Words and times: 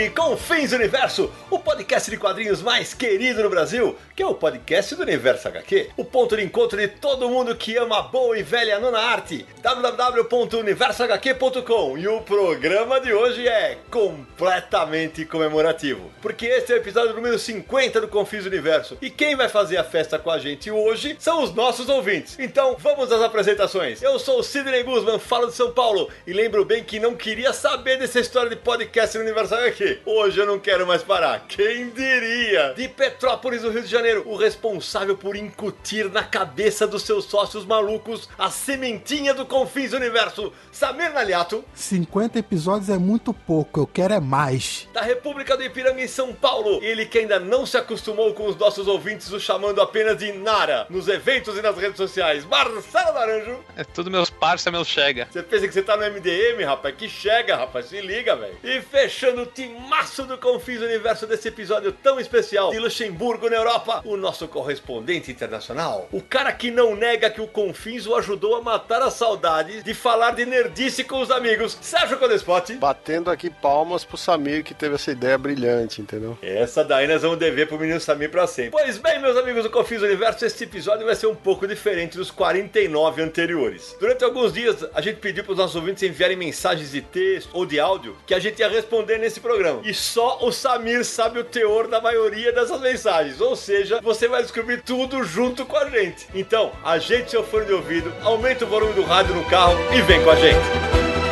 De 0.00 0.08
Confins 0.08 0.72
Universo, 0.72 1.30
o 1.50 1.58
podcast 1.58 2.10
de 2.10 2.16
quadrinhos 2.16 2.62
mais 2.62 2.94
querido 2.94 3.42
no 3.42 3.50
Brasil, 3.50 3.94
que 4.16 4.22
é 4.22 4.26
o 4.26 4.34
podcast 4.34 4.94
do 4.94 5.02
Universo 5.02 5.48
HQ, 5.48 5.90
o 5.94 6.06
ponto 6.06 6.38
de 6.38 6.42
encontro 6.42 6.78
de 6.78 6.88
todo 6.88 7.28
mundo 7.28 7.54
que 7.54 7.76
ama 7.76 7.98
a 7.98 8.02
boa 8.04 8.38
e 8.38 8.42
velha 8.42 8.78
nona 8.78 8.98
arte, 8.98 9.44
www.universohq.com. 9.60 11.98
E 11.98 12.08
o 12.08 12.22
programa 12.22 12.98
de 12.98 13.12
hoje 13.12 13.46
é 13.46 13.76
completamente 13.90 15.26
comemorativo, 15.26 16.10
porque 16.22 16.46
este 16.46 16.72
é 16.72 16.76
o 16.76 16.78
episódio 16.78 17.14
número 17.14 17.38
50 17.38 18.00
do 18.00 18.08
Confins 18.08 18.46
Universo. 18.46 18.96
E 19.02 19.10
quem 19.10 19.36
vai 19.36 19.50
fazer 19.50 19.76
a 19.76 19.84
festa 19.84 20.18
com 20.18 20.30
a 20.30 20.38
gente 20.38 20.70
hoje 20.70 21.14
são 21.18 21.44
os 21.44 21.54
nossos 21.54 21.90
ouvintes. 21.90 22.38
Então, 22.38 22.74
vamos 22.78 23.12
às 23.12 23.20
apresentações. 23.20 24.00
Eu 24.00 24.18
sou 24.18 24.38
o 24.38 24.42
Sidney 24.42 24.82
Guzman, 24.82 25.18
falo 25.18 25.48
de 25.48 25.54
São 25.54 25.72
Paulo 25.72 26.08
e 26.26 26.32
lembro 26.32 26.64
bem 26.64 26.82
que 26.82 26.98
não 26.98 27.14
queria 27.14 27.52
saber 27.52 27.98
dessa 27.98 28.18
história 28.18 28.48
de 28.48 28.56
podcast 28.56 29.18
no 29.18 29.24
Universal 29.24 29.60
aqui. 29.90 30.00
Hoje 30.04 30.40
eu 30.40 30.46
não 30.46 30.58
quero 30.58 30.86
mais 30.86 31.02
parar. 31.02 31.44
Quem 31.48 31.90
diria? 31.90 32.74
De 32.74 32.88
Petrópolis, 32.88 33.62
no 33.62 33.70
Rio 33.70 33.82
de 33.82 33.88
Janeiro, 33.88 34.22
o 34.26 34.36
responsável 34.36 35.16
por 35.16 35.36
incutir 35.36 36.10
na 36.10 36.22
cabeça 36.22 36.86
dos 36.86 37.02
seus 37.02 37.24
sócios 37.24 37.64
malucos 37.64 38.28
a 38.38 38.50
sementinha 38.50 39.34
do 39.34 39.46
Confins 39.46 39.92
Universo, 39.92 40.52
Samir 40.70 41.12
Naliato. 41.12 41.64
50 41.74 42.38
episódios 42.38 42.88
é 42.88 42.98
muito 42.98 43.32
pouco, 43.32 43.80
eu 43.80 43.86
quero 43.86 44.14
é 44.14 44.20
mais. 44.20 44.88
Da 44.92 45.02
República 45.02 45.56
do 45.56 45.64
Ipiranga 45.64 46.02
em 46.02 46.08
São 46.08 46.32
Paulo, 46.32 46.80
ele 46.82 47.06
que 47.06 47.18
ainda 47.18 47.38
não 47.38 47.66
se 47.66 47.76
acostumou 47.76 48.32
com 48.34 48.46
os 48.46 48.56
nossos 48.56 48.86
ouvintes 48.86 49.30
o 49.32 49.40
chamando 49.40 49.80
apenas 49.80 50.18
de 50.18 50.32
Nara, 50.32 50.86
nos 50.88 51.08
eventos 51.08 51.56
e 51.56 51.62
nas 51.62 51.76
redes 51.76 51.96
sociais, 51.96 52.44
Marcelo 52.44 53.12
Naranjo. 53.14 53.58
É 53.76 53.84
tudo 53.84 54.10
meus 54.10 54.30
parça, 54.30 54.70
meu 54.70 54.84
chega. 54.84 55.28
Você 55.30 55.42
pensa 55.42 55.66
que 55.66 55.74
você 55.74 55.82
tá 55.82 55.96
no 55.96 56.04
MDM, 56.04 56.64
rapaz? 56.64 56.94
Que 56.96 57.08
chega, 57.08 57.56
rapaz, 57.56 57.86
se 57.86 58.00
liga, 58.00 58.36
velho. 58.36 58.56
E 58.62 58.80
fechando 58.80 59.42
o 59.42 59.46
timaço 59.80 60.24
do 60.24 60.36
Confins 60.36 60.82
Universo 60.82 61.26
desse 61.26 61.48
episódio 61.48 61.90
tão 61.90 62.20
especial, 62.20 62.70
de 62.70 62.78
Luxemburgo, 62.78 63.48
na 63.48 63.56
Europa, 63.56 64.02
o 64.04 64.16
nosso 64.16 64.46
correspondente 64.46 65.30
internacional. 65.30 66.08
O 66.12 66.20
cara 66.20 66.52
que 66.52 66.70
não 66.70 66.94
nega 66.94 67.30
que 67.30 67.40
o 67.40 67.46
Confins 67.46 68.06
o 68.06 68.14
ajudou 68.14 68.56
a 68.56 68.62
matar 68.62 69.00
a 69.00 69.10
saudade 69.10 69.82
de 69.82 69.94
falar 69.94 70.32
de 70.32 70.44
nerdice 70.44 71.02
com 71.02 71.20
os 71.20 71.30
amigos. 71.30 71.78
Sérgio 71.80 72.18
Codespot. 72.18 72.74
Batendo 72.74 73.30
aqui 73.30 73.48
palmas 73.48 74.04
pro 74.04 74.16
Samir 74.16 74.62
que 74.62 74.74
teve 74.74 74.96
essa 74.96 75.10
ideia 75.12 75.38
brilhante, 75.38 76.02
entendeu? 76.02 76.36
Essa 76.42 76.84
daí 76.84 77.06
nós 77.06 77.22
vamos 77.22 77.38
dever 77.38 77.66
pro 77.66 77.78
menino 77.78 78.00
Samir 78.00 78.30
pra 78.30 78.46
sempre. 78.46 78.72
Pois 78.72 78.98
bem, 78.98 79.20
meus 79.20 79.36
amigos 79.36 79.62
do 79.62 79.70
Confins 79.70 80.02
Universo, 80.02 80.44
este 80.44 80.64
episódio 80.64 81.06
vai 81.06 81.14
ser 81.14 81.26
um 81.26 81.34
pouco 81.34 81.66
diferente 81.66 82.16
dos 82.16 82.30
49 82.30 83.22
anteriores. 83.22 83.96
Durante 83.98 84.24
alguns 84.24 84.52
dias, 84.52 84.84
a 84.92 85.00
gente 85.00 85.20
pediu 85.20 85.44
pros 85.44 85.56
nossos 85.56 85.76
ouvintes 85.76 86.02
enviarem 86.02 86.36
mensagens 86.36 86.90
de 86.90 87.00
texto 87.00 87.50
ou 87.52 87.64
de 87.64 87.80
áudio 87.80 88.16
que 88.26 88.34
a 88.34 88.38
gente 88.38 88.58
ia 88.58 88.68
responder 88.68 89.18
nesse 89.18 89.40
programa. 89.40 89.69
E 89.84 89.94
só 89.94 90.38
o 90.42 90.50
Samir 90.50 91.04
sabe 91.04 91.38
o 91.38 91.44
teor 91.44 91.86
da 91.86 92.00
maioria 92.00 92.52
dessas 92.52 92.80
mensagens. 92.80 93.40
Ou 93.40 93.54
seja, 93.54 94.00
você 94.02 94.26
vai 94.26 94.42
descobrir 94.42 94.82
tudo 94.82 95.22
junto 95.22 95.64
com 95.64 95.76
a 95.76 95.88
gente. 95.88 96.26
Então, 96.34 96.72
ajeite 96.84 97.30
seu 97.30 97.44
fone 97.44 97.66
de 97.66 97.72
ouvido, 97.72 98.12
aumente 98.22 98.64
o 98.64 98.66
volume 98.66 98.92
do 98.94 99.02
rádio 99.02 99.34
no 99.34 99.44
carro 99.44 99.76
e 99.94 100.02
vem 100.02 100.22
com 100.22 100.30
a 100.30 100.36
gente. 100.36 101.29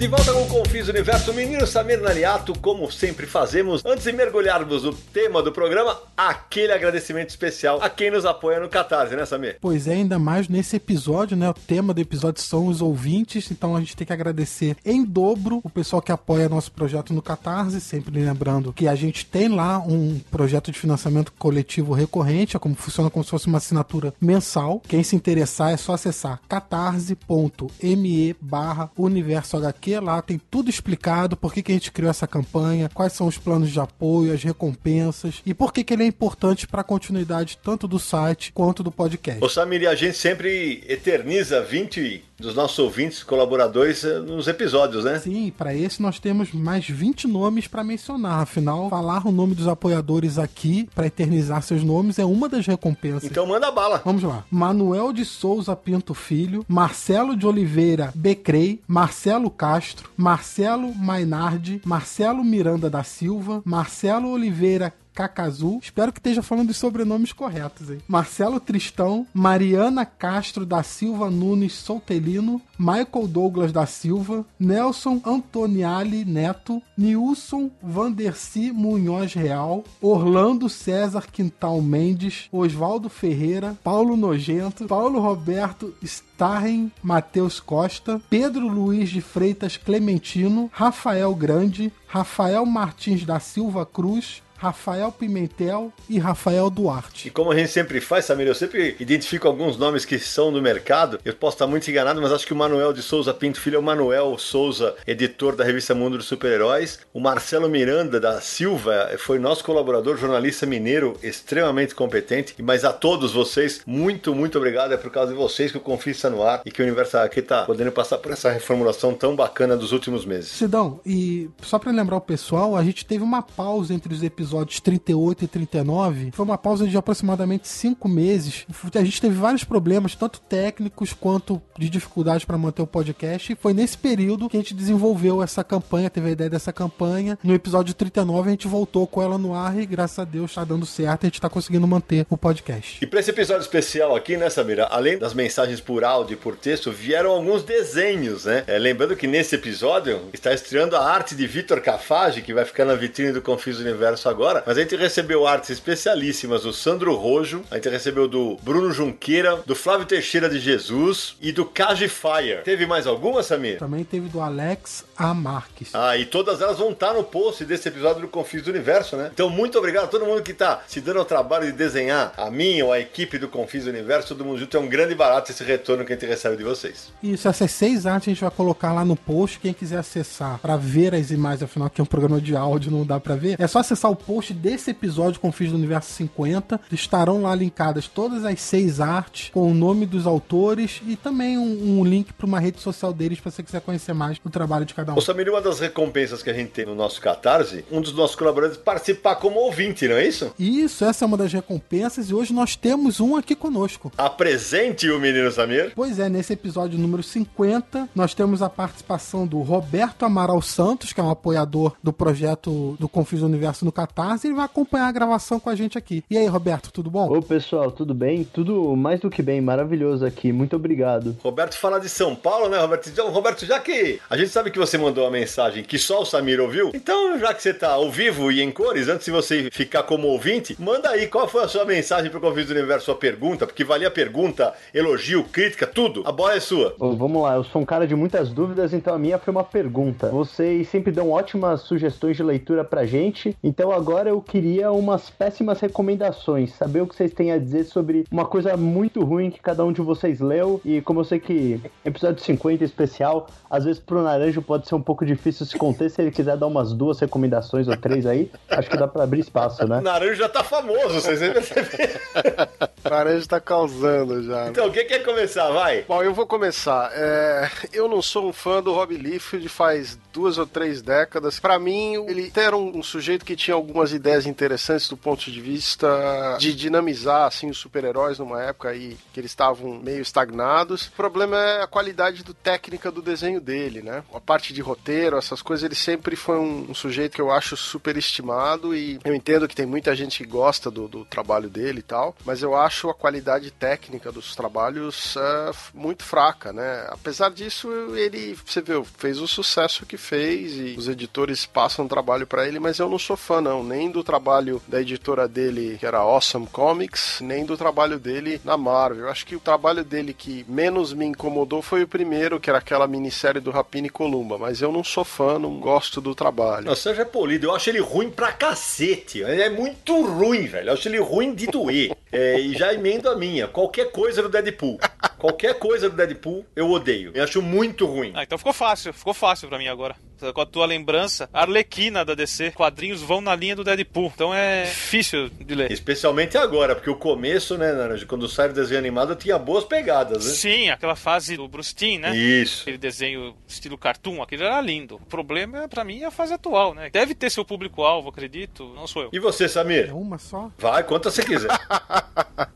De 0.00 0.08
volta 0.08 0.32
com 0.32 0.40
o 0.40 0.46
Confis 0.46 0.88
Universo, 0.88 1.30
menino 1.34 1.66
Samir 1.66 2.00
Nariato, 2.00 2.58
como 2.58 2.90
sempre 2.90 3.26
fazemos, 3.26 3.84
antes 3.84 4.04
de 4.04 4.12
mergulharmos 4.12 4.84
no 4.84 4.94
tema 4.94 5.42
do 5.42 5.52
programa, 5.52 5.94
aquele 6.16 6.72
agradecimento 6.72 7.28
especial 7.28 7.78
a 7.82 7.90
quem 7.90 8.10
nos 8.10 8.24
apoia 8.24 8.58
no 8.58 8.70
Catarse, 8.70 9.14
né, 9.14 9.26
Samir? 9.26 9.58
Pois 9.60 9.86
é, 9.86 9.92
ainda 9.92 10.18
mais 10.18 10.48
nesse 10.48 10.76
episódio, 10.76 11.36
né? 11.36 11.50
O 11.50 11.52
tema 11.52 11.92
do 11.92 12.00
episódio 12.00 12.42
são 12.42 12.68
os 12.68 12.80
ouvintes, 12.80 13.50
então 13.50 13.76
a 13.76 13.80
gente 13.80 13.94
tem 13.94 14.06
que 14.06 14.12
agradecer 14.14 14.74
em 14.86 15.04
dobro 15.04 15.60
o 15.62 15.68
pessoal 15.68 16.00
que 16.00 16.10
apoia 16.10 16.48
nosso 16.48 16.72
projeto 16.72 17.12
no 17.12 17.20
Catarse, 17.20 17.78
sempre 17.78 18.24
lembrando 18.24 18.72
que 18.72 18.88
a 18.88 18.94
gente 18.94 19.26
tem 19.26 19.48
lá 19.48 19.80
um 19.80 20.18
projeto 20.30 20.72
de 20.72 20.78
financiamento 20.78 21.30
coletivo 21.38 21.92
recorrente, 21.92 22.56
é 22.56 22.58
como 22.58 22.74
funciona 22.74 23.10
como 23.10 23.22
se 23.22 23.30
fosse 23.30 23.48
uma 23.48 23.58
assinatura 23.58 24.14
mensal. 24.18 24.80
Quem 24.88 25.02
se 25.02 25.14
interessar 25.14 25.74
é 25.74 25.76
só 25.76 25.92
acessar 25.92 26.40
catarse.me 26.48 28.34
barra 28.40 28.90
universo 28.96 29.58
HQ, 29.58 29.89
lá 29.98 30.20
tem 30.20 30.38
tudo 30.50 30.68
explicado, 30.68 31.36
por 31.36 31.52
que, 31.52 31.62
que 31.62 31.72
a 31.72 31.74
gente 31.74 31.90
criou 31.90 32.10
essa 32.10 32.26
campanha, 32.26 32.90
quais 32.92 33.14
são 33.14 33.26
os 33.26 33.38
planos 33.38 33.70
de 33.70 33.80
apoio, 33.80 34.32
as 34.32 34.42
recompensas 34.42 35.42
e 35.44 35.54
por 35.54 35.72
que, 35.72 35.82
que 35.82 35.94
ele 35.94 36.04
é 36.04 36.06
importante 36.06 36.66
para 36.66 36.82
a 36.82 36.84
continuidade 36.84 37.58
tanto 37.62 37.88
do 37.88 37.98
site 37.98 38.52
quanto 38.52 38.82
do 38.82 38.92
podcast. 38.92 39.42
Ô 39.42 39.48
Samir, 39.48 39.88
a 39.88 39.94
gente 39.94 40.16
sempre 40.16 40.84
eterniza 40.86 41.62
20 41.62 42.24
dos 42.40 42.54
nossos 42.54 42.78
ouvintes, 42.78 43.22
colaboradores 43.22 44.02
eh, 44.02 44.18
nos 44.18 44.48
episódios, 44.48 45.04
né? 45.04 45.18
Sim, 45.18 45.52
para 45.56 45.74
esse 45.74 46.00
nós 46.00 46.18
temos 46.18 46.52
mais 46.52 46.88
20 46.88 47.28
nomes 47.28 47.66
para 47.66 47.84
mencionar. 47.84 48.40
Afinal, 48.40 48.88
falar 48.88 49.26
o 49.26 49.30
nome 49.30 49.54
dos 49.54 49.68
apoiadores 49.68 50.38
aqui 50.38 50.88
para 50.94 51.06
eternizar 51.06 51.62
seus 51.62 51.84
nomes 51.84 52.18
é 52.18 52.24
uma 52.24 52.48
das 52.48 52.66
recompensas. 52.66 53.24
Então 53.24 53.46
manda 53.46 53.70
bala. 53.70 54.00
Vamos 54.04 54.22
lá. 54.22 54.44
Manuel 54.50 55.12
de 55.12 55.24
Souza 55.24 55.76
Pinto 55.76 56.14
Filho, 56.14 56.64
Marcelo 56.66 57.36
de 57.36 57.46
Oliveira 57.46 58.12
Becrei, 58.14 58.80
Marcelo 58.88 59.50
Castro, 59.50 60.10
Marcelo 60.16 60.94
Mainardi, 60.94 61.80
Marcelo 61.84 62.42
Miranda 62.42 62.88
da 62.88 63.04
Silva, 63.04 63.60
Marcelo 63.64 64.30
Oliveira 64.30 64.92
Cacazu. 65.20 65.78
Espero 65.82 66.12
que 66.12 66.18
esteja 66.18 66.42
falando 66.42 66.70
os 66.70 66.78
sobrenomes 66.78 67.32
corretos 67.32 67.90
aí. 67.90 67.98
Marcelo 68.08 68.58
Tristão, 68.58 69.26
Mariana 69.34 70.06
Castro 70.06 70.64
da 70.64 70.82
Silva 70.82 71.30
Nunes 71.30 71.74
Soltelino, 71.74 72.62
Michael 72.78 73.28
Douglas 73.28 73.72
da 73.72 73.84
Silva, 73.84 74.46
Nelson 74.58 75.20
Antoniali 75.24 76.24
Neto, 76.24 76.80
Nilson 76.96 77.70
Vanderci 77.82 78.72
Munhoz 78.72 79.34
Real, 79.34 79.84
Orlando 80.00 80.68
César 80.68 81.26
Quintal 81.30 81.82
Mendes, 81.82 82.48
Oswaldo 82.50 83.10
Ferreira, 83.10 83.76
Paulo 83.84 84.16
Nojento, 84.16 84.86
Paulo 84.86 85.20
Roberto 85.20 85.92
Starren 86.02 86.90
Matheus 87.02 87.60
Costa, 87.60 88.20
Pedro 88.30 88.66
Luiz 88.66 89.10
de 89.10 89.20
Freitas 89.20 89.76
Clementino, 89.76 90.70
Rafael 90.72 91.34
Grande, 91.34 91.92
Rafael 92.06 92.64
Martins 92.64 93.24
da 93.26 93.38
Silva 93.38 93.84
Cruz, 93.84 94.42
Rafael 94.60 95.10
Pimentel 95.10 95.90
e 96.06 96.18
Rafael 96.18 96.68
Duarte. 96.68 97.28
E 97.28 97.30
como 97.30 97.50
a 97.50 97.56
gente 97.56 97.70
sempre 97.70 97.98
faz, 97.98 98.26
Samir, 98.26 98.46
eu 98.46 98.54
sempre 98.54 98.94
identifico 99.00 99.48
alguns 99.48 99.78
nomes 99.78 100.04
que 100.04 100.18
são 100.18 100.52
do 100.52 100.60
mercado. 100.60 101.18
Eu 101.24 101.34
posso 101.34 101.54
estar 101.54 101.66
muito 101.66 101.90
enganado, 101.90 102.20
mas 102.20 102.30
acho 102.30 102.46
que 102.46 102.52
o 102.52 102.56
Manuel 102.56 102.92
de 102.92 103.02
Souza 103.02 103.32
Pinto 103.32 103.58
Filho 103.58 103.76
é 103.76 103.78
o 103.78 103.82
Manuel 103.82 104.36
Souza, 104.36 104.94
editor 105.06 105.56
da 105.56 105.64
revista 105.64 105.94
Mundo 105.94 106.18
dos 106.18 106.26
Super-Heróis. 106.26 106.98
O 107.10 107.20
Marcelo 107.20 107.70
Miranda 107.70 108.20
da 108.20 108.38
Silva 108.42 109.12
foi 109.18 109.38
nosso 109.38 109.64
colaborador, 109.64 110.18
jornalista 110.18 110.66
mineiro, 110.66 111.16
extremamente 111.22 111.94
competente. 111.94 112.54
Mas 112.62 112.84
a 112.84 112.92
todos 112.92 113.32
vocês, 113.32 113.80
muito, 113.86 114.34
muito 114.34 114.58
obrigado. 114.58 114.92
É 114.92 114.98
por 114.98 115.10
causa 115.10 115.32
de 115.32 115.38
vocês 115.38 115.72
que 115.72 115.78
o 115.78 115.80
Confis 115.80 116.16
está 116.16 116.28
no 116.28 116.42
ar 116.42 116.60
e 116.66 116.70
que 116.70 116.82
o 116.82 116.84
Universo 116.84 117.16
aqui 117.16 117.40
está 117.40 117.64
podendo 117.64 117.92
passar 117.92 118.18
por 118.18 118.30
essa 118.30 118.50
reformulação 118.50 119.14
tão 119.14 119.34
bacana 119.34 119.74
dos 119.74 119.92
últimos 119.92 120.26
meses. 120.26 120.50
Sidão, 120.50 121.00
e 121.06 121.48
só 121.62 121.78
para 121.78 121.90
lembrar 121.90 122.16
o 122.16 122.20
pessoal, 122.20 122.76
a 122.76 122.84
gente 122.84 123.06
teve 123.06 123.24
uma 123.24 123.40
pausa 123.40 123.94
entre 123.94 124.12
os 124.12 124.22
episódios 124.22 124.49
episódios 124.50 124.80
38 124.80 125.44
e 125.44 125.48
39, 125.48 126.30
foi 126.32 126.44
uma 126.44 126.58
pausa 126.58 126.86
de 126.86 126.96
aproximadamente 126.96 127.68
cinco 127.68 128.08
meses. 128.08 128.66
A 128.94 129.04
gente 129.04 129.20
teve 129.20 129.34
vários 129.36 129.62
problemas, 129.62 130.16
tanto 130.16 130.40
técnicos 130.40 131.12
quanto 131.12 131.62
de 131.78 131.88
dificuldade 131.88 132.44
para 132.44 132.58
manter 132.58 132.82
o 132.82 132.86
podcast. 132.86 133.52
E 133.52 133.56
foi 133.56 133.72
nesse 133.72 133.96
período 133.96 134.48
que 134.48 134.56
a 134.56 134.60
gente 134.60 134.74
desenvolveu 134.74 135.42
essa 135.42 135.62
campanha, 135.62 136.10
teve 136.10 136.28
a 136.28 136.32
ideia 136.32 136.50
dessa 136.50 136.72
campanha. 136.72 137.38
No 137.44 137.54
episódio 137.54 137.94
39, 137.94 138.48
a 138.48 138.50
gente 138.50 138.66
voltou 138.66 139.06
com 139.06 139.22
ela 139.22 139.38
no 139.38 139.54
ar 139.54 139.78
e, 139.78 139.86
graças 139.86 140.18
a 140.18 140.24
Deus, 140.24 140.50
está 140.50 140.64
dando 140.64 140.84
certo. 140.84 141.24
A 141.24 141.26
gente 141.26 141.34
está 141.34 141.48
conseguindo 141.48 141.86
manter 141.86 142.26
o 142.28 142.36
podcast. 142.36 142.98
E 143.02 143.06
para 143.06 143.20
esse 143.20 143.30
episódio 143.30 143.62
especial 143.62 144.16
aqui, 144.16 144.36
né, 144.36 144.50
Samira? 144.50 144.86
Além 144.86 145.16
das 145.16 145.32
mensagens 145.32 145.80
por 145.80 146.02
áudio 146.02 146.34
e 146.34 146.36
por 146.36 146.56
texto, 146.56 146.90
vieram 146.90 147.30
alguns 147.30 147.62
desenhos, 147.62 148.46
né? 148.46 148.64
É, 148.66 148.78
lembrando 148.78 149.14
que 149.14 149.28
nesse 149.28 149.54
episódio 149.54 150.22
está 150.32 150.52
estreando 150.52 150.96
a 150.96 151.08
arte 151.08 151.36
de 151.36 151.46
Vitor 151.46 151.80
Cafage, 151.80 152.42
que 152.42 152.52
vai 152.52 152.64
ficar 152.64 152.84
na 152.84 152.94
vitrine 152.94 153.32
do 153.32 153.40
Confis 153.40 153.78
Universo 153.78 154.28
agora. 154.28 154.39
Mas 154.66 154.78
a 154.78 154.80
gente 154.80 154.96
recebeu 154.96 155.46
artes 155.46 155.70
especialíssimas 155.70 156.62
do 156.62 156.72
Sandro 156.72 157.14
Rojo, 157.14 157.62
a 157.70 157.74
gente 157.74 157.88
recebeu 157.88 158.26
do 158.26 158.56
Bruno 158.62 158.90
Junqueira, 158.92 159.60
do 159.66 159.74
Flávio 159.74 160.06
Teixeira 160.06 160.48
de 160.48 160.58
Jesus 160.58 161.36
e 161.40 161.52
do 161.52 161.64
Kaji 161.64 162.08
Fire. 162.08 162.62
Teve 162.64 162.86
mais 162.86 163.06
alguma, 163.06 163.42
Samir? 163.42 163.78
Também 163.78 164.04
teve 164.04 164.28
do 164.28 164.40
Alex 164.40 165.04
A. 165.16 165.34
Marques. 165.34 165.90
Ah, 165.94 166.16
e 166.16 166.24
todas 166.24 166.60
elas 166.60 166.78
vão 166.78 166.90
estar 166.90 167.12
no 167.12 167.24
post 167.24 167.64
desse 167.64 167.88
episódio 167.88 168.22
do 168.22 168.28
Confis 168.28 168.62
do 168.62 168.70
Universo, 168.70 169.16
né? 169.16 169.30
Então, 169.32 169.50
muito 169.50 169.78
obrigado 169.78 170.04
a 170.04 170.08
todo 170.08 170.24
mundo 170.24 170.42
que 170.42 170.52
está 170.52 170.82
se 170.86 171.00
dando 171.00 171.18
ao 171.18 171.24
trabalho 171.24 171.66
de 171.66 171.72
desenhar 171.72 172.32
a 172.36 172.50
mim 172.50 172.80
ou 172.82 172.92
a 172.92 172.98
equipe 172.98 173.38
do 173.38 173.48
Confis 173.48 173.84
do 173.84 173.90
Universo, 173.90 174.28
todo 174.28 174.44
mundo 174.44 174.58
junto. 174.58 174.76
É 174.76 174.80
um 174.80 174.88
grande 174.88 175.14
barato 175.14 175.50
esse 175.50 175.62
retorno 175.62 176.04
que 176.04 176.12
a 176.12 176.16
gente 176.16 176.26
recebe 176.26 176.56
de 176.56 176.64
vocês. 176.64 177.12
Isso, 177.22 177.46
essas 177.46 177.70
seis 177.70 178.06
artes 178.06 178.28
a 178.28 178.30
gente 178.30 178.40
vai 178.40 178.50
colocar 178.50 178.92
lá 178.92 179.04
no 179.04 179.16
post. 179.16 179.58
Quem 179.58 179.72
quiser 179.72 179.98
acessar 179.98 180.58
para 180.58 180.76
ver 180.76 181.14
as 181.14 181.30
imagens, 181.30 181.62
afinal, 181.62 181.86
aqui 181.86 182.00
é 182.00 182.04
um 182.04 182.06
programa 182.06 182.40
de 182.40 182.56
áudio, 182.56 182.90
não 182.90 183.04
dá 183.04 183.20
para 183.20 183.34
ver. 183.34 183.56
É 183.58 183.66
só 183.66 183.80
acessar 183.80 184.10
o 184.10 184.16
post 184.30 184.54
desse 184.54 184.92
episódio 184.92 185.40
Confis 185.40 185.72
do 185.72 185.76
Universo 185.76 186.12
50. 186.12 186.80
Estarão 186.92 187.42
lá 187.42 187.52
linkadas 187.52 188.06
todas 188.06 188.44
as 188.44 188.60
seis 188.60 189.00
artes 189.00 189.50
com 189.52 189.68
o 189.68 189.74
nome 189.74 190.06
dos 190.06 190.24
autores 190.24 191.02
e 191.04 191.16
também 191.16 191.58
um, 191.58 191.98
um 191.98 192.04
link 192.04 192.32
para 192.32 192.46
uma 192.46 192.60
rede 192.60 192.78
social 192.78 193.12
deles 193.12 193.40
para 193.40 193.50
você 193.50 193.60
quiser 193.60 193.80
conhecer 193.80 194.12
mais 194.12 194.38
do 194.38 194.48
trabalho 194.48 194.84
de 194.84 194.94
cada 194.94 195.12
um. 195.12 195.18
Ô 195.18 195.20
Samir, 195.20 195.48
uma 195.48 195.60
das 195.60 195.80
recompensas 195.80 196.44
que 196.44 196.50
a 196.50 196.52
gente 196.52 196.70
tem 196.70 196.86
no 196.86 196.94
nosso 196.94 197.20
Catarse, 197.20 197.84
um 197.90 198.00
dos 198.00 198.12
nossos 198.12 198.36
colaboradores 198.36 198.80
participar 198.80 199.34
como 199.34 199.58
ouvinte, 199.58 200.06
não 200.06 200.14
é 200.14 200.24
isso? 200.24 200.54
Isso, 200.56 201.04
essa 201.04 201.24
é 201.24 201.26
uma 201.26 201.36
das 201.36 201.52
recompensas 201.52 202.30
e 202.30 202.34
hoje 202.34 202.52
nós 202.52 202.76
temos 202.76 203.18
um 203.18 203.34
aqui 203.34 203.56
conosco. 203.56 204.12
Apresente 204.16 205.10
o 205.10 205.18
menino 205.18 205.50
Samir. 205.50 205.90
Pois 205.96 206.20
é, 206.20 206.28
nesse 206.28 206.52
episódio 206.52 206.96
número 206.96 207.24
50, 207.24 208.08
nós 208.14 208.32
temos 208.32 208.62
a 208.62 208.70
participação 208.70 209.44
do 209.44 209.60
Roberto 209.60 210.24
Amaral 210.24 210.62
Santos, 210.62 211.12
que 211.12 211.20
é 211.20 211.24
um 211.24 211.30
apoiador 211.30 211.96
do 212.00 212.12
projeto 212.12 212.96
do 213.00 213.08
Confis 213.08 213.42
Universo 213.42 213.84
no 213.84 213.90
Catarse, 213.90 214.19
e 214.44 214.46
ele 214.46 214.54
vai 214.54 214.64
acompanhar 214.64 215.06
a 215.06 215.12
gravação 215.12 215.58
com 215.58 215.70
a 215.70 215.74
gente 215.74 215.96
aqui. 215.96 216.22
E 216.30 216.36
aí, 216.36 216.46
Roberto, 216.46 216.92
tudo 216.92 217.10
bom? 217.10 217.30
Ô 217.30 217.42
pessoal, 217.42 217.90
tudo 217.90 218.14
bem? 218.14 218.44
Tudo 218.44 218.94
mais 218.96 219.20
do 219.20 219.30
que 219.30 219.42
bem, 219.42 219.60
maravilhoso 219.60 220.24
aqui, 220.26 220.52
muito 220.52 220.76
obrigado. 220.76 221.36
Roberto 221.42 221.74
fala 221.76 221.98
de 221.98 222.08
São 222.08 222.34
Paulo, 222.34 222.68
né, 222.68 222.78
Roberto? 222.78 223.08
Então, 223.08 223.30
Roberto, 223.30 223.64
já 223.64 223.78
que 223.80 224.20
a 224.28 224.36
gente 224.36 224.50
sabe 224.50 224.70
que 224.70 224.78
você 224.78 224.98
mandou 224.98 225.24
uma 225.24 225.30
mensagem 225.30 225.82
que 225.82 225.98
só 225.98 226.22
o 226.22 226.24
Samir 226.24 226.60
ouviu, 226.60 226.90
então 226.94 227.38
já 227.38 227.54
que 227.54 227.62
você 227.62 227.72
tá 227.72 227.92
ao 227.92 228.10
vivo 228.10 228.52
e 228.52 228.60
em 228.60 228.70
cores, 228.70 229.08
antes 229.08 229.24
de 229.24 229.30
você 229.30 229.68
ficar 229.70 230.02
como 230.02 230.28
ouvinte, 230.28 230.76
manda 230.78 231.08
aí 231.08 231.26
qual 231.26 231.48
foi 231.48 231.64
a 231.64 231.68
sua 231.68 231.84
mensagem 231.84 232.30
pro 232.30 232.40
Confis 232.40 232.66
do 232.66 232.74
Universo, 232.74 233.06
sua 233.06 233.14
pergunta, 233.14 233.66
porque 233.66 233.84
valia 233.84 234.08
a 234.08 234.10
pergunta, 234.10 234.74
elogio, 234.92 235.44
crítica, 235.44 235.86
tudo. 235.86 236.22
A 236.26 236.32
bola 236.32 236.54
é 236.54 236.60
sua. 236.60 236.94
Ô, 236.98 237.14
vamos 237.16 237.42
lá, 237.42 237.54
eu 237.54 237.64
sou 237.64 237.80
um 237.82 237.86
cara 237.86 238.06
de 238.06 238.14
muitas 238.14 238.50
dúvidas, 238.50 238.92
então 238.92 239.14
a 239.14 239.18
minha 239.18 239.38
foi 239.38 239.52
uma 239.52 239.64
pergunta. 239.64 240.28
Vocês 240.28 240.88
sempre 240.88 241.10
dão 241.10 241.30
ótimas 241.30 241.82
sugestões 241.82 242.36
de 242.36 242.42
leitura 242.42 242.84
pra 242.84 243.06
gente, 243.06 243.56
então 243.62 243.90
agora 243.90 244.09
eu 244.18 244.40
queria 244.40 244.90
umas 244.92 245.30
péssimas 245.30 245.80
recomendações, 245.80 246.72
saber 246.74 247.00
o 247.02 247.06
que 247.06 247.14
vocês 247.14 247.32
têm 247.32 247.52
a 247.52 247.58
dizer 247.58 247.84
sobre 247.84 248.24
uma 248.30 248.44
coisa 248.44 248.76
muito 248.76 249.22
ruim 249.24 249.50
que 249.50 249.60
cada 249.60 249.84
um 249.84 249.92
de 249.92 250.00
vocês 250.00 250.40
leu, 250.40 250.80
e 250.84 251.00
como 251.00 251.20
eu 251.20 251.24
sei 251.24 251.38
que 251.38 251.80
episódio 252.04 252.42
50 252.42 252.84
especial, 252.84 253.46
às 253.70 253.84
vezes 253.84 254.00
pro 254.00 254.22
Naranjo 254.22 254.60
pode 254.62 254.88
ser 254.88 254.94
um 254.94 255.02
pouco 255.02 255.24
difícil 255.24 255.64
se 255.64 255.76
conter, 255.78 256.10
se 256.10 256.20
ele 256.20 256.30
quiser 256.30 256.56
dar 256.56 256.66
umas 256.66 256.92
duas 256.92 257.18
recomendações 257.20 257.88
ou 257.88 257.96
três 257.96 258.26
aí, 258.26 258.50
acho 258.70 258.90
que 258.90 258.96
dá 258.96 259.06
pra 259.06 259.24
abrir 259.24 259.40
espaço, 259.40 259.86
né? 259.86 260.00
Naranjo 260.00 260.34
já 260.34 260.48
tá 260.48 260.62
famoso, 260.64 261.20
vocês 261.20 261.38
perceberam. 261.38 262.20
Naranjo 263.08 263.48
tá 263.48 263.60
causando 263.60 264.42
já. 264.42 264.64
né? 264.64 264.70
Então, 264.70 264.90
quem 264.90 265.06
quer 265.06 265.20
começar? 265.24 265.70
Vai. 265.70 266.04
Bom, 266.06 266.22
eu 266.22 266.34
vou 266.34 266.46
começar. 266.46 267.10
É, 267.14 267.70
eu 267.92 268.08
não 268.08 268.20
sou 268.20 268.48
um 268.48 268.52
fã 268.52 268.82
do 268.82 268.92
Rob 268.92 269.16
Liefeld 269.16 269.68
faz 269.68 270.18
duas 270.32 270.58
ou 270.58 270.66
três 270.66 271.00
décadas. 271.02 271.58
Pra 271.58 271.78
mim, 271.78 272.14
ele 272.28 272.52
era 272.54 272.76
um, 272.76 272.98
um 272.98 273.02
sujeito 273.02 273.44
que 273.44 273.56
tinha 273.56 273.74
algumas 273.90 274.12
ideias 274.12 274.46
interessantes 274.46 275.08
do 275.08 275.16
ponto 275.16 275.50
de 275.50 275.60
vista 275.60 276.56
de 276.58 276.74
dinamizar 276.74 277.46
assim 277.46 277.68
os 277.68 277.78
super-heróis 277.78 278.38
numa 278.38 278.62
época 278.62 278.88
aí 278.88 279.16
que 279.32 279.40
eles 279.40 279.50
estavam 279.50 279.98
meio 279.98 280.22
estagnados. 280.22 281.08
O 281.08 281.12
problema 281.12 281.56
é 281.56 281.82
a 281.82 281.86
qualidade 281.86 282.44
do 282.44 282.54
técnica 282.54 283.10
do 283.10 283.20
desenho 283.20 283.60
dele, 283.60 284.00
né? 284.00 284.22
A 284.32 284.40
parte 284.40 284.72
de 284.72 284.80
roteiro, 284.80 285.36
essas 285.36 285.60
coisas, 285.60 285.84
ele 285.84 285.94
sempre 285.94 286.36
foi 286.36 286.58
um, 286.58 286.90
um 286.90 286.94
sujeito 286.94 287.34
que 287.34 287.40
eu 287.40 287.50
acho 287.50 287.76
super 287.76 288.16
estimado 288.16 288.94
e 288.94 289.18
eu 289.24 289.34
entendo 289.34 289.66
que 289.66 289.74
tem 289.74 289.86
muita 289.86 290.14
gente 290.14 290.38
que 290.38 290.48
gosta 290.48 290.90
do, 290.90 291.08
do 291.08 291.24
trabalho 291.24 291.68
dele 291.68 291.98
e 291.98 292.02
tal, 292.02 292.34
mas 292.44 292.62
eu 292.62 292.76
acho 292.76 293.10
a 293.10 293.14
qualidade 293.14 293.70
técnica 293.70 294.30
dos 294.30 294.54
trabalhos 294.54 295.36
é, 295.36 295.70
muito 295.92 296.22
fraca, 296.22 296.72
né? 296.72 297.06
Apesar 297.10 297.50
disso, 297.50 297.88
ele, 298.16 298.56
você 298.64 298.80
viu, 298.80 299.04
fez 299.04 299.40
o 299.40 299.48
sucesso 299.48 300.06
que 300.06 300.16
fez 300.16 300.76
e 300.76 300.94
os 300.96 301.08
editores 301.08 301.66
passam 301.66 302.06
trabalho 302.06 302.46
para 302.46 302.66
ele, 302.66 302.78
mas 302.78 302.98
eu 302.98 303.08
não 303.08 303.18
sou 303.18 303.36
fã 303.36 303.60
não, 303.60 303.79
nem 303.82 304.10
do 304.10 304.22
trabalho 304.22 304.82
da 304.86 305.00
editora 305.00 305.46
dele, 305.46 305.96
que 305.98 306.06
era 306.06 306.18
Awesome 306.18 306.66
Comics, 306.66 307.40
nem 307.40 307.64
do 307.64 307.76
trabalho 307.76 308.18
dele 308.18 308.60
na 308.64 308.76
Marvel. 308.76 309.28
Acho 309.28 309.46
que 309.46 309.56
o 309.56 309.60
trabalho 309.60 310.04
dele 310.04 310.32
que 310.32 310.64
menos 310.68 311.12
me 311.12 311.24
incomodou 311.26 311.82
foi 311.82 312.02
o 312.02 312.08
primeiro, 312.08 312.60
que 312.60 312.70
era 312.70 312.78
aquela 312.78 313.06
minissérie 313.06 313.60
do 313.60 313.70
Rapini 313.70 314.08
Columba, 314.08 314.58
mas 314.58 314.80
eu 314.80 314.92
não 314.92 315.04
sou 315.04 315.24
fã, 315.24 315.58
não 315.58 315.78
gosto 315.78 316.20
do 316.20 316.34
trabalho. 316.34 316.86
Nossa, 316.86 317.02
Sérgio 317.02 317.22
é 317.22 317.24
polido. 317.24 317.66
Eu 317.66 317.74
acho 317.74 317.90
ele 317.90 318.00
ruim 318.00 318.30
pra 318.30 318.52
cacete. 318.52 319.40
Ele 319.40 319.62
é 319.62 319.70
muito 319.70 320.22
ruim, 320.22 320.66
velho. 320.66 320.88
Eu 320.88 320.94
acho 320.94 321.08
ele 321.08 321.18
ruim 321.18 321.54
de 321.54 321.66
doer. 321.66 322.16
É, 322.32 322.60
e 322.60 322.74
já 322.74 322.94
emendo 322.94 323.28
a 323.28 323.34
minha. 323.34 323.66
Qualquer 323.66 324.12
coisa 324.12 324.40
do 324.40 324.48
Deadpool. 324.48 325.00
Qualquer 325.36 325.74
coisa 325.80 326.08
do 326.08 326.14
Deadpool, 326.14 326.64
eu 326.76 326.88
odeio. 326.88 327.32
Eu 327.34 327.42
acho 327.42 327.60
muito 327.60 328.06
ruim. 328.06 328.30
Ah, 328.36 328.44
então 328.44 328.56
ficou 328.56 328.72
fácil, 328.72 329.12
ficou 329.12 329.34
fácil 329.34 329.68
pra 329.68 329.78
mim 329.78 329.88
agora. 329.88 330.14
Com 330.52 330.60
a 330.60 330.66
tua 330.66 330.86
lembrança, 330.86 331.48
a 331.52 331.62
Arlequina 331.62 332.24
da 332.24 332.34
DC, 332.34 332.72
quadrinhos 332.72 333.22
vão 333.22 333.40
na 333.40 333.54
linha 333.54 333.76
do 333.76 333.84
Deadpool. 333.84 334.32
Então 334.34 334.54
é 334.54 334.84
difícil 334.84 335.48
de 335.48 335.74
ler. 335.74 335.90
Especialmente 335.92 336.56
agora, 336.56 336.94
porque 336.94 337.10
o 337.10 337.16
começo, 337.16 337.76
né, 337.76 337.92
Naranjo, 337.92 338.26
quando 338.26 338.48
sai 338.48 338.70
o 338.70 338.72
desenho 338.72 338.98
animado, 338.98 339.34
tinha 339.34 339.58
boas 339.58 339.84
pegadas, 339.84 340.44
né? 340.44 340.52
Sim, 340.52 340.90
aquela 340.90 341.16
fase 341.16 341.56
do 341.56 341.68
Bruce 341.68 341.94
Timm, 341.94 342.18
né? 342.18 342.36
Isso. 342.36 342.82
Aquele 342.82 342.98
desenho 342.98 343.54
estilo 343.66 343.98
cartoon, 343.98 344.42
aquele 344.42 344.64
era 344.64 344.80
lindo. 344.80 345.16
O 345.16 345.26
problema, 345.26 345.88
pra 345.88 346.04
mim, 346.04 346.22
é 346.22 346.26
a 346.26 346.30
fase 346.30 346.52
atual, 346.52 346.94
né? 346.94 347.10
Deve 347.10 347.34
ter 347.34 347.50
seu 347.50 347.64
público-alvo, 347.64 348.28
acredito, 348.28 348.92
não 348.94 349.06
sou 349.06 349.22
eu. 349.22 349.30
E 349.32 349.38
você, 349.38 349.68
Samir? 349.68 350.08
É 350.08 350.12
uma 350.12 350.38
só? 350.38 350.70
Vai, 350.78 351.04
quantas 351.04 351.34
você 351.34 351.44
quiser. 351.44 351.70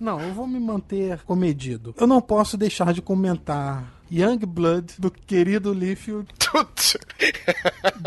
Não, 0.00 0.20
eu 0.20 0.32
vou 0.32 0.46
me 0.46 0.58
manter 0.58 1.18
comedido. 1.24 1.94
Eu 1.98 2.06
não 2.06 2.20
posso 2.20 2.56
deixar 2.56 2.92
de 2.92 3.00
comentar 3.00 3.93
Youngblood 4.10 4.94
do 4.98 5.10
querido 5.10 5.72
Liefeld. 5.72 6.28
Putz. 6.54 6.96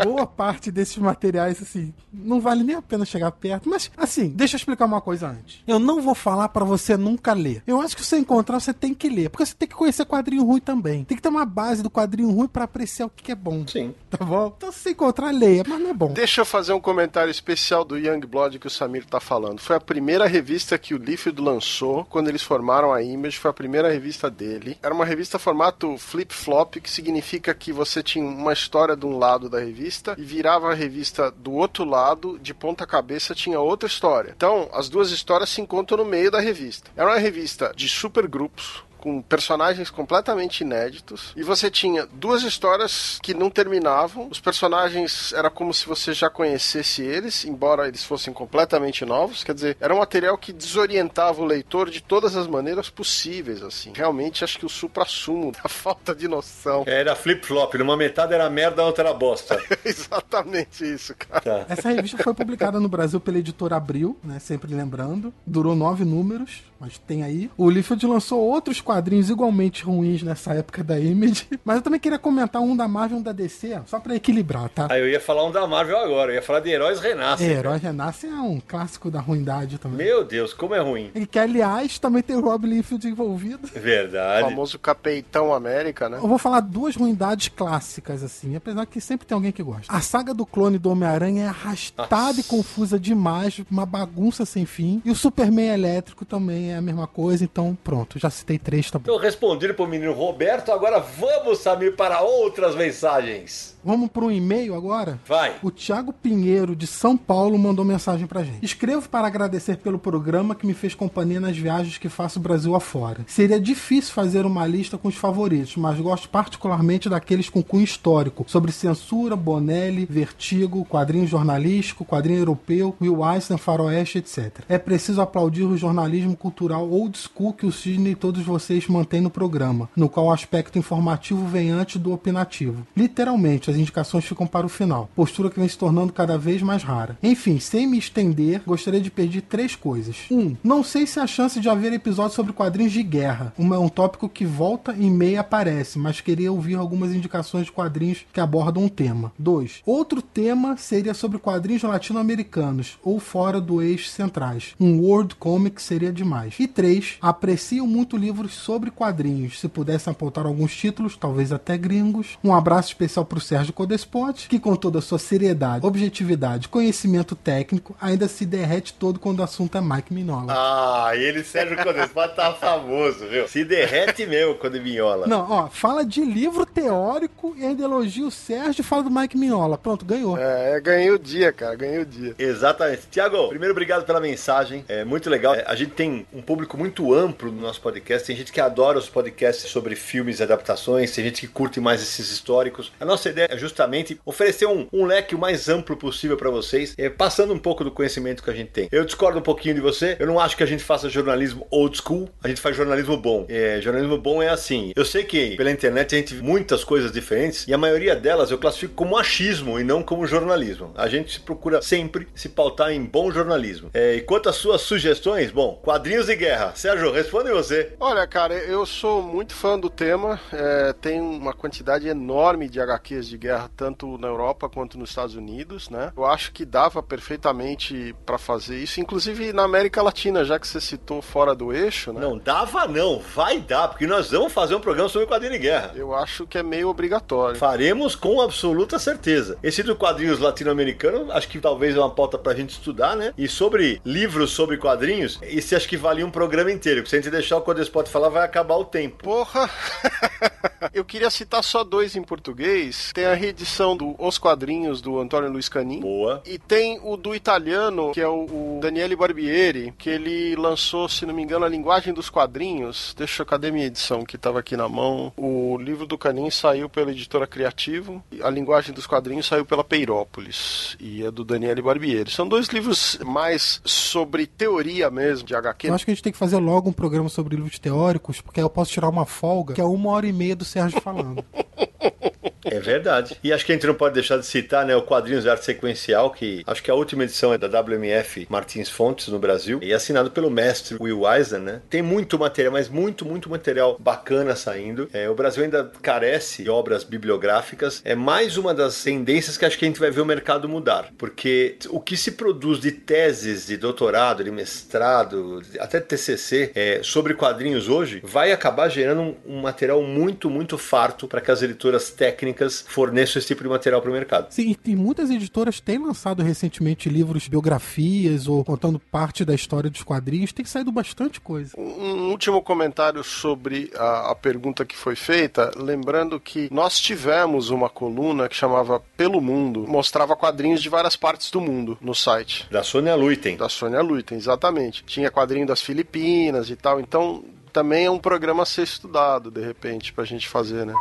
Boa 0.02 0.26
parte 0.26 0.70
desses 0.70 0.96
materiais, 0.96 1.60
assim, 1.60 1.92
não 2.10 2.40
vale 2.40 2.64
nem 2.64 2.76
a 2.76 2.82
pena 2.82 3.04
chegar 3.04 3.30
perto. 3.30 3.68
Mas, 3.68 3.90
assim, 3.96 4.28
deixa 4.30 4.56
eu 4.56 4.58
explicar 4.58 4.86
uma 4.86 5.00
coisa 5.00 5.28
antes. 5.28 5.62
Eu 5.66 5.78
não 5.78 6.00
vou 6.00 6.14
falar 6.14 6.48
pra 6.48 6.64
você 6.64 6.96
nunca 6.96 7.34
ler. 7.34 7.62
Eu 7.66 7.80
acho 7.80 7.94
que 7.94 8.02
se 8.02 8.08
você 8.08 8.18
encontrar, 8.18 8.58
você 8.58 8.72
tem 8.72 8.94
que 8.94 9.08
ler. 9.08 9.28
Porque 9.28 9.44
você 9.44 9.54
tem 9.54 9.68
que 9.68 9.74
conhecer 9.74 10.06
quadrinho 10.06 10.44
ruim 10.44 10.60
também. 10.60 11.04
Tem 11.04 11.16
que 11.16 11.22
ter 11.22 11.28
uma 11.28 11.44
base 11.44 11.82
do 11.82 11.90
quadrinho 11.90 12.30
ruim 12.30 12.48
pra 12.48 12.64
apreciar 12.64 13.06
o 13.06 13.10
que 13.10 13.30
é 13.30 13.34
bom. 13.34 13.66
Sim. 13.66 13.94
Tá 14.08 14.24
bom? 14.24 14.54
Então, 14.56 14.72
se 14.72 14.78
você 14.78 14.90
encontrar, 14.90 15.30
leia. 15.30 15.62
Mas 15.66 15.80
não 15.80 15.90
é 15.90 15.94
bom. 15.94 16.12
Deixa 16.12 16.40
eu 16.40 16.46
fazer 16.46 16.72
um 16.72 16.80
comentário 16.80 17.30
especial 17.30 17.84
do 17.84 17.98
Youngblood 17.98 18.58
que 18.58 18.66
o 18.66 18.70
Samir 18.70 19.04
tá 19.04 19.20
falando. 19.20 19.60
Foi 19.60 19.76
a 19.76 19.80
primeira 19.80 20.26
revista 20.26 20.78
que 20.78 20.94
o 20.94 20.98
Liefeld 20.98 21.40
lançou 21.40 22.04
quando 22.06 22.28
eles 22.28 22.42
formaram 22.42 22.92
a 22.92 23.02
Image, 23.02 23.38
foi 23.38 23.50
a 23.50 23.54
primeira 23.54 23.90
revista 23.90 24.30
dele. 24.30 24.78
Era 24.82 24.94
uma 24.94 25.04
revista 25.04 25.38
formato 25.38 25.87
flip-flop, 25.96 26.80
que 26.80 26.90
significa 26.90 27.54
que 27.54 27.72
você 27.72 28.02
tinha 28.02 28.24
uma 28.24 28.52
história 28.52 28.96
de 28.96 29.06
um 29.06 29.16
lado 29.16 29.48
da 29.48 29.60
revista 29.60 30.14
e 30.18 30.22
virava 30.22 30.70
a 30.70 30.74
revista 30.74 31.30
do 31.30 31.52
outro 31.52 31.84
lado, 31.84 32.38
de 32.38 32.52
ponta 32.52 32.86
cabeça 32.86 33.34
tinha 33.34 33.60
outra 33.60 33.86
história. 33.86 34.32
Então, 34.36 34.68
as 34.72 34.88
duas 34.88 35.10
histórias 35.10 35.50
se 35.50 35.60
encontram 35.60 35.98
no 35.98 36.04
meio 36.04 36.30
da 36.30 36.40
revista. 36.40 36.90
Era 36.96 37.10
uma 37.10 37.18
revista 37.18 37.72
de 37.74 37.88
supergrupos, 37.88 38.82
com 38.98 39.22
personagens 39.22 39.90
completamente 39.90 40.60
inéditos. 40.60 41.32
E 41.36 41.42
você 41.42 41.70
tinha 41.70 42.06
duas 42.12 42.42
histórias 42.42 43.18
que 43.22 43.32
não 43.34 43.50
terminavam. 43.50 44.28
Os 44.30 44.40
personagens 44.40 45.32
era 45.32 45.50
como 45.50 45.72
se 45.72 45.86
você 45.86 46.12
já 46.12 46.28
conhecesse 46.28 47.02
eles, 47.02 47.44
embora 47.44 47.88
eles 47.88 48.04
fossem 48.04 48.32
completamente 48.32 49.04
novos. 49.04 49.44
Quer 49.44 49.54
dizer, 49.54 49.76
era 49.80 49.94
um 49.94 49.98
material 49.98 50.36
que 50.36 50.52
desorientava 50.52 51.40
o 51.40 51.44
leitor 51.44 51.90
de 51.90 52.02
todas 52.02 52.36
as 52.36 52.46
maneiras 52.46 52.90
possíveis, 52.90 53.62
assim. 53.62 53.92
Realmente 53.94 54.44
acho 54.44 54.58
que 54.58 54.66
o 54.66 54.68
supra-sumo 54.68 55.52
da 55.62 55.68
falta 55.68 56.14
de 56.14 56.28
noção. 56.28 56.84
Era 56.86 57.14
flip-flop, 57.14 57.74
numa 57.74 57.96
metade 57.96 58.34
era 58.34 58.48
merda, 58.50 58.82
a 58.82 58.86
outra 58.86 59.08
era 59.08 59.14
bosta. 59.14 59.60
Exatamente 59.84 60.84
isso, 60.84 61.14
cara. 61.14 61.40
Tá. 61.40 61.66
Essa 61.68 61.90
revista 61.90 62.22
foi 62.22 62.34
publicada 62.34 62.80
no 62.80 62.88
Brasil 62.88 63.20
pela 63.20 63.38
editora 63.38 63.76
Abril, 63.76 64.18
né? 64.22 64.38
Sempre 64.38 64.74
lembrando. 64.74 65.32
Durou 65.46 65.74
nove 65.74 66.04
números, 66.04 66.62
mas 66.80 66.98
tem 66.98 67.22
aí. 67.22 67.50
O 67.56 67.70
Liefeld 67.70 68.06
lançou 68.06 68.40
outros 68.40 68.80
quadrinhos 68.80 68.97
igualmente 69.30 69.84
ruins 69.84 70.22
nessa 70.22 70.54
época 70.54 70.82
da 70.82 70.98
Image. 70.98 71.46
Mas 71.64 71.76
eu 71.76 71.82
também 71.82 72.00
queria 72.00 72.18
comentar 72.18 72.62
um 72.62 72.76
da 72.76 72.88
Marvel 72.88 73.18
e 73.18 73.20
um 73.20 73.22
da 73.22 73.32
DC, 73.32 73.80
só 73.86 73.98
pra 74.00 74.14
equilibrar, 74.14 74.68
tá? 74.68 74.88
Aí 74.90 75.00
eu 75.00 75.08
ia 75.08 75.20
falar 75.20 75.44
um 75.44 75.50
da 75.52 75.66
Marvel 75.66 75.98
agora, 75.98 76.32
eu 76.32 76.36
ia 76.36 76.42
falar 76.42 76.60
de 76.60 76.70
Heróis 76.70 77.00
Renascem. 77.00 77.48
É, 77.48 77.52
Herói 77.52 77.78
Renasce 77.78 78.26
é 78.26 78.34
um 78.34 78.60
clássico 78.60 79.10
da 79.10 79.20
ruindade 79.20 79.78
também. 79.78 80.06
Meu 80.06 80.24
Deus, 80.24 80.52
como 80.52 80.74
é 80.74 80.80
ruim. 80.80 81.10
E 81.14 81.26
que, 81.26 81.38
aliás, 81.38 81.98
também 81.98 82.22
tem 82.22 82.36
o 82.36 82.40
Rob 82.40 82.66
Liefeld 82.66 83.06
envolvido. 83.06 83.68
O 83.74 83.80
Verdade. 83.80 84.48
famoso 84.48 84.78
Capitão 84.78 85.52
América, 85.52 86.08
né? 86.08 86.18
Eu 86.18 86.28
vou 86.28 86.38
falar 86.38 86.60
duas 86.60 86.96
ruindades 86.96 87.48
clássicas, 87.48 88.22
assim, 88.22 88.56
apesar 88.56 88.86
que 88.86 89.00
sempre 89.00 89.26
tem 89.26 89.34
alguém 89.34 89.52
que 89.52 89.62
gosta. 89.62 89.92
A 89.92 90.00
saga 90.00 90.34
do 90.34 90.46
clone 90.46 90.78
do 90.78 90.90
Homem-Aranha 90.90 91.44
é 91.44 91.48
arrastada 91.48 92.28
Nossa. 92.28 92.40
e 92.40 92.44
confusa 92.44 92.98
demais, 92.98 93.60
uma 93.70 93.86
bagunça 93.86 94.44
sem 94.44 94.66
fim. 94.66 95.02
E 95.04 95.10
o 95.10 95.14
Superman 95.14 95.68
elétrico 95.68 96.24
também 96.24 96.72
é 96.72 96.76
a 96.76 96.82
mesma 96.82 97.06
coisa, 97.06 97.44
então 97.44 97.76
pronto, 97.82 98.18
já 98.18 98.30
citei 98.30 98.58
três, 98.58 98.77
tá 98.82 98.98
bom. 98.98 99.02
Então, 99.02 99.16
respondido 99.16 99.74
pro 99.74 99.86
menino 99.86 100.12
Roberto, 100.12 100.72
agora 100.72 100.98
vamos, 100.98 101.58
Samir, 101.58 101.96
para 101.96 102.20
outras 102.20 102.74
mensagens. 102.74 103.77
Vamos 103.88 104.10
para 104.10 104.26
um 104.26 104.30
e-mail 104.30 104.74
agora? 104.74 105.18
Vai. 105.26 105.54
O 105.62 105.70
Thiago 105.70 106.12
Pinheiro, 106.12 106.76
de 106.76 106.86
São 106.86 107.16
Paulo, 107.16 107.58
mandou 107.58 107.86
mensagem 107.86 108.26
pra 108.26 108.44
gente. 108.44 108.62
Escrevo 108.62 109.08
para 109.08 109.26
agradecer 109.26 109.78
pelo 109.78 109.98
programa 109.98 110.54
que 110.54 110.66
me 110.66 110.74
fez 110.74 110.94
companhia 110.94 111.40
nas 111.40 111.56
viagens 111.56 111.96
que 111.96 112.10
faço 112.10 112.38
Brasil 112.38 112.74
afora. 112.74 113.24
Seria 113.26 113.58
difícil 113.58 114.12
fazer 114.12 114.44
uma 114.44 114.66
lista 114.66 114.98
com 114.98 115.08
os 115.08 115.14
favoritos, 115.14 115.74
mas 115.76 115.98
gosto 115.98 116.28
particularmente 116.28 117.08
daqueles 117.08 117.48
com 117.48 117.62
cunho 117.62 117.82
histórico, 117.82 118.44
sobre 118.46 118.72
censura, 118.72 119.34
Bonelli, 119.34 120.04
Vertigo, 120.04 120.84
quadrinho 120.84 121.26
jornalístico, 121.26 122.04
quadrinho 122.04 122.40
europeu, 122.40 122.94
Will 123.00 123.24
Eisner, 123.24 123.58
Faroeste, 123.58 124.18
etc. 124.18 124.64
É 124.68 124.76
preciso 124.76 125.22
aplaudir 125.22 125.64
o 125.64 125.78
jornalismo 125.78 126.36
cultural 126.36 126.86
old 126.90 127.16
school 127.16 127.54
que 127.54 127.64
o 127.64 127.72
Sidney 127.72 128.12
e 128.12 128.16
todos 128.16 128.42
vocês 128.42 128.86
mantêm 128.86 129.22
no 129.22 129.30
programa, 129.30 129.88
no 129.96 130.10
qual 130.10 130.26
o 130.26 130.30
aspecto 130.30 130.78
informativo 130.78 131.46
vem 131.46 131.70
antes 131.70 131.96
do 131.98 132.12
opinativo. 132.12 132.86
Literalmente, 132.94 133.70
as 133.70 133.77
indicações 133.78 134.24
ficam 134.24 134.46
para 134.46 134.66
o 134.66 134.68
final, 134.68 135.08
postura 135.14 135.50
que 135.50 135.58
vem 135.58 135.68
se 135.68 135.78
tornando 135.78 136.12
cada 136.12 136.36
vez 136.36 136.62
mais 136.62 136.82
rara. 136.82 137.18
Enfim, 137.22 137.58
sem 137.58 137.86
me 137.86 137.98
estender, 137.98 138.62
gostaria 138.66 139.00
de 139.00 139.10
pedir 139.10 139.42
três 139.42 139.74
coisas. 139.74 140.16
Um, 140.30 140.56
não 140.62 140.82
sei 140.82 141.06
se 141.06 141.20
há 141.20 141.26
chance 141.26 141.60
de 141.60 141.68
haver 141.68 141.92
episódios 141.92 142.34
sobre 142.34 142.52
quadrinhos 142.52 142.92
de 142.92 143.02
guerra. 143.02 143.52
Um 143.58 143.72
é 143.72 143.78
um 143.78 143.88
tópico 143.88 144.28
que 144.28 144.44
volta 144.44 144.94
e 144.98 145.08
meia 145.10 145.40
aparece, 145.40 145.98
mas 145.98 146.20
queria 146.20 146.52
ouvir 146.52 146.74
algumas 146.74 147.12
indicações 147.12 147.66
de 147.66 147.72
quadrinhos 147.72 148.26
que 148.32 148.40
abordam 148.40 148.84
um 148.84 148.88
tema. 148.88 149.32
2. 149.38 149.82
Outro 149.86 150.20
tema 150.20 150.76
seria 150.76 151.14
sobre 151.14 151.38
quadrinhos 151.38 151.82
latino-americanos 151.82 152.98
ou 153.02 153.18
fora 153.20 153.60
do 153.60 153.82
eixo 153.82 154.08
centrais. 154.08 154.74
Um 154.80 155.00
World 155.00 155.34
Comic 155.36 155.80
seria 155.80 156.12
demais. 156.12 156.54
E 156.58 156.66
3. 156.66 157.16
Aprecio 157.20 157.86
muito 157.86 158.16
livros 158.16 158.54
sobre 158.54 158.90
quadrinhos. 158.90 159.60
Se 159.60 159.68
pudessem 159.68 160.10
apontar 160.10 160.46
alguns 160.46 160.74
títulos, 160.74 161.16
talvez 161.16 161.52
até 161.52 161.76
gringos. 161.76 162.38
Um 162.42 162.54
abraço 162.54 162.88
especial 162.88 163.24
para 163.24 163.38
o 163.38 163.40
Codespot, 163.66 164.48
que 164.48 164.58
com 164.58 164.74
toda 164.76 164.98
a 164.98 165.02
sua 165.02 165.18
seriedade, 165.18 165.84
objetividade, 165.84 166.68
conhecimento 166.68 167.34
técnico, 167.34 167.96
ainda 168.00 168.28
se 168.28 168.46
derrete 168.46 168.92
todo 168.94 169.18
quando 169.18 169.40
o 169.40 169.42
assunto 169.42 169.76
é 169.76 169.80
Mike 169.80 170.12
Mignola. 170.12 170.52
Ah, 170.56 171.10
e 171.14 171.22
ele, 171.22 171.42
Sérgio 171.42 171.76
Codespot, 171.82 172.34
tá 172.34 172.52
famoso, 172.54 173.26
viu? 173.26 173.48
Se 173.48 173.64
derrete 173.64 174.26
mesmo 174.26 174.54
quando 174.54 174.80
vinhola. 174.80 175.26
Não, 175.26 175.50
ó, 175.50 175.68
fala 175.68 176.04
de 176.04 176.24
livro 176.24 176.64
teórico 176.64 177.54
e 177.56 177.64
ainda 177.64 177.84
elogia 177.84 178.26
o 178.26 178.30
Sérgio 178.30 178.82
e 178.82 178.84
fala 178.84 179.02
do 179.02 179.10
Mike 179.10 179.36
Mignola. 179.36 179.76
Pronto, 179.78 180.04
ganhou. 180.04 180.36
É, 180.38 180.80
ganhei 180.80 181.10
o 181.10 181.18
dia, 181.18 181.52
cara, 181.52 181.74
ganhei 181.74 181.98
o 182.00 182.06
dia. 182.06 182.34
Exatamente. 182.38 183.02
Tiago, 183.10 183.48
primeiro 183.48 183.72
obrigado 183.72 184.04
pela 184.04 184.20
mensagem. 184.20 184.84
É 184.88 185.04
muito 185.04 185.28
legal. 185.28 185.54
É, 185.54 185.64
a 185.66 185.74
gente 185.74 185.92
tem 185.92 186.26
um 186.32 186.42
público 186.42 186.76
muito 186.76 187.12
amplo 187.12 187.50
no 187.50 187.60
nosso 187.60 187.80
podcast. 187.80 188.26
Tem 188.26 188.36
gente 188.36 188.52
que 188.52 188.60
adora 188.60 188.98
os 188.98 189.08
podcasts 189.08 189.70
sobre 189.70 189.94
filmes 189.94 190.40
e 190.40 190.42
adaptações, 190.42 191.12
tem 191.12 191.24
gente 191.24 191.40
que 191.40 191.48
curte 191.48 191.80
mais 191.80 192.02
esses 192.02 192.30
históricos. 192.30 192.92
A 193.00 193.04
nossa 193.04 193.28
ideia 193.28 193.47
é 193.48 193.56
justamente 193.56 194.20
oferecer 194.24 194.66
um, 194.66 194.86
um 194.92 195.04
leque 195.04 195.34
o 195.34 195.38
mais 195.38 195.68
amplo 195.68 195.96
possível 195.96 196.36
para 196.36 196.50
vocês, 196.50 196.94
é, 196.96 197.08
passando 197.08 197.52
um 197.52 197.58
pouco 197.58 197.84
do 197.84 197.90
conhecimento 197.90 198.42
que 198.42 198.50
a 198.50 198.54
gente 198.54 198.70
tem. 198.70 198.88
Eu 198.90 199.04
discordo 199.04 199.38
um 199.38 199.42
pouquinho 199.42 199.74
de 199.74 199.80
você. 199.80 200.16
Eu 200.18 200.26
não 200.26 200.38
acho 200.38 200.56
que 200.56 200.62
a 200.62 200.66
gente 200.66 200.84
faça 200.84 201.08
jornalismo 201.08 201.66
old 201.70 201.96
school. 201.96 202.28
A 202.42 202.48
gente 202.48 202.60
faz 202.60 202.76
jornalismo 202.76 203.16
bom. 203.16 203.46
É, 203.48 203.80
jornalismo 203.80 204.18
bom 204.18 204.42
é 204.42 204.48
assim. 204.48 204.92
Eu 204.94 205.04
sei 205.04 205.24
que 205.24 205.56
pela 205.56 205.70
internet 205.70 206.14
a 206.14 206.18
gente 206.18 206.34
vê 206.34 206.42
muitas 206.42 206.84
coisas 206.84 207.10
diferentes 207.10 207.66
e 207.66 207.74
a 207.74 207.78
maioria 207.78 208.14
delas 208.14 208.50
eu 208.50 208.58
classifico 208.58 208.94
como 208.94 209.16
achismo 209.16 209.78
e 209.78 209.84
não 209.84 210.02
como 210.02 210.26
jornalismo. 210.26 210.92
A 210.96 211.08
gente 211.08 211.40
procura 211.40 211.80
sempre 211.82 212.28
se 212.34 212.48
pautar 212.48 212.92
em 212.92 213.04
bom 213.04 213.30
jornalismo. 213.30 213.90
É, 213.94 214.16
e 214.16 214.20
quanto 214.20 214.48
às 214.48 214.56
suas 214.56 214.82
sugestões, 214.82 215.50
bom, 215.50 215.80
quadrinhos 215.82 216.26
de 216.26 216.36
guerra. 216.36 216.72
Sérgio, 216.74 217.12
responde 217.12 217.50
você. 217.50 217.92
Olha, 217.98 218.26
cara, 218.26 218.54
eu 218.54 218.84
sou 218.84 219.22
muito 219.22 219.54
fã 219.54 219.78
do 219.78 219.88
tema. 219.88 220.40
É, 220.52 220.92
tem 220.92 221.20
uma 221.20 221.52
quantidade 221.52 222.08
enorme 222.08 222.68
de 222.68 222.80
HQs 222.80 223.28
de 223.28 223.37
guerra, 223.38 223.70
tanto 223.76 224.18
na 224.18 224.28
Europa 224.28 224.68
quanto 224.68 224.98
nos 224.98 225.10
Estados 225.10 225.34
Unidos, 225.34 225.88
né? 225.88 226.12
Eu 226.16 226.26
acho 226.26 226.52
que 226.52 226.64
dava 226.64 227.02
perfeitamente 227.02 228.14
pra 228.26 228.36
fazer 228.36 228.78
isso, 228.78 229.00
inclusive 229.00 229.52
na 229.52 229.62
América 229.62 230.02
Latina, 230.02 230.44
já 230.44 230.58
que 230.58 230.66
você 230.66 230.80
citou 230.80 231.22
fora 231.22 231.54
do 231.54 231.72
eixo, 231.72 232.12
né? 232.12 232.20
Não, 232.20 232.36
dava 232.38 232.86
não, 232.86 233.20
vai 233.34 233.60
dar, 233.60 233.88
porque 233.88 234.06
nós 234.06 234.30
vamos 234.30 234.52
fazer 234.52 234.74
um 234.74 234.80
programa 234.80 235.08
sobre 235.08 235.26
quadrinho 235.26 235.52
de 235.52 235.58
guerra. 235.58 235.92
Eu 235.94 236.14
acho 236.14 236.46
que 236.46 236.58
é 236.58 236.62
meio 236.62 236.88
obrigatório. 236.88 237.58
Faremos 237.58 238.14
com 238.14 238.40
absoluta 238.40 238.98
certeza. 238.98 239.56
Esse 239.62 239.82
do 239.82 239.96
quadrinhos 239.96 240.38
latino-americano, 240.38 241.32
acho 241.32 241.48
que 241.48 241.60
talvez 241.60 241.96
é 241.96 241.98
uma 241.98 242.10
pauta 242.10 242.36
pra 242.36 242.54
gente 242.54 242.70
estudar, 242.70 243.16
né? 243.16 243.32
E 243.38 243.48
sobre 243.48 244.00
livros 244.04 244.50
sobre 244.50 244.76
quadrinhos, 244.76 245.38
esse 245.42 245.74
acho 245.74 245.88
que 245.88 245.96
valia 245.96 246.26
um 246.26 246.30
programa 246.30 246.72
inteiro. 246.72 247.00
porque 247.00 247.10
Se 247.10 247.16
a 247.16 247.20
gente 247.20 247.30
deixar 247.30 247.56
o 247.56 247.62
Codespot 247.62 248.08
falar, 248.08 248.28
vai 248.28 248.44
acabar 248.44 248.76
o 248.76 248.84
tempo. 248.84 249.24
Porra! 249.24 249.70
Eu 250.92 251.04
queria 251.04 251.30
citar 251.30 251.62
só 251.62 251.84
dois 251.84 252.16
em 252.16 252.22
português. 252.22 253.12
Tem 253.12 253.26
a 253.30 253.34
reedição 253.34 253.96
do 253.96 254.14
Os 254.18 254.38
Quadrinhos 254.38 255.00
do 255.00 255.18
Antônio 255.18 255.50
Luiz 255.50 255.68
Canin. 255.68 256.00
Boa. 256.00 256.42
E 256.46 256.58
tem 256.58 257.00
o 257.02 257.16
do 257.16 257.34
italiano, 257.34 258.12
que 258.12 258.20
é 258.20 258.28
o, 258.28 258.44
o 258.44 258.78
Daniele 258.80 259.16
Barbieri, 259.16 259.92
que 259.96 260.10
ele 260.10 260.56
lançou, 260.56 261.08
se 261.08 261.24
não 261.26 261.34
me 261.34 261.42
engano, 261.42 261.64
a 261.64 261.68
linguagem 261.68 262.12
dos 262.12 262.30
quadrinhos. 262.30 263.14
Deixa 263.16 263.42
eu, 263.42 263.46
cadê 263.46 263.70
minha 263.70 263.86
edição 263.86 264.24
que 264.24 264.36
estava 264.36 264.58
aqui 264.58 264.76
na 264.76 264.88
mão? 264.88 265.32
O 265.36 265.76
livro 265.78 266.06
do 266.06 266.18
Canin 266.18 266.50
saiu 266.50 266.88
pela 266.88 267.10
editora 267.10 267.46
Criativo, 267.46 268.22
e 268.30 268.42
a 268.42 268.50
linguagem 268.50 268.94
dos 268.94 269.06
quadrinhos 269.06 269.46
saiu 269.46 269.64
pela 269.64 269.84
Peirópolis, 269.84 270.96
e 271.00 271.24
é 271.24 271.30
do 271.30 271.44
Daniele 271.44 271.82
Barbieri. 271.82 272.30
São 272.30 272.48
dois 272.48 272.68
livros 272.68 273.18
mais 273.24 273.80
sobre 273.84 274.46
teoria 274.46 275.10
mesmo, 275.10 275.46
de 275.46 275.54
HQ. 275.54 275.88
Eu 275.88 275.94
acho 275.94 276.04
que 276.04 276.10
a 276.10 276.14
gente 276.14 276.22
tem 276.22 276.32
que 276.32 276.38
fazer 276.38 276.58
logo 276.58 276.90
um 276.90 276.92
programa 276.92 277.28
sobre 277.28 277.56
livros 277.56 277.78
teóricos, 277.78 278.40
porque 278.40 278.60
aí 278.60 278.64
eu 278.64 278.70
posso 278.70 278.92
tirar 278.92 279.08
uma 279.08 279.26
folga, 279.26 279.74
que 279.74 279.80
é 279.80 279.84
uma 279.84 280.10
hora 280.10 280.26
e 280.26 280.32
meia 280.32 280.56
do 280.56 280.64
Sérgio 280.64 281.00
falando. 281.00 281.44
É 282.70 282.80
verdade. 282.80 283.36
E 283.42 283.52
acho 283.52 283.64
que 283.64 283.72
a 283.72 283.74
gente 283.74 283.86
não 283.86 283.94
pode 283.94 284.14
deixar 284.14 284.38
de 284.38 284.46
citar 284.46 284.84
né, 284.84 284.94
o 284.94 285.02
Quadrinhos 285.02 285.44
de 285.44 285.50
Arte 285.50 285.64
Sequencial, 285.64 286.30
que 286.30 286.62
acho 286.66 286.82
que 286.82 286.90
a 286.90 286.94
última 286.94 287.24
edição 287.24 287.52
é 287.52 287.58
da 287.58 287.80
WMF 287.80 288.46
Martins 288.50 288.88
Fontes 288.88 289.28
no 289.28 289.38
Brasil, 289.38 289.80
e 289.82 289.92
é 289.92 289.94
assinado 289.94 290.30
pelo 290.30 290.50
mestre 290.50 290.96
Will 291.00 291.22
Eisner, 291.28 291.60
né? 291.60 291.82
Tem 291.88 292.02
muito 292.02 292.38
material, 292.38 292.72
mas 292.72 292.88
muito, 292.88 293.24
muito 293.24 293.48
material 293.48 293.96
bacana 293.98 294.54
saindo. 294.54 295.08
É, 295.12 295.28
o 295.28 295.34
Brasil 295.34 295.64
ainda 295.64 295.90
carece 296.02 296.62
de 296.62 296.70
obras 296.70 297.04
bibliográficas. 297.04 298.00
É 298.04 298.14
mais 298.14 298.56
uma 298.56 298.74
das 298.74 299.02
tendências 299.02 299.56
que 299.56 299.64
acho 299.64 299.78
que 299.78 299.84
a 299.84 299.88
gente 299.88 300.00
vai 300.00 300.10
ver 300.10 300.20
o 300.20 300.26
mercado 300.26 300.68
mudar. 300.68 301.10
Porque 301.16 301.76
o 301.90 302.00
que 302.00 302.16
se 302.16 302.32
produz 302.32 302.80
de 302.80 302.92
teses 302.92 303.66
de 303.66 303.76
doutorado, 303.76 304.44
de 304.44 304.50
mestrado, 304.50 305.62
até 305.78 306.00
de 306.00 306.06
TCC, 306.06 306.72
é, 306.74 307.00
sobre 307.02 307.34
quadrinhos 307.34 307.88
hoje, 307.88 308.20
vai 308.24 308.52
acabar 308.52 308.88
gerando 308.88 309.22
um, 309.22 309.36
um 309.46 309.60
material 309.60 310.02
muito, 310.02 310.50
muito 310.50 310.76
farto 310.76 311.26
para 311.26 311.40
que 311.40 311.50
as 311.50 311.62
editoras 311.62 312.10
técnicas 312.10 312.57
forneçam 312.86 313.38
esse 313.38 313.48
tipo 313.48 313.62
de 313.62 313.68
material 313.68 314.00
para 314.00 314.10
o 314.10 314.12
mercado. 314.12 314.50
Sim, 314.50 314.76
e 314.84 314.96
muitas 314.96 315.30
editoras 315.30 315.80
têm 315.80 315.98
lançado 315.98 316.42
recentemente 316.42 317.08
livros, 317.08 317.48
biografias 317.48 318.46
ou 318.48 318.64
contando 318.64 318.98
parte 318.98 319.44
da 319.44 319.54
história 319.54 319.90
dos 319.90 320.02
quadrinhos. 320.02 320.52
Tem 320.52 320.64
saído 320.64 320.90
bastante 320.90 321.40
coisa. 321.40 321.72
Um 321.78 322.30
último 322.30 322.62
comentário 322.62 323.22
sobre 323.22 323.90
a, 323.96 324.32
a, 324.32 324.34
pergunta 324.34 324.84
que 324.84 324.96
foi 324.96 325.14
feita, 325.16 325.70
lembrando 325.76 326.38
que 326.40 326.68
nós 326.72 326.98
tivemos 326.98 327.70
uma 327.70 327.88
coluna 327.88 328.48
que 328.48 328.56
chamava 328.56 329.00
Pelo 329.16 329.40
Mundo, 329.40 329.86
mostrava 329.86 330.36
quadrinhos 330.36 330.82
de 330.82 330.88
várias 330.88 331.16
partes 331.16 331.50
do 331.50 331.60
mundo 331.60 331.98
no 332.00 332.14
site. 332.14 332.66
Da 332.70 332.82
Sônia 332.82 333.14
Luiten. 333.14 333.56
Da 333.56 333.68
Sônia 333.68 334.00
Luiten, 334.00 334.38
exatamente. 334.38 335.04
Tinha 335.04 335.30
quadrinho 335.30 335.66
das 335.66 335.80
Filipinas 335.80 336.70
e 336.70 336.76
tal, 336.76 337.00
então 337.00 337.44
também 337.72 338.06
é 338.06 338.10
um 338.10 338.18
programa 338.18 338.62
a 338.62 338.66
ser 338.66 338.82
estudado, 338.82 339.50
de 339.50 339.60
repente, 339.60 340.12
pra 340.12 340.24
gente 340.24 340.48
fazer, 340.48 340.84
né? 340.84 340.94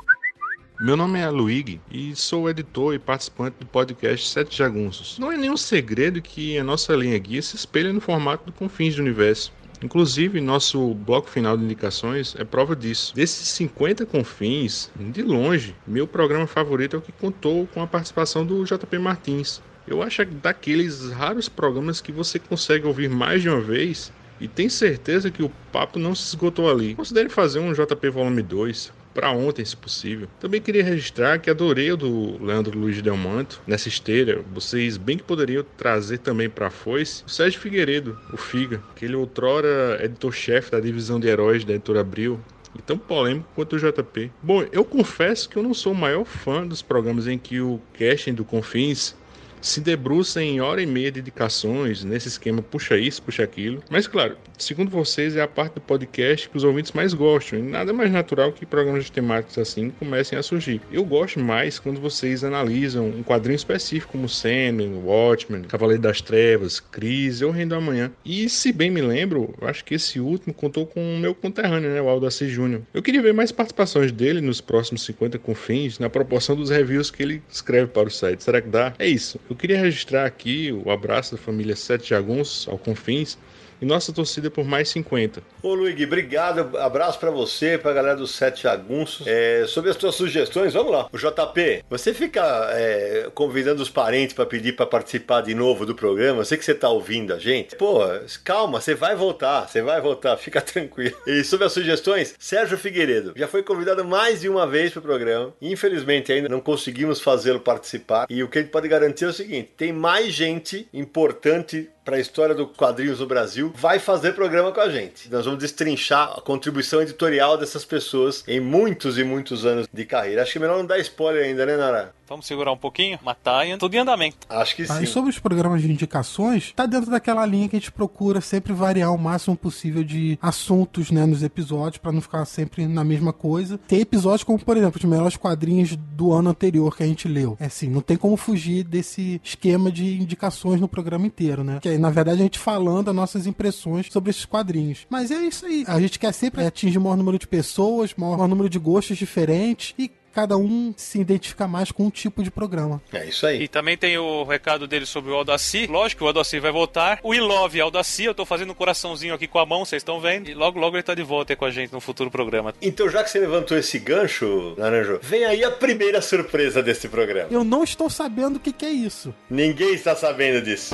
Meu 0.79 0.96
nome 0.96 1.19
é 1.19 1.27
Luigi 1.27 1.81
e 1.89 2.15
sou 2.15 2.48
editor 2.48 2.93
e 2.93 3.00
participante 3.00 3.55
do 3.60 3.65
podcast 3.65 4.29
Sete 4.29 4.55
Jagunços. 4.55 5.17
Não 5.17 5.31
é 5.31 5.36
nenhum 5.36 5.57
segredo 5.57 6.22
que 6.22 6.55
a 6.55 6.63
nossa 6.63 6.96
linha 6.96 7.17
guia 7.17 7.41
se 7.41 7.55
espelha 7.55 7.91
no 7.91 8.00
formato 8.00 8.46
do 8.46 8.51
Confins 8.51 8.96
do 8.96 9.01
Universo. 9.01 9.51
Inclusive, 9.81 10.39
nosso 10.39 10.93
bloco 10.93 11.31
final 11.31 11.57
de 11.57 11.63
indicações 11.63 12.36
é 12.38 12.43
prova 12.43 12.75
disso. 12.75 13.15
Desses 13.15 13.48
50 13.48 14.05
confins, 14.05 14.91
de 14.96 15.24
longe, 15.24 15.75
meu 15.88 16.05
programa 16.05 16.46
favorito 16.46 16.96
é 16.96 17.00
o 17.00 17.01
que 17.01 17.12
contou 17.12 17.65
com 17.74 17.81
a 17.81 17.88
participação 17.88 18.46
do 18.46 18.63
JP 18.63 19.00
Martins. 19.00 19.63
Eu 19.88 20.03
acho 20.03 20.24
daqueles 20.25 21.10
raros 21.10 21.50
programas 21.50 22.01
que 22.01 22.12
você 22.12 22.38
consegue 22.38 22.86
ouvir 22.86 23.10
mais 23.10 23.41
de 23.41 23.50
uma 23.50 23.62
vez 23.62 24.12
e 24.39 24.48
tem 24.48 24.69
certeza 24.69 25.31
que 25.31 25.41
o 25.41 25.51
papo 25.72 25.98
não 25.98 26.13
se 26.13 26.27
esgotou 26.27 26.69
ali. 26.69 26.93
Considere 26.93 27.29
fazer 27.29 27.57
um 27.57 27.74
JP 27.74 28.10
Volume 28.12 28.43
2, 28.43 28.93
para 29.18 29.32
ontem, 29.32 29.66
se 29.66 29.76
possível. 29.76 30.28
Também 30.40 30.62
queria 30.62 30.84
registrar 30.84 31.40
que 31.40 31.50
adorei 31.50 31.92
o 31.92 31.98
do 31.98 32.38
Leandro 32.40 32.78
Luiz 32.78 33.02
Delmanto 33.02 33.60
nessa 33.66 33.88
esteira. 33.88 34.44
Vocês 34.54 34.96
bem 34.96 35.18
que 35.18 35.24
poderiam 35.24 35.66
trazer 35.76 36.20
também 36.20 36.48
para 36.48 36.70
Foice 36.70 37.24
o 37.26 37.30
Sérgio 37.30 37.60
Figueiredo, 37.60 38.16
o 38.32 38.38
Figa, 38.38 38.80
que 38.96 39.06
ele 39.06 39.16
outrora 39.16 40.00
editor-chefe 40.04 40.70
da 40.70 40.80
divisão 40.80 41.20
de 41.20 41.28
heróis 41.28 41.66
da 41.66 41.74
editora 41.74 42.02
Abril 42.02 42.40
e 42.78 42.82
tão 42.84 42.96
polêmico 42.96 43.50
quanto 43.56 43.76
o 43.76 43.80
JP. 43.80 44.32
Bom, 44.44 44.64
eu 44.72 44.86
confesso 44.86 45.50
que 45.50 45.58
eu 45.58 45.64
não 45.64 45.74
sou 45.74 45.94
o 45.94 45.96
maior 45.96 46.24
fã 46.24 46.68
dos 46.68 46.84
programas 46.84 47.26
em 47.26 47.40
que 47.40 47.60
o 47.60 47.82
casting 47.98 48.36
do 48.36 48.46
Confins 48.46 49.16
se 49.62 49.82
debruça 49.82 50.42
em 50.42 50.62
hora 50.62 50.82
e 50.82 50.86
meia 50.86 51.12
de 51.12 51.20
indicações, 51.20 52.04
nesse 52.04 52.28
esquema 52.28 52.62
puxa 52.62 52.98
isso, 52.98 53.22
puxa 53.22 53.44
aquilo. 53.44 53.84
Mas 53.90 54.08
claro, 54.08 54.38
segundo 54.58 54.90
vocês, 54.90 55.36
é 55.36 55.42
a 55.42 55.48
parte 55.48 55.76
do 55.76 55.82
podcast 55.82 56.50
que 56.50 56.58
os 56.58 56.64
ouvintes 56.64 56.92
mais 56.92 57.14
gostam, 57.14 57.60
e 57.60 57.62
nada 57.62 57.94
mais 57.94 58.12
natural 58.12 58.52
que 58.52 58.66
programas 58.66 59.10
temáticos 59.10 59.58
assim 59.58 59.90
comecem 59.90 60.38
a 60.38 60.44
surgir. 60.44 60.82
Eu 60.92 61.04
gosto 61.04 61.40
mais 61.40 61.80
quando 61.80 62.00
vocês 62.00 62.44
analisam 62.44 63.08
um 63.08 63.24
quadrinho 63.24 63.56
específico 63.56 64.14
como 64.14 64.30
Sandman, 64.30 65.02
Watchmen, 65.04 65.64
Cavaleiro 65.64 66.02
das 66.02 66.22
Trevas, 66.22 66.80
Crise 66.80 67.44
ou 67.44 67.52
Reino 67.52 67.70
do 67.70 67.76
Amanhã. 67.76 68.12
E 68.24 68.50
se 68.50 68.72
bem 68.72 68.90
me 68.90 69.02
lembro, 69.02 69.54
acho 69.62 69.84
que 69.84 69.96
esse 69.96 70.20
último 70.20 70.54
contou 70.54 70.86
com 70.86 71.16
o 71.16 71.20
meu 71.20 71.36
conterrâneo, 71.36 71.90
né, 71.90 72.02
o 72.02 72.10
Aldo 72.10 72.26
Assis 72.26 72.52
Jr. 72.52 72.82
Eu 72.94 73.02
queria 73.02 73.22
ver 73.22 73.34
mais 73.34 73.52
participações 73.52 74.12
dele 74.12 74.42
nos 74.42 74.62
próximos 74.62 75.04
50 75.04 75.38
confins, 75.40 76.00
na 76.00 76.10
proporção 76.10 76.56
dos 76.56 76.70
reviews 76.70 77.12
que 77.12 77.24
ele 77.24 77.42
escreve 77.50 77.88
para 77.88 78.08
o 78.08 78.12
site. 78.12 78.44
Será 78.44 78.62
que 78.62 78.70
dá? 78.70 78.94
É 78.98 79.08
isso. 79.08 79.40
Eu 79.50 79.56
queria 79.56 79.80
registrar 79.80 80.25
aqui 80.25 80.72
o 80.72 80.92
abraço 80.92 81.36
da 81.36 81.42
família 81.42 81.75
Sete 81.75 82.10
Jaguns 82.10 82.68
ao 82.68 82.77
Confins 82.77 83.38
e 83.81 83.86
nossa 83.86 84.12
torcida 84.13 84.50
por 84.50 84.65
mais 84.65 84.89
50. 84.89 85.41
Ô 85.62 85.74
Luigi, 85.74 86.05
obrigado. 86.05 86.77
Abraço 86.77 87.19
para 87.19 87.31
você, 87.31 87.77
pra 87.77 87.93
galera 87.93 88.15
dos 88.15 88.31
Sete 88.31 88.63
Jagunços. 88.63 89.25
É, 89.27 89.65
sobre 89.67 89.89
as 89.89 89.96
tuas 89.96 90.15
sugestões, 90.15 90.74
vamos 90.74 90.91
lá. 90.91 91.07
O 91.12 91.17
JP, 91.17 91.84
você 91.89 92.13
fica 92.13 92.41
é, 92.72 93.29
convidando 93.34 93.81
os 93.81 93.89
parentes 93.89 94.34
para 94.34 94.46
pedir 94.46 94.74
para 94.74 94.86
participar 94.86 95.41
de 95.41 95.53
novo 95.53 95.86
do 95.86 95.96
programa? 95.96 96.41
Eu 96.41 96.46
sei 96.46 96.57
que 96.57 96.65
você 96.65 96.74
tá 96.74 96.89
ouvindo 96.89 97.34
a 97.34 97.39
gente. 97.39 97.75
Pô, 97.75 98.00
calma, 98.43 98.81
você 98.81 98.96
vai 98.96 99.15
voltar, 99.15 99.67
você 99.67 99.81
vai 99.81 100.01
voltar, 100.01 100.38
fica 100.38 100.62
tranquilo. 100.62 101.15
E 101.25 101.43
sobre 101.43 101.65
as 101.65 101.74
sugestões, 101.74 102.36
Sérgio 102.39 102.77
Figueiredo 102.77 103.34
já 103.36 103.48
foi 103.48 103.63
convidado 103.63 104.03
mais 104.03 104.41
de 104.41 104.50
uma 104.50 104.65
vez 104.65 104.91
pro 104.91 105.01
programa. 105.01 105.53
Infelizmente 105.62 106.31
ainda 106.31 106.50
não 106.50 106.60
conseguimos 106.60 107.19
fazê-lo 107.19 107.60
participar. 107.60 108.25
E 108.29 108.43
o 108.43 108.48
que 108.48 108.60
ele 108.60 108.67
pode 108.67 108.88
garantir 108.88 109.25
é 109.25 109.29
o 109.29 109.34
seguinte: 109.34 109.72
tem 109.77 109.91
mais 109.91 110.34
gente 110.34 110.88
importante 110.93 111.89
para 112.08 112.16
a 112.16 112.20
história 112.22 112.56
do 112.56 112.66
quadrinhos 112.66 113.20
no 113.20 113.28
Brasil, 113.28 113.74
vai 113.76 114.00
fazer 114.00 114.32
programa 114.32 114.72
com 114.72 114.80
a 114.80 114.90
gente. 114.90 115.30
Nós 115.30 115.44
vamos 115.44 115.60
destrinchar 115.60 116.38
a 116.38 116.40
contribuição 116.40 117.02
editorial 117.02 117.58
dessas 117.58 117.84
pessoas 117.84 118.46
em 118.48 118.62
muitos 118.62 119.20
e 119.20 119.26
muitos 119.26 119.66
anos 119.66 119.90
de 119.92 120.06
carreira. 120.06 120.42
Acho 120.42 120.54
que 120.54 120.58
é 120.58 120.62
melhor 120.62 120.78
não 120.78 120.86
dar 120.86 121.00
spoiler 121.00 121.44
ainda, 121.44 121.66
né, 121.66 121.76
Nara? 121.76 122.16
Vamos 122.27 122.46
segurar 122.46 122.72
um 122.72 122.77
pouquinho? 122.77 123.17
Mataia, 123.24 123.77
tudo 123.77 123.96
em 123.96 124.00
andamento. 124.00 124.38
Acho 124.50 124.75
que 124.75 124.86
sim. 124.86 124.91
Ah, 124.91 125.01
e 125.01 125.07
sobre 125.07 125.29
os 125.29 125.39
programas 125.39 125.81
de 125.81 125.91
indicações, 125.91 126.74
tá 126.75 126.86
dentro 126.86 127.10
daquela 127.10 127.46
linha 127.46 127.69
que 127.69 127.75
a 127.75 127.79
gente 127.79 127.91
procura 127.91 128.41
sempre 128.41 128.74
variar 128.74 129.13
o 129.13 129.17
máximo 129.17 129.55
possível 129.55 130.03
de 130.03 130.38
assuntos, 130.41 131.10
né, 131.10 131.25
nos 131.25 131.41
episódios, 131.41 131.98
para 131.98 132.12
não 132.12 132.22
ficar 132.22 132.43
sempre 132.46 132.86
na 132.86 133.03
mesma 133.03 133.31
coisa. 133.31 133.77
Tem 133.88 134.01
episódios 134.01 134.43
como, 134.43 134.60
por 134.60 134.75
exemplo, 134.75 135.00
os 135.00 135.05
melhores 135.05 135.38
quadrinhos 135.38 135.96
do 135.96 136.34
ano 136.34 136.50
anterior 136.50 136.96
que 136.96 137.03
a 137.03 137.07
gente 137.07 137.27
leu. 137.27 137.55
É 137.60 137.65
assim, 137.65 137.88
não 137.89 138.01
tem 138.01 138.17
como 138.17 138.36
fugir 138.36 138.84
desse 138.84 139.39
esquema 139.43 139.91
de 139.91 140.22
indicações 140.22 140.81
no 140.81 140.88
programa 140.88 141.25
inteiro, 141.25 141.63
né? 141.63 141.79
Que 141.81 141.89
é, 141.89 141.98
na 141.98 142.10
verdade, 142.10 142.41
a 142.41 142.43
gente 142.43 142.60
falando 142.60 143.10
as 143.10 143.15
nossas 143.15 143.48
impressões 143.48 144.07
sobre 144.12 144.31
esses 144.31 144.46
quadrinhos. 144.46 145.07
Mas 145.10 145.31
é 145.31 145.38
isso 145.38 145.65
aí. 145.65 145.86
A 145.88 146.00
gente 146.00 146.19
quer 146.19 146.34
sempre 146.34 146.65
atingir 146.65 146.98
o 146.98 147.01
maior 147.01 147.15
número 147.15 147.39
de 147.39 147.48
pessoas, 147.48 148.13
maior 148.17 148.48
número 148.48 148.69
de 148.69 148.77
gostos 148.77 149.17
diferentes 149.17 149.93
e 149.98 150.12
cada 150.38 150.56
um 150.56 150.94
se 150.96 151.20
identifica 151.20 151.67
mais 151.67 151.91
com 151.91 152.06
um 152.06 152.10
tipo 152.12 152.44
de 152.44 152.51
programa. 152.51 153.01
É 153.12 153.25
isso 153.25 153.48
aí. 153.48 153.63
E 153.63 153.67
também 153.67 153.98
tem 153.98 154.20
o 154.20 154.44
recado 154.44 154.86
dele 154.86 155.08
sobre 155.08 155.32
o 155.32 155.34
Aldaci. 155.34 155.88
Lógico 155.88 156.20
que 156.20 156.24
o 156.25 156.27
Aldaci 156.27 156.60
vai 156.60 156.72
voltar. 156.72 157.20
O 157.24 157.34
Ilove 157.34 157.82
Aldaci, 157.82 158.25
eu 158.25 158.36
tô 158.36 158.46
fazendo 158.46 158.70
um 158.70 158.75
coraçãozinho 158.75 159.34
aqui 159.34 159.48
com 159.48 159.58
a 159.58 159.65
mão, 159.65 159.84
vocês 159.84 160.01
estão 160.01 160.22
vendo. 160.22 160.48
E 160.48 160.53
logo, 160.53 160.79
logo 160.79 160.96
ele 160.96 161.01
tá 161.01 161.16
de 161.16 161.24
volta 161.24 161.53
aí 161.53 161.57
com 161.57 161.66
a 161.66 161.72
gente 161.72 161.92
no 161.92 162.00
futuro 162.00 162.29
programa. 162.29 162.72
Então, 162.79 163.09
já 163.09 163.24
que 163.24 163.31
você 163.31 163.40
levantou 163.40 163.75
esse 163.75 163.98
gancho, 163.98 164.75
Naranjo, 164.77 165.20
vem 165.24 165.44
aí 165.44 165.64
a 165.64 165.72
primeira 165.72 166.22
surpresa 166.22 166.83
desse 166.83 167.09
programa. 167.09 167.48
Eu 167.50 167.64
não 167.64 167.83
estou 167.83 168.07
sabendo 168.07 168.57
o 168.57 168.59
que, 168.59 168.72
que 168.72 168.85
é 168.85 168.92
isso. 168.92 169.33
Ninguém 169.50 169.96
está 169.96 170.16
sabendo 170.16 170.64
disso. 170.64 170.94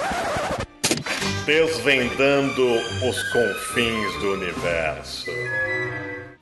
Desvendando 1.46 2.65
os 3.06 3.24
confins 3.34 4.22
do 4.22 4.36
universo. 4.36 5.30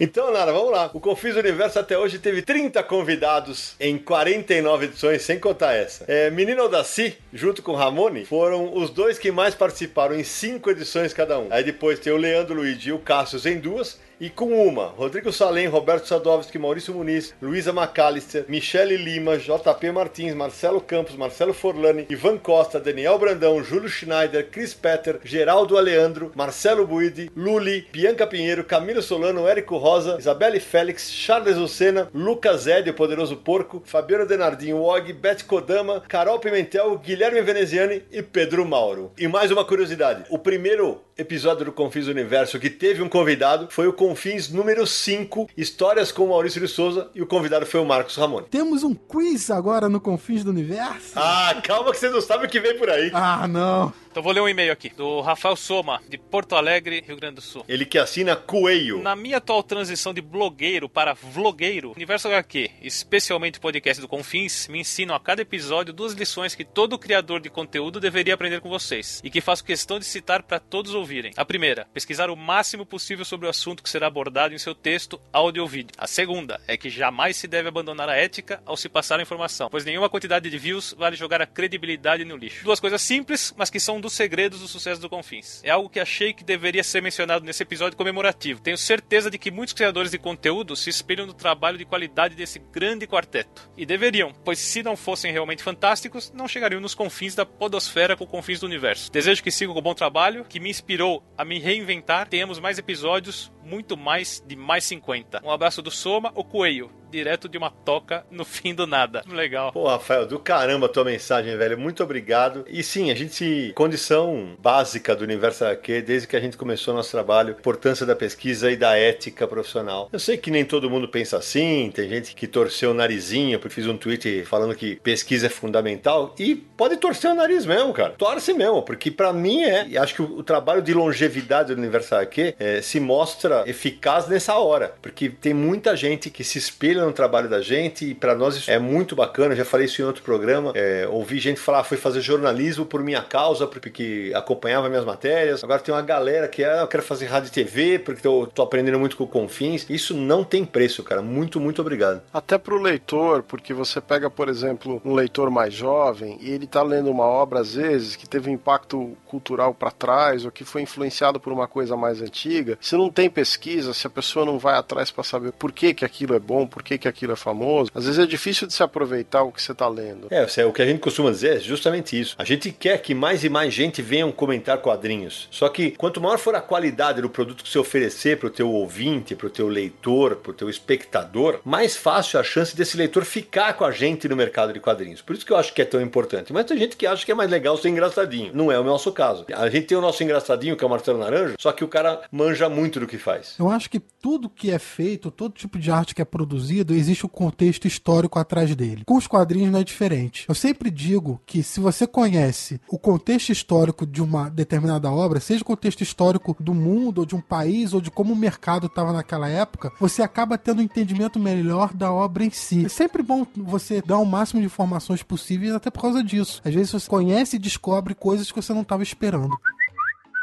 Então, 0.04 0.34
Nara, 0.34 0.52
vamos 0.52 0.72
lá. 0.72 0.90
O 0.96 1.00
Confis 1.00 1.36
Universo 1.36 1.78
até 1.78 1.96
hoje 1.96 2.18
teve 2.18 2.42
30 2.42 2.82
convidados 2.82 3.76
em 3.80 4.00
49 4.00 4.86
edições, 4.86 5.22
sem 5.22 5.38
contar 5.38 5.76
essa. 5.76 6.06
É, 6.08 6.28
Menino 6.32 6.68
Daci, 6.68 7.16
junto 7.32 7.62
com 7.62 7.76
Ramone, 7.76 8.26
foram 8.26 8.76
os 8.76 8.90
dois 8.90 9.20
que 9.20 9.32
mais 9.32 9.54
participaram 9.54 10.16
em 10.20 10.24
cinco 10.24 10.72
edições 10.72 11.14
cada 11.14 11.38
um. 11.38 11.50
Aí 11.52 11.64
depois 11.64 12.00
tem 12.00 12.12
o 12.12 12.18
Leandro 12.18 12.56
Luigi 12.56 12.90
e 12.90 12.94
o 12.94 12.98
Cassius 12.98 13.46
em 13.46 13.60
duas, 13.60 14.00
e 14.22 14.30
com 14.30 14.54
uma, 14.68 14.86
Rodrigo 14.86 15.34
Salem, 15.34 15.66
Roberto 15.66 16.08
Sadovski, 16.08 16.60
Maurício 16.60 16.94
Muniz, 16.94 17.34
Luísa 17.42 17.74
McAllister, 17.74 18.46
Michele 18.48 18.96
Lima, 18.96 19.36
JP 19.36 19.92
Martins, 19.92 20.36
Marcelo 20.36 20.80
Campos, 20.80 21.16
Marcelo 21.16 21.56
Forlani, 21.56 22.06
Ivan 22.08 22.38
Costa, 22.38 22.80
Daniel 22.80 23.18
Brandão, 23.18 23.64
Júlio 23.64 23.90
Schneider, 23.90 24.48
Chris 24.52 24.76
Petter, 24.76 25.20
Geraldo 25.24 25.76
Aleandro, 25.76 26.32
Marcelo 26.36 26.86
Buide, 26.86 27.32
Luli, 27.36 27.88
Bianca 27.92 28.28
Pinheiro, 28.28 28.64
Camilo 28.64 29.02
Solano, 29.02 29.48
Érico 29.48 29.78
Rosa, 29.78 30.18
Isabelle 30.20 30.60
Félix, 30.60 31.12
Charles 31.12 31.58
Lucena, 31.58 32.08
Lucas 32.14 32.62
Zed, 32.62 32.92
o 32.92 32.94
Poderoso 32.94 33.38
Porco, 33.38 33.82
Fabiano 33.84 34.28
Denardinho, 34.28 34.84
Og, 34.84 35.12
Beth 35.14 35.42
Kodama, 35.48 36.00
Carol 36.08 36.38
Pimentel, 36.38 36.96
Guilherme 37.00 37.42
Veneziani 37.42 38.04
e 38.12 38.22
Pedro 38.22 38.68
Mauro. 38.68 39.12
E 39.18 39.28
mais 39.28 39.50
uma 39.50 39.66
curiosidade, 39.66 40.26
o 40.30 40.38
primeiro 40.38 41.02
episódio 41.22 41.66
do 41.66 41.72
Confins 41.72 42.08
Universo 42.08 42.60
que 42.60 42.70
teve 42.70 43.02
um 43.02 43.10
convidado 43.10 43.68
foi 43.70 43.88
o 43.88 43.94
Confins 43.94 44.50
número 44.50 44.86
5, 44.86 45.50
Histórias 45.56 46.12
com 46.12 46.28
Maurício 46.28 46.60
de 46.60 46.68
Souza, 46.68 47.10
e 47.16 47.22
o 47.22 47.28
convidado 47.28 47.66
foi 47.66 47.80
o 47.80 47.86
Marcos 47.86 48.16
Ramone. 48.16 48.48
Temos 48.50 48.84
um 48.84 48.94
quiz 48.94 49.50
agora 49.50 49.88
no 49.88 50.00
Confins 50.00 50.44
do 50.44 50.52
Universo? 50.52 51.14
Ah, 51.16 51.62
calma 51.64 51.92
que 51.92 51.98
você 51.98 52.10
não 52.10 52.22
sabe 52.22 52.46
o 52.46 52.50
que 52.50 52.60
vem 52.60 52.78
por 52.78 52.90
aí. 52.90 53.12
Ah, 53.14 53.48
não. 53.48 53.94
Então 54.12 54.22
vou 54.22 54.34
ler 54.34 54.42
um 54.42 54.50
e-mail 54.50 54.74
aqui, 54.74 54.90
do 54.90 55.22
Rafael 55.22 55.56
Soma, 55.56 56.02
de 56.10 56.18
Porto 56.18 56.54
Alegre, 56.58 57.02
Rio 57.08 57.16
Grande 57.16 57.36
do 57.36 57.42
Sul. 57.42 57.64
Ele 57.66 57.86
que 57.86 57.98
assina 57.98 58.36
Coelho. 58.36 59.02
Na 59.02 59.16
minha 59.16 59.38
atual 59.38 59.64
transição 59.64 60.14
de 60.14 60.20
blogueiro 60.20 60.90
para 60.90 61.14
vlogueiro, 61.14 61.94
Universo 61.96 62.28
HQ, 62.28 62.72
especialmente 62.82 63.58
o 63.58 63.62
podcast 63.62 64.02
do 64.02 64.10
Confins, 64.10 64.68
me 64.68 64.82
ensinam 64.82 65.16
a 65.16 65.20
cada 65.20 65.42
episódio 65.42 65.94
duas 65.94 66.12
lições 66.12 66.54
que 66.54 66.66
todo 66.66 67.00
criador 67.00 67.40
de 67.40 67.50
conteúdo 67.50 68.02
deveria 68.02 68.34
aprender 68.34 68.60
com 68.60 68.68
vocês, 68.68 69.22
e 69.24 69.30
que 69.30 69.40
faço 69.40 69.64
questão 69.64 69.98
de 69.98 70.04
citar 70.04 70.44
para 70.44 70.60
todos 70.60 70.94
ouvirem. 70.94 71.32
A 71.38 71.46
primeira, 71.46 71.88
pesquisar 71.94 72.30
o 72.30 72.36
máximo 72.36 72.86
possível 72.86 73.24
sobre 73.24 73.48
o 73.48 73.50
assunto 73.50 73.82
que 73.82 73.90
será 73.90 74.08
abordado 74.08 74.54
em 74.54 74.58
seu 74.58 74.76
texto, 74.76 75.22
áudio 75.32 75.64
ou 75.64 75.70
vídeo. 75.70 75.96
A 75.98 76.06
segunda 76.06 76.60
é 76.68 76.76
que 76.76 76.90
jamais 76.90 77.38
se 77.38 77.48
deve 77.48 77.70
abandonar 77.70 78.10
a 78.10 78.18
ética 78.18 78.62
ao 78.66 78.76
se 78.76 78.90
passar 78.90 79.20
a 79.20 79.24
informação, 79.24 79.70
pois 79.70 79.86
nenhuma 79.86 80.10
quantidade 80.10 80.50
de 80.50 80.58
views 80.58 80.94
vale 80.98 81.16
jogar 81.16 81.42
a 81.42 81.48
credibilidade 81.48 82.26
no 82.26 82.36
lixo. 82.36 82.66
Duas 82.66 82.82
coisas 82.82 83.02
simples, 83.02 83.54
mas 83.56 83.70
que 83.70 83.80
são 83.80 84.01
dos 84.02 84.14
segredos 84.14 84.60
do 84.60 84.68
sucesso 84.68 85.00
do 85.00 85.10
Confins. 85.10 85.62
É 85.64 85.70
algo 85.70 85.90
que 85.90 86.00
achei 86.00 86.34
que 86.34 86.44
deveria 86.44 86.84
ser 86.84 87.02
mencionado 87.02 87.46
nesse 87.46 87.64
episódio 87.64 87.98
comemorativo. 87.98 88.62
Tenho 88.62 88.78
certeza 88.78 89.30
de 89.30 89.38
que 89.38 89.52
muitos 89.52 89.74
criadores 89.74 90.12
de 90.12 90.18
conteúdo 90.18 90.76
se 90.76 90.90
espelham 90.90 91.26
no 91.26 91.34
trabalho 91.34 91.78
de 91.78 91.86
qualidade 91.86 92.36
desse 92.36 92.60
grande 92.60 93.08
quarteto. 93.08 93.70
E 93.78 93.86
deveriam, 93.86 94.34
pois 94.44 94.60
se 94.60 94.84
não 94.84 94.98
fossem 94.98 95.32
realmente 95.32 95.64
fantásticos, 95.64 96.32
não 96.36 96.48
chegariam 96.48 96.82
nos 96.82 96.96
confins 96.96 97.36
da 97.36 97.46
podosfera 97.46 98.18
com 98.18 98.26
confins 98.26 98.60
do 98.60 98.66
universo. 98.66 99.12
Desejo 99.12 99.44
que 99.44 99.52
sigam 99.52 99.74
com 99.74 99.82
bom 99.82 99.94
trabalho, 99.94 100.44
que 100.44 100.60
me 100.60 100.70
inspirou 100.70 101.24
a 101.38 101.46
me 101.46 101.60
reinventar. 101.60 102.28
Tenhamos 102.28 102.60
mais 102.60 102.78
episódios 102.78 103.52
muito 103.72 103.96
mais 103.96 104.44
de 104.46 104.58
mais 104.58 104.84
50. 104.84 105.42
Um 105.46 105.50
abraço 105.50 105.82
do 105.82 105.90
Soma, 105.90 106.30
o 106.36 106.44
Coelho, 106.44 106.92
direto 107.12 107.50
de 107.50 107.58
uma 107.58 107.70
toca 107.70 108.26
no 108.32 108.46
fim 108.46 108.74
do 108.74 108.88
nada. 108.88 109.22
Legal. 109.30 109.72
Pô, 109.72 109.88
Rafael, 109.88 110.26
do 110.26 110.40
caramba 110.40 110.88
a 110.88 110.90
tua 110.90 111.04
mensagem, 111.04 111.56
velho. 111.58 111.78
Muito 111.78 112.02
obrigado. 112.04 112.66
E 112.68 112.82
sim, 112.82 113.12
a 113.12 113.16
gente. 113.16 113.72
Condição 113.76 114.56
básica 114.60 115.16
do 115.16 115.24
Universo 115.24 115.66
HQ, 115.66 116.02
desde 116.02 116.28
que 116.28 116.36
a 116.36 116.40
gente 116.40 116.58
começou 116.58 116.94
nosso 116.94 117.12
trabalho, 117.12 117.56
importância 117.58 118.06
da 118.06 118.16
pesquisa 118.16 118.72
e 118.72 118.76
da 118.76 118.98
ética 118.98 119.48
profissional. 119.48 120.10
Eu 120.12 120.20
sei 120.20 120.38
que 120.38 120.50
nem 120.50 120.64
todo 120.64 120.90
mundo 120.90 121.08
pensa 121.08 121.38
assim, 121.38 121.92
tem 121.94 122.08
gente 122.08 122.34
que 122.34 122.48
torceu 122.48 122.92
o 122.92 122.94
narizinho, 122.94 123.60
porque 123.60 123.76
fiz 123.76 123.88
um 123.88 123.98
tweet 123.98 124.46
falando 124.46 124.76
que 124.76 124.96
pesquisa 124.98 125.48
é 125.48 125.50
fundamental. 125.50 126.34
E 126.40 126.56
pode 126.56 126.98
torcer 126.98 127.32
o 127.32 127.36
nariz 127.36 127.66
mesmo, 127.66 127.94
cara. 127.94 128.12
Torce 128.12 128.54
mesmo, 128.54 128.82
porque 128.84 129.12
para 129.12 129.34
mim 129.34 129.64
é. 129.64 129.88
E 129.88 129.98
acho 129.98 130.16
que 130.16 130.22
o, 130.22 130.38
o, 130.38 130.44
trabalho 130.44 130.82
de 130.82 130.94
longevidade 130.94 131.74
do 131.74 131.80
Universo 131.80 132.16
HQ 132.16 132.56
é, 132.60 132.82
se 132.82 133.00
mostra 133.00 133.61
eficaz 133.66 134.28
nessa 134.28 134.56
hora. 134.56 134.94
Porque 135.02 135.30
tem 135.30 135.54
muita 135.54 135.96
gente 135.96 136.30
que 136.30 136.44
se 136.44 136.58
espelha 136.58 137.06
no 137.06 137.14
trabalho 137.14 137.50
da 137.50 137.62
gente 137.62 138.06
e 138.06 138.14
para 138.14 138.36
nós 138.36 138.56
isso 138.56 138.72
é 138.72 138.80
muito 138.80 139.16
bacana. 139.16 139.54
Eu 139.54 139.58
já 139.58 139.66
falei 139.66 139.86
isso 139.86 140.02
em 140.02 140.06
outro 140.06 140.24
programa. 140.24 140.72
É, 140.76 141.08
ouvi 141.10 141.40
gente 141.40 141.60
falar, 141.60 141.80
ah, 141.80 141.84
foi 141.84 141.98
fazer 141.98 142.22
jornalismo 142.22 142.86
por 142.86 143.04
minha 143.04 143.22
causa, 143.22 143.68
porque 143.68 144.32
acompanhava 144.36 144.90
minhas 144.90 145.06
matérias. 145.06 145.64
Agora 145.64 145.80
tem 145.80 145.94
uma 145.94 146.02
galera 146.02 146.48
que 146.48 146.64
é, 146.64 146.82
eu 146.82 146.88
quero 146.88 147.04
fazer 147.04 147.26
rádio 147.26 147.48
e 147.48 147.52
TV, 147.52 148.00
porque 148.00 148.26
eu 148.26 148.50
tô 148.54 148.62
aprendendo 148.62 149.00
muito 149.00 149.18
com 149.18 149.24
o 149.24 149.28
Confins. 149.28 149.86
Isso 149.90 150.14
não 150.14 150.44
tem 150.44 150.66
preço, 150.66 151.04
cara. 151.04 151.22
Muito, 151.22 151.60
muito 151.60 151.82
obrigado. 151.82 152.22
Até 152.34 152.58
pro 152.58 152.82
leitor, 152.82 153.44
porque 153.44 153.74
você 153.74 154.00
pega, 154.00 154.30
por 154.30 154.50
exemplo, 154.50 155.02
um 155.04 155.14
leitor 155.14 155.50
mais 155.50 155.74
jovem 155.74 156.38
e 156.42 156.52
ele 156.52 156.68
tá 156.68 156.82
lendo 156.84 157.10
uma 157.10 157.26
obra, 157.26 157.60
às 157.60 157.76
vezes, 157.76 158.16
que 158.16 158.28
teve 158.28 158.50
um 158.50 158.54
impacto 158.54 159.18
cultural 159.26 159.74
para 159.74 159.92
trás 159.92 160.46
ou 160.46 160.52
que 160.52 160.64
foi 160.64 160.82
influenciado 160.82 161.40
por 161.40 161.52
uma 161.54 161.68
coisa 161.68 161.96
mais 161.96 162.22
antiga. 162.22 162.78
Se 162.82 162.96
não 162.96 163.10
tem 163.10 163.30
pesquisa, 163.42 163.92
se 163.92 164.06
a 164.06 164.10
pessoa 164.10 164.46
não 164.46 164.60
vai 164.60 164.76
atrás 164.76 165.10
para 165.10 165.24
saber 165.24 165.52
por 165.52 165.72
que, 165.72 165.96
que 165.96 166.06
aquilo 166.06 166.36
é 166.36 166.40
bom, 166.40 166.68
por 166.68 166.84
que, 166.84 166.96
que 166.96 167.08
aquilo 167.08 167.34
é 167.34 167.36
famoso, 167.36 167.90
às 167.92 168.06
vezes 168.06 168.20
é 168.20 168.26
difícil 168.28 168.68
de 168.68 168.74
se 168.74 168.84
aproveitar 168.84 169.42
o 169.42 169.52
que 169.52 169.60
você 169.60 169.72
está 169.72 169.88
lendo. 169.88 170.28
É, 170.30 170.46
o 170.64 170.72
que 170.72 170.82
a 170.82 170.86
gente 170.86 171.00
costuma 171.00 171.32
dizer 171.32 171.58
é 171.58 171.60
justamente 171.60 172.20
isso. 172.20 172.36
A 172.38 172.44
gente 172.44 172.72
quer 172.72 173.02
que 173.02 173.16
mais 173.16 173.44
e 173.44 173.50
mais 173.50 173.74
gente 173.74 174.00
venham 174.00 174.32
comentar 174.32 174.78
quadrinhos. 174.78 175.48
Só 175.50 175.70
que 175.70 175.90
quanto 175.90 176.22
maior 176.22 176.38
for 176.38 176.54
a 176.54 176.62
qualidade 176.62 177.20
do 177.20 177.32
produto 177.32 177.64
que 177.64 177.70
você 177.70 177.80
oferecer 177.80 178.38
para 178.38 178.46
o 178.46 178.52
teu 178.52 178.70
ouvinte, 178.70 179.36
para 179.36 179.48
o 179.48 179.50
teu 179.50 179.68
leitor, 179.68 180.36
para 180.36 180.52
o 180.52 180.54
teu 180.54 180.70
espectador, 180.70 181.62
mais 181.66 181.98
fácil 181.98 182.40
a 182.40 182.44
chance 182.44 182.76
desse 182.76 182.96
leitor 182.96 183.26
ficar 183.26 183.74
com 183.74 183.84
a 183.84 183.92
gente 183.92 184.30
no 184.30 184.36
mercado 184.36 184.72
de 184.72 184.80
quadrinhos. 184.80 185.20
Por 185.24 185.36
isso 185.36 185.44
que 185.44 185.52
eu 185.52 185.58
acho 185.58 185.74
que 185.74 185.82
é 185.82 185.86
tão 185.86 186.00
importante. 186.00 186.54
Mas 186.54 186.66
tem 186.66 186.78
gente 186.78 186.96
que 186.96 187.08
acha 187.08 187.26
que 187.26 187.32
é 187.32 187.36
mais 187.36 187.50
legal 187.50 187.76
ser 187.76 187.90
engraçadinho. 187.90 188.52
Não 188.54 188.72
é 188.72 188.80
o 188.80 188.84
nosso 188.84 189.12
caso. 189.12 189.48
A 189.52 189.68
gente 189.68 189.88
tem 189.88 189.98
o 189.98 190.02
nosso 190.02 190.24
engraçadinho, 190.24 190.78
que 190.78 190.84
é 190.84 190.88
o 190.88 190.90
Marcelo 190.90 191.18
Naranjo, 191.18 191.56
só 191.60 191.72
que 191.72 191.84
o 191.84 191.88
cara 191.88 192.22
manja 192.32 192.70
muito 192.70 193.00
do 193.00 193.08
que 193.08 193.18
faz. 193.18 193.31
Eu 193.60 193.70
acho 193.70 193.90
que 193.90 194.00
tudo 194.00 194.50
que 194.50 194.72
é 194.72 194.80
feito, 194.80 195.32
todo 195.32 195.54
tipo 195.54 195.80
de 195.80 195.92
arte 195.92 196.14
que 196.14 196.22
é 196.22 196.26
produzido, 196.26 196.94
existe 196.94 197.26
o 197.26 197.30
contexto 197.30 197.88
histórico 197.88 198.38
atrás 198.38 198.74
dele. 198.76 199.04
Com 199.06 199.18
os 199.18 199.28
quadrinhos 199.28 199.72
não 199.72 199.80
é 199.80 199.84
diferente. 199.84 200.46
Eu 200.48 200.56
sempre 200.56 200.92
digo 200.92 201.42
que 201.46 201.64
se 201.64 201.80
você 201.80 202.06
conhece 202.06 202.80
o 202.88 203.00
contexto 203.00 203.52
histórico 203.52 204.06
de 204.06 204.22
uma 204.22 204.50
determinada 204.50 205.12
obra, 205.12 205.40
seja 205.40 205.62
o 205.62 205.66
contexto 205.66 206.02
histórico 206.02 206.56
do 206.60 206.74
mundo, 206.74 207.20
ou 207.20 207.26
de 207.26 207.36
um 207.36 207.42
país, 207.42 207.94
ou 207.94 208.02
de 208.02 208.12
como 208.12 208.34
o 208.34 208.38
mercado 208.38 208.88
estava 208.88 209.12
naquela 209.12 209.50
época, 209.50 209.92
você 210.00 210.22
acaba 210.22 210.58
tendo 210.58 210.80
um 210.80 210.84
entendimento 210.84 211.40
melhor 211.40 211.94
da 211.94 212.12
obra 212.12 212.44
em 212.44 212.52
si. 212.52 212.86
É 212.86 212.90
sempre 212.90 213.24
bom 213.24 213.46
você 213.56 214.02
dar 214.02 214.18
o 214.18 214.26
máximo 214.26 214.60
de 214.60 214.66
informações 214.66 215.24
possíveis, 215.24 215.74
até 215.74 215.90
por 215.90 216.02
causa 216.02 216.24
disso. 216.24 216.62
Às 216.64 216.74
vezes 216.74 216.92
você 216.92 217.10
conhece 217.10 217.56
e 217.56 217.60
descobre 217.60 218.14
coisas 218.14 218.52
que 218.52 218.62
você 218.62 218.74
não 218.74 218.82
estava 218.82 219.04
esperando. 219.04 219.58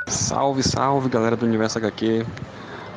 Salve, 0.08 0.62
salve 0.62 1.08
galera 1.08 1.36
do 1.36 1.44
Universo 1.44 1.78
HQ. 1.78 2.24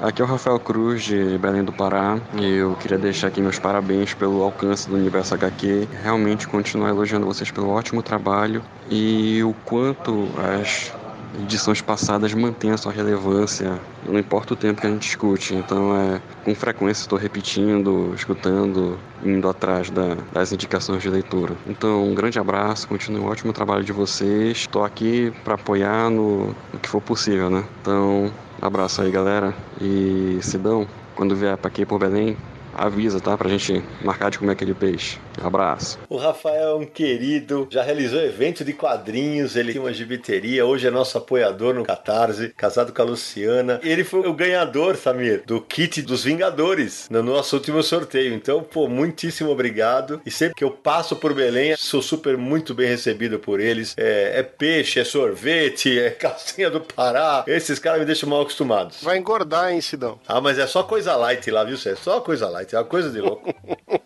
Aqui 0.02 0.20
é 0.20 0.26
o 0.26 0.28
Rafael 0.28 0.60
Cruz, 0.60 1.04
de 1.04 1.38
Belém 1.38 1.64
do 1.64 1.72
Pará, 1.72 2.20
e 2.34 2.56
eu 2.56 2.76
queria 2.78 2.98
deixar 2.98 3.28
aqui 3.28 3.40
meus 3.40 3.60
parabéns 3.60 4.16
pelo 4.16 4.42
alcance 4.42 4.90
do 4.90 4.96
Universo 4.96 5.36
HQ. 5.36 5.88
Realmente 6.02 6.48
continuar 6.48 6.90
elogiando 6.90 7.28
vocês 7.28 7.52
pelo 7.52 7.70
ótimo 7.70 8.02
trabalho 8.02 8.64
e 8.90 9.44
o 9.44 9.54
quanto 9.64 10.28
as 10.58 10.92
edições 11.40 11.82
passadas 11.82 12.34
mantêm 12.34 12.72
a 12.72 12.78
sua 12.78 12.92
relevância, 12.92 13.80
não 14.04 14.18
importa 14.18 14.56
o 14.56 14.58
tempo 14.58 14.82
que 14.82 14.88
a 14.88 14.90
gente 14.90 15.08
escute. 15.08 15.54
Então, 15.54 15.96
é, 15.96 16.20
com 16.44 16.56
frequência 16.56 17.04
estou 17.04 17.20
repetindo, 17.20 18.12
escutando, 18.16 18.98
indo 19.24 19.48
atrás 19.48 19.92
da, 19.92 20.18
das 20.34 20.52
indicações 20.52 21.04
de 21.04 21.10
leitura. 21.10 21.54
Então, 21.68 22.08
um 22.08 22.16
grande 22.16 22.40
abraço, 22.40 22.88
continue 22.88 23.22
o 23.22 23.26
ótimo 23.26 23.54
trabalho 23.54 23.84
de 23.84 23.92
vocês. 23.92 24.58
Estou 24.58 24.84
aqui 24.84 25.32
para 25.44 25.54
apoiar 25.54 26.10
no, 26.10 26.48
no 26.74 26.80
que 26.82 26.90
for 26.90 27.02
possível, 27.02 27.52
né? 27.52 27.64
Então, 27.82 28.32
Abraço 28.62 29.02
aí, 29.02 29.10
galera. 29.10 29.56
E 29.82 30.38
Sidão, 30.44 30.88
quando 31.16 31.36
vier 31.36 31.58
para 31.58 31.68
aqui 31.68 31.84
por 31.84 31.98
Belém, 31.98 32.38
avisa, 32.74 33.20
tá? 33.20 33.38
Pra 33.38 33.50
gente 33.50 33.84
marcar 34.04 34.30
de 34.30 34.40
comer 34.40 34.54
aquele 34.54 34.74
peixe. 34.74 35.18
Abraço. 35.42 36.00
O 36.10 36.18
Rafael 36.18 36.72
é 36.72 36.76
um 36.76 36.86
querido, 36.86 37.68
já 37.70 37.84
realizou 37.84 38.20
evento 38.22 38.64
de 38.64 38.74
quadrinhos, 38.74 39.56
ele 39.56 39.74
tem 39.74 39.82
uma 39.82 39.94
gibiteria, 39.94 40.66
hoje 40.66 40.88
é 40.88 40.92
nosso 40.92 41.18
apoiador 41.18 41.74
no 41.74 41.84
Catarse, 41.84 42.54
casado 42.56 42.94
com 42.94 43.02
a 43.02 43.06
Luciana. 43.06 43.80
Ele 43.84 44.04
foi 44.04 44.28
o 44.28 44.34
ganhador, 44.34 44.96
Samir, 44.96 45.44
do 45.46 45.62
kit 45.62 46.02
dos 46.02 46.24
Vingadores 46.24 47.08
no 47.10 47.24
nosso 47.24 47.56
último 47.56 47.82
sorteio. 47.82 48.34
Então, 48.34 48.64
pô, 48.64 48.88
muitíssimo 48.88 49.50
obrigado. 49.50 50.22
E 50.26 50.32
sempre 50.32 50.56
que 50.56 50.64
eu 50.64 50.72
passo 50.72 51.16
por 51.16 51.34
Belém, 51.34 51.76
sou 51.78 52.02
super 52.02 52.38
muito 52.38 52.74
bem 52.74 52.88
recebido 52.88 53.40
por 53.40 53.60
eles. 53.60 53.94
É, 53.98 54.40
é 54.40 54.44
peixe, 54.44 55.00
é 55.00 55.04
sorvete, 55.04 56.00
é 56.00 56.10
calcinha 56.12 56.70
do 56.70 56.82
Pará. 56.82 57.44
Esses 57.48 57.80
caras 57.80 58.00
me 58.00 58.06
deixam 58.06 58.30
mal 58.30 58.42
acostumados. 58.42 59.02
Vai 59.02 59.18
engordar, 59.18 59.72
hein, 59.72 59.82
Sidão? 59.82 60.20
Ah, 60.28 60.42
mas 60.42 60.58
é 60.58 60.68
só 60.68 60.84
coisa 60.84 61.16
light 61.16 61.50
lá, 61.50 61.64
viu? 61.64 61.78
É 61.86 61.96
só 61.96 62.20
coisa 62.22 62.50
light, 62.50 62.61
é 62.76 62.78
uma 62.78 62.86
coisa 62.86 63.10
de 63.10 63.20
louco. 63.20 63.54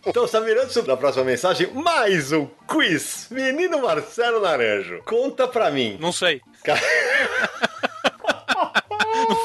então, 0.05 0.27
Samir, 0.27 0.57
antes 0.57 0.75
da 0.83 0.97
próxima 0.97 1.23
mensagem, 1.25 1.67
mais 1.73 2.31
um 2.31 2.47
quiz. 2.67 3.27
Menino 3.29 3.81
Marcelo 3.81 4.41
Naranjo, 4.41 5.01
conta 5.05 5.47
pra 5.47 5.71
mim. 5.71 5.97
Não 5.99 6.11
sei. 6.11 6.41
Não 6.65 6.75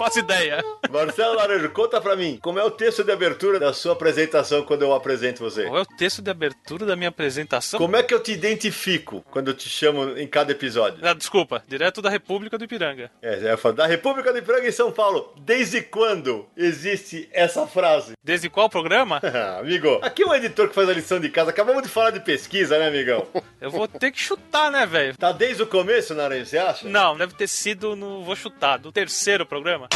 faço 0.00 0.18
ideia. 0.18 0.64
Marcelo 0.90 1.34
Laranjo, 1.34 1.68
conta 1.70 2.00
pra 2.00 2.16
mim, 2.16 2.38
como 2.40 2.58
é 2.58 2.64
o 2.64 2.70
texto 2.70 3.04
de 3.04 3.12
abertura 3.12 3.60
da 3.60 3.74
sua 3.74 3.92
apresentação 3.92 4.62
quando 4.62 4.80
eu 4.80 4.94
apresento 4.94 5.42
você? 5.42 5.66
Qual 5.66 5.76
é 5.76 5.82
o 5.82 5.86
texto 5.86 6.22
de 6.22 6.30
abertura 6.30 6.86
da 6.86 6.96
minha 6.96 7.10
apresentação? 7.10 7.78
Como 7.78 7.94
é 7.94 8.02
que 8.02 8.14
eu 8.14 8.20
te 8.20 8.32
identifico 8.32 9.22
quando 9.30 9.48
eu 9.48 9.54
te 9.54 9.68
chamo 9.68 10.18
em 10.18 10.26
cada 10.26 10.52
episódio? 10.52 11.06
Ah, 11.06 11.12
desculpa, 11.12 11.62
direto 11.68 12.00
da 12.00 12.08
República 12.08 12.56
do 12.56 12.64
Ipiranga. 12.64 13.10
É, 13.20 13.52
eu 13.52 13.58
falo, 13.58 13.74
da 13.74 13.86
República 13.86 14.32
do 14.32 14.38
Ipiranga 14.38 14.66
em 14.66 14.72
São 14.72 14.90
Paulo. 14.90 15.34
Desde 15.38 15.82
quando 15.82 16.46
existe 16.56 17.28
essa 17.30 17.66
frase? 17.66 18.14
Desde 18.24 18.48
qual 18.48 18.70
programa? 18.70 19.20
Amigo, 19.58 19.98
aqui 20.00 20.22
é 20.22 20.26
um 20.26 20.34
editor 20.34 20.68
que 20.68 20.74
faz 20.74 20.88
a 20.88 20.94
lição 20.94 21.20
de 21.20 21.28
casa. 21.28 21.50
Acabamos 21.50 21.82
de 21.82 21.90
falar 21.90 22.10
de 22.10 22.20
pesquisa, 22.20 22.78
né, 22.78 22.88
amigão? 22.88 23.26
Eu 23.60 23.70
vou 23.70 23.86
ter 23.86 24.10
que 24.10 24.18
chutar, 24.18 24.70
né, 24.70 24.86
velho? 24.86 25.14
Tá 25.14 25.30
desde 25.30 25.62
o 25.62 25.66
começo, 25.66 26.14
Naranjo, 26.14 26.46
você 26.46 26.56
acha? 26.56 26.88
Não, 26.88 27.14
deve 27.18 27.34
ter 27.34 27.46
sido 27.46 27.94
no. 27.94 28.24
Vou 28.24 28.34
chutar, 28.34 28.78
do 28.78 28.90
terceiro 28.90 29.44
programa. 29.44 29.89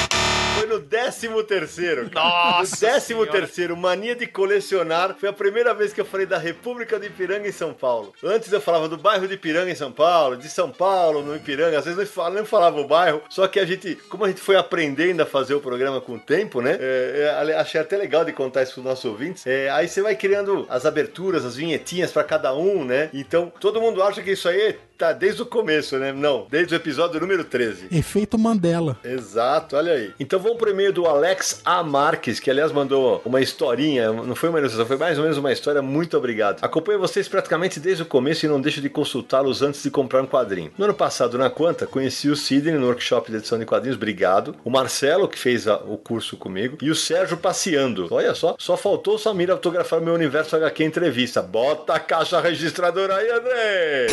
Foi 0.64 0.66
no 0.66 0.78
décimo 0.78 1.42
terceiro. 1.42 2.08
Nossa! 2.12 2.86
No 2.86 2.92
décimo 2.92 3.20
senhora. 3.22 3.40
terceiro, 3.40 3.76
mania 3.76 4.14
de 4.14 4.26
colecionar. 4.26 5.14
Foi 5.18 5.28
a 5.28 5.32
primeira 5.32 5.74
vez 5.74 5.92
que 5.92 6.00
eu 6.00 6.04
falei 6.04 6.26
da 6.26 6.38
República 6.38 6.98
do 6.98 7.04
Ipiranga 7.04 7.48
em 7.48 7.52
São 7.52 7.74
Paulo. 7.74 8.14
Antes 8.22 8.52
eu 8.52 8.60
falava 8.60 8.88
do 8.88 8.96
bairro 8.96 9.26
de 9.26 9.34
Ipiranga 9.34 9.70
em 9.70 9.74
São 9.74 9.90
Paulo, 9.90 10.36
de 10.36 10.48
São 10.48 10.70
Paulo 10.70 11.22
no 11.22 11.34
Ipiranga. 11.36 11.78
Às 11.78 11.84
vezes 11.84 11.98
eu 11.98 12.06
falava, 12.06 12.36
não 12.36 12.46
falava 12.46 12.80
o 12.80 12.86
bairro. 12.86 13.20
Só 13.28 13.48
que 13.48 13.58
a 13.58 13.66
gente, 13.66 13.96
como 14.08 14.24
a 14.24 14.28
gente 14.28 14.40
foi 14.40 14.56
aprendendo 14.56 15.20
a 15.22 15.26
fazer 15.26 15.54
o 15.54 15.60
programa 15.60 16.00
com 16.00 16.14
o 16.14 16.20
tempo, 16.20 16.62
né? 16.62 16.78
É, 16.80 17.34
é, 17.50 17.56
achei 17.56 17.80
até 17.80 17.96
legal 17.96 18.24
de 18.24 18.32
contar 18.32 18.62
isso 18.62 18.74
para 18.74 18.80
os 18.80 18.86
nossos 18.86 19.04
ouvintes. 19.04 19.46
É, 19.46 19.68
aí 19.70 19.88
você 19.88 20.00
vai 20.00 20.14
criando 20.14 20.66
as 20.70 20.86
aberturas, 20.86 21.44
as 21.44 21.56
vinhetinhas 21.56 22.12
para 22.12 22.22
cada 22.22 22.54
um, 22.54 22.84
né? 22.84 23.10
Então 23.12 23.52
todo 23.60 23.80
mundo 23.80 24.02
acha 24.02 24.22
que 24.22 24.30
isso 24.30 24.48
aí 24.48 24.78
tá 24.96 25.12
desde 25.12 25.42
o 25.42 25.46
começo, 25.46 25.98
né? 25.98 26.12
Não, 26.12 26.46
desde 26.50 26.74
o 26.74 26.76
episódio 26.76 27.20
número 27.20 27.44
13. 27.44 27.88
Efeito 27.90 28.38
Mandela. 28.38 28.96
Exato, 29.04 29.76
olha 29.76 29.92
aí. 29.92 30.12
Então 30.18 30.38
vamos 30.38 30.58
pro 30.58 30.70
e-mail 30.70 30.92
do 30.92 31.06
Alex 31.06 31.60
A. 31.64 31.82
Marques, 31.82 32.38
que 32.40 32.50
aliás 32.50 32.72
mandou 32.72 33.20
uma 33.24 33.40
historinha, 33.40 34.12
não 34.12 34.34
foi 34.34 34.48
uma 34.48 34.58
ilustração, 34.58 34.86
foi 34.86 34.96
mais 34.96 35.18
ou 35.18 35.24
menos 35.24 35.38
uma 35.38 35.52
história. 35.52 35.82
Muito 35.82 36.16
obrigado. 36.16 36.62
Acompanho 36.62 36.98
vocês 36.98 37.28
praticamente 37.28 37.80
desde 37.80 38.02
o 38.02 38.06
começo 38.06 38.46
e 38.46 38.48
não 38.48 38.60
deixo 38.60 38.80
de 38.80 38.88
consultá-los 38.88 39.62
antes 39.62 39.82
de 39.82 39.90
comprar 39.90 40.22
um 40.22 40.26
quadrinho. 40.26 40.72
No 40.78 40.84
ano 40.84 40.94
passado, 40.94 41.36
na 41.36 41.50
Quanta, 41.50 41.86
conheci 41.86 42.28
o 42.28 42.36
Sidney 42.36 42.74
no 42.74 42.86
workshop 42.86 43.30
de 43.30 43.38
edição 43.38 43.58
de 43.58 43.66
quadrinhos, 43.66 43.96
obrigado. 43.96 44.54
O 44.64 44.70
Marcelo, 44.70 45.28
que 45.28 45.38
fez 45.38 45.66
a, 45.66 45.76
o 45.76 45.96
curso 45.96 46.36
comigo, 46.36 46.78
e 46.80 46.90
o 46.90 46.94
Sérgio 46.94 47.36
passeando. 47.36 48.08
Olha 48.10 48.34
só, 48.34 48.54
só 48.58 48.76
faltou 48.76 49.16
o 49.16 49.18
Samir 49.18 49.50
autografar 49.50 50.00
meu 50.00 50.14
Universo 50.14 50.56
HQ 50.56 50.84
entrevista. 50.84 51.42
Bota 51.42 51.94
a 51.94 52.00
caixa 52.00 52.40
registradora 52.40 53.16
aí, 53.16 53.30
André! 53.30 54.06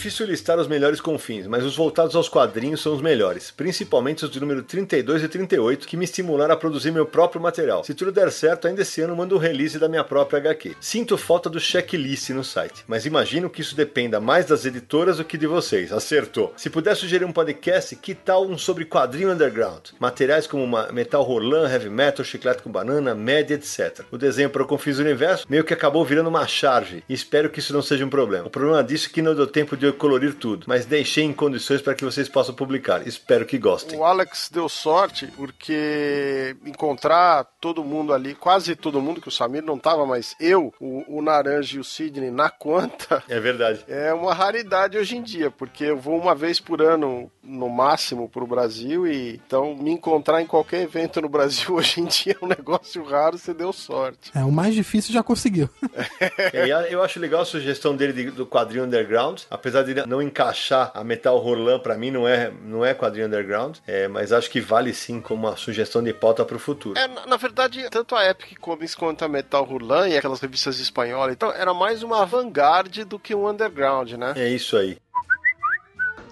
Difícil 0.00 0.24
listar 0.24 0.58
os 0.58 0.66
melhores 0.66 0.98
confins, 0.98 1.46
mas 1.46 1.62
os 1.62 1.76
voltados 1.76 2.16
aos 2.16 2.26
quadrinhos 2.26 2.80
são 2.80 2.94
os 2.94 3.02
melhores, 3.02 3.50
principalmente 3.50 4.24
os 4.24 4.30
de 4.30 4.40
número 4.40 4.62
32 4.62 5.24
e 5.24 5.28
38, 5.28 5.86
que 5.86 5.94
me 5.94 6.06
estimularam 6.06 6.54
a 6.54 6.56
produzir 6.56 6.90
meu 6.90 7.04
próprio 7.04 7.38
material. 7.38 7.84
Se 7.84 7.92
tudo 7.92 8.10
der 8.10 8.32
certo, 8.32 8.66
ainda 8.66 8.80
esse 8.80 9.02
ano 9.02 9.14
mando 9.14 9.34
o 9.34 9.38
release 9.38 9.78
da 9.78 9.90
minha 9.90 10.02
própria 10.02 10.38
HQ. 10.38 10.74
Sinto 10.80 11.18
falta 11.18 11.50
do 11.50 11.60
checklist 11.60 12.30
no 12.30 12.42
site, 12.42 12.82
mas 12.88 13.04
imagino 13.04 13.50
que 13.50 13.60
isso 13.60 13.76
dependa 13.76 14.18
mais 14.18 14.46
das 14.46 14.64
editoras 14.64 15.18
do 15.18 15.24
que 15.24 15.36
de 15.36 15.46
vocês. 15.46 15.92
Acertou. 15.92 16.54
Se 16.56 16.70
puder 16.70 16.96
sugerir 16.96 17.26
um 17.26 17.32
podcast, 17.32 17.94
que 17.94 18.14
tal 18.14 18.46
um 18.46 18.56
sobre 18.56 18.86
quadrinho 18.86 19.30
underground? 19.30 19.88
Materiais 19.98 20.46
como 20.46 20.66
metal 20.90 21.22
rolan, 21.22 21.70
heavy 21.70 21.90
metal, 21.90 22.24
chiclete 22.24 22.62
com 22.62 22.72
banana, 22.72 23.14
média, 23.14 23.54
etc. 23.54 24.00
O 24.10 24.16
desenho 24.16 24.48
para 24.48 24.62
o 24.62 24.66
Confis 24.66 24.98
Universo 24.98 25.44
meio 25.46 25.62
que 25.62 25.74
acabou 25.74 26.06
virando 26.06 26.30
uma 26.30 26.46
charge 26.46 27.04
e 27.06 27.12
espero 27.12 27.50
que 27.50 27.58
isso 27.58 27.74
não 27.74 27.82
seja 27.82 28.06
um 28.06 28.08
problema. 28.08 28.46
O 28.46 28.50
problema 28.50 28.82
disso 28.82 29.08
é 29.10 29.12
que 29.12 29.20
não 29.20 29.34
deu 29.34 29.46
tempo 29.46 29.76
de 29.80 29.86
eu 29.86 29.94
colorir 29.94 30.34
tudo, 30.34 30.64
mas 30.68 30.84
deixei 30.84 31.24
em 31.24 31.32
condições 31.32 31.80
para 31.80 31.94
que 31.94 32.04
vocês 32.04 32.28
possam 32.28 32.54
publicar. 32.54 33.06
Espero 33.06 33.46
que 33.46 33.58
gostem. 33.58 33.98
O 33.98 34.04
Alex 34.04 34.50
deu 34.52 34.68
sorte 34.68 35.26
porque 35.28 36.54
encontrar 36.64 37.44
todo 37.60 37.82
mundo 37.82 38.12
ali, 38.12 38.34
quase 38.34 38.76
todo 38.76 39.00
mundo, 39.00 39.20
que 39.20 39.28
o 39.28 39.32
Samir 39.32 39.62
não 39.62 39.78
tava, 39.78 40.04
mas 40.06 40.36
eu, 40.38 40.72
o, 40.78 41.18
o 41.18 41.22
Naranja 41.22 41.76
e 41.76 41.80
o 41.80 41.84
Sidney 41.84 42.30
na 42.30 42.50
conta. 42.50 43.22
É 43.28 43.40
verdade. 43.40 43.84
É 43.88 44.12
uma 44.12 44.34
raridade 44.34 44.98
hoje 44.98 45.16
em 45.16 45.22
dia, 45.22 45.50
porque 45.50 45.84
eu 45.84 45.96
vou 45.96 46.18
uma 46.18 46.34
vez 46.34 46.60
por 46.60 46.82
ano, 46.82 47.30
no 47.42 47.68
máximo, 47.68 48.28
pro 48.28 48.46
Brasil 48.46 49.06
e 49.06 49.40
então 49.46 49.74
me 49.74 49.90
encontrar 49.90 50.42
em 50.42 50.46
qualquer 50.46 50.82
evento 50.82 51.20
no 51.20 51.28
Brasil 51.28 51.72
hoje 51.74 52.00
em 52.00 52.04
dia 52.04 52.36
é 52.40 52.44
um 52.44 52.48
negócio 52.48 53.02
raro, 53.02 53.38
você 53.38 53.54
deu 53.54 53.72
sorte. 53.72 54.30
É, 54.34 54.44
o 54.44 54.52
mais 54.52 54.74
difícil 54.74 55.12
já 55.12 55.22
conseguiu. 55.22 55.68
é, 56.52 56.92
eu 56.92 57.02
acho 57.02 57.18
legal 57.18 57.40
a 57.40 57.44
sugestão 57.46 57.96
dele 57.96 58.30
do 58.30 58.46
quadrinho 58.46 58.84
underground, 58.84 59.40
apesar 59.50 59.69
de 59.70 60.06
não 60.06 60.20
encaixar 60.20 60.90
a 60.94 61.02
Metal 61.02 61.36
Roland 61.38 61.80
para 61.80 61.96
mim 61.96 62.10
não 62.10 62.26
é, 62.26 62.52
não 62.64 62.84
é 62.84 62.94
quadrinho 62.94 63.26
underground, 63.26 63.78
é, 63.86 64.08
mas 64.08 64.32
acho 64.32 64.50
que 64.50 64.60
vale 64.60 64.92
sim 64.92 65.20
como 65.20 65.48
uma 65.48 65.56
sugestão 65.56 66.02
de 66.02 66.12
pauta 66.12 66.44
para 66.44 66.56
o 66.56 66.58
futuro. 66.58 66.98
É, 66.98 67.08
na, 67.08 67.26
na, 67.26 67.36
verdade, 67.36 67.88
tanto 67.90 68.14
a 68.14 68.28
Epic 68.28 68.58
Comics 68.58 68.94
quanto 68.94 69.24
a 69.24 69.28
Metal 69.28 69.64
Roland 69.64 70.08
e 70.08 70.16
aquelas 70.16 70.40
revistas 70.40 70.78
espanholas, 70.78 71.32
então 71.32 71.52
era 71.52 71.72
mais 71.72 72.02
uma 72.02 72.24
vanguard 72.26 73.04
do 73.04 73.18
que 73.18 73.34
um 73.34 73.48
underground, 73.48 74.12
né? 74.12 74.34
É 74.36 74.48
isso 74.48 74.76
aí. 74.76 74.98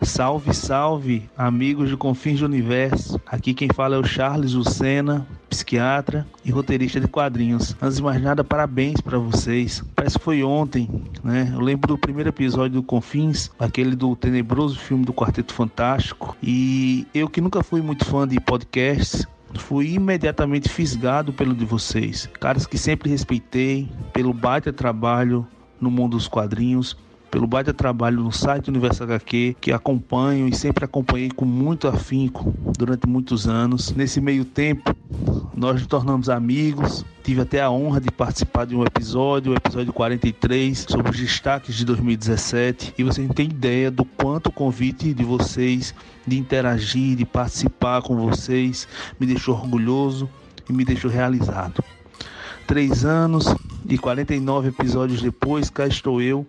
Salve, 0.02 0.54
salve, 0.54 1.28
amigos 1.36 1.88
de 1.88 1.96
Confins 1.96 2.38
do 2.38 2.46
Universo. 2.46 3.20
Aqui 3.26 3.52
quem 3.52 3.68
fala 3.74 3.96
é 3.96 3.98
o 3.98 4.04
Charles 4.04 4.52
Lucena, 4.52 5.26
psiquiatra 5.48 6.26
e 6.44 6.50
roteirista 6.50 7.00
de 7.00 7.08
quadrinhos. 7.08 7.74
Antes 7.80 7.96
de 7.96 8.02
mais 8.02 8.20
nada, 8.20 8.44
parabéns 8.44 9.00
para 9.00 9.18
vocês. 9.18 9.82
Parece 9.94 10.18
que 10.18 10.24
foi 10.24 10.42
ontem, 10.42 10.88
né? 11.22 11.50
Eu 11.52 11.60
lembro 11.60 11.88
do 11.88 11.98
primeiro 11.98 12.28
episódio 12.28 12.80
do 12.80 12.82
Confins, 12.82 13.50
aquele 13.58 13.96
do 13.96 14.14
tenebroso 14.14 14.78
filme 14.78 15.04
do 15.04 15.12
Quarteto 15.12 15.52
Fantástico. 15.54 16.36
E 16.42 17.06
eu 17.14 17.28
que 17.28 17.40
nunca 17.40 17.62
fui 17.62 17.80
muito 17.80 18.04
fã 18.04 18.26
de 18.26 18.38
podcasts, 18.40 19.26
fui 19.56 19.94
imediatamente 19.94 20.68
fisgado 20.68 21.32
pelo 21.32 21.54
de 21.54 21.64
vocês. 21.64 22.28
Caras 22.38 22.66
que 22.66 22.76
sempre 22.76 23.10
respeitei, 23.10 23.88
pelo 24.12 24.32
baita 24.32 24.72
trabalho 24.72 25.46
no 25.80 25.90
mundo 25.90 26.16
dos 26.16 26.28
quadrinhos 26.28 26.96
pelo 27.30 27.46
baita 27.46 27.74
trabalho 27.74 28.22
no 28.22 28.32
site 28.32 28.68
Universo 28.68 29.02
HQ, 29.04 29.56
que 29.60 29.72
acompanho 29.72 30.48
e 30.48 30.54
sempre 30.54 30.84
acompanhei 30.84 31.30
com 31.30 31.44
muito 31.44 31.86
afinco 31.86 32.54
durante 32.76 33.06
muitos 33.06 33.46
anos. 33.46 33.92
Nesse 33.92 34.20
meio 34.20 34.44
tempo, 34.44 34.94
nós 35.54 35.74
nos 35.74 35.86
tornamos 35.86 36.28
amigos. 36.28 37.04
Tive 37.22 37.42
até 37.42 37.60
a 37.60 37.70
honra 37.70 38.00
de 38.00 38.10
participar 38.10 38.64
de 38.64 38.74
um 38.74 38.82
episódio, 38.82 39.52
o 39.52 39.54
episódio 39.54 39.92
43, 39.92 40.86
sobre 40.88 41.10
os 41.10 41.18
destaques 41.18 41.74
de 41.74 41.84
2017. 41.84 42.94
E 42.96 43.04
vocês 43.04 43.26
não 43.26 43.34
têm 43.34 43.46
ideia 43.46 43.90
do 43.90 44.04
quanto 44.04 44.46
o 44.46 44.52
convite 44.52 45.12
de 45.12 45.24
vocês 45.24 45.94
de 46.26 46.38
interagir, 46.38 47.16
de 47.16 47.24
participar 47.24 48.02
com 48.02 48.16
vocês, 48.16 48.88
me 49.18 49.26
deixou 49.26 49.54
orgulhoso 49.54 50.28
e 50.68 50.72
me 50.72 50.84
deixou 50.84 51.10
realizado. 51.10 51.82
Três 52.66 53.04
anos 53.04 53.54
e 53.88 53.96
49 53.96 54.68
episódios 54.68 55.22
depois, 55.22 55.70
cá 55.70 55.86
estou 55.86 56.20
eu 56.20 56.46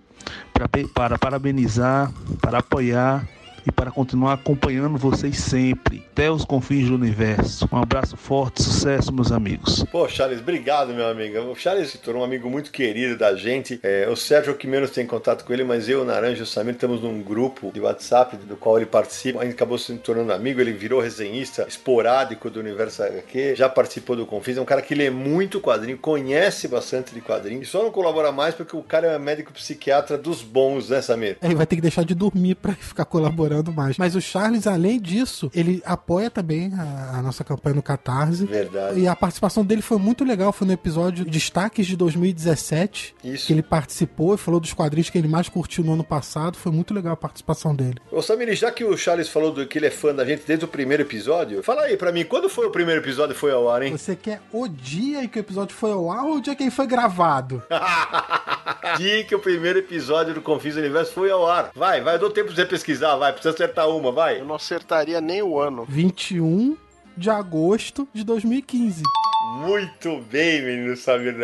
para, 0.54 0.68
para 0.94 1.18
parabenizar, 1.18 2.12
para 2.42 2.60
apoiar 2.60 3.28
e 3.70 3.72
para 3.72 3.92
continuar 3.92 4.34
acompanhando 4.34 4.98
vocês 4.98 5.38
sempre, 5.38 6.04
até 6.12 6.30
os 6.30 6.44
confins 6.44 6.90
do 6.90 6.96
universo. 6.96 7.70
Um 7.72 7.78
abraço 7.78 8.18
forte, 8.18 8.64
sucesso, 8.64 9.14
meus 9.14 9.32
amigos. 9.32 9.84
Pô, 9.92 10.08
Charles, 10.10 10.40
obrigado, 10.40 10.92
meu 10.94 11.08
amigo. 11.08 11.40
O 11.40 11.56
Charles 11.56 11.92
se 11.92 12.00
tornou 12.00 12.24
um 12.24 12.26
amigo 12.26 12.50
muito 12.50 12.72
querido 12.72 13.16
da 13.16 13.36
gente. 13.36 13.80
É, 13.84 14.08
o 14.10 14.16
Sérgio 14.16 14.52
é 14.52 14.54
o 14.54 14.58
que 14.58 14.68
menos 14.68 14.90
tem 14.90 15.06
contato 15.06 15.46
com 15.46 15.54
ele, 15.54 15.64
mas 15.64 15.88
eu, 15.88 16.02
o 16.02 16.06
Naranja 16.06 16.40
e 16.40 16.44
o 16.44 16.46
Samir 16.46 16.74
estamos 16.74 17.02
num 17.02 17.22
grupo 17.22 17.72
de 17.72 17.80
WhatsApp 17.80 18.38
do 18.38 18.58
qual 18.58 18.78
ele 18.78 18.88
participa. 18.88 19.40
A 19.40 19.46
gente 19.46 19.54
acabou 19.54 19.78
se 19.78 19.94
tornando 19.98 20.34
amigo, 20.34 20.60
ele 20.60 20.74
virou 20.74 21.00
resenhista 21.00 21.66
esporádico 21.68 22.50
do 22.50 22.60
Universo 22.60 23.04
HQ, 23.04 23.56
já 23.56 23.70
participou 23.70 24.16
do 24.16 24.26
Confins. 24.26 24.58
É 24.58 24.62
um 24.62 24.66
cara 24.66 24.82
que 24.82 24.96
lê 24.96 25.12
muito 25.12 25.62
quadrinho, 25.62 25.98
conhece 25.98 26.68
bastante 26.68 27.14
de 27.14 27.22
quadrinho, 27.22 27.62
e 27.62 27.66
só 27.66 27.84
não 27.84 27.92
colabora 27.92 28.32
mais 28.32 28.56
porque 28.56 28.76
o 28.76 28.82
cara 28.82 29.08
é 29.08 29.20
médico 29.20 29.54
psiquiatra 29.54 30.18
dos 30.18 30.42
bons, 30.42 30.90
né, 30.90 31.02
Samir? 31.02 31.38
É, 31.40 31.46
ele 31.46 31.56
vai 31.56 31.68
ter 31.68 31.76
que 31.76 31.82
deixar 31.82 32.04
de 32.04 32.16
dormir 32.16 32.56
para 32.56 32.74
ficar 32.74 33.06
colaborando 33.06 33.59
mais. 33.72 33.98
Mas 33.98 34.16
o 34.16 34.22
Charles, 34.22 34.68
além 34.68 35.00
disso, 35.00 35.52
ele 35.54 35.82
apoia 35.86 36.30
também 36.30 36.72
a, 36.74 37.18
a, 37.18 37.22
nossa 37.22 37.44
campanha 37.44 37.76
no 37.76 37.84
Catarse. 37.84 38.46
Verdade. 38.46 39.00
E 39.00 39.08
a 39.08 39.16
participação 39.16 39.64
dele 39.64 39.82
foi 39.82 39.98
muito 39.98 40.24
legal. 40.24 40.52
Foi 40.52 40.68
no 40.68 40.74
episódio 40.74 41.26
Destaques 41.26 41.88
de 41.88 41.96
2017. 41.96 43.16
Isso. 43.24 43.48
Que 43.48 43.54
ele 43.54 43.64
participou 43.64 44.36
e 44.36 44.38
falou 44.38 44.60
dos 44.60 44.74
quadrinhos 44.74 45.10
que 45.10 45.18
ele 45.18 45.28
mais 45.28 45.50
curtiu 45.50 45.84
no 45.84 45.94
ano 45.94 46.04
passado. 46.04 46.58
Foi 46.58 46.72
muito 46.72 46.94
legal 46.94 47.14
a 47.14 47.18
participação 47.18 47.76
dele. 47.76 47.98
Ô 48.12 48.22
Samir, 48.22 48.54
já 48.56 48.72
que 48.72 48.84
o 48.84 48.98
Charles 48.98 49.30
falou 49.30 49.52
do, 49.52 49.68
que 49.68 49.78
ele 49.78 49.88
é 49.88 49.92
fã 49.92 50.14
da 50.14 50.26
gente 50.26 50.44
desde 50.46 50.66
o 50.66 50.68
primeiro 50.68 51.04
episódio, 51.04 51.62
fala 51.64 51.84
aí 51.84 51.98
pra 51.98 52.12
mim, 52.12 52.26
quando 52.26 52.50
foi 52.50 52.66
o 52.66 52.72
primeiro 52.72 53.02
episódio 53.02 53.34
que 53.34 53.40
foi 53.40 53.52
ao 53.52 53.70
ar, 53.70 53.82
hein? 53.82 53.92
Você 53.92 54.16
quer 54.16 54.42
o 54.52 54.68
dia 54.68 55.24
em 55.24 55.28
que 55.28 55.40
o 55.40 55.42
episódio 55.42 55.76
foi 55.76 55.92
ao 55.92 56.12
ar 56.12 56.24
ou 56.24 56.38
o 56.38 56.42
dia 56.42 56.56
que 56.56 56.64
ele 56.64 56.72
foi 56.72 56.88
gravado? 56.88 57.64
dia 58.98 59.24
que 59.24 59.36
o 59.36 59.40
primeiro 59.40 59.80
episódio 59.80 60.34
do 60.34 60.42
Confis 60.42 60.76
Universo 60.76 61.14
foi 61.14 61.32
ao 61.32 61.48
ar. 61.48 61.72
Vai, 61.76 62.02
vai, 62.02 62.16
eu 62.16 62.20
dou 62.20 62.30
tempo 62.30 62.50
de 62.50 62.56
você 62.56 62.66
pesquisar, 62.66 63.16
vai, 63.16 63.34
precisa 63.40 63.54
acertar 63.54 63.90
uma, 63.90 64.12
vai. 64.12 64.40
Eu 64.40 64.46
não 64.46 64.56
acertaria 64.56 65.20
nem 65.22 65.42
o 65.42 65.60
ano. 65.60 65.86
21 65.88 66.78
de 67.18 67.30
agosto 67.30 68.08
de 68.14 68.24
2015. 68.24 69.04
Muito 69.42 70.20
bem, 70.30 70.62
menino 70.62 70.98
Samir 70.98 71.36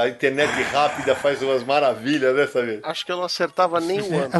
A 0.00 0.08
internet 0.08 0.50
rápida 0.62 1.14
faz 1.14 1.42
umas 1.42 1.62
maravilhas, 1.62 2.34
né, 2.34 2.46
Samir? 2.46 2.80
Acho 2.82 3.04
que 3.04 3.12
eu 3.12 3.16
não 3.16 3.24
acertava 3.24 3.78
nem 3.78 4.00
o 4.00 4.18
ano. 4.18 4.30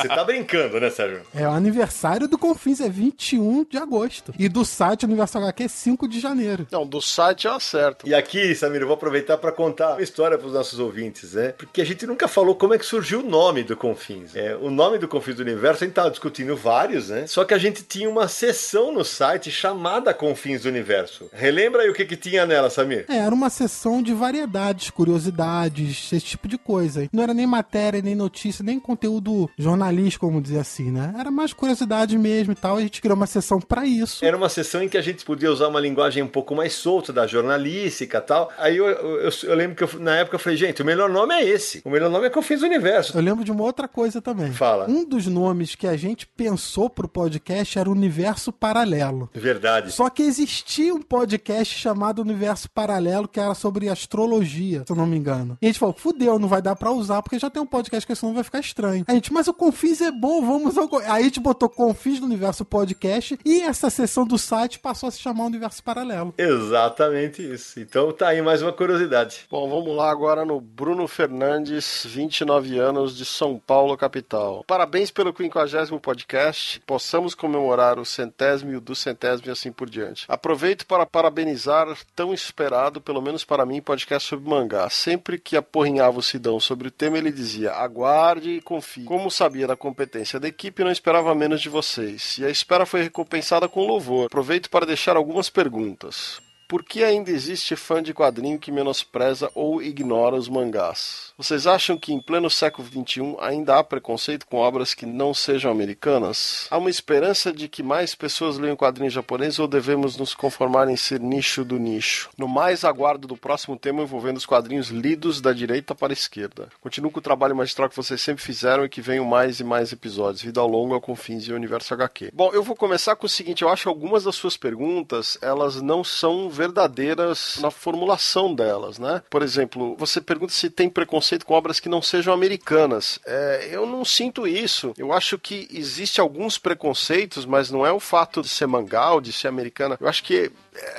Você 0.00 0.08
tá 0.08 0.22
brincando, 0.22 0.78
né, 0.78 0.90
Sérgio? 0.90 1.22
É 1.34 1.48
o 1.48 1.50
aniversário 1.50 2.28
do 2.28 2.36
Confins, 2.36 2.80
é 2.80 2.88
21 2.88 3.64
de 3.64 3.78
agosto. 3.78 4.34
E 4.38 4.48
do 4.48 4.64
site 4.64 5.04
Universal 5.06 5.42
HQ 5.42 5.62
é 5.62 5.68
5 5.68 6.08
de 6.08 6.20
janeiro. 6.20 6.66
Não, 6.70 6.86
do 6.86 7.00
site 7.00 7.46
eu 7.46 7.54
acerto. 7.54 8.06
E 8.06 8.14
aqui, 8.14 8.54
Samir, 8.54 8.82
eu 8.82 8.86
vou 8.86 8.94
aproveitar 8.94 9.38
para 9.38 9.50
contar 9.50 9.92
uma 9.92 10.02
história 10.02 10.36
para 10.36 10.46
os 10.46 10.52
nossos 10.52 10.78
ouvintes, 10.78 11.32
né? 11.32 11.54
Porque 11.56 11.80
a 11.80 11.86
gente 11.86 12.06
nunca 12.06 12.28
falou 12.28 12.54
como 12.54 12.74
é 12.74 12.78
que 12.78 12.84
surgiu 12.84 13.20
o 13.20 13.28
nome 13.28 13.62
do 13.62 13.76
Confins. 13.76 14.36
É, 14.36 14.54
o 14.54 14.70
nome 14.70 14.98
do 14.98 15.08
Confins 15.08 15.36
do 15.36 15.42
Universo, 15.42 15.84
a 15.84 15.86
gente 15.86 15.94
tava 15.94 16.10
discutindo 16.10 16.54
vários, 16.54 17.08
né? 17.08 17.26
Só 17.26 17.44
que 17.44 17.54
a 17.54 17.58
gente 17.58 17.82
tinha 17.82 18.08
uma 18.08 18.28
seção 18.28 18.92
no 18.92 19.04
site 19.04 19.50
chamada 19.50 20.12
Confins 20.12 20.62
do 20.62 20.68
Universo. 20.68 21.30
Relembra 21.32 21.69
Lembra 21.70 21.82
aí 21.82 21.90
o 21.90 21.94
que, 21.94 22.04
que 22.04 22.16
tinha 22.16 22.44
nela, 22.44 22.68
Samir? 22.68 23.04
É, 23.08 23.18
era 23.18 23.32
uma 23.32 23.48
sessão 23.48 24.02
de 24.02 24.12
variedades, 24.12 24.90
curiosidades, 24.90 26.12
esse 26.12 26.26
tipo 26.26 26.48
de 26.48 26.58
coisa. 26.58 27.08
Não 27.12 27.22
era 27.22 27.32
nem 27.32 27.46
matéria, 27.46 28.02
nem 28.02 28.16
notícia, 28.16 28.64
nem 28.64 28.80
conteúdo 28.80 29.48
jornalístico, 29.56 30.26
vamos 30.26 30.42
dizer 30.42 30.58
assim, 30.58 30.90
né? 30.90 31.14
Era 31.16 31.30
mais 31.30 31.52
curiosidade 31.52 32.18
mesmo 32.18 32.54
e 32.54 32.56
tal. 32.56 32.78
A 32.78 32.80
gente 32.80 33.00
criou 33.00 33.16
uma 33.16 33.28
sessão 33.28 33.60
para 33.60 33.86
isso. 33.86 34.24
Era 34.24 34.36
uma 34.36 34.48
sessão 34.48 34.82
em 34.82 34.88
que 34.88 34.98
a 34.98 35.00
gente 35.00 35.24
podia 35.24 35.48
usar 35.48 35.68
uma 35.68 35.78
linguagem 35.78 36.24
um 36.24 36.26
pouco 36.26 36.56
mais 36.56 36.72
solta 36.72 37.12
da 37.12 37.24
jornalística 37.24 38.18
e 38.18 38.20
tal. 38.20 38.50
Aí 38.58 38.76
eu, 38.76 38.86
eu, 38.88 39.20
eu, 39.20 39.30
eu 39.44 39.54
lembro 39.54 39.76
que 39.76 39.84
eu, 39.84 40.00
na 40.00 40.16
época 40.16 40.34
eu 40.34 40.40
falei, 40.40 40.58
gente, 40.58 40.82
o 40.82 40.84
melhor 40.84 41.08
nome 41.08 41.34
é 41.34 41.44
esse. 41.44 41.82
O 41.84 41.90
melhor 41.90 42.10
nome 42.10 42.26
é 42.26 42.30
que 42.30 42.38
eu 42.38 42.42
fiz 42.42 42.62
o 42.62 42.66
universo. 42.66 43.16
Eu 43.16 43.22
lembro 43.22 43.44
de 43.44 43.52
uma 43.52 43.62
outra 43.62 43.86
coisa 43.86 44.20
também. 44.20 44.50
Fala. 44.50 44.90
Um 44.90 45.04
dos 45.04 45.28
nomes 45.28 45.76
que 45.76 45.86
a 45.86 45.96
gente 45.96 46.26
pensou 46.26 46.90
pro 46.90 47.08
podcast 47.08 47.78
era 47.78 47.88
Universo 47.88 48.52
Paralelo. 48.52 49.30
Verdade. 49.32 49.92
Só 49.92 50.10
que 50.10 50.24
existia 50.24 50.92
um 50.92 51.00
podcast 51.00 51.59
chamado 51.64 52.22
Universo 52.22 52.70
Paralelo, 52.70 53.28
que 53.28 53.40
era 53.40 53.54
sobre 53.54 53.88
astrologia, 53.88 54.84
se 54.86 54.92
eu 54.92 54.96
não 54.96 55.06
me 55.06 55.16
engano. 55.16 55.56
E 55.60 55.66
a 55.66 55.68
gente 55.68 55.78
falou, 55.78 55.94
fudeu, 55.94 56.38
não 56.38 56.48
vai 56.48 56.62
dar 56.62 56.76
pra 56.76 56.90
usar, 56.90 57.22
porque 57.22 57.38
já 57.38 57.50
tem 57.50 57.62
um 57.62 57.66
podcast 57.66 58.06
que 58.06 58.14
senão 58.14 58.34
vai 58.34 58.44
ficar 58.44 58.60
estranho. 58.60 59.04
A 59.06 59.12
gente, 59.12 59.32
mas 59.32 59.48
o 59.48 59.54
Confis 59.54 60.00
é 60.00 60.10
bom, 60.10 60.44
vamos 60.44 60.76
ao... 60.76 60.88
Aí 60.98 61.22
a 61.22 61.22
gente 61.22 61.40
botou 61.40 61.68
Confis 61.68 62.20
no 62.20 62.26
Universo 62.26 62.64
Podcast 62.64 63.38
e 63.44 63.60
essa 63.60 63.90
sessão 63.90 64.26
do 64.26 64.38
site 64.38 64.78
passou 64.78 65.08
a 65.08 65.12
se 65.12 65.18
chamar 65.18 65.44
Universo 65.44 65.82
Paralelo. 65.82 66.34
Exatamente 66.36 67.42
isso. 67.42 67.80
Então 67.80 68.12
tá 68.12 68.28
aí 68.28 68.42
mais 68.42 68.62
uma 68.62 68.72
curiosidade. 68.72 69.46
Bom, 69.50 69.68
vamos 69.68 69.94
lá 69.94 70.10
agora 70.10 70.44
no 70.44 70.60
Bruno 70.60 71.06
Fernandes, 71.06 72.04
29 72.06 72.78
anos, 72.78 73.16
de 73.16 73.24
São 73.24 73.58
Paulo, 73.58 73.96
capital. 73.96 74.64
Parabéns 74.66 75.10
pelo 75.10 75.34
50 75.36 75.98
podcast. 75.98 76.80
Possamos 76.86 77.34
comemorar 77.34 77.98
o 77.98 78.04
centésimo 78.04 78.72
e 78.72 78.76
o 78.76 78.80
do 78.80 78.94
centésimo 78.94 79.48
e 79.48 79.50
assim 79.50 79.72
por 79.72 79.88
diante. 79.88 80.24
Aproveito 80.28 80.86
para 80.86 81.06
parabenizar 81.06 81.49
parabenizar 81.50 81.96
tão 82.14 82.32
esperado, 82.32 83.00
pelo 83.00 83.20
menos 83.20 83.44
para 83.44 83.66
mim, 83.66 83.80
podcast 83.80 84.28
sobre 84.28 84.48
mangá. 84.48 84.88
Sempre 84.88 85.38
que 85.38 85.56
aporrinhava 85.56 86.18
o 86.18 86.22
Sidão 86.22 86.60
sobre 86.60 86.88
o 86.88 86.90
tema, 86.90 87.18
ele 87.18 87.32
dizia: 87.32 87.72
aguarde 87.72 88.50
e 88.50 88.60
confie. 88.60 89.04
Como 89.04 89.30
sabia 89.30 89.66
da 89.66 89.76
competência 89.76 90.38
da 90.38 90.48
equipe, 90.48 90.84
não 90.84 90.90
esperava 90.90 91.34
menos 91.34 91.60
de 91.60 91.68
vocês. 91.68 92.38
E 92.38 92.44
a 92.44 92.50
espera 92.50 92.86
foi 92.86 93.02
recompensada 93.02 93.68
com 93.68 93.86
louvor. 93.86 94.26
Aproveito 94.26 94.70
para 94.70 94.86
deixar 94.86 95.16
algumas 95.16 95.50
perguntas. 95.50 96.40
Por 96.68 96.84
que 96.84 97.02
ainda 97.02 97.30
existe 97.30 97.74
fã 97.74 98.00
de 98.00 98.14
quadrinho 98.14 98.58
que 98.58 98.70
menospreza 98.70 99.50
ou 99.54 99.82
ignora 99.82 100.36
os 100.36 100.48
mangás? 100.48 101.29
Vocês 101.40 101.66
acham 101.66 101.96
que 101.96 102.12
em 102.12 102.20
pleno 102.20 102.50
século 102.50 102.86
XXI 102.86 103.34
ainda 103.40 103.78
há 103.78 103.82
preconceito 103.82 104.46
com 104.46 104.58
obras 104.58 104.92
que 104.92 105.06
não 105.06 105.32
sejam 105.32 105.72
americanas? 105.72 106.66
Há 106.70 106.76
uma 106.76 106.90
esperança 106.90 107.50
de 107.50 107.66
que 107.66 107.82
mais 107.82 108.14
pessoas 108.14 108.58
leiam 108.58 108.76
quadrinhos 108.76 109.14
japoneses 109.14 109.58
ou 109.58 109.66
devemos 109.66 110.18
nos 110.18 110.34
conformar 110.34 110.90
em 110.90 110.96
ser 110.96 111.18
nicho 111.18 111.64
do 111.64 111.78
nicho? 111.78 112.28
No 112.36 112.46
mais, 112.46 112.84
aguardo 112.84 113.26
do 113.26 113.38
próximo 113.38 113.74
tema 113.74 114.02
envolvendo 114.02 114.36
os 114.36 114.44
quadrinhos 114.44 114.88
lidos 114.88 115.40
da 115.40 115.50
direita 115.50 115.94
para 115.94 116.12
a 116.12 116.12
esquerda. 116.12 116.68
Continuo 116.78 117.10
com 117.10 117.20
o 117.20 117.22
trabalho 117.22 117.56
magistral 117.56 117.88
que 117.88 117.96
vocês 117.96 118.20
sempre 118.20 118.44
fizeram 118.44 118.84
e 118.84 118.90
que 118.90 119.00
venham 119.00 119.24
mais 119.24 119.60
e 119.60 119.64
mais 119.64 119.94
episódios. 119.94 120.42
Vida 120.42 120.60
ao 120.60 121.00
confins 121.00 121.44
e 121.44 121.54
universo 121.54 121.94
HQ. 121.94 122.32
Bom, 122.34 122.50
eu 122.52 122.62
vou 122.62 122.76
começar 122.76 123.16
com 123.16 123.24
o 123.24 123.30
seguinte: 123.30 123.62
eu 123.62 123.70
acho 123.70 123.84
que 123.84 123.88
algumas 123.88 124.24
das 124.24 124.34
suas 124.34 124.58
perguntas 124.58 125.38
elas 125.40 125.80
não 125.80 126.04
são 126.04 126.50
verdadeiras 126.50 127.56
na 127.62 127.70
formulação 127.70 128.54
delas, 128.54 128.98
né? 128.98 129.22
Por 129.30 129.40
exemplo, 129.40 129.96
você 129.96 130.20
pergunta 130.20 130.52
se 130.52 130.68
tem 130.68 130.90
preconceito 130.90 131.29
com 131.38 131.54
obras 131.54 131.80
que 131.80 131.88
não 131.88 132.02
sejam 132.02 132.32
americanas. 132.32 133.18
É, 133.26 133.68
eu 133.70 133.86
não 133.86 134.04
sinto 134.04 134.46
isso. 134.46 134.92
Eu 134.96 135.12
acho 135.12 135.38
que 135.38 135.68
existe 135.72 136.20
alguns 136.20 136.58
preconceitos, 136.58 137.44
mas 137.44 137.70
não 137.70 137.86
é 137.86 137.92
o 137.92 138.00
fato 138.00 138.42
de 138.42 138.48
ser 138.48 138.66
mangá 138.66 139.12
ou 139.12 139.20
de 139.20 139.32
ser 139.32 139.48
americana. 139.48 139.96
Eu 140.00 140.08
acho 140.08 140.22
que 140.22 140.50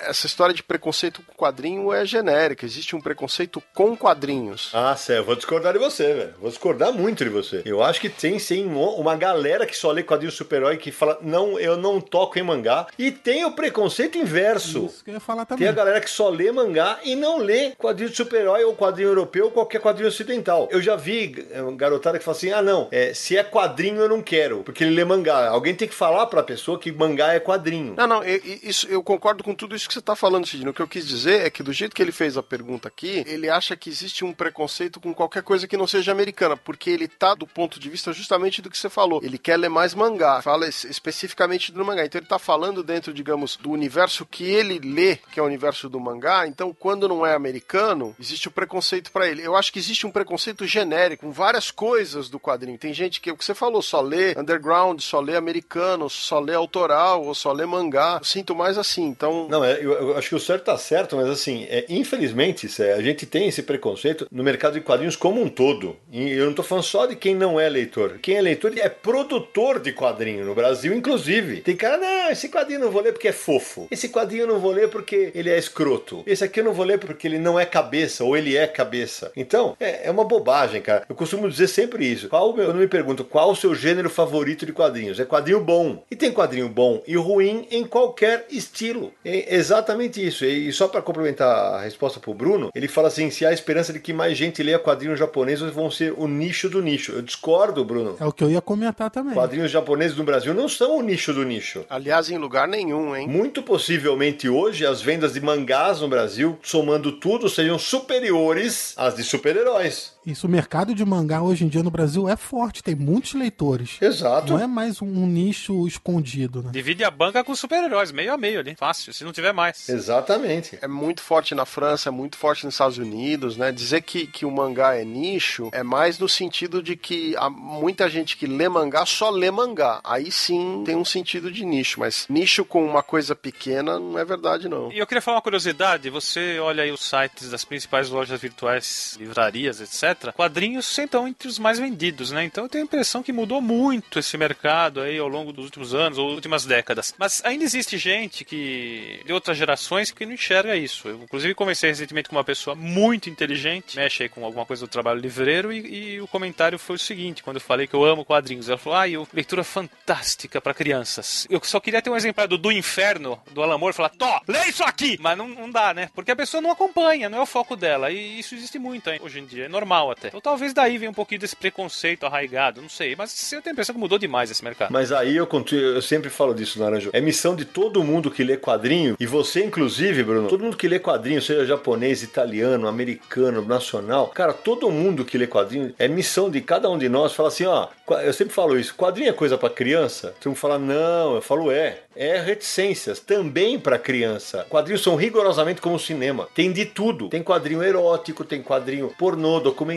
essa 0.04 0.26
história 0.26 0.54
de 0.54 0.64
preconceito 0.64 1.22
com 1.24 1.34
quadrinho 1.34 1.92
é 1.94 2.06
genérica. 2.06 2.66
Existe 2.66 2.96
um 2.96 3.02
preconceito 3.02 3.62
com 3.74 3.96
quadrinhos. 3.96 4.70
Ah, 4.74 4.96
sério, 4.96 5.22
eu 5.22 5.26
vou 5.26 5.36
discordar 5.36 5.74
de 5.74 5.80
você, 5.80 6.14
velho. 6.14 6.34
Vou 6.40 6.50
discordar 6.50 6.92
muito 6.92 7.24
de 7.24 7.30
você. 7.30 7.62
Eu 7.66 7.82
acho 7.84 8.00
que 8.00 8.10
tem 8.10 8.38
sim 8.40 8.66
uma 8.66 9.16
galera 9.16 9.66
que 9.66 9.76
só 9.76 9.92
lê 9.92 10.04
quadrinho 10.04 10.32
super-herói 10.32 10.78
que 10.78 10.92
fala, 10.92 11.18
não, 11.22 11.60
eu 11.60 11.78
não 11.78 12.02
toco 12.02 12.38
em 12.38 12.44
mangá. 12.44 12.88
E 12.98 13.12
tem 13.12 13.46
o 13.46 13.52
preconceito 13.52 14.18
inverso. 14.18 14.86
Isso 14.86 15.04
que 15.04 15.10
eu 15.10 15.16
ia 15.16 15.20
falar 15.20 15.46
também. 15.46 15.60
Tem 15.60 15.70
a 15.70 15.72
galera 15.76 16.02
que 16.02 16.10
só 16.10 16.30
lê 16.30 16.52
mangá 16.52 17.00
e 17.04 17.16
não 17.16 17.38
lê 17.38 17.72
quadrinho 17.72 18.10
de 18.10 18.16
super-herói 18.16 18.64
ou 18.64 18.76
quadrinho 18.76 19.10
europeu 19.10 19.46
ou 19.46 19.52
qualquer 19.52 19.82
quadrinho 19.82 20.12
ocidental. 20.22 20.68
Eu 20.72 20.82
já 20.82 20.96
vi 20.96 21.46
eh, 21.52 21.62
garotada 21.76 22.18
que 22.18 22.26
fala 22.26 22.38
assim: 22.38 22.52
ah, 22.52 22.62
não, 22.62 22.88
é, 22.92 23.14
se 23.14 23.38
é 23.38 23.44
quadrinho 23.44 24.02
eu 24.02 24.10
não 24.10 24.22
quero, 24.22 24.64
porque 24.64 24.84
ele 24.84 24.96
lê 24.96 25.04
mangá. 25.04 25.50
Alguém 25.50 25.76
tem 25.76 25.88
que 25.88 25.94
falar 25.94 26.26
pra 26.28 26.44
pessoa 26.44 26.80
que 26.80 26.92
mangá 26.92 27.34
é 27.34 27.40
quadrinho. 27.40 27.96
Não, 27.98 28.08
não, 28.08 28.24
eu, 28.24 28.40
isso, 28.64 28.88
eu 28.88 29.04
concordo 29.04 29.44
com 29.44 29.54
tudo 29.54 29.76
isso 29.76 29.88
que 29.88 29.94
você 29.94 30.00
está 30.00 30.16
falando, 30.16 30.46
Sidney. 30.46 30.70
O 30.70 30.74
que 30.74 30.82
eu 30.82 30.88
quis 30.88 31.08
dizer 31.08 31.46
é 31.46 31.50
que 31.50 31.64
do 31.64 31.74
jeito 31.74 31.96
que 31.96 32.02
ele 32.02 32.12
fez 32.12 32.38
a 32.38 32.44
pergunta 32.44 32.88
aqui, 32.88 33.24
ele 33.28 33.50
acha 33.50 33.76
que 33.76 33.90
existe 33.90 34.24
um 34.24 34.34
preconceito 34.34 35.00
com 35.00 35.14
qualquer 35.14 35.44
coisa 35.44 35.68
que 35.68 35.78
não 35.78 35.88
seja 35.88 36.12
americana, 36.12 36.56
porque 36.56 36.90
ele 36.90 37.08
tá 37.08 37.34
do 37.34 37.48
ponto 37.48 37.80
de 37.80 37.90
vista 37.90 38.14
justamente 38.14 38.62
do 38.62 38.70
que 38.70 38.78
você 38.78 38.90
falou. 38.90 39.22
Ele 39.24 39.38
quer 39.38 39.58
ler 39.58 39.70
mais 39.70 39.94
mangá, 39.94 40.42
fala 40.42 40.68
especificamente 40.68 41.72
do 41.72 41.84
mangá. 41.84 42.06
Então 42.06 42.20
ele 42.20 42.28
tá 42.28 42.40
falando 42.40 42.84
dentro, 42.84 43.14
digamos, 43.14 43.58
do 43.58 43.72
universo 43.72 44.26
que 44.26 44.44
ele 44.44 44.80
lê, 44.80 45.18
que 45.32 45.40
é 45.40 45.44
o 45.44 45.46
universo 45.46 45.90
do 45.90 46.00
mangá. 46.00 46.48
Então, 46.48 46.76
quando 46.78 47.08
não 47.08 47.26
é 47.26 47.34
americano, 47.34 48.16
existe 48.20 48.48
o 48.48 48.52
preconceito 48.52 49.12
para 49.12 49.28
ele. 49.28 49.42
Eu 49.42 49.56
acho 49.56 49.72
que 49.72 49.80
existe 49.80 50.06
um 50.06 50.11
preconceito 50.12 50.66
genérico 50.66 51.26
com 51.26 51.32
várias 51.32 51.72
coisas 51.72 52.30
do 52.30 52.40
quadrinho. 52.40 52.78
Tem 52.78 52.94
gente 52.94 53.22
que, 53.22 53.32
o 53.32 53.38
que 53.38 53.46
você 53.46 53.54
falou, 53.54 53.82
só 53.82 54.02
lê 54.02 54.38
underground, 54.38 55.00
só 55.02 55.20
lê 55.20 55.36
americano, 55.36 56.10
só 56.10 56.40
lê 56.40 56.54
autoral, 56.54 57.24
ou 57.24 57.36
só 57.36 57.52
lê 57.52 57.66
mangá. 57.66 58.18
Eu 58.20 58.26
sinto 58.26 58.56
mais 58.56 58.78
assim. 58.78 59.06
Então. 59.06 59.48
Não, 59.50 59.64
é, 59.64 59.74
eu, 59.74 59.92
eu 59.94 60.18
acho 60.18 60.30
que 60.30 60.36
o 60.36 60.40
certo 60.40 60.66
tá 60.66 60.78
certo, 60.78 61.16
mas 61.16 61.30
assim, 61.30 61.66
é, 61.70 61.86
infelizmente, 61.90 62.68
é, 62.82 62.94
a 62.94 63.02
gente 63.02 63.26
tem 63.26 63.48
esse 63.48 63.64
preconceito 63.64 64.28
no 64.32 64.44
mercado 64.44 64.74
de 64.74 64.82
quadrinhos 64.82 65.16
como 65.16 65.42
um 65.42 65.50
todo. 65.50 65.96
E 66.12 66.32
eu 66.32 66.46
não 66.46 66.54
tô 66.54 66.64
falando 66.64 66.84
só 66.84 67.06
de 67.06 67.16
quem 67.16 67.36
não 67.36 67.60
é 67.60 67.70
leitor. 67.70 68.20
Quem 68.22 68.36
é 68.36 68.42
leitor 68.42 68.74
é 68.78 68.90
produtor 68.90 69.80
de 69.80 69.92
quadrinho 69.92 70.46
no 70.46 70.56
Brasil, 70.56 70.94
inclusive. 70.94 71.62
Tem 71.62 71.76
cara, 71.76 71.98
não, 71.98 72.32
esse 72.32 72.50
quadrinho 72.50 72.80
eu 72.80 72.86
não 72.86 72.92
vou 72.92 73.02
ler 73.02 73.14
porque 73.14 73.28
é 73.28 73.34
fofo. 73.34 73.88
Esse 73.92 74.10
quadrinho 74.10 74.44
eu 74.44 74.48
não 74.48 74.60
vou 74.60 74.72
ler 74.72 74.90
porque 74.90 75.32
ele 75.36 75.50
é 75.50 75.58
escroto. 75.58 76.24
Esse 76.26 76.44
aqui 76.44 76.60
eu 76.60 76.64
não 76.64 76.74
vou 76.74 76.86
ler 76.86 77.00
porque 77.00 77.28
ele 77.28 77.40
não 77.40 77.60
é 77.60 77.66
cabeça, 77.66 78.24
ou 78.24 78.36
ele 78.36 78.56
é 78.56 78.68
cabeça. 78.68 79.32
Então, 79.36 79.76
é, 79.80 79.91
é 80.04 80.12
uma 80.12 80.24
bobagem, 80.24 80.82
cara. 80.82 81.06
Eu 81.08 81.16
costumo 81.16 81.50
dizer 81.50 81.68
sempre 81.68 82.06
isso. 82.06 82.30
Qual, 82.30 82.58
eu 82.58 82.74
não 82.74 82.80
me 82.80 82.88
pergunto 82.88 83.24
qual 83.24 83.52
o 83.52 83.56
seu 83.56 83.74
gênero 83.76 84.10
favorito 84.10 84.66
de 84.66 84.74
quadrinhos. 84.74 85.20
É 85.20 85.26
quadrinho 85.26 85.60
bom. 85.60 86.04
E 86.10 86.16
tem 86.16 86.32
quadrinho 86.32 86.70
bom 86.70 87.02
e 87.08 87.16
ruim 87.16 87.68
em 87.72 87.84
qualquer 87.86 88.46
estilo. 88.50 89.12
É 89.24 89.56
exatamente 89.56 90.26
isso. 90.26 90.46
E 90.46 90.72
só 90.72 90.88
para 90.88 91.02
complementar 91.02 91.76
a 91.76 91.82
resposta 91.82 92.20
pro 92.20 92.34
Bruno, 92.34 92.70
ele 92.74 92.88
fala 92.88 93.08
assim: 93.08 93.30
se 93.30 93.46
há 93.46 93.54
esperança 93.54 93.94
de 93.94 94.00
que 94.00 94.14
mais 94.14 94.38
gente 94.38 94.64
leia 94.64 94.80
quadrinhos 94.80 95.20
japoneses, 95.20 95.72
vão 95.72 95.90
ser 95.92 96.14
o 96.18 96.28
nicho 96.28 96.70
do 96.70 96.82
nicho. 96.82 97.12
Eu 97.12 97.22
discordo, 97.22 97.84
Bruno. 97.84 98.16
É 98.20 98.26
o 98.26 98.32
que 98.32 98.44
eu 98.44 98.52
ia 98.52 98.62
comentar 98.62 99.10
também. 99.10 99.34
Quadrinhos 99.34 99.72
japoneses 99.72 100.18
no 100.18 100.24
Brasil 100.24 100.54
não 100.54 100.68
são 100.68 100.98
o 100.98 101.02
nicho 101.02 101.34
do 101.34 101.44
nicho. 101.44 101.86
Aliás, 101.90 102.30
em 102.30 102.38
lugar 102.38 102.68
nenhum, 102.68 103.16
hein? 103.16 103.28
Muito 103.28 103.62
possivelmente 103.62 104.50
hoje 104.50 104.86
as 104.86 105.02
vendas 105.02 105.34
de 105.34 105.42
mangás 105.42 106.02
no 106.02 106.08
Brasil, 106.08 106.58
somando 106.62 107.12
tudo, 107.12 107.50
sejam 107.50 107.78
superiores 107.80 108.94
às 108.98 109.16
de 109.16 109.24
super-heróis. 109.24 109.81
place. 109.82 110.12
Isso, 110.26 110.46
o 110.46 110.50
mercado 110.50 110.94
de 110.94 111.04
mangá 111.04 111.42
hoje 111.42 111.66
em 111.66 111.68
dia 111.68 111.82
no 111.82 111.90
Brasil 111.90 112.30
é 112.30 112.36
forte, 112.36 112.84
tem 112.84 112.94
muitos 112.94 113.34
leitores. 113.34 113.98
Exato. 114.00 114.54
Não 114.54 114.60
é 114.60 114.68
mais 114.68 115.02
um, 115.02 115.08
um 115.08 115.26
nicho 115.26 115.88
escondido, 115.88 116.62
né? 116.62 116.70
Divide 116.72 117.04
a 117.04 117.10
banca 117.10 117.44
com 117.44 117.56
super-heróis, 117.56 118.12
meio 118.12 118.32
a 118.32 118.38
meio 118.38 118.60
ali. 118.60 118.76
Fácil, 118.76 119.14
se 119.14 119.24
não 119.24 119.32
tiver 119.32 119.52
mais. 119.52 119.90
Exatamente. 119.90 120.78
É 120.82 120.88
muito 120.88 121.22
forte 121.22 121.56
na 121.56 121.66
França, 121.66 122.10
é 122.10 122.12
muito 122.12 122.38
forte 122.38 122.66
nos 122.66 122.76
Estados 122.76 123.00
Unidos, 123.00 123.58
né? 123.58 123.72
Dizer 123.72 124.02
que, 124.02 124.28
que 124.28 124.46
o 124.46 124.52
mangá 124.52 124.96
é 124.96 125.04
nicho 125.04 125.70
é 125.72 125.82
mais 125.82 126.20
no 126.20 126.30
sentido 126.30 126.84
de 126.84 126.96
que 126.96 127.36
há 127.38 127.50
muita 127.50 128.08
gente 128.08 128.38
que 128.38 128.46
lê 128.46 128.70
mangá 128.70 129.06
só 129.06 129.32
lê 129.32 129.50
mangá. 129.50 130.02
Aí 130.04 130.32
sim 130.32 130.84
tem 130.86 130.96
um 130.96 131.06
sentido 131.06 131.52
de 131.52 131.66
nicho, 131.66 132.00
mas 132.00 132.28
nicho 132.30 132.64
com 132.64 132.86
uma 132.86 133.02
coisa 133.02 133.36
pequena 133.36 134.00
não 134.00 134.20
é 134.20 134.26
verdade, 134.26 134.70
não. 134.70 134.92
E 134.92 135.00
eu 135.00 135.08
queria 135.08 135.22
falar 135.22 135.38
uma 135.38 135.42
curiosidade: 135.42 136.12
você 136.12 136.60
olha 136.60 136.84
aí 136.84 136.92
os 136.92 137.02
sites 137.02 137.50
das 137.50 137.66
principais 137.66 138.10
lojas 138.10 138.40
virtuais, 138.40 139.16
livrarias, 139.20 139.82
etc. 139.82 140.11
Quadrinhos 140.34 140.98
estão 140.98 141.28
entre 141.28 141.48
os 141.48 141.60
mais 141.60 141.80
vendidos, 141.80 142.32
né? 142.32 142.44
Então 142.44 142.66
eu 142.66 142.70
tenho 142.70 142.84
a 142.84 142.86
impressão 142.86 143.24
que 143.24 143.34
mudou 143.34 143.62
muito 143.62 144.20
esse 144.20 144.38
mercado 144.38 145.02
aí 145.02 145.18
ao 145.18 145.28
longo 145.28 145.52
dos 145.52 145.66
últimos 145.66 145.94
anos 145.94 146.18
ou 146.18 146.32
últimas 146.32 146.66
décadas. 146.66 147.14
Mas 147.18 147.42
ainda 147.44 147.64
existe 147.64 147.98
gente 147.98 148.44
que 148.44 149.22
de 149.26 149.34
outras 149.34 149.58
gerações 149.58 150.12
que 150.12 150.26
não 150.26 150.34
enxerga 150.34 150.76
isso. 150.76 151.08
Eu, 151.08 151.24
inclusive, 151.24 151.54
conversei 151.54 151.90
recentemente 151.90 152.30
com 152.30 152.36
uma 152.36 152.44
pessoa 152.44 152.76
muito 152.76 153.30
inteligente, 153.30 153.96
mexe 153.96 154.24
aí 154.24 154.30
com 154.30 154.44
alguma 154.46 154.66
coisa 154.66 154.86
do 154.86 154.90
trabalho 154.90 155.20
livreiro, 155.20 155.72
e, 155.72 156.14
e 156.16 156.22
o 156.22 156.28
comentário 156.28 156.80
foi 156.80 156.96
o 156.96 157.00
seguinte: 157.00 157.44
quando 157.44 157.58
eu 157.58 157.62
falei 157.62 157.88
que 157.88 157.94
eu 157.94 158.04
amo 158.04 158.26
quadrinhos, 158.26 158.70
ela 158.70 158.78
falou: 158.78 159.00
ah, 159.00 159.08
eu, 159.08 159.28
leitura 159.34 159.64
fantástica 159.64 160.62
para 160.62 160.74
crianças. 160.74 161.48
Eu 161.50 161.62
só 161.64 161.80
queria 161.80 162.02
ter 162.02 162.10
um 162.10 162.16
exemplar 162.16 162.48
do, 162.48 162.58
do 162.58 162.72
Inferno, 162.72 163.42
do 163.52 163.62
Alan 163.62 163.78
Moore, 163.78 163.96
falar: 163.96 164.10
Tó, 164.10 164.42
lê 164.48 164.66
isso 164.68 164.84
aqui! 164.84 165.18
Mas 165.20 165.38
não, 165.38 165.48
não 165.48 165.70
dá, 165.70 165.94
né? 165.94 166.10
Porque 166.16 166.32
a 166.32 166.36
pessoa 166.36 166.62
não 166.62 166.72
acompanha, 166.72 167.30
não 167.30 167.40
é 167.40 167.42
o 167.42 167.46
foco 167.46 167.76
dela. 167.76 168.12
E 168.12 168.40
isso 168.40 168.56
existe 168.56 168.80
muito 168.80 169.10
hein, 169.10 169.20
hoje 169.22 169.40
em 169.40 169.46
dia, 169.46 169.66
é 169.66 169.70
normal 169.70 170.01
até. 170.10 170.30
Então 170.30 170.42
talvez 170.42 170.74
daí 170.74 170.98
venha 170.98 171.12
um 171.12 171.14
pouquinho 171.14 171.42
desse 171.42 171.56
preconceito 171.56 172.26
arraigado, 172.26 172.82
não 172.82 172.90
sei. 172.90 173.16
Mas 173.16 173.52
eu 173.52 173.62
tenho 173.62 173.72
a 173.72 173.74
impressão 173.74 173.94
que 173.94 174.02
mudou 174.02 174.18
demais 174.18 174.50
esse 174.50 174.64
mercado. 174.64 174.92
Mas 174.92 175.12
aí 175.12 175.36
eu, 175.36 175.48
eu 175.72 176.02
sempre 176.02 176.30
falo 176.30 176.54
disso, 176.54 176.80
Naranjo. 176.80 177.10
É 177.14 177.22
missão 177.22 177.56
de 177.56 177.66
todo 177.66 178.04
mundo 178.04 178.32
que 178.32 178.44
lê 178.44 178.58
quadrinho, 178.58 179.16
e 179.20 179.26
você 179.26 179.64
inclusive, 179.64 180.24
Bruno, 180.24 180.48
todo 180.48 180.64
mundo 180.64 180.78
que 180.78 180.88
lê 180.88 181.00
quadrinho, 181.00 181.42
seja 181.42 181.66
japonês, 181.66 182.24
italiano, 182.24 182.88
americano, 182.88 183.62
nacional, 183.66 184.28
cara, 184.28 184.54
todo 184.54 184.90
mundo 184.90 185.26
que 185.26 185.38
lê 185.38 185.48
quadrinho, 185.48 185.94
é 186.00 186.08
missão 186.08 186.50
de 186.50 186.62
cada 186.62 186.90
um 186.90 186.98
de 186.98 187.10
nós 187.10 187.34
falar 187.34 187.50
assim, 187.50 187.66
ó, 187.66 187.88
eu 188.24 188.34
sempre 188.34 188.54
falo 188.54 188.80
isso, 188.80 188.96
quadrinho 188.96 189.30
é 189.30 189.34
coisa 189.34 189.58
para 189.58 189.70
criança? 189.70 190.34
Todo 190.40 190.52
mundo 190.52 190.58
fala, 190.58 190.80
não, 190.80 191.36
eu 191.36 191.42
falo, 191.42 191.72
é. 191.72 192.00
É 192.14 192.40
reticências, 192.42 193.20
também 193.20 193.80
para 193.80 193.98
criança. 193.98 194.66
Quadrinhos 194.70 195.02
são 195.02 195.16
rigorosamente 195.16 195.80
como 195.80 195.96
o 195.96 196.00
cinema. 196.00 196.48
Tem 196.54 196.72
de 196.72 196.86
tudo. 196.86 197.30
Tem 197.30 197.42
quadrinho 197.42 197.82
erótico, 197.82 198.44
tem 198.44 198.62
quadrinho 198.62 199.14
pornô, 199.18 199.62
documentário, 199.62 199.91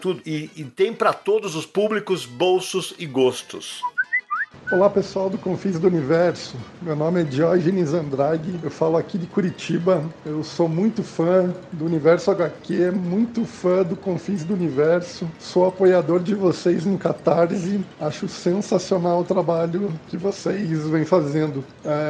tudo. 0.00 0.20
E, 0.26 0.50
e 0.56 0.64
tem 0.64 0.92
para 0.92 1.12
todos 1.12 1.54
os 1.54 1.64
públicos, 1.64 2.26
bolsos 2.26 2.94
e 2.98 3.06
gostos. 3.06 3.80
Olá 4.72 4.88
pessoal 4.88 5.28
do 5.28 5.36
Confins 5.36 5.80
do 5.80 5.88
Universo, 5.88 6.56
meu 6.80 6.94
nome 6.94 7.22
é 7.22 7.24
Diógenes 7.24 7.92
Andrade, 7.92 8.54
eu 8.62 8.70
falo 8.70 8.96
aqui 8.96 9.18
de 9.18 9.26
Curitiba, 9.26 10.04
eu 10.24 10.44
sou 10.44 10.68
muito 10.68 11.02
fã 11.02 11.52
do 11.72 11.86
Universo 11.86 12.30
HQ, 12.30 12.92
muito 12.92 13.44
fã 13.44 13.82
do 13.82 13.96
Confins 13.96 14.44
do 14.44 14.54
Universo, 14.54 15.28
sou 15.40 15.66
apoiador 15.66 16.20
de 16.20 16.36
vocês 16.36 16.84
no 16.84 16.96
Catarse, 16.98 17.80
acho 18.00 18.28
sensacional 18.28 19.20
o 19.20 19.24
trabalho 19.24 19.92
que 20.06 20.16
vocês 20.16 20.86
vêm 20.86 21.04
fazendo. 21.04 21.64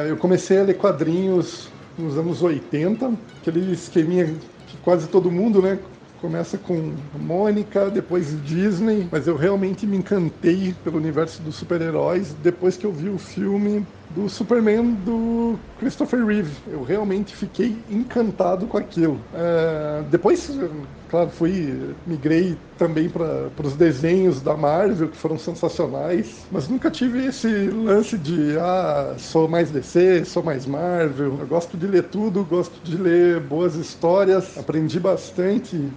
Eu 0.07 0.17
comecei 0.17 0.59
a 0.59 0.63
ler 0.63 0.77
quadrinhos 0.77 1.67
nos 1.97 2.15
anos 2.15 2.43
80, 2.43 3.11
aquele 3.41 3.73
esqueminha 3.73 4.35
que 4.67 4.77
quase 4.83 5.07
todo 5.07 5.31
mundo, 5.31 5.63
né, 5.63 5.79
Começa 6.21 6.55
com 6.59 7.09
Mônica, 7.17 7.89
depois 7.89 8.39
Disney, 8.43 9.09
mas 9.11 9.25
eu 9.25 9.35
realmente 9.35 9.87
me 9.87 9.97
encantei 9.97 10.71
pelo 10.71 10.97
universo 10.97 11.41
dos 11.41 11.55
super-heróis. 11.55 12.31
Depois 12.35 12.77
que 12.77 12.85
eu 12.85 12.93
vi 12.93 13.09
o 13.09 13.17
filme 13.17 13.87
do 14.15 14.29
Superman 14.29 14.93
do 15.05 15.57
Christopher 15.79 16.25
Reeve. 16.25 16.51
Eu 16.67 16.83
realmente 16.83 17.35
fiquei 17.35 17.77
encantado 17.89 18.67
com 18.67 18.77
aquilo. 18.77 19.19
É, 19.33 20.03
depois, 20.09 20.51
claro, 21.09 21.29
fui 21.29 21.95
migrei 22.05 22.57
também 22.77 23.09
para 23.09 23.49
os 23.63 23.75
desenhos 23.75 24.41
da 24.41 24.55
Marvel 24.55 25.09
que 25.09 25.17
foram 25.17 25.37
sensacionais, 25.37 26.45
mas 26.51 26.67
nunca 26.67 26.89
tive 26.89 27.25
esse 27.25 27.47
lance 27.69 28.17
de 28.17 28.57
ah, 28.59 29.15
sou 29.17 29.47
mais 29.47 29.71
DC, 29.71 30.25
sou 30.25 30.43
mais 30.43 30.65
Marvel. 30.65 31.37
Eu 31.39 31.47
gosto 31.47 31.77
de 31.77 31.87
ler 31.87 32.09
tudo, 32.09 32.43
gosto 32.45 32.83
de 32.83 32.97
ler 32.97 33.39
boas 33.39 33.75
histórias, 33.75 34.57
aprendi 34.57 34.99
bastante 34.99 35.91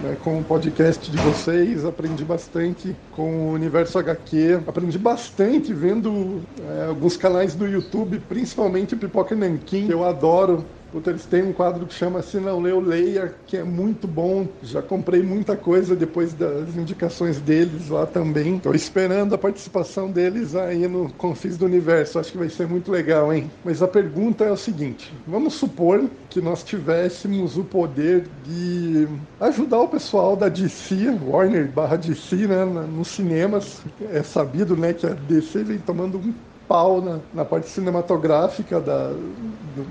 né, 0.00 0.16
com 0.16 0.40
o 0.40 0.44
podcast 0.44 1.10
de 1.10 1.18
vocês, 1.18 1.84
aprendi 1.84 2.24
bastante 2.24 2.96
com 3.10 3.50
o 3.50 3.52
Universo 3.52 3.98
HQ, 3.98 4.64
aprendi 4.66 4.98
bastante 4.98 5.74
vendo 5.74 6.42
é, 6.58 6.86
alguns 6.86 7.16
canais 7.16 7.54
do 7.54 7.66
YouTube, 7.66 8.18
principalmente 8.20 8.94
o 8.94 8.98
Pipoca 8.98 9.36
Nankin, 9.36 9.86
que 9.86 9.92
eu 9.92 10.02
adoro 10.04 10.79
Puta, 10.92 11.10
eles 11.10 11.24
têm 11.24 11.42
um 11.42 11.52
quadro 11.52 11.86
que 11.86 11.94
chama 11.94 12.20
Se 12.20 12.38
Não 12.38 12.60
Leu, 12.60 12.80
Leia, 12.80 13.34
que 13.46 13.56
é 13.56 13.62
muito 13.62 14.08
bom. 14.08 14.48
Já 14.62 14.82
comprei 14.82 15.22
muita 15.22 15.56
coisa 15.56 15.94
depois 15.94 16.32
das 16.32 16.76
indicações 16.76 17.38
deles 17.38 17.88
lá 17.88 18.06
também. 18.06 18.56
Estou 18.56 18.74
esperando 18.74 19.34
a 19.34 19.38
participação 19.38 20.10
deles 20.10 20.56
aí 20.56 20.88
no 20.88 21.12
Confis 21.12 21.56
do 21.56 21.66
Universo. 21.66 22.18
Acho 22.18 22.32
que 22.32 22.38
vai 22.38 22.48
ser 22.48 22.66
muito 22.66 22.90
legal, 22.90 23.32
hein? 23.32 23.50
Mas 23.64 23.82
a 23.82 23.88
pergunta 23.88 24.44
é 24.44 24.50
o 24.50 24.56
seguinte: 24.56 25.12
vamos 25.26 25.54
supor 25.54 26.04
que 26.28 26.40
nós 26.40 26.64
tivéssemos 26.64 27.56
o 27.56 27.62
poder 27.64 28.26
de 28.44 29.06
ajudar 29.40 29.80
o 29.80 29.88
pessoal 29.88 30.34
da 30.34 30.48
DC, 30.48 31.18
Warner 31.24 31.70
barra 31.70 31.96
DC, 31.96 32.34
né, 32.48 32.64
nos 32.64 33.08
cinemas. 33.08 33.80
É 34.12 34.22
sabido, 34.22 34.76
né, 34.76 34.92
que 34.92 35.06
a 35.06 35.10
DC 35.10 35.62
vem 35.62 35.78
tomando 35.78 36.18
um 36.18 36.34
pau 36.70 37.02
na, 37.02 37.18
na 37.34 37.44
parte 37.44 37.68
cinematográfica 37.68 38.78
da, 38.78 39.12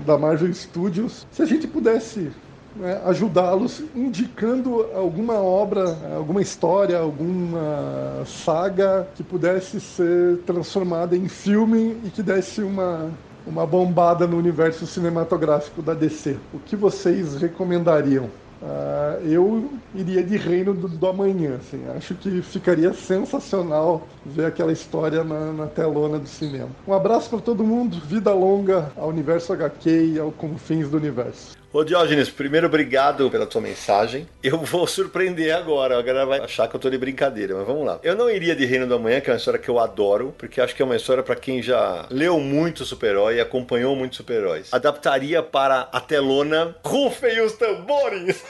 da 0.06 0.16
Marvel 0.16 0.54
Studios. 0.54 1.26
Se 1.30 1.42
a 1.42 1.44
gente 1.44 1.68
pudesse 1.68 2.32
né, 2.74 3.02
ajudá-los 3.04 3.82
indicando 3.94 4.86
alguma 4.94 5.34
obra, 5.34 5.94
alguma 6.16 6.40
história, 6.40 6.98
alguma 6.98 8.24
saga 8.24 9.06
que 9.14 9.22
pudesse 9.22 9.78
ser 9.78 10.38
transformada 10.46 11.14
em 11.14 11.28
filme 11.28 11.98
e 12.02 12.08
que 12.08 12.22
desse 12.22 12.62
uma, 12.62 13.10
uma 13.46 13.66
bombada 13.66 14.26
no 14.26 14.38
universo 14.38 14.86
cinematográfico 14.86 15.82
da 15.82 15.92
DC. 15.92 16.38
O 16.54 16.58
que 16.58 16.76
vocês 16.76 17.36
recomendariam? 17.36 18.30
Uh, 18.62 19.26
eu 19.26 19.70
iria 19.94 20.22
de 20.22 20.36
Reino 20.36 20.74
do, 20.74 20.86
do, 20.86 21.06
Amanhã, 21.06 21.56
assim. 21.56 21.82
Acho 21.96 22.14
que 22.14 22.42
ficaria 22.42 22.92
sensacional 22.92 24.06
ver 24.24 24.46
aquela 24.46 24.70
história 24.70 25.24
na, 25.24 25.52
na 25.52 25.66
telona 25.66 26.18
do 26.18 26.28
cinema. 26.28 26.68
Um 26.86 26.92
abraço 26.92 27.30
para 27.30 27.40
todo 27.40 27.64
mundo, 27.64 27.98
vida 28.00 28.32
longa 28.32 28.92
ao 28.96 29.08
Universo 29.08 29.52
HQ 29.52 30.14
e 30.14 30.18
ao 30.18 30.30
Confins 30.30 30.90
do 30.90 30.98
Universo. 30.98 31.59
Ô 31.72 31.84
Diógenes, 31.84 32.28
primeiro 32.28 32.66
obrigado 32.66 33.30
pela 33.30 33.46
tua 33.46 33.60
mensagem. 33.60 34.26
Eu 34.42 34.58
vou 34.58 34.88
surpreender 34.88 35.54
agora, 35.54 35.96
a 35.96 36.02
galera 36.02 36.26
vai 36.26 36.40
achar 36.40 36.66
que 36.66 36.74
eu 36.74 36.80
tô 36.80 36.90
de 36.90 36.98
brincadeira, 36.98 37.54
mas 37.54 37.64
vamos 37.64 37.86
lá. 37.86 38.00
Eu 38.02 38.16
não 38.16 38.28
iria 38.28 38.56
de 38.56 38.66
Reino 38.66 38.88
da 38.88 38.98
Manhã, 38.98 39.20
que 39.20 39.30
é 39.30 39.32
uma 39.32 39.36
história 39.36 39.60
que 39.60 39.68
eu 39.68 39.78
adoro, 39.78 40.34
porque 40.36 40.60
acho 40.60 40.74
que 40.74 40.82
é 40.82 40.84
uma 40.84 40.96
história 40.96 41.22
para 41.22 41.36
quem 41.36 41.62
já 41.62 42.06
leu 42.10 42.40
muito 42.40 42.84
super-herói 42.84 43.36
e 43.36 43.40
acompanhou 43.40 43.94
muito 43.94 44.16
super-heróis. 44.16 44.66
Adaptaria 44.72 45.44
para 45.44 45.88
a 45.92 46.00
telona 46.00 46.74
Rufem 46.84 47.40
os 47.40 47.52
tambores! 47.52 48.42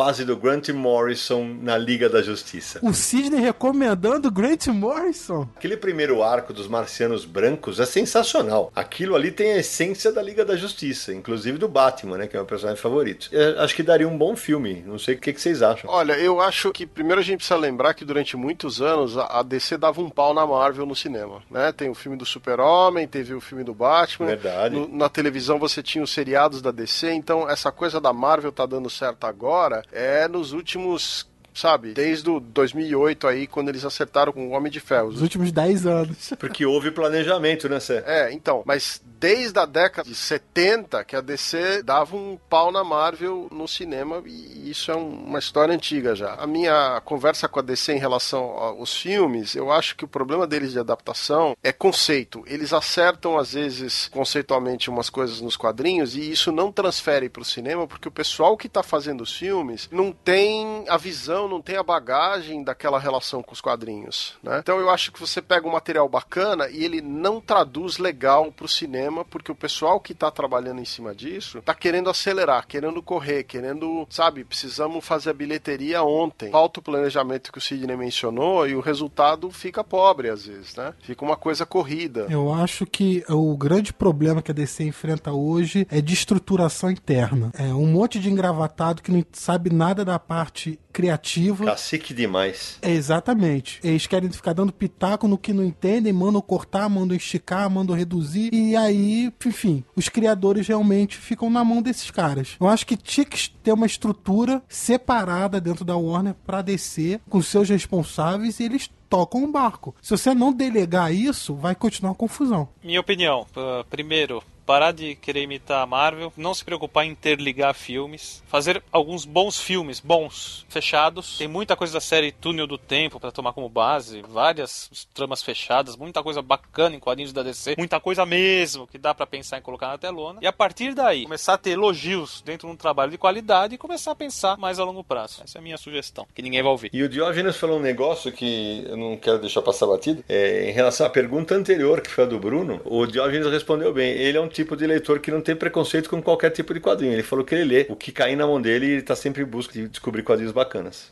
Fase 0.00 0.24
do 0.24 0.34
Grant 0.34 0.70
Morrison 0.70 1.44
na 1.60 1.76
Liga 1.76 2.08
da 2.08 2.22
Justiça. 2.22 2.80
O 2.82 2.94
Sidney 2.94 3.38
recomendando 3.38 4.30
Grant 4.30 4.68
Morrison? 4.68 5.46
Aquele 5.54 5.76
primeiro 5.76 6.22
arco 6.22 6.54
dos 6.54 6.66
marcianos 6.66 7.26
brancos 7.26 7.78
é 7.78 7.84
sensacional. 7.84 8.72
Aquilo 8.74 9.14
ali 9.14 9.30
tem 9.30 9.52
a 9.52 9.58
essência 9.58 10.10
da 10.10 10.22
Liga 10.22 10.42
da 10.42 10.56
Justiça, 10.56 11.12
inclusive 11.12 11.58
do 11.58 11.68
Batman, 11.68 12.16
né, 12.16 12.26
que 12.26 12.34
é 12.34 12.38
o 12.38 12.40
meu 12.40 12.46
personagem 12.46 12.80
favorito. 12.80 13.28
Eu 13.30 13.60
acho 13.60 13.76
que 13.76 13.82
daria 13.82 14.08
um 14.08 14.16
bom 14.16 14.34
filme. 14.34 14.82
Não 14.86 14.98
sei 14.98 15.16
o 15.16 15.18
que, 15.18 15.34
que 15.34 15.40
vocês 15.40 15.60
acham. 15.60 15.90
Olha, 15.90 16.14
eu 16.14 16.40
acho 16.40 16.72
que 16.72 16.86
primeiro 16.86 17.20
a 17.20 17.22
gente 17.22 17.40
precisa 17.40 17.60
lembrar 17.60 17.92
que 17.92 18.02
durante 18.02 18.38
muitos 18.38 18.80
anos 18.80 19.18
a 19.18 19.42
DC 19.42 19.76
dava 19.76 20.00
um 20.00 20.08
pau 20.08 20.32
na 20.32 20.46
Marvel 20.46 20.86
no 20.86 20.96
cinema, 20.96 21.42
né? 21.50 21.72
Tem 21.72 21.90
o 21.90 21.94
filme 21.94 22.16
do 22.16 22.24
Super-Homem, 22.24 23.06
teve 23.06 23.34
o 23.34 23.40
filme 23.40 23.64
do 23.64 23.74
Batman. 23.74 24.28
Verdade. 24.28 24.74
No, 24.74 24.88
na 24.88 25.10
televisão 25.10 25.58
você 25.58 25.82
tinha 25.82 26.02
os 26.02 26.10
seriados 26.10 26.62
da 26.62 26.70
DC, 26.70 27.12
então 27.12 27.46
essa 27.46 27.70
coisa 27.70 28.00
da 28.00 28.14
Marvel 28.14 28.50
tá 28.50 28.64
dando 28.64 28.88
certo 28.88 29.26
agora 29.26 29.82
é 29.92 30.28
nos 30.28 30.52
últimos 30.52 31.29
sabe? 31.60 31.92
Desde 31.92 32.30
o 32.30 32.40
2008 32.40 33.26
aí, 33.26 33.46
quando 33.46 33.68
eles 33.68 33.84
acertaram 33.84 34.32
com 34.32 34.48
o 34.48 34.50
Homem 34.50 34.72
de 34.72 34.80
Ferro. 34.80 35.08
Os 35.08 35.22
últimos 35.22 35.52
10 35.52 35.86
anos. 35.86 36.32
Porque 36.38 36.64
houve 36.64 36.90
planejamento, 36.90 37.68
né, 37.68 37.78
Cê? 37.78 38.02
É, 38.06 38.32
então, 38.32 38.62
mas 38.64 39.00
desde 39.20 39.58
a 39.58 39.66
década 39.66 40.08
de 40.08 40.14
70 40.14 41.04
que 41.04 41.14
a 41.14 41.20
DC 41.20 41.82
dava 41.82 42.16
um 42.16 42.38
pau 42.48 42.72
na 42.72 42.82
Marvel 42.82 43.48
no 43.52 43.68
cinema 43.68 44.22
e 44.24 44.70
isso 44.70 44.90
é 44.90 44.96
uma 44.96 45.38
história 45.38 45.74
antiga 45.74 46.14
já. 46.14 46.34
A 46.34 46.46
minha 46.46 47.02
conversa 47.04 47.46
com 47.46 47.58
a 47.58 47.62
DC 47.62 47.92
em 47.92 47.98
relação 47.98 48.40
aos 48.40 48.96
filmes, 48.96 49.54
eu 49.54 49.70
acho 49.70 49.94
que 49.94 50.06
o 50.06 50.08
problema 50.08 50.46
deles 50.46 50.72
de 50.72 50.78
adaptação 50.78 51.54
é 51.62 51.70
conceito. 51.70 52.42
Eles 52.46 52.72
acertam 52.72 53.36
às 53.36 53.52
vezes 53.52 54.08
conceitualmente 54.08 54.88
umas 54.88 55.10
coisas 55.10 55.42
nos 55.42 55.56
quadrinhos 55.56 56.16
e 56.16 56.30
isso 56.30 56.50
não 56.50 56.72
transfere 56.72 57.28
para 57.28 57.42
o 57.42 57.44
cinema 57.44 57.86
porque 57.86 58.08
o 58.08 58.12
pessoal 58.12 58.56
que 58.56 58.68
está 58.68 58.82
fazendo 58.82 59.20
os 59.20 59.36
filmes 59.36 59.86
não 59.92 60.12
tem 60.12 60.84
a 60.88 60.96
visão, 60.96 61.46
não 61.50 61.60
tem 61.60 61.76
a 61.76 61.82
bagagem 61.82 62.62
daquela 62.62 62.98
relação 62.98 63.42
com 63.42 63.52
os 63.52 63.60
quadrinhos, 63.60 64.38
né? 64.42 64.60
Então 64.60 64.78
eu 64.78 64.88
acho 64.88 65.12
que 65.12 65.20
você 65.20 65.42
pega 65.42 65.66
um 65.66 65.72
material 65.72 66.08
bacana 66.08 66.68
e 66.68 66.84
ele 66.84 67.00
não 67.00 67.40
traduz 67.40 67.98
legal 67.98 68.50
para 68.52 68.64
o 68.64 68.68
cinema 68.68 69.24
porque 69.24 69.52
o 69.52 69.54
pessoal 69.54 70.00
que 70.00 70.12
está 70.12 70.30
trabalhando 70.30 70.80
em 70.80 70.84
cima 70.84 71.14
disso 71.14 71.58
está 71.58 71.74
querendo 71.74 72.08
acelerar, 72.08 72.66
querendo 72.66 73.02
correr, 73.02 73.44
querendo, 73.44 74.06
sabe, 74.08 74.44
precisamos 74.44 75.04
fazer 75.04 75.30
a 75.30 75.34
bilheteria 75.34 76.02
ontem. 76.02 76.50
Falta 76.50 76.80
o 76.80 76.82
planejamento 76.82 77.52
que 77.52 77.58
o 77.58 77.60
Sidney 77.60 77.96
mencionou 77.96 78.66
e 78.66 78.74
o 78.74 78.80
resultado 78.80 79.50
fica 79.50 79.82
pobre 79.82 80.28
às 80.30 80.46
vezes, 80.46 80.76
né? 80.76 80.94
Fica 81.00 81.24
uma 81.24 81.36
coisa 81.36 81.66
corrida. 81.66 82.26
Eu 82.30 82.52
acho 82.52 82.86
que 82.86 83.24
o 83.28 83.56
grande 83.56 83.92
problema 83.92 84.42
que 84.42 84.50
a 84.50 84.54
DC 84.54 84.84
enfrenta 84.84 85.32
hoje 85.32 85.86
é 85.90 86.00
de 86.00 86.14
estruturação 86.14 86.90
interna. 86.90 87.50
É 87.54 87.74
um 87.74 87.86
monte 87.86 88.18
de 88.18 88.30
engravatado 88.30 89.02
que 89.02 89.10
não 89.10 89.24
sabe 89.32 89.70
nada 89.70 90.04
da 90.04 90.18
parte 90.18 90.78
criativa. 90.92 91.29
Cacique 91.66 92.14
demais. 92.14 92.78
É, 92.82 92.90
exatamente. 92.90 93.80
Eles 93.84 94.06
querem 94.06 94.30
ficar 94.30 94.52
dando 94.52 94.72
pitaco 94.72 95.28
no 95.28 95.38
que 95.38 95.52
não 95.52 95.64
entendem, 95.64 96.12
mandam 96.12 96.40
cortar, 96.40 96.88
mandam 96.88 97.16
esticar, 97.16 97.68
mandam 97.70 97.94
reduzir. 97.94 98.50
E 98.52 98.74
aí, 98.76 99.32
enfim, 99.44 99.84
os 99.94 100.08
criadores 100.08 100.66
realmente 100.66 101.16
ficam 101.16 101.50
na 101.50 101.64
mão 101.64 101.82
desses 101.82 102.10
caras. 102.10 102.56
Eu 102.60 102.68
acho 102.68 102.86
que 102.86 102.96
tinha 102.96 103.24
que 103.24 103.50
ter 103.50 103.72
uma 103.72 103.86
estrutura 103.86 104.62
separada 104.68 105.60
dentro 105.60 105.84
da 105.84 105.96
Warner 105.96 106.34
para 106.46 106.62
descer 106.62 107.20
com 107.28 107.42
seus 107.42 107.68
responsáveis 107.68 108.58
e 108.60 108.64
eles 108.64 108.90
tocam 109.08 109.42
o 109.42 109.50
barco. 109.50 109.94
Se 110.00 110.10
você 110.10 110.32
não 110.32 110.52
delegar 110.52 111.12
isso, 111.12 111.54
vai 111.54 111.74
continuar 111.74 112.12
a 112.12 112.14
confusão. 112.14 112.68
Minha 112.82 113.00
opinião, 113.00 113.44
uh, 113.56 113.84
primeiro, 113.90 114.42
parar 114.70 114.92
de 114.92 115.16
querer 115.16 115.42
imitar 115.42 115.82
a 115.82 115.86
Marvel, 115.86 116.32
não 116.36 116.54
se 116.54 116.64
preocupar 116.64 117.04
em 117.04 117.10
interligar 117.10 117.74
filmes, 117.74 118.40
fazer 118.46 118.80
alguns 118.92 119.24
bons 119.24 119.60
filmes, 119.60 119.98
bons, 119.98 120.64
fechados. 120.68 121.38
Tem 121.38 121.48
muita 121.48 121.74
coisa 121.74 121.94
da 121.94 122.00
série 122.00 122.30
Túnel 122.30 122.68
do 122.68 122.78
Tempo 122.78 123.18
para 123.18 123.32
tomar 123.32 123.52
como 123.52 123.68
base, 123.68 124.22
várias 124.22 124.88
tramas 125.12 125.42
fechadas, 125.42 125.96
muita 125.96 126.22
coisa 126.22 126.40
bacana 126.40 126.94
em 126.94 127.00
quadrinhos 127.00 127.32
da 127.32 127.42
DC, 127.42 127.74
muita 127.76 127.98
coisa 127.98 128.24
mesmo 128.24 128.86
que 128.86 128.96
dá 128.96 129.12
para 129.12 129.26
pensar 129.26 129.58
em 129.58 129.60
colocar 129.60 129.88
na 129.88 129.98
telona. 129.98 130.38
E 130.40 130.46
a 130.46 130.52
partir 130.52 130.94
daí, 130.94 131.24
começar 131.24 131.54
a 131.54 131.58
ter 131.58 131.70
elogios 131.70 132.40
dentro 132.40 132.68
de 132.68 132.72
um 132.72 132.76
trabalho 132.76 133.10
de 133.10 133.18
qualidade 133.18 133.74
e 133.74 133.78
começar 133.78 134.12
a 134.12 134.14
pensar 134.14 134.56
mais 134.56 134.78
a 134.78 134.84
longo 134.84 135.02
prazo. 135.02 135.42
Essa 135.42 135.58
é 135.58 135.60
a 135.60 135.62
minha 135.62 135.78
sugestão, 135.78 136.28
que 136.32 136.42
ninguém 136.42 136.62
vai 136.62 136.70
ouvir. 136.70 136.90
E 136.92 137.02
o 137.02 137.08
Diogenes 137.08 137.56
falou 137.56 137.80
um 137.80 137.82
negócio 137.82 138.30
que 138.30 138.84
eu 138.88 138.96
não 138.96 139.16
quero 139.16 139.40
deixar 139.40 139.62
passar 139.62 139.88
batido. 139.88 140.22
É, 140.28 140.70
em 140.70 140.72
relação 140.72 141.04
à 141.04 141.10
pergunta 141.10 141.56
anterior, 141.56 142.00
que 142.00 142.08
foi 142.08 142.22
a 142.22 142.26
do 142.28 142.38
Bruno, 142.38 142.80
o 142.84 143.04
Diogenes 143.04 143.48
respondeu 143.48 143.92
bem. 143.92 144.12
Ele 144.12 144.38
é 144.38 144.40
um 144.40 144.59
tipo 144.60 144.76
de 144.76 144.86
leitor 144.86 145.20
que 145.20 145.30
não 145.30 145.40
tem 145.40 145.56
preconceito 145.56 146.08
com 146.10 146.22
qualquer 146.22 146.50
tipo 146.50 146.74
de 146.74 146.80
quadrinho. 146.80 147.12
Ele 147.12 147.22
falou 147.22 147.44
que 147.44 147.54
ele 147.54 147.64
lê 147.64 147.86
o 147.88 147.96
que 147.96 148.12
cair 148.12 148.36
na 148.36 148.46
mão 148.46 148.60
dele 148.60 148.86
e 148.86 148.90
ele 148.90 149.02
tá 149.02 149.16
sempre 149.16 149.42
em 149.42 149.46
busca 149.46 149.72
de 149.72 149.88
descobrir 149.88 150.22
quadrinhos 150.22 150.52
bacanas. 150.52 151.08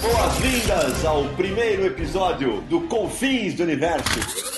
Boas-vindas 0.00 1.04
ao 1.04 1.24
primeiro 1.30 1.86
episódio 1.86 2.60
do 2.62 2.82
Confins 2.82 3.54
do 3.54 3.62
Universo. 3.62 4.57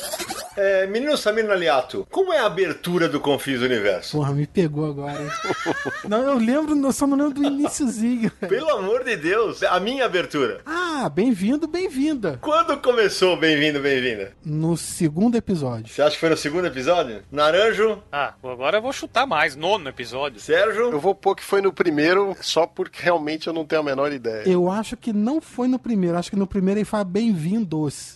É, 0.63 0.87
menino 0.87 1.17
Samir 1.17 1.47
Naliato, 1.47 2.07
como 2.11 2.35
é 2.35 2.39
a 2.39 2.45
abertura 2.45 3.09
do 3.09 3.19
Confins 3.19 3.61
do 3.61 3.65
Universo? 3.65 4.15
Porra, 4.15 4.35
me 4.35 4.47
pegou 4.47 4.91
agora. 4.91 5.19
não, 6.07 6.19
eu 6.23 6.35
lembro, 6.37 6.77
eu 6.77 6.93
só 6.93 7.07
não 7.07 7.17
lembro 7.17 7.33
do 7.33 7.45
iníciozinho. 7.45 8.31
Pelo 8.47 8.69
amor 8.69 9.03
de 9.03 9.17
Deus, 9.17 9.63
a 9.63 9.81
minha 9.81 10.05
abertura. 10.05 10.61
Ah, 10.67 11.09
bem-vindo, 11.09 11.67
bem-vinda. 11.67 12.39
Quando 12.43 12.77
começou 12.77 13.39
Bem-vindo, 13.39 13.81
Bem-vinda? 13.81 14.35
No 14.45 14.77
segundo 14.77 15.35
episódio. 15.35 15.95
Você 15.95 16.03
acha 16.03 16.11
que 16.11 16.21
foi 16.21 16.29
no 16.29 16.37
segundo 16.37 16.67
episódio? 16.67 17.23
Naranjo? 17.33 18.03
Ah, 18.13 18.35
agora 18.45 18.77
eu 18.77 18.83
vou 18.83 18.93
chutar 18.93 19.27
mais, 19.27 19.57
nono 19.57 19.89
episódio. 19.89 20.39
Sérgio? 20.41 20.91
Eu 20.91 21.01
vou 21.01 21.15
pôr 21.15 21.35
que 21.37 21.43
foi 21.43 21.63
no 21.63 21.73
primeiro, 21.73 22.37
só 22.43 22.67
porque 22.67 23.03
realmente 23.03 23.47
eu 23.47 23.55
não 23.55 23.65
tenho 23.65 23.81
a 23.81 23.85
menor 23.85 24.13
ideia. 24.13 24.47
Eu 24.47 24.71
acho 24.71 24.95
que 24.95 25.11
não 25.11 25.41
foi 25.41 25.69
no 25.69 25.79
primeiro, 25.79 26.19
acho 26.19 26.29
que 26.29 26.37
no 26.37 26.47
primeiro 26.47 26.81
ele 26.81 26.85
fala 26.85 27.05
bem-vindos. 27.05 28.15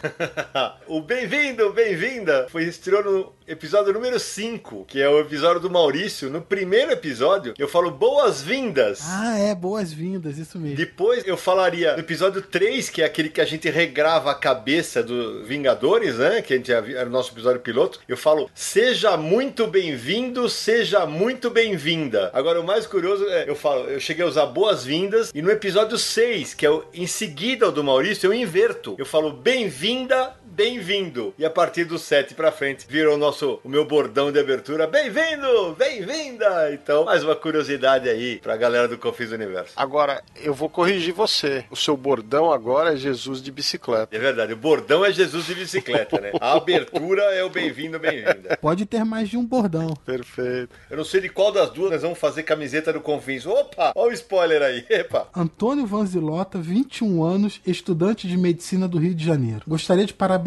o 0.86 1.00
bem-vindo, 1.00 1.72
bem-vinda! 1.72 2.46
Foi 2.50 2.64
estreou 2.64 3.04
no 3.04 3.34
episódio 3.50 3.92
número 3.92 4.18
5, 4.20 4.84
que 4.86 5.02
é 5.02 5.08
o 5.08 5.18
episódio 5.18 5.60
do 5.60 5.68
Maurício. 5.68 6.30
No 6.30 6.40
primeiro 6.40 6.92
episódio, 6.92 7.52
eu 7.58 7.66
falo 7.66 7.90
boas-vindas. 7.90 9.00
Ah, 9.02 9.36
é, 9.40 9.52
boas-vindas, 9.56 10.38
isso 10.38 10.56
mesmo. 10.56 10.76
Depois 10.76 11.26
eu 11.26 11.36
falaria 11.36 11.94
no 11.94 11.98
episódio 11.98 12.42
3, 12.42 12.88
que 12.90 13.02
é 13.02 13.04
aquele 13.04 13.28
que 13.28 13.40
a 13.40 13.44
gente 13.44 13.68
regrava 13.68 14.30
a 14.30 14.36
cabeça 14.36 15.02
do 15.02 15.42
Vingadores, 15.42 16.18
né? 16.18 16.40
Que 16.42 16.54
a 16.54 16.56
gente 16.56 16.72
era 16.72 17.08
o 17.08 17.10
nosso 17.10 17.32
episódio 17.32 17.60
piloto. 17.60 17.98
Eu 18.06 18.16
falo, 18.16 18.48
seja 18.54 19.16
muito 19.16 19.66
bem-vindo, 19.66 20.48
seja 20.48 21.04
muito 21.04 21.50
bem-vinda. 21.50 22.30
Agora, 22.32 22.60
o 22.60 22.64
mais 22.64 22.86
curioso 22.86 23.26
é, 23.28 23.50
eu 23.50 23.56
falo, 23.56 23.86
eu 23.86 23.98
cheguei 23.98 24.24
a 24.24 24.28
usar 24.28 24.46
boas-vindas, 24.46 25.32
e 25.34 25.42
no 25.42 25.50
episódio 25.50 25.98
6, 25.98 26.54
que 26.54 26.64
é 26.64 26.70
o, 26.70 26.84
em 26.94 27.08
seguida 27.08 27.68
o 27.68 27.72
do 27.72 27.82
Maurício, 27.82 28.28
eu 28.28 28.34
inverto. 28.34 28.94
Eu 28.96 29.06
falo 29.06 29.32
bem-vinda, 29.32 30.36
bem-vindo. 30.50 31.32
E 31.38 31.44
a 31.44 31.50
partir 31.50 31.84
do 31.84 31.98
7 31.98 32.34
pra 32.34 32.50
frente, 32.52 32.86
virou 32.88 33.14
o 33.14 33.18
nosso, 33.18 33.60
o 33.64 33.68
meu 33.68 33.84
bordão 33.84 34.32
de 34.32 34.38
abertura. 34.38 34.86
Bem-vindo, 34.86 35.74
bem-vinda. 35.78 36.72
Então, 36.74 37.04
mais 37.04 37.22
uma 37.22 37.36
curiosidade 37.36 38.08
aí 38.08 38.38
pra 38.40 38.56
galera 38.56 38.88
do 38.88 38.98
Confis 38.98 39.30
do 39.30 39.36
Universo. 39.36 39.72
Agora, 39.76 40.22
eu 40.42 40.52
vou 40.52 40.68
corrigir 40.68 41.14
você. 41.14 41.64
O 41.70 41.76
seu 41.76 41.96
bordão 41.96 42.52
agora 42.52 42.94
é 42.94 42.96
Jesus 42.96 43.40
de 43.40 43.50
bicicleta. 43.52 44.14
É 44.14 44.18
verdade, 44.18 44.52
o 44.52 44.56
bordão 44.56 45.04
é 45.04 45.12
Jesus 45.12 45.46
de 45.46 45.54
bicicleta, 45.54 46.20
né? 46.20 46.32
A 46.40 46.52
abertura 46.56 47.22
é 47.34 47.44
o 47.44 47.50
bem-vindo, 47.50 47.98
bem-vinda. 47.98 48.58
Pode 48.60 48.84
ter 48.86 49.04
mais 49.04 49.28
de 49.28 49.36
um 49.36 49.44
bordão. 49.44 49.94
Perfeito. 50.04 50.74
Eu 50.90 50.96
não 50.96 51.04
sei 51.04 51.20
de 51.20 51.28
qual 51.28 51.52
das 51.52 51.70
duas 51.70 51.92
nós 51.92 52.02
vamos 52.02 52.18
fazer 52.18 52.42
camiseta 52.42 52.92
do 52.92 53.00
Confins. 53.00 53.46
Opa, 53.46 53.92
olha 53.94 54.10
o 54.10 54.14
spoiler 54.14 54.62
aí. 54.62 54.84
Epa. 54.90 55.28
Antônio 55.34 55.86
Vanzilota, 55.86 56.58
21 56.58 57.22
anos, 57.22 57.60
estudante 57.66 58.26
de 58.26 58.36
medicina 58.36 58.88
do 58.88 58.98
Rio 58.98 59.14
de 59.14 59.24
Janeiro. 59.24 59.62
Gostaria 59.66 60.04
de 60.04 60.12
parabenizar 60.12 60.39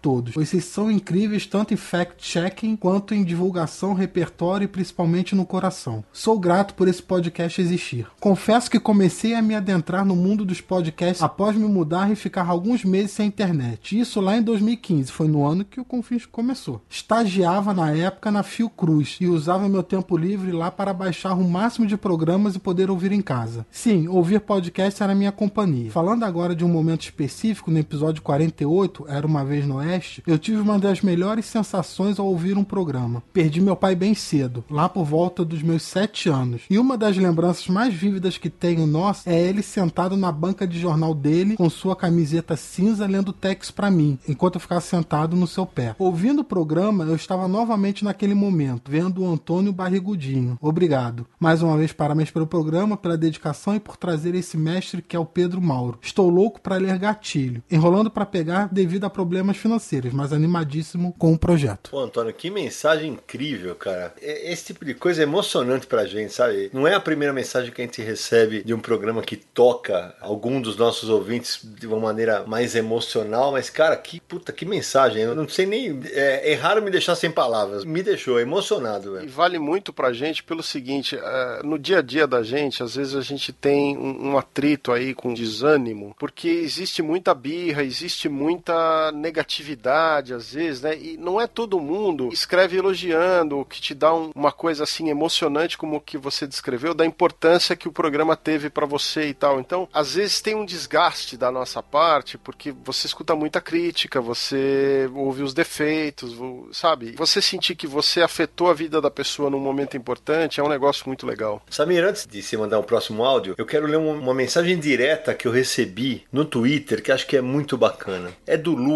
todos, 0.00 0.34
pois 0.34 0.48
vocês 0.48 0.64
são 0.64 0.90
incríveis 0.90 1.46
tanto 1.46 1.74
em 1.74 1.76
fact-checking 1.76 2.76
quanto 2.76 3.14
em 3.14 3.24
divulgação, 3.24 3.94
repertório 3.94 4.64
e 4.64 4.68
principalmente 4.68 5.34
no 5.34 5.46
coração. 5.46 6.04
Sou 6.12 6.38
grato 6.38 6.74
por 6.74 6.88
esse 6.88 7.02
podcast 7.02 7.60
existir. 7.60 8.06
Confesso 8.20 8.70
que 8.70 8.80
comecei 8.80 9.34
a 9.34 9.42
me 9.42 9.54
adentrar 9.54 10.04
no 10.04 10.14
mundo 10.14 10.44
dos 10.44 10.60
podcasts 10.60 11.22
após 11.22 11.56
me 11.56 11.66
mudar 11.66 12.10
e 12.10 12.16
ficar 12.16 12.46
alguns 12.48 12.84
meses 12.84 13.12
sem 13.12 13.26
internet. 13.26 13.98
Isso 13.98 14.20
lá 14.20 14.36
em 14.36 14.42
2015, 14.42 15.10
foi 15.10 15.28
no 15.28 15.44
ano 15.44 15.64
que 15.64 15.80
o 15.80 15.84
Confins 15.84 16.26
começou. 16.26 16.80
Estagiava 16.88 17.72
na 17.72 17.90
época 17.90 18.30
na 18.30 18.42
Fiocruz 18.42 19.18
e 19.20 19.26
usava 19.26 19.68
meu 19.68 19.82
tempo 19.82 20.16
livre 20.16 20.52
lá 20.52 20.70
para 20.70 20.92
baixar 20.92 21.34
o 21.34 21.48
máximo 21.48 21.86
de 21.86 21.96
programas 21.96 22.54
e 22.54 22.58
poder 22.58 22.90
ouvir 22.90 23.12
em 23.12 23.22
casa. 23.22 23.66
Sim, 23.70 24.08
ouvir 24.08 24.40
podcast 24.40 25.02
era 25.02 25.14
minha 25.14 25.32
companhia. 25.32 25.90
Falando 25.90 26.24
agora 26.24 26.54
de 26.54 26.64
um 26.64 26.68
momento 26.68 27.02
específico, 27.02 27.70
no 27.70 27.78
episódio 27.78 28.22
48, 28.22 29.06
Era 29.08 29.26
uma 29.26 29.33
vez 29.42 29.66
no 29.66 29.76
Oeste, 29.76 30.22
eu 30.26 30.38
tive 30.38 30.58
uma 30.58 30.78
das 30.78 31.00
melhores 31.00 31.46
sensações 31.46 32.18
ao 32.18 32.26
ouvir 32.26 32.58
um 32.58 32.62
programa. 32.62 33.22
Perdi 33.32 33.60
meu 33.60 33.74
pai 33.74 33.96
bem 33.96 34.14
cedo, 34.14 34.62
lá 34.70 34.86
por 34.86 35.04
volta 35.04 35.42
dos 35.44 35.62
meus 35.62 35.82
7 35.82 36.28
anos. 36.28 36.62
E 36.68 36.78
uma 36.78 36.98
das 36.98 37.16
lembranças 37.16 37.66
mais 37.68 37.94
vívidas 37.94 38.36
que 38.36 38.50
tenho 38.50 38.86
nossa 38.86 39.30
é 39.30 39.40
ele 39.40 39.62
sentado 39.62 40.16
na 40.16 40.30
banca 40.30 40.66
de 40.66 40.78
jornal 40.78 41.14
dele 41.14 41.56
com 41.56 41.70
sua 41.70 41.96
camiseta 41.96 42.56
cinza 42.56 43.06
lendo 43.06 43.32
texto 43.32 43.72
para 43.72 43.90
mim, 43.90 44.18
enquanto 44.28 44.56
eu 44.56 44.60
ficava 44.60 44.80
sentado 44.82 45.34
no 45.36 45.46
seu 45.46 45.64
pé. 45.64 45.96
Ouvindo 45.98 46.40
o 46.40 46.44
programa, 46.44 47.04
eu 47.04 47.14
estava 47.14 47.48
novamente 47.48 48.04
naquele 48.04 48.34
momento, 48.34 48.90
vendo 48.90 49.22
o 49.22 49.32
Antônio 49.32 49.72
Barrigudinho. 49.72 50.58
Obrigado. 50.60 51.26
Mais 51.38 51.62
uma 51.62 51.76
vez, 51.76 51.92
parabéns 51.92 52.30
pelo 52.30 52.46
programa, 52.46 52.96
pela 52.96 53.16
dedicação 53.16 53.74
e 53.74 53.80
por 53.80 53.96
trazer 53.96 54.34
esse 54.34 54.56
mestre 54.56 55.00
que 55.00 55.16
é 55.16 55.18
o 55.18 55.24
Pedro 55.24 55.62
Mauro. 55.62 55.98
Estou 56.02 56.28
louco 56.28 56.60
para 56.60 56.76
ler 56.76 56.98
gatilho, 56.98 57.62
enrolando 57.70 58.10
para 58.10 58.26
pegar 58.26 58.68
devido 58.72 59.04
a 59.04 59.10
problemas 59.24 59.56
financeiros, 59.56 60.12
mas 60.12 60.32
animadíssimo 60.32 61.14
com 61.18 61.32
o 61.32 61.38
projeto. 61.38 61.90
Pô, 61.90 61.98
Antônio, 62.00 62.32
que 62.34 62.50
mensagem 62.50 63.12
incrível, 63.12 63.74
cara. 63.74 64.12
É- 64.20 64.52
Esse 64.52 64.66
tipo 64.66 64.84
de 64.84 64.92
coisa 64.94 65.22
é 65.22 65.24
emocionante 65.24 65.86
pra 65.86 66.04
gente, 66.04 66.32
sabe? 66.34 66.68
Não 66.72 66.86
é 66.86 66.94
a 66.94 67.00
primeira 67.00 67.32
mensagem 67.32 67.72
que 67.72 67.80
a 67.80 67.84
gente 67.84 68.02
recebe 68.02 68.62
de 68.62 68.74
um 68.74 68.78
programa 68.78 69.22
que 69.22 69.36
toca 69.36 70.14
algum 70.20 70.60
dos 70.60 70.76
nossos 70.76 71.08
ouvintes 71.08 71.60
de 71.64 71.86
uma 71.86 71.98
maneira 71.98 72.44
mais 72.46 72.74
emocional, 72.74 73.52
mas, 73.52 73.70
cara, 73.70 73.96
que 73.96 74.20
puta, 74.20 74.52
que 74.52 74.64
mensagem. 74.66 75.22
Eu 75.22 75.34
não 75.34 75.48
sei 75.48 75.64
nem. 75.66 76.00
É, 76.12 76.52
é 76.52 76.54
raro 76.54 76.82
me 76.82 76.90
deixar 76.90 77.14
sem 77.16 77.30
palavras. 77.30 77.84
Me 77.84 78.02
deixou 78.02 78.38
emocionado, 78.38 79.10
E 79.10 79.14
velho. 79.20 79.30
vale 79.30 79.58
muito 79.58 79.92
pra 79.92 80.12
gente 80.12 80.42
pelo 80.44 80.62
seguinte: 80.62 81.16
eh, 81.16 81.60
no 81.64 81.78
dia 81.78 81.98
a 81.98 82.02
dia 82.02 82.26
da 82.26 82.42
gente, 82.42 82.82
às 82.82 82.94
vezes 82.96 83.14
a 83.14 83.22
gente 83.22 83.52
tem 83.52 83.96
um, 83.96 84.30
um 84.32 84.38
atrito 84.38 84.92
aí 84.92 85.14
com 85.14 85.32
desânimo, 85.32 86.14
porque 86.18 86.48
existe 86.48 87.02
muita 87.02 87.34
birra, 87.34 87.82
existe 87.82 88.28
muita 88.28 89.10
negatividade, 89.14 90.34
às 90.34 90.52
vezes, 90.52 90.82
né? 90.82 90.96
E 90.96 91.16
não 91.16 91.40
é 91.40 91.46
todo 91.46 91.80
mundo 91.80 92.28
escreve 92.32 92.76
elogiando, 92.76 93.64
que 93.64 93.80
te 93.80 93.94
dá 93.94 94.12
um- 94.14 94.30
uma 94.34 94.52
coisa 94.52 94.84
assim 94.84 95.08
emocionante 95.10 95.78
como 95.78 95.96
o 95.96 96.00
que 96.00 96.18
você 96.18 96.46
descreveu, 96.46 96.94
da 96.94 97.06
importância 97.06 97.76
que 97.76 97.88
o 97.88 97.92
programa 97.92 98.36
teve 98.36 98.68
pra 98.70 98.86
você 98.86 99.28
e 99.28 99.34
tal. 99.34 99.60
Então, 99.60 99.88
às 99.92 100.14
vezes 100.14 100.40
tem 100.40 100.54
um 100.54 100.64
desgaste 100.64 101.36
da 101.36 101.50
nossa 101.50 101.82
parte, 101.82 102.36
porque 102.38 102.72
você 102.84 103.06
escuta 103.06 103.34
muita 103.34 103.60
crítica, 103.60 104.20
você 104.20 105.08
ouve 105.14 105.42
os 105.42 105.54
defeitos, 105.54 106.34
sabe? 106.72 107.12
Você 107.16 107.40
sentir 107.40 107.74
que 107.74 107.86
você 107.86 108.20
afetou 108.22 108.68
a 108.70 108.74
vida 108.74 109.00
da 109.00 109.10
pessoa 109.10 109.50
num 109.50 109.60
momento 109.60 109.96
importante 109.96 110.60
é 110.60 110.62
um 110.62 110.68
negócio 110.68 111.04
muito 111.06 111.26
legal. 111.26 111.62
Samir, 111.70 112.04
antes 112.04 112.26
de 112.26 112.42
você 112.42 112.56
mandar 112.56 112.78
o 112.78 112.84
próximo 112.84 113.24
áudio, 113.24 113.54
eu 113.58 113.66
quero 113.66 113.86
ler 113.86 113.96
uma, 113.96 114.12
uma 114.12 114.34
mensagem 114.34 114.78
direta 114.78 115.34
que 115.34 115.46
eu 115.46 115.52
recebi 115.52 116.24
no 116.32 116.44
Twitter, 116.44 117.02
que 117.02 117.12
acho 117.12 117.26
que 117.26 117.36
é 117.36 117.40
muito 117.40 117.76
bacana. 117.76 118.32
É 118.46 118.56
do 118.56 118.72
Lucas, 118.74 118.94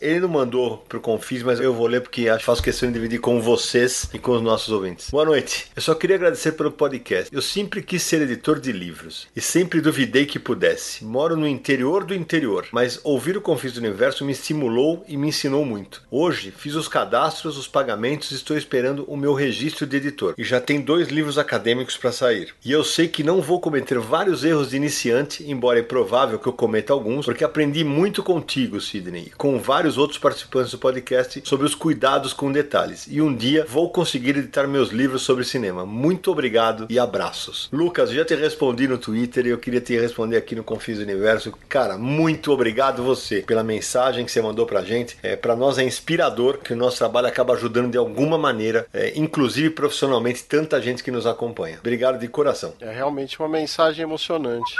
ele 0.00 0.20
não 0.20 0.28
mandou 0.28 0.78
pro 0.88 1.00
Confis, 1.00 1.42
mas 1.42 1.60
eu 1.60 1.72
vou 1.72 1.86
ler 1.86 2.00
porque 2.00 2.28
acho 2.28 2.44
faço 2.44 2.62
questão 2.62 2.88
de 2.88 2.94
dividir 2.94 3.20
com 3.20 3.40
vocês 3.40 4.08
e 4.12 4.18
com 4.18 4.32
os 4.32 4.42
nossos 4.42 4.70
ouvintes. 4.70 5.10
Boa 5.10 5.24
noite. 5.24 5.70
Eu 5.74 5.82
só 5.82 5.94
queria 5.94 6.16
agradecer 6.16 6.52
pelo 6.52 6.70
podcast. 6.70 7.34
Eu 7.34 7.42
sempre 7.42 7.82
quis 7.82 8.02
ser 8.02 8.22
editor 8.22 8.58
de 8.58 8.72
livros 8.72 9.28
e 9.34 9.40
sempre 9.40 9.80
duvidei 9.80 10.26
que 10.26 10.38
pudesse. 10.38 11.04
Moro 11.04 11.36
no 11.36 11.46
interior 11.46 12.04
do 12.04 12.14
interior, 12.14 12.66
mas 12.72 13.00
ouvir 13.04 13.36
o 13.36 13.40
Confis 13.40 13.72
do 13.72 13.78
Universo 13.78 14.24
me 14.24 14.32
estimulou 14.32 15.04
e 15.06 15.16
me 15.16 15.28
ensinou 15.28 15.64
muito. 15.64 16.02
Hoje 16.10 16.52
fiz 16.56 16.74
os 16.74 16.88
cadastros, 16.88 17.56
os 17.56 17.68
pagamentos 17.68 18.30
e 18.30 18.34
estou 18.34 18.56
esperando 18.56 19.04
o 19.06 19.16
meu 19.16 19.34
registro 19.34 19.86
de 19.86 19.96
editor. 19.96 20.34
E 20.36 20.44
já 20.44 20.60
tem 20.60 20.80
dois 20.80 21.08
livros 21.08 21.38
acadêmicos 21.38 21.96
para 21.96 22.12
sair. 22.12 22.54
E 22.64 22.72
eu 22.72 22.84
sei 22.84 23.08
que 23.08 23.22
não 23.22 23.40
vou 23.40 23.60
cometer 23.60 23.98
vários 23.98 24.44
erros 24.44 24.70
de 24.70 24.76
iniciante, 24.76 25.48
embora 25.50 25.78
é 25.78 25.82
provável 25.82 26.38
que 26.38 26.46
eu 26.46 26.52
cometa 26.52 26.92
alguns, 26.92 27.26
porque 27.26 27.44
aprendi 27.44 27.84
muito 27.84 28.22
contigo, 28.22 28.80
Sidney, 28.80 29.32
com 29.42 29.58
vários 29.58 29.98
outros 29.98 30.20
participantes 30.20 30.70
do 30.70 30.78
podcast 30.78 31.42
sobre 31.44 31.66
os 31.66 31.74
cuidados 31.74 32.32
com 32.32 32.52
detalhes. 32.52 33.08
E 33.10 33.20
um 33.20 33.34
dia 33.34 33.66
vou 33.68 33.90
conseguir 33.90 34.36
editar 34.38 34.68
meus 34.68 34.90
livros 34.90 35.22
sobre 35.22 35.42
cinema. 35.42 35.84
Muito 35.84 36.30
obrigado 36.30 36.86
e 36.88 36.96
abraços. 36.96 37.68
Lucas, 37.72 38.12
já 38.12 38.24
te 38.24 38.36
respondi 38.36 38.86
no 38.86 38.98
Twitter 38.98 39.44
e 39.44 39.48
eu 39.48 39.58
queria 39.58 39.80
te 39.80 39.98
responder 39.98 40.36
aqui 40.36 40.54
no 40.54 40.62
Confis 40.62 41.00
Universo. 41.00 41.52
Cara, 41.68 41.98
muito 41.98 42.52
obrigado 42.52 43.02
você 43.02 43.42
pela 43.42 43.64
mensagem 43.64 44.24
que 44.24 44.30
você 44.30 44.40
mandou 44.40 44.64
pra 44.64 44.82
gente. 44.82 45.18
É, 45.24 45.34
para 45.34 45.56
nós 45.56 45.76
é 45.76 45.82
inspirador 45.82 46.58
que 46.58 46.72
o 46.72 46.76
nosso 46.76 46.98
trabalho 46.98 47.26
acaba 47.26 47.54
ajudando 47.54 47.90
de 47.90 47.98
alguma 47.98 48.38
maneira, 48.38 48.86
é, 48.94 49.12
inclusive 49.16 49.70
profissionalmente, 49.70 50.44
tanta 50.44 50.80
gente 50.80 51.02
que 51.02 51.10
nos 51.10 51.26
acompanha. 51.26 51.78
Obrigado 51.80 52.16
de 52.16 52.28
coração. 52.28 52.74
É 52.80 52.92
realmente 52.92 53.40
uma 53.40 53.48
mensagem 53.48 54.04
emocionante. 54.04 54.76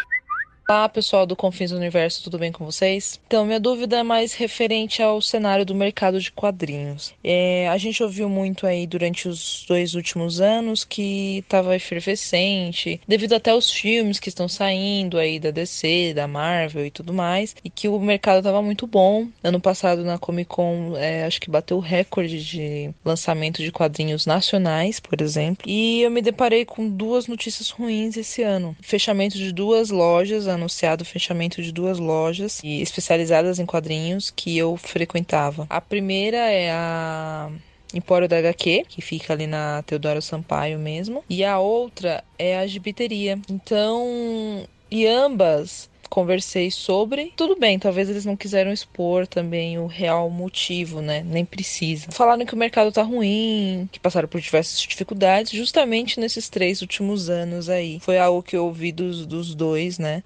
Olá, 0.68 0.88
pessoal 0.88 1.26
do 1.26 1.34
Confins 1.34 1.72
do 1.72 1.76
Universo, 1.76 2.22
tudo 2.22 2.38
bem 2.38 2.52
com 2.52 2.64
vocês? 2.64 3.20
Então, 3.26 3.44
minha 3.44 3.58
dúvida 3.58 3.98
é 3.98 4.02
mais 4.04 4.32
referente 4.32 5.02
ao 5.02 5.20
cenário 5.20 5.66
do 5.66 5.74
mercado 5.74 6.20
de 6.20 6.30
quadrinhos. 6.30 7.12
É, 7.22 7.68
a 7.68 7.76
gente 7.76 8.00
ouviu 8.00 8.28
muito 8.28 8.64
aí 8.64 8.86
durante 8.86 9.28
os 9.28 9.64
dois 9.66 9.94
últimos 9.94 10.40
anos 10.40 10.84
que 10.84 11.38
estava 11.38 11.74
efervescente, 11.74 13.00
devido 13.08 13.32
até 13.32 13.50
aos 13.50 13.72
filmes 13.72 14.20
que 14.20 14.28
estão 14.28 14.48
saindo 14.48 15.18
aí 15.18 15.40
da 15.40 15.50
DC, 15.50 16.14
da 16.14 16.28
Marvel 16.28 16.86
e 16.86 16.90
tudo 16.92 17.12
mais, 17.12 17.56
e 17.64 17.68
que 17.68 17.88
o 17.88 17.98
mercado 17.98 18.38
estava 18.38 18.62
muito 18.62 18.86
bom. 18.86 19.26
Ano 19.42 19.60
passado 19.60 20.04
na 20.04 20.16
Comic 20.16 20.48
Con, 20.48 20.96
é, 20.96 21.24
acho 21.24 21.40
que 21.40 21.50
bateu 21.50 21.76
o 21.76 21.80
recorde 21.80 22.42
de 22.42 22.90
lançamento 23.04 23.60
de 23.60 23.72
quadrinhos 23.72 24.26
nacionais, 24.26 25.00
por 25.00 25.20
exemplo. 25.20 25.68
E 25.68 26.02
eu 26.02 26.10
me 26.10 26.22
deparei 26.22 26.64
com 26.64 26.88
duas 26.88 27.26
notícias 27.26 27.68
ruins 27.68 28.16
esse 28.16 28.42
ano: 28.42 28.76
fechamento 28.80 29.36
de 29.36 29.52
duas 29.52 29.90
lojas, 29.90 30.46
anunciado 30.53 31.03
o 31.03 31.07
fechamento 31.07 31.62
de 31.62 31.72
duas 31.72 31.98
lojas 31.98 32.61
especializadas 32.64 33.59
em 33.59 33.66
quadrinhos 33.66 34.30
que 34.30 34.57
eu 34.57 34.76
frequentava. 34.76 35.66
A 35.68 35.80
primeira 35.80 36.38
é 36.38 36.70
a 36.70 37.50
Empório 37.94 38.26
da 38.26 38.38
HQ, 38.38 38.86
que 38.88 39.03
fica 39.03 39.32
ali 39.34 39.46
na 39.46 39.82
Teodoro 39.82 40.22
Sampaio 40.22 40.78
mesmo, 40.78 41.22
e 41.28 41.44
a 41.44 41.59
outra 41.59 42.24
é 42.38 42.57
a 42.57 42.66
Gibiteria. 42.66 43.38
Então, 43.50 44.66
e 44.90 45.07
ambas 45.07 45.90
conversei 46.12 46.70
sobre. 46.70 47.32
Tudo 47.34 47.59
bem, 47.59 47.78
talvez 47.78 48.11
eles 48.11 48.26
não 48.26 48.36
quiseram 48.36 48.70
expor 48.70 49.26
também 49.26 49.78
o 49.78 49.86
real 49.86 50.28
motivo, 50.28 51.00
né? 51.00 51.22
Nem 51.24 51.42
precisa. 51.42 52.11
Falaram 52.11 52.44
que 52.44 52.53
o 52.53 52.59
mercado 52.59 52.92
tá 52.92 53.03
ruim, 53.03 53.88
que 53.90 53.98
passaram 53.98 54.28
por 54.28 54.38
diversas 54.38 54.78
dificuldades, 54.78 55.53
justamente 55.53 56.20
nesses 56.20 56.50
três 56.50 56.82
últimos 56.82 57.30
anos 57.30 57.70
aí. 57.70 57.98
Foi 58.00 58.18
algo 58.18 58.42
que 58.42 58.55
eu 58.55 58.66
ouvi 58.66 58.92
dos, 58.92 59.24
dos 59.24 59.55
dois, 59.55 59.98
né? 59.98 60.22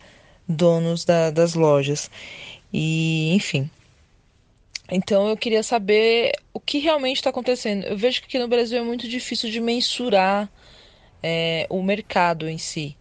Donos 0.48 1.04
da- 1.04 1.30
das 1.30 1.54
lojas. 1.54 2.10
E, 2.72 3.32
enfim. 3.34 3.70
Então 4.90 5.28
eu 5.28 5.36
queria 5.36 5.62
saber 5.62 6.32
o 6.52 6.60
que 6.60 6.78
realmente 6.78 7.16
está 7.16 7.30
acontecendo. 7.30 7.84
Eu 7.84 7.96
vejo 7.96 8.20
que 8.20 8.26
aqui 8.26 8.38
no 8.38 8.48
Brasil 8.48 8.78
é 8.78 8.82
muito 8.82 9.08
difícil 9.08 9.50
de 9.50 9.60
mensurar 9.60 10.48
é, 11.22 11.66
o 11.68 11.82
mercado 11.82 12.48
em 12.48 12.58
si. 12.58 12.96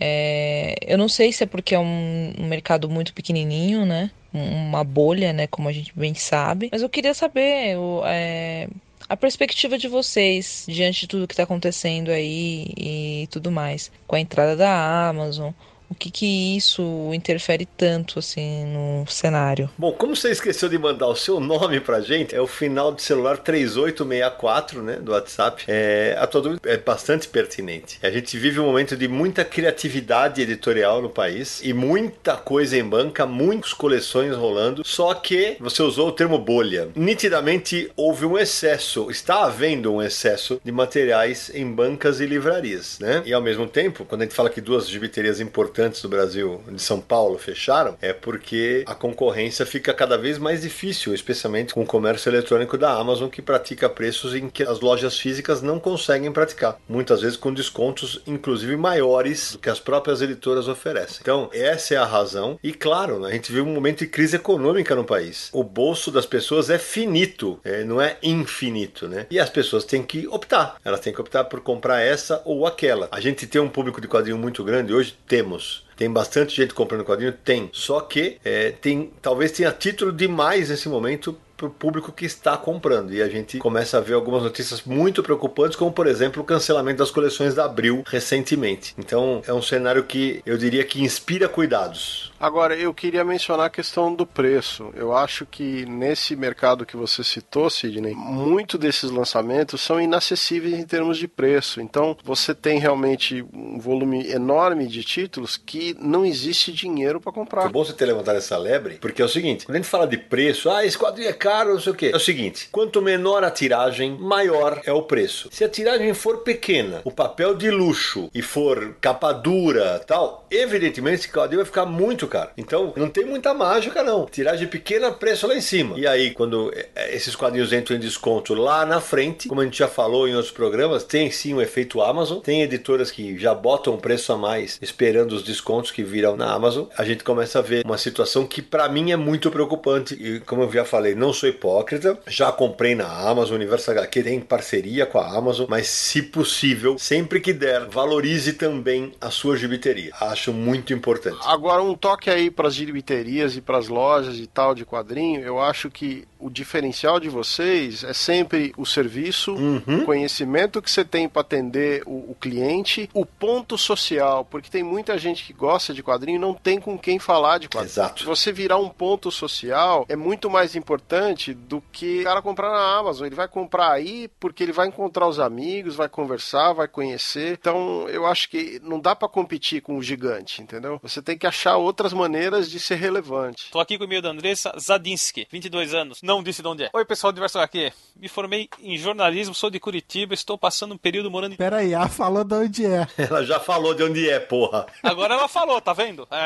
É, 0.00 0.76
eu 0.86 0.96
não 0.96 1.08
sei 1.08 1.32
se 1.32 1.42
é 1.42 1.46
porque 1.46 1.74
é 1.74 1.78
um, 1.78 2.32
um, 2.38 2.46
mercado 2.46 2.88
muito 2.88 3.12
pequenininho, 3.12 3.84
né? 3.84 4.10
Uma 4.32 4.84
bolha, 4.84 5.32
né? 5.32 5.46
Como 5.46 5.68
a 5.68 5.72
gente 5.72 5.92
bem 5.94 6.14
sabe. 6.14 6.68
Mas 6.70 6.82
eu 6.82 6.88
queria 6.88 7.12
saber 7.12 7.76
o, 7.76 8.02
é, 8.06 8.68
a 9.08 9.16
perspectiva 9.16 9.76
de 9.76 9.88
vocês 9.88 10.64
diante 10.68 11.00
de 11.00 11.08
tudo 11.08 11.26
que 11.26 11.34
está 11.34 11.42
acontecendo 11.42 12.10
aí 12.10 12.72
e 12.76 13.28
tudo 13.30 13.50
mais. 13.50 13.90
Com 14.06 14.16
a 14.16 14.20
entrada 14.20 14.56
da 14.56 15.08
Amazon, 15.08 15.52
o 15.90 15.94
que 15.94 16.10
que 16.10 16.56
isso 16.56 17.10
interfere 17.14 17.66
tanto 17.66 18.18
assim 18.18 18.66
no 18.66 19.06
cenário? 19.06 19.70
Bom, 19.76 19.92
como 19.92 20.14
você 20.14 20.30
esqueceu 20.30 20.68
de 20.68 20.78
mandar 20.78 21.06
o 21.06 21.16
seu 21.16 21.40
nome 21.40 21.80
pra 21.80 22.00
gente, 22.00 22.34
é 22.34 22.40
o 22.40 22.46
final 22.46 22.92
de 22.92 23.02
celular 23.02 23.38
3864, 23.38 24.82
né, 24.82 24.96
do 24.96 25.12
WhatsApp. 25.12 25.64
É, 25.66 26.16
a 26.18 26.26
tua 26.26 26.42
dúvida 26.42 26.70
é 26.70 26.76
bastante 26.76 27.28
pertinente. 27.28 27.98
A 28.02 28.10
gente 28.10 28.36
vive 28.38 28.60
um 28.60 28.66
momento 28.66 28.96
de 28.96 29.08
muita 29.08 29.44
criatividade 29.44 30.42
editorial 30.42 31.00
no 31.00 31.08
país 31.08 31.60
e 31.64 31.72
muita 31.72 32.36
coisa 32.36 32.76
em 32.76 32.84
banca, 32.84 33.24
muitas 33.24 33.72
coleções 33.72 34.36
rolando, 34.36 34.82
só 34.84 35.14
que 35.14 35.56
você 35.58 35.82
usou 35.82 36.08
o 36.08 36.12
termo 36.12 36.38
bolha. 36.38 36.88
Nitidamente 36.94 37.90
houve 37.96 38.26
um 38.26 38.36
excesso, 38.36 39.10
está 39.10 39.44
havendo 39.44 39.92
um 39.92 40.02
excesso 40.02 40.60
de 40.62 40.70
materiais 40.70 41.50
em 41.54 41.70
bancas 41.70 42.20
e 42.20 42.26
livrarias, 42.26 42.98
né? 42.98 43.22
E 43.24 43.32
ao 43.32 43.40
mesmo 43.40 43.66
tempo, 43.66 44.04
quando 44.04 44.22
a 44.22 44.24
gente 44.24 44.34
fala 44.34 44.50
que 44.50 44.60
duas 44.60 44.88
gibiterias 44.88 45.40
importantes 45.40 45.77
importantes 45.78 46.02
do 46.02 46.08
Brasil, 46.08 46.60
de 46.68 46.82
São 46.82 47.00
Paulo, 47.00 47.38
fecharam, 47.38 47.96
é 48.02 48.12
porque 48.12 48.82
a 48.84 48.96
concorrência 48.96 49.64
fica 49.64 49.94
cada 49.94 50.18
vez 50.18 50.36
mais 50.36 50.62
difícil, 50.62 51.14
especialmente 51.14 51.72
com 51.72 51.82
o 51.82 51.86
comércio 51.86 52.28
eletrônico 52.28 52.76
da 52.76 52.92
Amazon, 52.92 53.28
que 53.28 53.40
pratica 53.40 53.88
preços 53.88 54.34
em 54.34 54.48
que 54.48 54.64
as 54.64 54.80
lojas 54.80 55.16
físicas 55.16 55.62
não 55.62 55.78
conseguem 55.78 56.32
praticar. 56.32 56.80
Muitas 56.88 57.20
vezes 57.20 57.36
com 57.36 57.54
descontos, 57.54 58.20
inclusive 58.26 58.76
maiores 58.76 59.52
do 59.52 59.58
que 59.58 59.70
as 59.70 59.78
próprias 59.78 60.20
editoras 60.20 60.66
oferecem. 60.66 61.18
Então, 61.20 61.48
essa 61.52 61.94
é 61.94 61.96
a 61.96 62.04
razão. 62.04 62.58
E 62.60 62.72
claro, 62.72 63.20
né, 63.20 63.28
a 63.28 63.32
gente 63.32 63.52
vive 63.52 63.62
um 63.62 63.72
momento 63.72 64.00
de 64.00 64.08
crise 64.08 64.34
econômica 64.34 64.96
no 64.96 65.04
país. 65.04 65.48
O 65.52 65.62
bolso 65.62 66.10
das 66.10 66.26
pessoas 66.26 66.70
é 66.70 66.78
finito, 66.78 67.60
é, 67.62 67.84
não 67.84 68.00
é 68.00 68.16
infinito, 68.20 69.06
né? 69.06 69.26
E 69.30 69.38
as 69.38 69.48
pessoas 69.48 69.84
têm 69.84 70.02
que 70.02 70.26
optar. 70.26 70.76
Elas 70.84 70.98
têm 71.00 71.12
que 71.12 71.20
optar 71.20 71.44
por 71.44 71.60
comprar 71.60 72.00
essa 72.00 72.42
ou 72.44 72.66
aquela. 72.66 73.08
A 73.12 73.20
gente 73.20 73.46
tem 73.46 73.60
um 73.60 73.68
público 73.68 74.00
de 74.00 74.08
quadrinho 74.08 74.38
muito 74.38 74.64
grande 74.64 74.92
hoje? 74.92 75.16
Temos. 75.28 75.67
Tem 75.98 76.08
bastante 76.08 76.54
gente 76.54 76.72
comprando 76.72 77.04
quadrinho? 77.04 77.32
Tem. 77.32 77.68
Só 77.72 78.00
que 78.00 78.38
é, 78.44 78.70
tem, 78.70 79.12
talvez 79.20 79.50
tenha 79.50 79.72
título 79.72 80.12
demais 80.12 80.70
nesse 80.70 80.88
momento 80.88 81.36
para 81.56 81.66
o 81.66 81.70
público 81.70 82.12
que 82.12 82.24
está 82.24 82.56
comprando. 82.56 83.12
E 83.12 83.20
a 83.20 83.28
gente 83.28 83.58
começa 83.58 83.98
a 83.98 84.00
ver 84.00 84.14
algumas 84.14 84.44
notícias 84.44 84.84
muito 84.84 85.24
preocupantes, 85.24 85.76
como 85.76 85.90
por 85.90 86.06
exemplo 86.06 86.40
o 86.40 86.46
cancelamento 86.46 86.98
das 86.98 87.10
coleções 87.10 87.52
da 87.52 87.64
Abril 87.64 88.04
recentemente. 88.06 88.94
Então 88.96 89.42
é 89.44 89.52
um 89.52 89.60
cenário 89.60 90.04
que 90.04 90.40
eu 90.46 90.56
diria 90.56 90.84
que 90.84 91.02
inspira 91.02 91.48
cuidados. 91.48 92.27
Agora, 92.40 92.76
eu 92.76 92.94
queria 92.94 93.24
mencionar 93.24 93.66
a 93.66 93.70
questão 93.70 94.14
do 94.14 94.24
preço. 94.24 94.92
Eu 94.94 95.14
acho 95.14 95.44
que 95.44 95.84
nesse 95.86 96.36
mercado 96.36 96.86
que 96.86 96.96
você 96.96 97.24
citou, 97.24 97.68
Sidney, 97.68 98.14
muito 98.14 98.78
desses 98.78 99.10
lançamentos 99.10 99.80
são 99.80 100.00
inacessíveis 100.00 100.78
em 100.78 100.84
termos 100.84 101.18
de 101.18 101.26
preço. 101.26 101.80
Então, 101.80 102.16
você 102.22 102.54
tem 102.54 102.78
realmente 102.78 103.44
um 103.52 103.80
volume 103.80 104.30
enorme 104.30 104.86
de 104.86 105.02
títulos 105.02 105.56
que 105.56 105.96
não 106.00 106.24
existe 106.24 106.72
dinheiro 106.72 107.20
para 107.20 107.32
comprar. 107.32 107.62
Foi 107.62 107.72
bom 107.72 107.84
você 107.84 107.92
ter 107.92 108.06
levantado 108.06 108.36
essa 108.36 108.56
lebre, 108.56 108.98
porque 109.00 109.20
é 109.20 109.24
o 109.24 109.28
seguinte: 109.28 109.66
quando 109.66 109.74
a 109.74 109.78
gente 109.78 109.90
fala 109.90 110.06
de 110.06 110.16
preço, 110.16 110.70
ah, 110.70 110.86
esse 110.86 110.96
quadrinho 110.96 111.28
é 111.28 111.32
caro, 111.32 111.74
não 111.74 111.80
sei 111.80 111.92
o 111.92 111.96
quê. 111.96 112.10
É 112.12 112.16
o 112.16 112.20
seguinte: 112.20 112.68
quanto 112.70 113.02
menor 113.02 113.42
a 113.42 113.50
tiragem, 113.50 114.16
maior 114.16 114.80
é 114.84 114.92
o 114.92 115.02
preço. 115.02 115.48
Se 115.50 115.64
a 115.64 115.68
tiragem 115.68 116.14
for 116.14 116.38
pequena, 116.38 117.00
o 117.04 117.10
papel 117.10 117.56
de 117.56 117.70
luxo 117.70 118.30
e 118.32 118.42
for 118.42 118.94
capa 119.00 119.32
dura 119.32 119.98
tal, 120.06 120.46
evidentemente 120.50 121.16
esse 121.16 121.32
quadrinho 121.32 121.62
vai 121.62 121.66
ficar 121.66 121.84
muito 121.84 122.27
caro. 122.28 122.50
Então, 122.56 122.92
não 122.96 123.08
tem 123.08 123.24
muita 123.24 123.52
mágica, 123.52 124.02
não. 124.02 124.26
Tiragem 124.26 124.68
pequena, 124.68 125.10
preço 125.10 125.46
lá 125.46 125.54
em 125.54 125.60
cima. 125.60 125.98
E 125.98 126.06
aí, 126.06 126.30
quando 126.30 126.72
é, 126.74 126.88
é, 126.94 127.16
esses 127.16 127.34
quadrinhos 127.34 127.72
entram 127.72 127.96
em 127.96 128.00
desconto 128.00 128.54
lá 128.54 128.86
na 128.86 129.00
frente, 129.00 129.48
como 129.48 129.60
a 129.60 129.64
gente 129.64 129.78
já 129.78 129.88
falou 129.88 130.28
em 130.28 130.34
outros 130.34 130.52
programas, 130.52 131.04
tem 131.04 131.30
sim 131.30 131.54
o 131.54 131.62
efeito 131.62 132.00
Amazon. 132.00 132.38
Tem 132.38 132.62
editoras 132.62 133.10
que 133.10 133.38
já 133.38 133.54
botam 133.54 133.94
um 133.94 133.98
preço 133.98 134.32
a 134.32 134.36
mais, 134.36 134.78
esperando 134.80 135.32
os 135.32 135.42
descontos 135.42 135.90
que 135.90 136.02
viram 136.02 136.36
na 136.36 136.52
Amazon. 136.52 136.86
A 136.96 137.04
gente 137.04 137.24
começa 137.24 137.58
a 137.58 137.62
ver 137.62 137.84
uma 137.84 137.98
situação 137.98 138.46
que 138.46 138.62
para 138.62 138.88
mim 138.88 139.10
é 139.10 139.16
muito 139.16 139.50
preocupante. 139.50 140.14
E 140.14 140.40
como 140.40 140.62
eu 140.62 140.72
já 140.72 140.84
falei, 140.84 141.14
não 141.14 141.32
sou 141.32 141.48
hipócrita. 141.48 142.18
Já 142.26 142.52
comprei 142.52 142.94
na 142.94 143.06
Amazon, 143.06 143.56
Universo 143.56 143.90
HQ 143.90 144.22
tem 144.22 144.40
parceria 144.40 145.06
com 145.06 145.18
a 145.18 145.36
Amazon, 145.36 145.66
mas 145.68 145.88
se 145.88 146.22
possível, 146.22 146.98
sempre 146.98 147.40
que 147.40 147.52
der, 147.52 147.86
valorize 147.86 148.52
também 148.52 149.12
a 149.20 149.30
sua 149.30 149.56
gibiteria. 149.56 150.12
Acho 150.20 150.52
muito 150.52 150.92
importante. 150.92 151.38
Agora 151.44 151.82
um 151.82 151.94
toque 151.94 152.17
toque 152.18 152.28
aí 152.28 152.50
para 152.50 152.66
as 152.66 152.74
giribiterias 152.74 153.56
e 153.56 153.60
para 153.60 153.78
as 153.78 153.86
lojas 153.86 154.38
e 154.38 154.46
tal 154.46 154.74
de 154.74 154.84
quadrinho, 154.84 155.40
eu 155.40 155.60
acho 155.60 155.88
que 155.88 156.26
o 156.38 156.50
diferencial 156.50 157.20
de 157.20 157.28
vocês 157.28 158.02
é 158.02 158.12
sempre 158.12 158.72
o 158.76 158.84
serviço, 158.84 159.54
uhum. 159.54 160.02
o 160.02 160.04
conhecimento 160.04 160.82
que 160.82 160.90
você 160.90 161.04
tem 161.04 161.28
para 161.28 161.42
atender 161.42 162.02
o, 162.06 162.30
o, 162.30 162.36
cliente, 162.38 163.08
o 163.14 163.24
ponto 163.24 163.78
social, 163.78 164.44
porque 164.44 164.68
tem 164.68 164.82
muita 164.82 165.16
gente 165.16 165.44
que 165.44 165.52
gosta 165.52 165.94
de 165.94 166.02
quadrinho 166.02 166.36
e 166.36 166.40
não 166.40 166.54
tem 166.54 166.80
com 166.80 166.98
quem 166.98 167.18
falar 167.18 167.58
de 167.58 167.68
quadrinho. 167.68 167.92
Exato. 167.92 168.24
Você 168.24 168.52
virar 168.52 168.78
um 168.78 168.88
ponto 168.88 169.30
social 169.30 170.04
é 170.08 170.16
muito 170.16 170.50
mais 170.50 170.74
importante 170.74 171.54
do 171.54 171.80
que 171.92 172.20
o 172.20 172.24
cara 172.24 172.42
comprar 172.42 172.70
na 172.70 172.98
Amazon. 172.98 173.26
Ele 173.26 173.36
vai 173.36 173.48
comprar 173.48 173.92
aí 173.92 174.28
porque 174.40 174.62
ele 174.62 174.72
vai 174.72 174.88
encontrar 174.88 175.28
os 175.28 175.38
amigos, 175.38 175.94
vai 175.94 176.08
conversar, 176.08 176.72
vai 176.72 176.88
conhecer. 176.88 177.58
Então, 177.60 178.08
eu 178.08 178.26
acho 178.26 178.48
que 178.48 178.80
não 178.82 178.98
dá 178.98 179.14
para 179.14 179.28
competir 179.28 179.82
com 179.82 179.96
o 179.96 180.02
gigante, 180.02 180.62
entendeu? 180.62 180.98
Você 181.02 181.22
tem 181.22 181.38
que 181.38 181.46
achar 181.46 181.76
outras 181.76 182.07
maneiras 182.12 182.70
de 182.70 182.78
ser 182.78 182.96
relevante. 182.96 183.70
Tô 183.70 183.80
aqui 183.80 183.96
com 183.96 184.04
o 184.04 184.06
e-mail 184.06 184.22
da 184.22 184.30
Andressa 184.30 184.72
Zadinski, 184.78 185.46
22 185.50 185.94
anos 185.94 186.18
não 186.22 186.42
disse 186.42 186.62
de 186.62 186.68
onde 186.68 186.84
é. 186.84 186.90
Oi, 186.92 187.04
pessoal 187.04 187.32
do 187.32 187.36
Diverso 187.36 187.58
HQ. 187.58 187.92
Me 188.16 188.28
formei 188.28 188.68
em 188.80 188.98
jornalismo, 188.98 189.54
sou 189.54 189.70
de 189.70 189.80
Curitiba, 189.80 190.34
estou 190.34 190.58
passando 190.58 190.94
um 190.94 190.98
período 190.98 191.30
morando 191.30 191.54
em. 191.54 191.56
Pera 191.56 191.78
aí, 191.78 191.92
ela 191.92 192.08
falou 192.08 192.44
de 192.44 192.54
onde 192.54 192.84
é. 192.84 193.06
Ela 193.18 193.44
já 193.44 193.60
falou 193.60 193.94
de 193.94 194.02
onde 194.02 194.28
é, 194.28 194.40
porra. 194.40 194.86
Agora 195.02 195.34
ela 195.34 195.48
falou, 195.48 195.80
tá 195.80 195.92
vendo? 195.92 196.26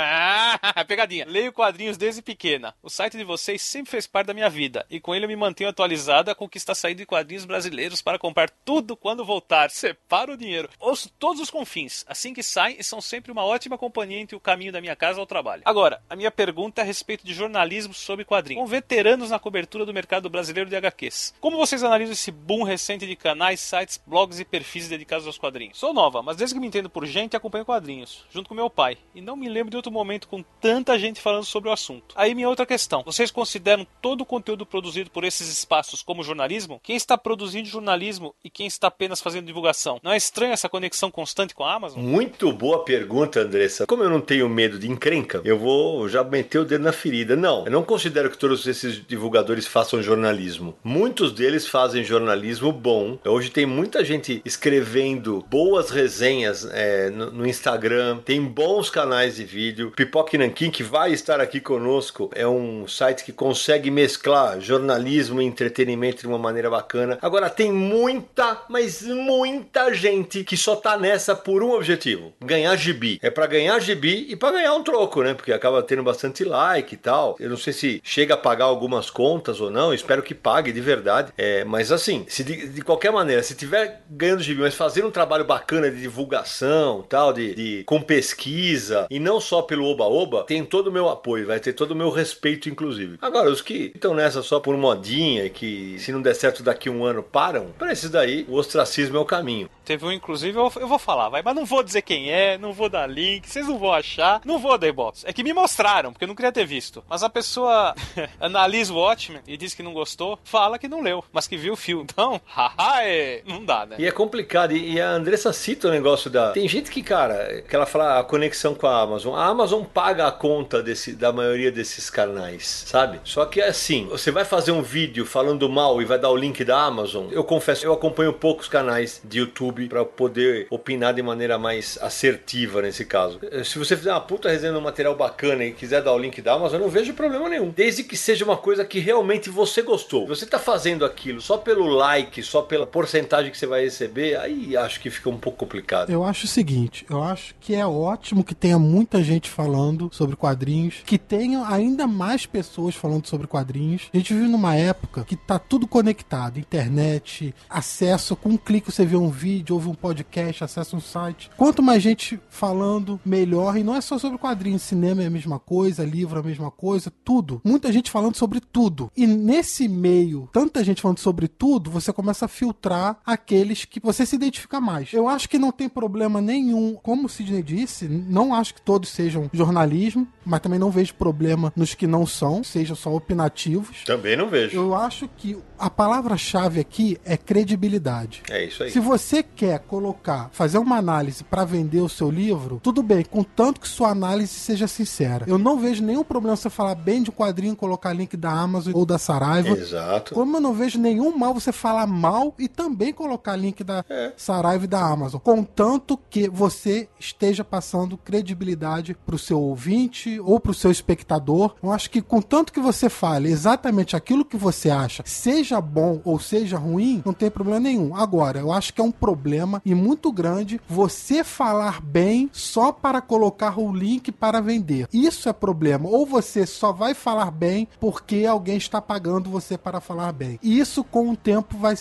Ah, 0.64 0.84
pegadinha. 0.84 1.24
Leio 1.26 1.52
quadrinhos 1.52 1.96
desde 1.96 2.22
pequena. 2.22 2.74
O 2.82 2.90
site 2.90 3.16
de 3.16 3.24
vocês 3.24 3.62
sempre 3.62 3.90
fez 3.90 4.06
parte 4.06 4.26
da 4.28 4.34
minha 4.34 4.48
vida 4.48 4.84
e 4.90 5.00
com 5.00 5.14
ele 5.14 5.24
eu 5.24 5.28
me 5.28 5.36
mantenho 5.36 5.70
atualizada 5.70 6.34
com 6.34 6.44
o 6.44 6.48
que 6.48 6.58
está 6.58 6.74
saindo 6.74 6.98
de 6.98 7.06
quadrinhos 7.06 7.44
brasileiros 7.44 8.02
para 8.02 8.18
comprar 8.18 8.50
tudo 8.64 8.96
quando 8.96 9.24
voltar. 9.24 9.70
Separa 9.72 10.32
o 10.32 10.36
dinheiro. 10.36 10.68
Ouço 10.78 11.10
todos 11.18 11.40
os 11.40 11.50
confins, 11.50 12.04
assim 12.06 12.34
que 12.34 12.42
saem 12.42 12.76
e 12.78 12.84
são 12.84 13.00
sempre 13.00 13.32
uma 13.32 13.44
ótima 13.44 13.78
companhia 13.78 14.18
entre 14.18 14.36
o 14.36 14.40
caminho 14.40 14.72
da 14.72 14.80
minha 14.80 14.96
casa 14.96 15.20
ao 15.20 15.26
trabalho. 15.52 15.62
Agora, 15.64 16.02
a 16.08 16.16
minha 16.16 16.30
pergunta 16.30 16.80
é 16.80 16.82
a 16.82 16.86
respeito 16.86 17.26
de 17.26 17.34
jornalismo 17.34 17.92
sobre 17.92 18.24
quadrinhos. 18.24 18.62
Com 18.62 18.66
veteranos 18.66 19.30
na 19.30 19.38
cobertura 19.38 19.84
do 19.84 19.92
mercado 19.92 20.30
brasileiro 20.30 20.68
de 20.68 20.76
HQs. 20.76 21.34
Como 21.40 21.56
vocês 21.56 21.84
analisam 21.84 22.12
esse 22.12 22.30
boom 22.30 22.62
recente 22.62 23.06
de 23.06 23.16
canais, 23.16 23.60
sites, 23.60 24.00
blogs 24.06 24.40
e 24.40 24.44
perfis 24.44 24.88
dedicados 24.88 25.26
aos 25.26 25.38
quadrinhos? 25.38 25.78
Sou 25.78 25.92
nova, 25.92 26.22
mas 26.22 26.36
desde 26.36 26.54
que 26.54 26.60
me 26.60 26.66
entendo 26.66 26.88
por 26.88 27.04
gente, 27.06 27.36
acompanho 27.36 27.64
quadrinhos, 27.64 28.24
junto 28.30 28.48
com 28.48 28.54
meu 28.54 28.70
pai, 28.70 28.96
e 29.14 29.20
não 29.20 29.36
me 29.36 29.48
lembro 29.48 29.70
de 29.70 29.76
outro 29.76 29.92
momento 29.92 30.28
com 30.28 30.42
tanta 30.60 30.98
gente 30.98 31.20
falando 31.20 31.44
sobre 31.44 31.68
o 31.68 31.72
assunto. 31.72 32.14
Aí 32.16 32.34
minha 32.34 32.48
outra 32.48 32.66
questão: 32.66 33.02
vocês 33.02 33.30
consideram 33.30 33.86
todo 34.00 34.22
o 34.22 34.26
conteúdo 34.26 34.64
produzido 34.64 35.10
por 35.10 35.24
esses 35.24 35.48
espaços 35.48 36.02
como 36.02 36.22
jornalismo? 36.22 36.80
Quem 36.82 36.96
está 36.96 37.18
produzindo 37.18 37.68
jornalismo 37.68 38.34
e 38.44 38.50
quem 38.50 38.66
está 38.66 38.88
apenas 38.88 39.20
fazendo 39.20 39.46
divulgação? 39.46 40.00
Não 40.02 40.12
é 40.12 40.16
estranho 40.16 40.52
essa 40.52 40.68
conexão 40.68 41.10
constante 41.10 41.54
com 41.54 41.64
a 41.64 41.74
Amazon? 41.74 42.02
Muito 42.02 42.52
boa 42.52 42.84
pergunta, 42.84 43.40
Andressa. 43.40 43.86
Como 43.86 44.02
eu 44.02 44.10
não 44.10 44.20
tenho 44.20 44.48
medo 44.48 44.78
de 44.78 44.90
encrenca, 44.90 45.41
eu 45.44 45.58
vou 45.58 46.08
já 46.08 46.22
meter 46.22 46.58
o 46.58 46.64
dedo 46.64 46.84
na 46.84 46.92
ferida. 46.92 47.36
Não, 47.36 47.64
eu 47.64 47.72
não 47.72 47.82
considero 47.82 48.30
que 48.30 48.38
todos 48.38 48.66
esses 48.66 49.04
divulgadores 49.06 49.66
façam 49.66 50.02
jornalismo. 50.02 50.76
Muitos 50.82 51.32
deles 51.32 51.66
fazem 51.66 52.04
jornalismo 52.04 52.72
bom. 52.72 53.18
Hoje 53.24 53.50
tem 53.50 53.66
muita 53.66 54.04
gente 54.04 54.40
escrevendo 54.44 55.44
boas 55.48 55.90
resenhas 55.90 56.68
é, 56.72 57.10
no, 57.10 57.30
no, 57.30 57.46
Instagram, 57.46 58.18
tem 58.24 58.42
bons 58.42 58.90
canais 58.90 59.36
de 59.36 59.44
vídeo. 59.44 59.92
Pipoque 59.94 60.38
Nankin, 60.38 60.70
que 60.70 60.82
vai 60.82 61.12
estar 61.12 61.40
aqui 61.40 61.60
conosco, 61.60 62.30
é 62.34 62.46
um 62.46 62.86
site 62.86 63.24
que 63.24 63.32
consegue 63.32 63.90
mesclar 63.90 64.60
jornalismo 64.60 65.40
e 65.40 65.44
entretenimento 65.44 66.22
de 66.22 66.26
uma 66.26 66.38
maneira 66.38 66.70
bacana. 66.70 67.18
Agora, 67.20 67.50
tem 67.50 67.72
muita, 67.72 68.62
mas 68.68 69.02
muita 69.02 69.92
gente 69.92 70.44
que 70.44 70.56
só 70.56 70.76
tá 70.76 70.96
nessa 70.96 71.34
por 71.34 71.62
um 71.62 71.72
objetivo: 71.72 72.32
ganhar 72.40 72.74
gibi. 72.76 73.18
É 73.22 73.30
para 73.30 73.46
ganhar 73.46 73.78
gibi 73.80 74.26
e 74.28 74.36
para 74.36 74.52
ganhar 74.52 74.74
um 74.74 74.82
troco, 74.82 75.22
né? 75.22 75.31
Né? 75.32 75.34
Porque 75.34 75.52
acaba 75.52 75.82
tendo 75.82 76.02
bastante 76.02 76.44
like 76.44 76.94
e 76.94 76.98
tal. 76.98 77.36
Eu 77.40 77.50
não 77.50 77.56
sei 77.56 77.72
se 77.72 78.00
chega 78.04 78.34
a 78.34 78.36
pagar 78.36 78.66
algumas 78.66 79.10
contas 79.10 79.60
ou 79.60 79.70
não, 79.70 79.92
espero 79.92 80.22
que 80.22 80.34
pague 80.34 80.72
de 80.72 80.80
verdade. 80.80 81.32
É, 81.36 81.64
mas 81.64 81.90
assim, 81.90 82.24
se 82.28 82.44
de, 82.44 82.68
de 82.68 82.82
qualquer 82.82 83.10
maneira, 83.10 83.42
se 83.42 83.54
tiver 83.54 84.02
ganhando 84.08 84.42
gibi, 84.42 84.60
mas 84.60 84.74
fazendo 84.74 85.08
um 85.08 85.10
trabalho 85.10 85.44
bacana 85.44 85.90
de 85.90 86.00
divulgação, 86.00 87.04
tal, 87.08 87.32
de, 87.32 87.54
de 87.54 87.84
com 87.84 88.00
pesquisa 88.00 89.06
e 89.10 89.18
não 89.18 89.40
só 89.40 89.62
pelo 89.62 89.86
oba-oba, 89.86 90.44
tem 90.44 90.64
todo 90.64 90.88
o 90.88 90.92
meu 90.92 91.08
apoio, 91.08 91.46
vai 91.46 91.58
ter 91.58 91.72
todo 91.72 91.92
o 91.92 91.96
meu 91.96 92.10
respeito, 92.10 92.68
inclusive. 92.68 93.18
Agora, 93.20 93.50
os 93.50 93.62
que 93.62 93.92
estão 93.94 94.14
nessa 94.14 94.42
só 94.42 94.60
por 94.60 94.76
modinha 94.76 95.44
e 95.44 95.50
que 95.50 95.96
se 95.98 96.12
não 96.12 96.22
der 96.22 96.34
certo 96.34 96.62
daqui 96.62 96.90
um 96.90 97.04
ano 97.04 97.22
param, 97.22 97.66
para 97.78 97.92
esses 97.92 98.10
daí, 98.10 98.44
o 98.48 98.54
ostracismo 98.54 99.16
é 99.16 99.20
o 99.20 99.24
caminho. 99.24 99.68
Teve 99.92 100.06
um, 100.06 100.12
inclusive, 100.12 100.56
eu, 100.56 100.72
eu, 100.76 100.88
vou 100.88 100.98
falar, 100.98 101.28
vai, 101.28 101.42
mas 101.42 101.54
não 101.54 101.66
vou 101.66 101.82
dizer 101.82 102.00
quem 102.00 102.30
é, 102.30 102.56
não 102.56 102.72
vou 102.72 102.88
dar 102.88 103.06
link, 103.06 103.46
vocês 103.46 103.68
não 103.68 103.78
vão 103.78 103.92
achar, 103.92 104.40
não 104.42 104.58
vou 104.58 104.78
dar 104.78 104.88
ibope. 104.88 105.18
É 105.24 105.34
que 105.34 105.44
me 105.44 105.52
mostraram, 105.52 106.12
porque 106.12 106.24
eu 106.24 106.28
não 106.28 106.34
queria 106.34 106.50
ter 106.50 106.64
visto. 106.64 107.04
Mas 107.06 107.22
a 107.22 107.28
pessoa 107.28 107.94
analisa 108.40 108.90
o 108.90 108.96
Watchmen 108.96 109.42
e 109.46 109.54
diz 109.54 109.74
que 109.74 109.82
não 109.82 109.92
gostou, 109.92 110.38
fala 110.44 110.78
que 110.78 110.88
não 110.88 111.02
leu, 111.02 111.22
mas 111.30 111.46
que 111.46 111.58
viu 111.58 111.74
o 111.74 111.76
filme. 111.76 112.04
Então, 112.04 112.40
haha, 112.48 113.02
é... 113.02 113.42
não 113.46 113.62
dá, 113.62 113.84
né? 113.84 113.96
E 113.98 114.06
é 114.06 114.10
complicado, 114.10 114.72
e 114.72 114.98
a 114.98 115.10
Andressa 115.10 115.52
cita 115.52 115.88
o 115.88 115.90
negócio 115.90 116.30
da. 116.30 116.52
Tem 116.52 116.66
gente 116.66 116.90
que, 116.90 117.02
cara, 117.02 117.60
que 117.60 117.76
ela 117.76 117.84
fala 117.84 118.18
a 118.18 118.24
conexão 118.24 118.74
com 118.74 118.86
a 118.86 118.98
Amazon. 118.98 119.34
A 119.34 119.44
Amazon 119.44 119.82
paga 119.84 120.26
a 120.26 120.32
conta 120.32 120.82
desse, 120.82 121.12
da 121.12 121.34
maioria 121.34 121.70
desses 121.70 122.08
canais, 122.08 122.84
sabe? 122.86 123.20
Só 123.24 123.44
que 123.44 123.60
assim, 123.60 124.06
você 124.06 124.30
vai 124.30 124.46
fazer 124.46 124.72
um 124.72 124.80
vídeo 124.80 125.26
falando 125.26 125.68
mal 125.68 126.00
e 126.00 126.06
vai 126.06 126.18
dar 126.18 126.30
o 126.30 126.36
link 126.36 126.64
da 126.64 126.80
Amazon. 126.80 127.26
Eu 127.30 127.44
confesso, 127.44 127.84
eu 127.84 127.92
acompanho 127.92 128.32
poucos 128.32 128.68
canais 128.68 129.20
de 129.22 129.40
YouTube 129.40 129.81
para 129.88 130.04
poder 130.04 130.66
opinar 130.70 131.14
de 131.14 131.22
maneira 131.22 131.58
mais 131.58 131.98
assertiva 132.00 132.82
nesse 132.82 133.04
caso. 133.04 133.40
Se 133.64 133.78
você 133.78 133.96
fizer 133.96 134.10
uma 134.10 134.20
puta 134.20 134.48
resenha 134.48 134.72
de 134.72 134.78
um 134.78 134.82
material 134.82 135.14
bacana 135.16 135.64
e 135.64 135.72
quiser 135.72 136.02
dar 136.02 136.12
o 136.12 136.18
link 136.18 136.40
da 136.40 136.54
Amazon, 136.54 136.80
eu 136.80 136.86
não 136.86 136.88
vejo 136.88 137.14
problema 137.14 137.48
nenhum. 137.48 137.70
Desde 137.70 138.02
que 138.02 138.16
seja 138.16 138.44
uma 138.44 138.56
coisa 138.56 138.84
que 138.84 138.98
realmente 138.98 139.50
você 139.50 139.82
gostou. 139.82 140.26
Você 140.26 140.46
tá 140.46 140.58
fazendo 140.58 141.04
aquilo 141.04 141.40
só 141.40 141.56
pelo 141.56 141.86
like, 141.86 142.42
só 142.42 142.62
pela 142.62 142.86
porcentagem 142.86 143.50
que 143.50 143.58
você 143.58 143.66
vai 143.66 143.82
receber, 143.84 144.36
aí 144.36 144.76
acho 144.76 145.00
que 145.00 145.10
fica 145.10 145.30
um 145.30 145.38
pouco 145.38 145.58
complicado. 145.58 146.10
Eu 146.10 146.24
acho 146.24 146.46
o 146.46 146.48
seguinte, 146.48 147.06
eu 147.08 147.22
acho 147.22 147.54
que 147.60 147.74
é 147.74 147.86
ótimo 147.86 148.44
que 148.44 148.54
tenha 148.54 148.78
muita 148.78 149.22
gente 149.22 149.48
falando 149.48 150.10
sobre 150.12 150.36
quadrinhos, 150.36 151.02
que 151.04 151.18
tenha 151.18 151.66
ainda 151.66 152.06
mais 152.06 152.46
pessoas 152.46 152.94
falando 152.94 153.26
sobre 153.26 153.46
quadrinhos. 153.46 154.10
A 154.12 154.16
gente 154.16 154.34
vive 154.34 154.48
numa 154.48 154.74
época 154.74 155.24
que 155.24 155.36
tá 155.36 155.58
tudo 155.58 155.86
conectado, 155.86 156.58
internet, 156.58 157.54
acesso, 157.68 158.34
com 158.36 158.50
um 158.50 158.56
clique 158.56 158.90
você 158.90 159.04
vê 159.04 159.16
um 159.16 159.30
vídeo, 159.30 159.61
ouve 159.70 159.88
um 159.88 159.94
podcast, 159.94 160.64
acessa 160.64 160.96
um 160.96 161.00
site. 161.00 161.50
Quanto 161.58 161.82
mais 161.82 162.02
gente 162.02 162.40
falando, 162.48 163.20
melhor. 163.24 163.76
E 163.76 163.84
não 163.84 163.94
é 163.94 164.00
só 164.00 164.18
sobre 164.18 164.38
quadrinhos, 164.38 164.80
cinema 164.80 165.22
é 165.22 165.26
a 165.26 165.30
mesma 165.30 165.58
coisa, 165.58 166.04
livro 166.04 166.38
é 166.38 166.40
a 166.40 166.46
mesma 166.46 166.70
coisa, 166.70 167.12
tudo. 167.22 167.60
Muita 167.62 167.92
gente 167.92 168.10
falando 168.10 168.36
sobre 168.36 168.60
tudo. 168.60 169.10
E 169.14 169.26
nesse 169.26 169.86
meio, 169.88 170.48
tanta 170.52 170.82
gente 170.82 171.02
falando 171.02 171.18
sobre 171.18 171.48
tudo, 171.48 171.90
você 171.90 172.12
começa 172.12 172.46
a 172.46 172.48
filtrar 172.48 173.18
aqueles 173.26 173.84
que 173.84 174.00
você 174.00 174.24
se 174.24 174.36
identifica 174.36 174.80
mais. 174.80 175.12
Eu 175.12 175.28
acho 175.28 175.48
que 175.48 175.58
não 175.58 175.70
tem 175.70 175.88
problema 175.88 176.40
nenhum, 176.40 176.94
como 176.94 177.26
o 177.26 177.28
Sidney 177.28 177.62
disse, 177.62 178.08
não 178.08 178.54
acho 178.54 178.74
que 178.74 178.80
todos 178.80 179.10
sejam 179.10 179.50
jornalismo, 179.52 180.26
mas 180.44 180.60
também 180.60 180.78
não 180.78 180.90
vejo 180.90 181.14
problema 181.14 181.72
nos 181.76 181.94
que 181.94 182.06
não 182.06 182.26
são, 182.26 182.64
sejam 182.64 182.96
só 182.96 183.14
opinativos. 183.14 184.04
Também 184.04 184.36
não 184.36 184.48
vejo. 184.48 184.76
Eu 184.76 184.94
acho 184.94 185.28
que 185.36 185.58
a 185.82 185.90
palavra-chave 185.90 186.78
aqui 186.78 187.18
é 187.24 187.36
credibilidade. 187.36 188.44
É 188.48 188.64
isso 188.64 188.84
aí. 188.84 188.90
Se 188.92 189.00
você 189.00 189.42
quer 189.42 189.80
colocar, 189.80 190.48
fazer 190.52 190.78
uma 190.78 190.96
análise 190.96 191.42
para 191.42 191.64
vender 191.64 192.00
o 192.00 192.08
seu 192.08 192.30
livro, 192.30 192.78
tudo 192.80 193.02
bem, 193.02 193.24
contanto 193.24 193.80
que 193.80 193.88
sua 193.88 194.10
análise 194.10 194.54
seja 194.54 194.86
sincera. 194.86 195.44
Eu 195.48 195.58
não 195.58 195.80
vejo 195.80 196.00
nenhum 196.04 196.22
problema 196.22 196.54
você 196.54 196.70
falar 196.70 196.94
bem 196.94 197.20
de 197.20 197.30
um 197.30 197.32
quadrinho, 197.32 197.74
colocar 197.74 198.12
link 198.12 198.36
da 198.36 198.52
Amazon 198.52 198.92
ou 198.94 199.04
da 199.04 199.18
Saraiva. 199.18 199.70
Exato. 199.70 200.34
Como 200.34 200.56
eu 200.56 200.60
não 200.60 200.72
vejo 200.72 201.00
nenhum 201.00 201.36
mal 201.36 201.52
você 201.52 201.72
falar 201.72 202.06
mal 202.06 202.54
e 202.60 202.68
também 202.68 203.12
colocar 203.12 203.56
link 203.56 203.82
da 203.82 204.04
É. 204.08 204.32
Saraiva 204.36 204.84
e 204.84 204.88
da 204.88 205.00
Amazon. 205.00 205.40
Contanto 205.40 206.16
que 206.30 206.48
você 206.48 207.08
esteja 207.18 207.64
passando 207.64 208.16
credibilidade 208.16 209.16
pro 209.26 209.36
seu 209.36 209.60
ouvinte 209.60 210.38
ou 210.38 210.60
pro 210.60 210.72
seu 210.72 210.92
espectador. 210.92 211.74
Eu 211.82 211.90
acho 211.90 212.08
que 212.08 212.22
contanto 212.22 212.72
que 212.72 212.78
você 212.78 213.08
fale 213.08 213.50
exatamente 213.50 214.14
aquilo 214.14 214.44
que 214.44 214.56
você 214.56 214.88
acha, 214.88 215.24
seja 215.26 215.71
bom 215.80 216.20
ou 216.24 216.38
seja 216.38 216.78
ruim, 216.78 217.22
não 217.24 217.32
tem 217.32 217.50
problema 217.50 217.80
nenhum. 217.80 218.14
Agora, 218.14 218.60
eu 218.60 218.72
acho 218.72 218.92
que 218.92 219.00
é 219.00 219.04
um 219.04 219.12
problema 219.12 219.80
e 219.84 219.94
muito 219.94 220.32
grande 220.32 220.80
você 220.88 221.42
falar 221.44 222.00
bem 222.00 222.50
só 222.52 222.92
para 222.92 223.20
colocar 223.20 223.78
o 223.78 223.94
link 223.94 224.30
para 224.32 224.60
vender. 224.60 225.08
Isso 225.12 225.48
é 225.48 225.52
problema. 225.52 226.08
Ou 226.08 226.26
você 226.26 226.66
só 226.66 226.92
vai 226.92 227.14
falar 227.14 227.50
bem 227.50 227.88
porque 228.00 228.44
alguém 228.46 228.76
está 228.76 229.00
pagando 229.00 229.50
você 229.50 229.78
para 229.78 230.00
falar 230.00 230.32
bem. 230.32 230.58
E 230.62 230.78
isso 230.78 231.04
com 231.04 231.30
o 231.30 231.36
tempo 231.36 231.76
vai 231.76 231.94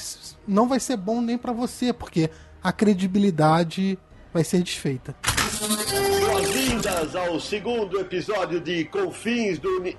não 0.48 0.68
vai 0.68 0.80
ser 0.80 0.98
bom 0.98 1.22
nem 1.22 1.38
para 1.38 1.54
você, 1.54 1.94
porque 1.94 2.30
a 2.64 2.72
credibilidade 2.72 3.98
vai 4.34 4.44
ser 4.44 4.62
desfeita. 4.62 5.16
Boas-vindas 6.52 7.16
ao 7.16 7.40
segundo 7.40 7.98
episódio 7.98 8.60
de 8.60 8.84
Confins 8.84 9.58
do. 9.58 9.70
Uni- 9.78 9.96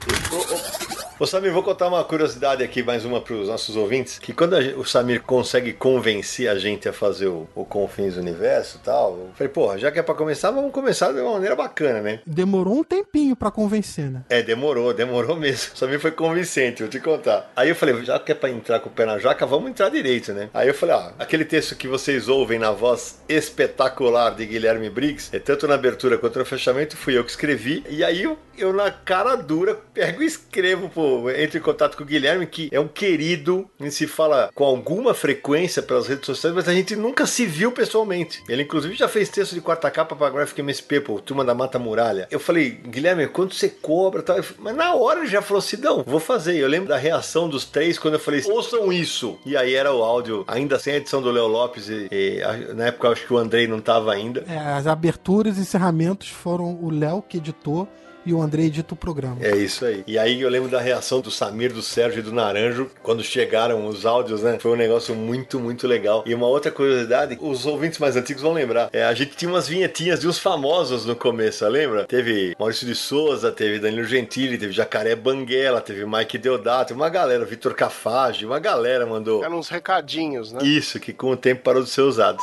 Ô, 1.19 1.27
Samir, 1.27 1.51
vou 1.53 1.63
contar 1.63 1.87
uma 1.89 2.03
curiosidade 2.05 2.63
aqui, 2.65 2.83
mais 2.83 3.05
uma 3.07 3.21
para 3.21 3.35
os 3.35 3.49
nossos 3.49 3.75
ouvintes, 3.77 4.19
que 4.19 4.33
quando 4.35 4.57
a 4.57 4.61
gen- 4.61 4.75
o 4.75 4.85
Samir 4.85 5.23
consegue 5.23 5.73
convencer 5.73 6.49
a 6.49 6.59
gente 6.59 6.89
a 6.89 6.93
fazer 6.93 7.29
o, 7.29 7.49
o 7.55 7.65
Confins 7.65 8.15
do 8.17 8.21
Universo 8.21 8.79
e 8.83 8.85
tal, 8.85 9.13
eu 9.13 9.31
falei, 9.35 9.51
porra, 9.53 9.79
já 9.79 9.91
que 9.93 9.99
é 10.01 10.03
para 10.03 10.15
começar, 10.17 10.51
vamos 10.51 10.73
começar 10.73 11.13
de 11.13 11.21
uma 11.21 11.35
maneira 11.35 11.55
bacana, 11.57 12.01
né? 12.03 12.21
Demorou 12.27 12.75
um 12.81 12.85
tempinho 12.85 13.35
para 13.37 13.51
convencer, 13.53 14.11
né? 14.11 14.23
É, 14.29 14.43
demorou, 14.43 14.93
demorou 14.93 15.37
mesmo. 15.37 15.73
O 15.75 15.79
Samir 15.79 16.01
foi 16.01 16.11
convincente, 16.11 16.83
vou 16.83 16.91
te 16.91 16.99
contar. 17.01 17.51
Aí 17.57 17.69
eu 17.71 17.77
falei, 17.77 18.05
já 18.05 18.19
que 18.19 18.33
é 18.33 18.35
pra 18.35 18.51
entrar 18.51 18.81
com 18.81 18.89
o 18.89 18.93
pé 18.93 19.07
na 19.07 19.19
jaca, 19.19 19.47
vamos 19.47 19.71
entrar 19.71 19.89
direito, 19.91 20.33
né? 20.35 20.51
Aí 20.53 20.69
eu 20.69 20.75
falei, 20.75 20.97
ah, 20.97 21.13
aquele 21.19 21.45
texto 21.47 21.77
que 21.77 21.87
vocês 21.89 22.29
ouvem 22.29 22.59
na 22.59 22.73
voz 22.73 23.21
espetacular 23.29 24.35
de 24.35 24.45
Guilherme 24.45 24.91
Briggs, 24.91 25.31
é 25.35 25.39
tanto 25.39 25.67
na 25.69 25.75
abertura 25.77 26.19
quanto 26.19 26.42
no 26.43 26.47
fechamento, 26.47 26.97
fui 26.97 27.17
eu 27.17 27.25
que 27.25 27.31
escrevi. 27.31 27.85
E 27.89 28.05
aí 28.05 28.23
eu, 28.25 28.39
eu 28.59 28.73
na 28.73 28.91
cara 28.91 29.37
dura, 29.37 29.75
pego 29.95 30.23
e 30.23 30.27
escrevo, 30.27 30.89
pô, 30.89 31.31
entro 31.31 31.59
em 31.59 31.63
contato 31.63 31.97
com 31.97 32.03
o 32.03 32.07
Guilherme, 32.07 32.47
que 32.47 32.69
é 32.73 32.79
um 32.79 32.89
querido, 32.89 33.69
a 33.81 33.85
gente 33.85 33.95
se 33.95 34.07
fala 34.07 34.51
com 34.55 34.65
alguma 34.65 35.15
frequência 35.15 35.83
pelas 35.83 36.07
redes 36.07 36.27
sociais, 36.27 36.55
mas 36.55 36.69
a 36.69 36.75
gente 36.75 36.97
nunca 36.97 37.27
se 37.27 37.47
viu 37.47 37.73
pessoalmente. 37.73 38.43
Ele, 38.49 38.63
inclusive, 38.63 38.95
já 38.95 39.09
fez 39.09 39.29
texto 39.29 39.55
de 39.55 39.61
quarta 39.61 39.91
capa 39.91 40.15
pra 40.17 40.31
Graphic 40.31 40.61
MSP, 40.61 41.01
pô, 41.01 41.21
Turma 41.21 41.45
da 41.45 41.55
Mata 41.55 41.79
Muralha. 41.79 42.27
Eu 42.31 42.41
falei, 42.41 42.71
Guilherme, 42.71 43.27
quanto 43.29 43.55
você 43.55 43.69
cobra 43.69 44.23
tal? 44.23 44.39
Mas 44.59 44.75
na 44.75 44.95
hora 44.95 45.21
ele 45.21 45.29
já 45.29 45.41
falou 45.41 45.59
assim, 45.59 45.77
não, 45.77 46.03
vou 46.03 46.21
fazer. 46.21 46.57
Eu 46.57 46.69
lembro 46.69 46.89
da 46.89 46.97
reação 46.97 47.49
dos 47.49 47.65
três 47.65 47.99
quando 47.99 48.15
eu 48.15 48.21
falei, 48.21 48.43
ouçam 48.47 48.93
isso. 48.93 49.39
E 49.47 49.57
aí 49.57 49.75
era 49.75 49.93
o 49.93 50.03
áudio, 50.03 50.45
ainda 50.49 50.79
sem 50.79 50.95
a 50.95 50.97
edição 50.97 51.23
do 51.23 51.31
Léo 51.31 51.47
Lopes, 51.47 51.89
e, 51.89 52.09
e, 52.11 52.75
na 52.75 52.87
época 52.87 53.09
eu 53.09 53.13
acho 53.13 53.27
que 53.27 53.33
o 53.33 53.39
Andrei 53.39 53.67
não 53.67 53.81
tava 53.81 54.13
ainda. 54.13 54.45
É, 54.49 54.59
as 54.59 54.87
aberturas 54.87 55.59
e 55.59 55.61
encerramentos 55.61 56.32
foram 56.33 56.79
o 56.81 56.91
Léo 56.91 57.23
que 57.23 57.39
editou 57.39 57.89
e 58.25 58.33
o 58.33 58.41
André 58.41 58.65
edita 58.65 58.95
o 58.95 58.97
programa. 58.97 59.37
É 59.41 59.57
isso 59.57 59.85
aí. 59.85 60.05
E 60.07 60.19
aí 60.19 60.41
eu 60.41 60.49
lembro 60.49 60.71
da 60.71 60.81
reação 60.81 61.21
do 61.21 61.31
Samir, 61.31 61.73
do 61.73 61.83
Sérgio 61.83 62.21
e 62.21 62.23
do 62.23 62.33
Naranjo 62.33 62.91
quando 63.03 63.23
chegaram 63.23 63.87
os 63.87 64.07
áudios, 64.07 64.43
né? 64.43 64.59
Foi 64.61 64.73
um 64.73 64.77
negócio 64.77 65.15
muito, 65.15 65.59
muito 65.59 65.87
legal. 65.87 66.23
E 66.27 66.35
uma 66.35 66.47
outra 66.47 66.71
curiosidade, 66.71 67.37
os 67.41 67.67
ouvintes 67.67 67.99
mais 67.99 68.17
antigos 68.17 68.43
vão 68.43 68.53
lembrar. 68.53 68.91
É, 68.93 69.05
a 69.05 69.15
gente 69.15 69.37
tinha 69.37 69.51
umas 69.51 69.69
vinhetinhas 69.69 70.21
de 70.21 70.29
uns 70.29 70.39
famosos 70.39 71.05
no 71.05 71.17
começo, 71.17 71.67
lembra? 71.69 72.05
Teve 72.05 72.55
Maurício 72.59 72.87
de 72.87 72.95
Souza, 72.95 73.51
teve 73.51 73.79
Danilo 73.79 74.05
Gentili, 74.05 74.59
teve 74.59 74.73
Jacaré 74.73 75.17
Banguela, 75.17 75.81
teve 75.81 76.07
Mike 76.07 76.39
Deodato, 76.39 76.95
uma 76.95 77.09
galera, 77.09 77.45
Vitor 77.45 77.75
Cafage, 77.75 78.47
uma 78.47 78.59
galera 78.59 79.07
mandou. 79.07 79.45
Eram 79.45 79.59
uns 79.59 79.69
recadinhos, 79.69 80.53
né? 80.53 80.63
Isso, 80.63 81.01
que 81.01 81.13
com 81.13 81.31
o 81.31 81.37
tempo 81.37 81.63
parou 81.63 81.83
de 81.83 81.91
ser 81.91 82.03
usado. 82.03 82.39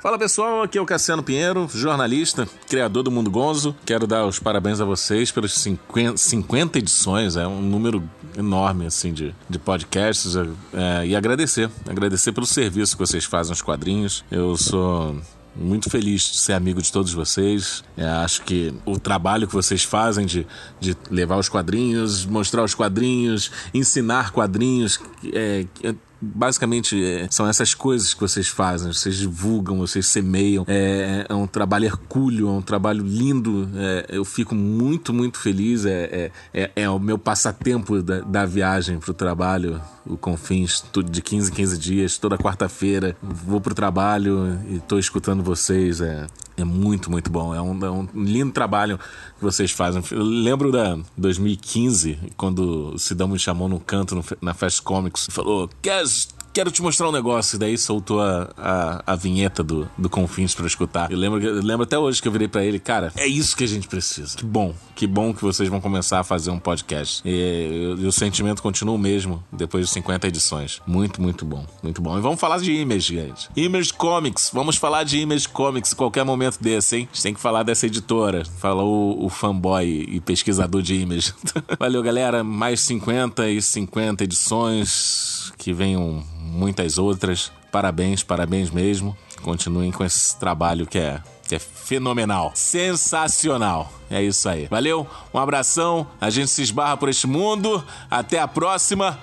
Fala 0.00 0.16
pessoal, 0.16 0.62
aqui 0.62 0.78
é 0.78 0.80
o 0.80 0.86
Cassiano 0.86 1.24
Pinheiro, 1.24 1.68
jornalista, 1.74 2.48
criador 2.68 3.02
do 3.02 3.10
Mundo 3.10 3.32
Gonzo. 3.32 3.74
Quero 3.84 4.06
dar 4.06 4.26
os 4.26 4.38
parabéns 4.38 4.80
a 4.80 4.84
vocês 4.84 5.32
pelos 5.32 5.52
50, 5.54 6.16
50 6.16 6.78
edições, 6.78 7.36
é 7.36 7.44
um 7.48 7.60
número 7.60 8.08
enorme 8.36 8.86
assim 8.86 9.12
de, 9.12 9.34
de 9.50 9.58
podcasts 9.58 10.36
é, 10.72 11.04
e 11.04 11.16
agradecer, 11.16 11.68
agradecer 11.88 12.30
pelo 12.30 12.46
serviço 12.46 12.96
que 12.96 13.04
vocês 13.04 13.24
fazem 13.24 13.50
aos 13.50 13.60
quadrinhos. 13.60 14.24
Eu 14.30 14.56
sou 14.56 15.16
muito 15.56 15.90
feliz 15.90 16.22
de 16.22 16.36
ser 16.36 16.52
amigo 16.52 16.80
de 16.80 16.92
todos 16.92 17.12
vocês. 17.12 17.82
É, 17.96 18.06
acho 18.06 18.42
que 18.42 18.72
o 18.86 19.00
trabalho 19.00 19.48
que 19.48 19.54
vocês 19.54 19.82
fazem 19.82 20.24
de, 20.24 20.46
de 20.78 20.96
levar 21.10 21.38
os 21.38 21.48
quadrinhos, 21.48 22.24
mostrar 22.24 22.62
os 22.62 22.74
quadrinhos, 22.74 23.50
ensinar 23.74 24.30
quadrinhos, 24.30 25.00
é, 25.32 25.66
é, 25.82 25.94
basicamente 26.20 27.02
é, 27.02 27.28
são 27.30 27.46
essas 27.48 27.74
coisas 27.74 28.14
que 28.14 28.20
vocês 28.20 28.48
fazem. 28.48 28.92
Vocês 28.92 29.16
divulgam, 29.16 29.78
vocês 29.78 30.06
semeiam. 30.06 30.64
É, 30.66 31.26
é 31.28 31.34
um 31.34 31.46
trabalho 31.46 31.86
hercúleo, 31.86 32.48
é 32.48 32.52
um 32.52 32.62
trabalho 32.62 33.04
lindo. 33.04 33.68
É, 33.74 34.06
eu 34.08 34.24
fico 34.24 34.54
muito, 34.54 35.12
muito 35.12 35.38
feliz. 35.38 35.84
É, 35.84 36.30
é, 36.52 36.62
é, 36.62 36.70
é 36.76 36.90
o 36.90 36.98
meu 36.98 37.18
passatempo 37.18 38.02
da, 38.02 38.20
da 38.20 38.46
viagem 38.46 38.98
para 38.98 39.10
o 39.10 39.14
trabalho. 39.14 39.80
O 40.06 40.16
Confins, 40.16 40.80
tudo 40.80 41.10
de 41.10 41.20
15 41.20 41.50
em 41.50 41.54
15 41.54 41.78
dias, 41.78 42.18
toda 42.18 42.38
quarta-feira. 42.38 43.16
Vou 43.22 43.60
pro 43.60 43.74
trabalho 43.74 44.58
e 44.68 44.80
tô 44.80 44.98
escutando 44.98 45.42
vocês. 45.42 46.00
É, 46.00 46.26
É 46.58 46.64
muito, 46.64 47.10
muito 47.10 47.30
bom. 47.30 47.54
É 47.54 47.62
um, 47.62 47.84
é 47.84 47.90
um 47.90 48.08
lindo 48.14 48.52
trabalho 48.52 48.98
que 48.98 49.42
vocês 49.42 49.70
fazem. 49.70 50.02
Eu 50.10 50.22
lembro 50.22 50.72
da 50.72 50.98
2015, 51.16 52.18
quando 52.36 52.94
o 52.94 52.98
Sidão 52.98 53.28
me 53.28 53.38
chamou 53.38 53.68
no 53.68 53.78
canto 53.78 54.16
no, 54.16 54.24
na 54.40 54.52
Fast 54.52 54.82
Comics 54.82 55.28
e 55.28 55.32
falou: 55.32 55.70
Queres 56.08 56.38
quero 56.58 56.72
te 56.72 56.82
mostrar 56.82 57.08
um 57.08 57.12
negócio. 57.12 57.56
Daí 57.56 57.78
soltou 57.78 58.20
a, 58.20 58.50
a, 58.56 59.12
a 59.12 59.14
vinheta 59.14 59.62
do, 59.62 59.88
do 59.96 60.10
Confins 60.10 60.56
para 60.56 60.66
escutar. 60.66 61.08
Eu 61.08 61.16
lembro, 61.16 61.40
eu 61.40 61.62
lembro 61.62 61.84
até 61.84 61.96
hoje 61.96 62.20
que 62.20 62.26
eu 62.26 62.32
virei 62.32 62.48
para 62.48 62.64
ele, 62.64 62.80
cara, 62.80 63.12
é 63.16 63.28
isso 63.28 63.56
que 63.56 63.62
a 63.62 63.66
gente 63.68 63.86
precisa. 63.86 64.36
Que 64.36 64.44
bom, 64.44 64.74
que 64.96 65.06
bom 65.06 65.32
que 65.32 65.40
vocês 65.40 65.68
vão 65.68 65.80
começar 65.80 66.18
a 66.18 66.24
fazer 66.24 66.50
um 66.50 66.58
podcast. 66.58 67.22
E, 67.24 67.94
e 67.96 68.04
o 68.04 68.10
sentimento 68.10 68.60
continua 68.60 68.96
o 68.96 68.98
mesmo 68.98 69.44
depois 69.52 69.86
de 69.86 69.92
50 69.92 70.26
edições. 70.26 70.82
Muito, 70.84 71.22
muito 71.22 71.44
bom, 71.44 71.64
muito 71.80 72.02
bom. 72.02 72.18
E 72.18 72.20
vamos 72.20 72.40
falar 72.40 72.58
de 72.58 72.72
Image, 72.72 73.14
gente. 73.14 73.48
Image 73.56 73.92
Comics, 73.92 74.50
vamos 74.52 74.76
falar 74.76 75.04
de 75.04 75.18
Image 75.18 75.48
Comics 75.48 75.94
qualquer 75.94 76.24
momento 76.24 76.58
desse, 76.60 76.96
hein? 76.96 77.08
A 77.08 77.14
gente 77.14 77.22
tem 77.22 77.34
que 77.34 77.40
falar 77.40 77.62
dessa 77.62 77.86
editora. 77.86 78.44
Falou 78.58 79.16
o, 79.16 79.26
o 79.26 79.28
fanboy 79.28 79.86
e 79.86 80.18
pesquisador 80.18 80.82
de 80.82 80.96
Image. 80.96 81.32
Valeu, 81.78 82.02
galera. 82.02 82.42
Mais 82.42 82.80
50 82.80 83.48
e 83.48 83.62
50 83.62 84.24
edições 84.24 85.37
que 85.56 85.72
venham 85.72 86.22
muitas 86.38 86.98
outras. 86.98 87.52
Parabéns, 87.70 88.22
parabéns 88.22 88.70
mesmo. 88.70 89.16
Continuem 89.42 89.92
com 89.92 90.04
esse 90.04 90.38
trabalho 90.38 90.86
que 90.86 90.98
é, 90.98 91.20
que 91.46 91.54
é 91.54 91.58
fenomenal, 91.58 92.52
sensacional. 92.54 93.92
É 94.10 94.22
isso 94.22 94.48
aí. 94.48 94.66
Valeu, 94.66 95.06
um 95.32 95.38
abração. 95.38 96.06
A 96.20 96.30
gente 96.30 96.48
se 96.48 96.62
esbarra 96.62 96.96
por 96.96 97.08
este 97.08 97.26
mundo. 97.26 97.84
Até 98.10 98.38
a 98.38 98.48
próxima. 98.48 99.18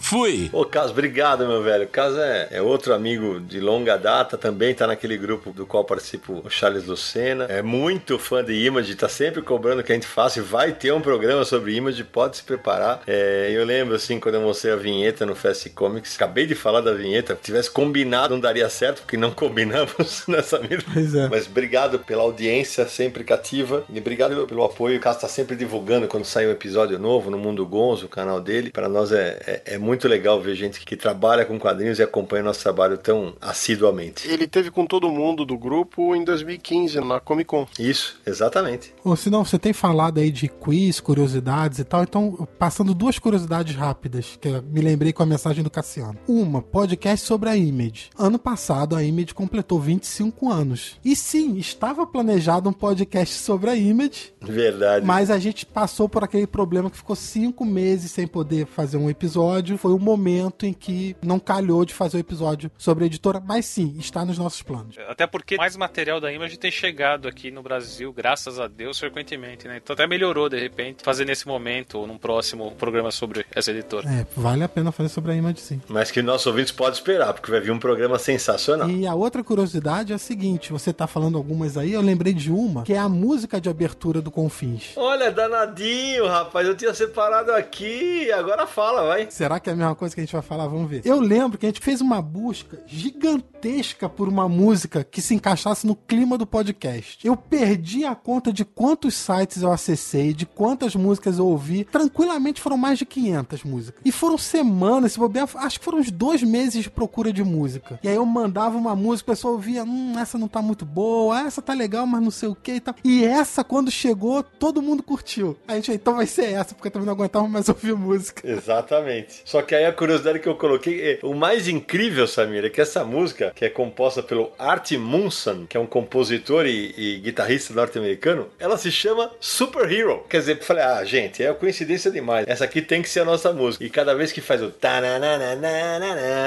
Fui! 0.00 0.50
Ô, 0.52 0.64
Caso, 0.64 0.92
obrigado, 0.92 1.46
meu 1.46 1.62
velho. 1.62 1.84
O 1.84 1.88
Caso 1.88 2.18
é, 2.18 2.48
é, 2.50 2.62
outro 2.62 2.94
amigo 2.94 3.38
de 3.40 3.60
longa 3.60 3.96
data, 3.96 4.36
também 4.36 4.74
tá 4.74 4.86
naquele 4.86 5.16
grupo 5.16 5.52
do 5.52 5.66
qual 5.66 5.84
participo 5.84 6.42
o 6.44 6.50
Charles 6.50 6.86
Lucena. 6.86 7.44
É 7.44 7.62
muito 7.62 8.18
fã 8.18 8.42
de 8.42 8.54
Image, 8.54 8.94
tá 8.94 9.08
sempre 9.08 9.42
cobrando 9.42 9.82
que 9.82 9.92
a 9.92 9.94
gente 9.94 10.06
faça 10.06 10.38
e 10.38 10.42
vai 10.42 10.72
ter 10.72 10.92
um 10.92 11.00
programa 11.00 11.44
sobre 11.44 11.74
Image, 11.74 12.02
pode 12.04 12.38
se 12.38 12.42
preparar. 12.42 13.02
É, 13.06 13.50
eu 13.52 13.64
lembro, 13.64 13.94
assim, 13.94 14.18
quando 14.18 14.36
eu 14.36 14.40
mostrei 14.40 14.72
a 14.72 14.76
vinheta 14.76 15.26
no 15.26 15.34
Fast 15.34 15.68
Comics, 15.70 16.16
acabei 16.16 16.46
de 16.46 16.54
falar 16.54 16.80
da 16.80 16.92
vinheta, 16.92 17.34
se 17.36 17.42
tivesse 17.42 17.70
combinado 17.70 18.30
não 18.30 18.40
daria 18.40 18.68
certo, 18.68 19.02
porque 19.02 19.16
não 19.16 19.30
combinamos 19.32 20.24
nessa 20.28 20.58
mesma. 20.58 20.90
Pois 20.92 21.14
é. 21.14 21.28
Mas 21.28 21.46
obrigado 21.46 21.98
pela 21.98 22.22
audiência 22.22 22.88
sempre 22.88 23.22
cativa 23.22 23.84
e 23.92 23.98
obrigado 23.98 24.46
pelo 24.46 24.64
apoio. 24.64 24.96
O 24.96 25.00
Caso 25.00 25.20
tá 25.20 25.28
sempre 25.28 25.56
divulgando 25.56 26.08
quando 26.08 26.24
sai 26.24 26.46
um 26.46 26.50
episódio 26.50 26.98
novo 26.98 27.30
no 27.30 27.38
Mundo 27.38 27.66
Gonzo, 27.66 28.06
o 28.06 28.08
canal 28.08 28.40
dele. 28.40 28.70
Para 28.70 28.88
nós 28.88 29.12
é, 29.12 29.40
é, 29.46 29.74
é 29.74 29.78
muito 29.78 29.89
muito 29.90 30.06
legal 30.06 30.40
ver 30.40 30.54
gente 30.54 30.80
que 30.86 30.96
trabalha 30.96 31.44
com 31.44 31.58
quadrinhos 31.58 31.98
e 31.98 32.02
acompanha 32.02 32.44
nosso 32.44 32.62
trabalho 32.62 32.96
tão 32.96 33.34
assiduamente. 33.40 34.28
Ele 34.28 34.46
teve 34.46 34.70
com 34.70 34.86
todo 34.86 35.10
mundo 35.10 35.44
do 35.44 35.58
grupo 35.58 36.14
em 36.14 36.22
2015, 36.22 37.00
na 37.00 37.18
Comic 37.18 37.48
Con. 37.48 37.66
Isso, 37.76 38.20
exatamente. 38.24 38.94
Ou 39.02 39.16
se 39.16 39.28
não, 39.28 39.44
você 39.44 39.58
tem 39.58 39.72
falado 39.72 40.18
aí 40.18 40.30
de 40.30 40.46
quiz, 40.46 41.00
curiosidades 41.00 41.80
e 41.80 41.84
tal, 41.84 42.04
então 42.04 42.46
passando 42.56 42.94
duas 42.94 43.18
curiosidades 43.18 43.74
rápidas, 43.74 44.38
que 44.40 44.46
eu 44.46 44.62
me 44.62 44.80
lembrei 44.80 45.12
com 45.12 45.24
a 45.24 45.26
mensagem 45.26 45.64
do 45.64 45.70
Cassiano. 45.70 46.16
Uma, 46.28 46.62
podcast 46.62 47.26
sobre 47.26 47.48
a 47.48 47.56
Image. 47.56 48.10
Ano 48.16 48.38
passado 48.38 48.94
a 48.94 49.02
Image 49.02 49.34
completou 49.34 49.80
25 49.80 50.52
anos. 50.52 51.00
E 51.04 51.16
sim, 51.16 51.56
estava 51.56 52.06
planejado 52.06 52.68
um 52.68 52.72
podcast 52.72 53.34
sobre 53.34 53.70
a 53.70 53.74
Image. 53.74 54.32
Verdade. 54.40 55.04
Mas 55.04 55.32
a 55.32 55.38
gente 55.40 55.66
passou 55.66 56.08
por 56.08 56.22
aquele 56.22 56.46
problema 56.46 56.88
que 56.88 56.96
ficou 56.96 57.16
cinco 57.16 57.64
meses 57.64 58.12
sem 58.12 58.28
poder 58.28 58.66
fazer 58.66 58.96
um 58.96 59.10
episódio. 59.10 59.79
Foi 59.80 59.92
o 59.92 59.98
momento 59.98 60.66
em 60.66 60.74
que 60.74 61.16
não 61.22 61.40
calhou 61.40 61.86
de 61.86 61.94
fazer 61.94 62.18
o 62.18 62.20
episódio 62.20 62.70
sobre 62.76 63.04
a 63.04 63.06
editora, 63.06 63.40
mas 63.40 63.64
sim, 63.64 63.96
está 63.98 64.26
nos 64.26 64.36
nossos 64.36 64.60
planos. 64.60 64.94
Até 65.08 65.26
porque 65.26 65.56
mais 65.56 65.74
material 65.74 66.20
da 66.20 66.30
Image 66.30 66.58
tem 66.58 66.70
chegado 66.70 67.26
aqui 67.26 67.50
no 67.50 67.62
Brasil, 67.62 68.12
graças 68.12 68.60
a 68.60 68.68
Deus, 68.68 68.98
frequentemente, 68.98 69.66
né? 69.66 69.80
Então 69.82 69.94
até 69.94 70.06
melhorou, 70.06 70.50
de 70.50 70.60
repente, 70.60 71.02
fazer 71.02 71.24
nesse 71.24 71.48
momento 71.48 71.98
ou 71.98 72.06
num 72.06 72.18
próximo 72.18 72.72
programa 72.72 73.10
sobre 73.10 73.46
essa 73.54 73.70
editora. 73.70 74.06
É, 74.06 74.26
vale 74.36 74.62
a 74.62 74.68
pena 74.68 74.92
fazer 74.92 75.08
sobre 75.08 75.32
a 75.32 75.34
Image 75.34 75.60
sim. 75.60 75.80
Mas 75.88 76.10
que 76.10 76.20
nossos 76.20 76.46
ouvintes 76.46 76.72
podem 76.72 76.92
esperar, 76.92 77.32
porque 77.32 77.50
vai 77.50 77.60
vir 77.60 77.70
um 77.70 77.78
programa 77.78 78.18
sensacional. 78.18 78.90
E 78.90 79.06
a 79.06 79.14
outra 79.14 79.42
curiosidade 79.42 80.12
é 80.12 80.16
a 80.16 80.18
seguinte: 80.18 80.72
você 80.72 80.92
tá 80.92 81.06
falando 81.06 81.38
algumas 81.38 81.78
aí, 81.78 81.94
eu 81.94 82.02
lembrei 82.02 82.34
de 82.34 82.52
uma, 82.52 82.82
que 82.82 82.92
é 82.92 82.98
a 82.98 83.08
música 83.08 83.58
de 83.58 83.70
abertura 83.70 84.20
do 84.20 84.30
Confins. 84.30 84.92
Olha, 84.94 85.32
danadinho, 85.32 86.26
rapaz, 86.26 86.68
eu 86.68 86.76
tinha 86.76 86.92
separado 86.92 87.50
aqui, 87.52 88.30
agora 88.32 88.66
fala, 88.66 89.06
vai. 89.06 89.26
Será 89.30 89.58
que 89.58 89.69
é 89.70 89.72
a 89.72 89.76
mesma 89.76 89.94
coisa 89.94 90.14
que 90.14 90.20
a 90.20 90.24
gente 90.24 90.32
vai 90.32 90.42
falar? 90.42 90.66
Vamos 90.66 90.90
ver. 90.90 91.02
Eu 91.04 91.20
lembro 91.20 91.56
que 91.56 91.66
a 91.66 91.68
gente 91.68 91.80
fez 91.80 92.00
uma 92.00 92.20
busca 92.20 92.80
gigantesca 92.86 94.08
por 94.08 94.28
uma 94.28 94.48
música 94.48 95.04
que 95.04 95.22
se 95.22 95.34
encaixasse 95.34 95.86
no 95.86 95.94
clima 95.94 96.36
do 96.36 96.46
podcast. 96.46 97.18
Eu 97.26 97.36
perdi 97.36 98.04
a 98.04 98.14
conta 98.14 98.52
de 98.52 98.64
quantos 98.64 99.14
sites 99.14 99.62
eu 99.62 99.72
acessei, 99.72 100.32
de 100.32 100.46
quantas 100.46 100.94
músicas 100.94 101.38
eu 101.38 101.46
ouvi. 101.46 101.84
Tranquilamente 101.84 102.60
foram 102.60 102.76
mais 102.76 102.98
de 102.98 103.06
500 103.06 103.64
músicas. 103.64 104.00
E 104.04 104.12
foram 104.12 104.36
semanas, 104.36 105.12
se 105.12 105.18
bobear, 105.18 105.48
acho 105.54 105.78
que 105.78 105.84
foram 105.84 105.98
uns 105.98 106.10
dois 106.10 106.42
meses 106.42 106.82
de 106.82 106.90
procura 106.90 107.32
de 107.32 107.44
música. 107.44 107.98
E 108.02 108.08
aí 108.08 108.16
eu 108.16 108.26
mandava 108.26 108.76
uma 108.76 108.96
música, 108.96 109.30
o 109.30 109.34
pessoal 109.34 109.54
ouvia, 109.54 109.84
hum, 109.84 110.18
essa 110.18 110.36
não 110.38 110.48
tá 110.48 110.60
muito 110.60 110.84
boa, 110.84 111.40
essa 111.40 111.62
tá 111.62 111.72
legal, 111.72 112.06
mas 112.06 112.22
não 112.22 112.30
sei 112.30 112.48
o 112.48 112.54
que 112.54 112.72
e 112.72 112.80
tal. 112.80 112.94
E 113.04 113.24
essa, 113.24 113.62
quando 113.62 113.90
chegou, 113.90 114.42
todo 114.42 114.82
mundo 114.82 115.02
curtiu. 115.02 115.56
A 115.68 115.74
gente, 115.74 115.92
então 115.92 116.16
vai 116.16 116.26
ser 116.26 116.52
essa, 116.52 116.74
porque 116.74 116.90
também 116.90 117.06
não 117.06 117.12
aguentava 117.12 117.46
mais 117.46 117.68
ouvir 117.70 117.94
música. 117.94 118.48
Exatamente. 118.48 119.42
Só 119.44 119.59
que 119.62 119.74
aí 119.74 119.84
a 119.84 119.92
curiosidade 119.92 120.38
que 120.38 120.48
eu 120.48 120.56
coloquei 120.56 121.12
é 121.12 121.18
o 121.22 121.34
mais 121.34 121.68
incrível, 121.68 122.26
Samir, 122.26 122.64
é 122.64 122.70
que 122.70 122.80
essa 122.80 123.04
música, 123.04 123.52
que 123.54 123.64
é 123.64 123.68
composta 123.68 124.22
pelo 124.22 124.52
Art 124.58 124.92
Munson, 124.92 125.66
que 125.68 125.76
é 125.76 125.80
um 125.80 125.86
compositor 125.86 126.66
e, 126.66 126.94
e 126.96 127.18
guitarrista 127.18 127.74
norte-americano, 127.74 128.48
ela 128.58 128.76
se 128.76 128.90
chama 128.90 129.30
Super 129.40 129.90
Hero. 129.90 130.24
Quer 130.28 130.38
dizer, 130.38 130.58
eu 130.58 130.64
falei, 130.64 130.82
ah, 130.82 131.04
gente, 131.04 131.42
é 131.42 131.52
coincidência 131.52 132.10
demais. 132.10 132.46
Essa 132.48 132.64
aqui 132.64 132.80
tem 132.82 133.02
que 133.02 133.08
ser 133.08 133.20
a 133.20 133.24
nossa 133.24 133.52
música. 133.52 133.84
E 133.84 133.90
cada 133.90 134.14
vez 134.14 134.32
que 134.32 134.40
faz 134.40 134.62
o 134.62 134.72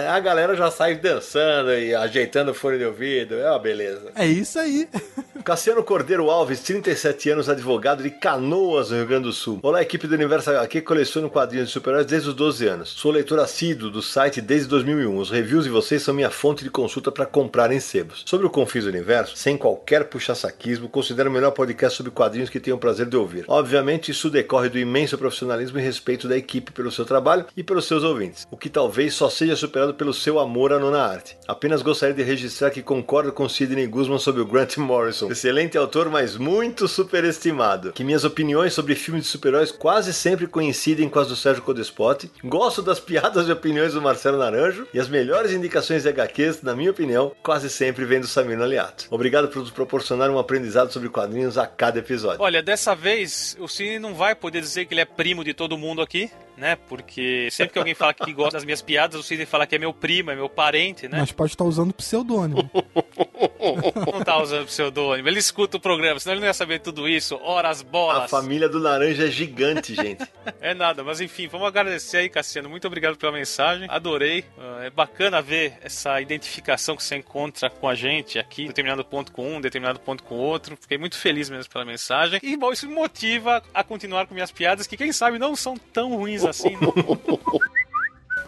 a 0.10 0.20
galera 0.20 0.56
já 0.56 0.70
sai 0.72 0.96
dançando 0.96 1.74
e 1.74 1.94
ajeitando 1.94 2.52
o 2.52 2.54
fone 2.54 2.78
de 2.78 2.86
ouvido. 2.86 3.36
É 3.36 3.50
uma 3.50 3.60
beleza. 3.60 4.12
É 4.16 4.26
isso 4.26 4.60
aí. 4.60 4.88
Cassiano 5.44 5.84
Cordeiro 5.84 6.30
Alves, 6.30 6.62
37 6.62 7.32
anos, 7.32 7.50
advogado 7.50 8.02
de 8.02 8.10
Canoas, 8.10 8.92
no 8.92 8.98
Rio 8.98 9.08
Grande 9.08 9.24
do 9.26 9.34
Sul. 9.34 9.60
Olá, 9.62 9.82
equipe 9.82 10.08
do 10.08 10.16
Universo 10.16 10.52
HQ, 10.52 10.82
coleciono 10.82 11.30
quadrinhos 11.30 11.68
de 11.68 11.74
super-heróis 11.74 12.08
desde 12.08 12.30
os 12.30 12.36
12 12.36 12.66
anos. 12.66 12.90
Sou 13.04 13.12
leitor 13.12 13.38
assíduo 13.38 13.90
do 13.90 14.02
site 14.02 14.40
desde 14.40 14.70
2001. 14.70 15.18
Os 15.18 15.30
reviews 15.30 15.66
de 15.66 15.70
vocês 15.70 16.02
são 16.02 16.14
minha 16.14 16.30
fonte 16.30 16.64
de 16.64 16.70
consulta 16.70 17.12
para 17.12 17.26
comprar 17.26 17.70
em 17.70 17.80
sebos. 17.82 18.24
Sobre 18.26 18.48
o 18.48 18.50
Confis 18.50 18.86
Universo, 18.86 19.36
sem 19.36 19.58
qualquer 19.58 20.06
puxa-saquismo, 20.06 20.88
considero 20.88 21.30
o 21.30 21.34
melhor 21.34 21.52
podcast 21.52 21.98
sobre 21.98 22.14
quadrinhos 22.14 22.50
que 22.50 22.62
tenho 22.62 22.78
o 22.78 22.80
prazer 22.80 23.08
de 23.08 23.18
ouvir. 23.18 23.44
Obviamente, 23.50 24.12
isso 24.12 24.30
decorre 24.30 24.70
do 24.70 24.80
imenso 24.80 25.18
profissionalismo 25.18 25.78
e 25.78 25.82
respeito 25.82 26.30
da 26.30 26.38
equipe 26.38 26.72
pelo 26.72 26.94
seu 26.94 27.04
trabalho 27.04 27.46
e 27.58 27.62
pelos 27.62 27.84
seus 27.84 28.06
ouvintes, 28.06 28.48
o 28.50 28.56
que 28.56 28.70
talvez 28.70 29.14
só 29.14 29.30
seja 29.30 29.58
superado 29.58 29.96
pelo 29.96 30.14
seu 30.14 30.40
amor 30.40 30.72
à 30.72 30.80
nona 30.80 31.04
arte. 31.04 31.36
Apenas 31.46 31.82
gostaria 31.82 32.16
de 32.16 32.24
registrar 32.24 32.72
que 32.72 32.82
concordo 32.82 33.34
com 33.34 33.50
Sidney 33.50 33.86
Guzman 33.86 34.18
sobre 34.18 34.40
o 34.40 34.46
Grant 34.46 34.78
Morrison, 34.78 35.30
excelente 35.30 35.78
autor, 35.78 36.08
mas 36.08 36.38
muito 36.38 36.88
superestimado. 36.88 37.92
Que 37.92 38.06
minhas 38.06 38.24
opiniões 38.24 38.72
sobre 38.72 38.96
filmes 38.96 39.26
de 39.26 39.30
super-heróis 39.30 39.74
quase 39.74 40.14
sempre 40.14 40.48
coincidem 40.48 41.10
com 41.10 41.20
as 41.20 41.28
do 41.28 41.36
Sérgio 41.36 41.64
Codespot. 41.64 42.32
Gosto 42.46 42.82
das 42.84 43.00
piadas 43.00 43.48
e 43.48 43.52
opiniões 43.52 43.94
do 43.94 44.02
Marcelo 44.02 44.38
Naranjo 44.38 44.88
e 44.94 45.00
as 45.00 45.08
melhores 45.08 45.52
indicações 45.52 46.04
de 46.04 46.10
HQs, 46.10 46.62
na 46.62 46.76
minha 46.76 46.92
opinião, 46.92 47.32
quase 47.42 47.70
sempre 47.70 48.06
vêm 48.06 48.20
do 48.20 48.28
Samir 48.28 48.58
Naliato. 48.58 49.06
Obrigado 49.10 49.48
por 49.48 49.60
nos 49.60 49.72
proporcionar 49.72 50.30
um 50.30 50.38
aprendizado 50.38 50.92
sobre 50.92 51.10
quadrinhos 51.10 51.58
a 51.58 51.66
cada 51.66 52.00
episódio. 52.00 52.42
Olha, 52.42 52.62
dessa 52.62 52.96
vez 52.96 53.56
o 53.60 53.68
Cine 53.68 54.00
não 54.00 54.14
vai 54.14 54.36
poder 54.36 54.62
dizer 54.62 54.86
que 54.86 54.94
ele 54.94 55.02
é 55.02 55.06
primo 55.06 55.44
de 55.44 55.54
todo 55.54 55.78
mundo 55.78 56.02
aqui, 56.02 56.30
né? 56.58 56.76
Porque 56.88 57.50
sempre 57.52 57.74
que 57.74 57.80
alguém 57.80 57.96
fala 57.96 58.14
que 58.14 58.32
gosta 58.34 58.54
das 58.54 58.66
minhas 58.66 58.82
piadas, 58.82 59.20
o 59.20 59.24
Sidney 59.24 59.46
fala 59.46 59.66
que 59.66 59.76
é 59.76 59.80
meu 59.80 59.94
primo, 59.94 60.32
é 60.32 60.36
meu 60.36 60.50
parente, 60.50 61.08
né? 61.08 61.20
Mas 61.20 61.32
pode 61.32 61.54
estar 61.54 61.64
usando 61.64 61.94
pseudônimo. 61.94 62.70
não 64.12 64.24
tá 64.24 64.42
usando 64.42 64.66
pseudônimo. 64.66 65.28
Ele 65.28 65.40
escuta 65.40 65.78
o 65.78 65.80
programa, 65.80 66.20
senão 66.20 66.34
ele 66.34 66.42
não 66.42 66.48
ia 66.48 66.54
saber 66.54 66.80
tudo 66.80 67.08
isso. 67.08 67.40
Horas 67.42 67.82
bolas. 67.82 68.24
A 68.24 68.28
família 68.28 68.68
do 68.70 68.78
Laranja 68.78 69.28
é 69.28 69.32
gigante, 69.32 69.96
gente. 69.96 70.24
é 70.62 70.74
nada, 70.74 71.04
mas 71.04 71.22
enfim, 71.22 71.48
vamos 71.48 71.68
agradecer 71.68 72.18
aí, 72.18 72.30
Cassiano. 72.30 72.70
Muito 72.70 72.86
obrigado 72.86 73.18
pela 73.18 73.32
mensagem. 73.32 73.88
Adorei. 73.90 74.46
É 74.82 74.90
bacana 74.90 75.42
ver 75.42 75.78
essa 75.82 76.22
identificação 76.22 76.96
que 76.96 77.04
você 77.04 77.16
encontra 77.16 77.70
com 77.70 77.88
a 77.88 77.96
gente 77.96 78.38
aqui, 78.38 78.68
determinado 78.68 79.04
ponto 79.04 79.32
com 79.32 79.56
um, 79.56 79.62
determinado 79.62 80.00
ponto 80.00 80.24
com 80.24 80.36
outro. 80.36 80.78
Fiquei 80.80 80.98
muito 80.98 81.18
feliz 81.18 81.50
mesmo 81.50 81.72
pela 81.72 81.86
mensagem. 81.86 82.40
E 82.44 82.58
bom, 82.58 82.72
isso 82.72 82.88
me 82.88 82.94
motiva 82.94 83.64
a 83.74 83.84
continuar 83.84 84.28
com 84.28 84.34
minhas 84.34 84.52
piadas, 84.52 84.88
que 84.88 84.98
quem 84.98 85.12
sabe 85.12 85.40
não 85.40 85.56
são 85.56 85.78
tão 85.78 86.16
ruins 86.16 86.43
assim. 86.46 86.78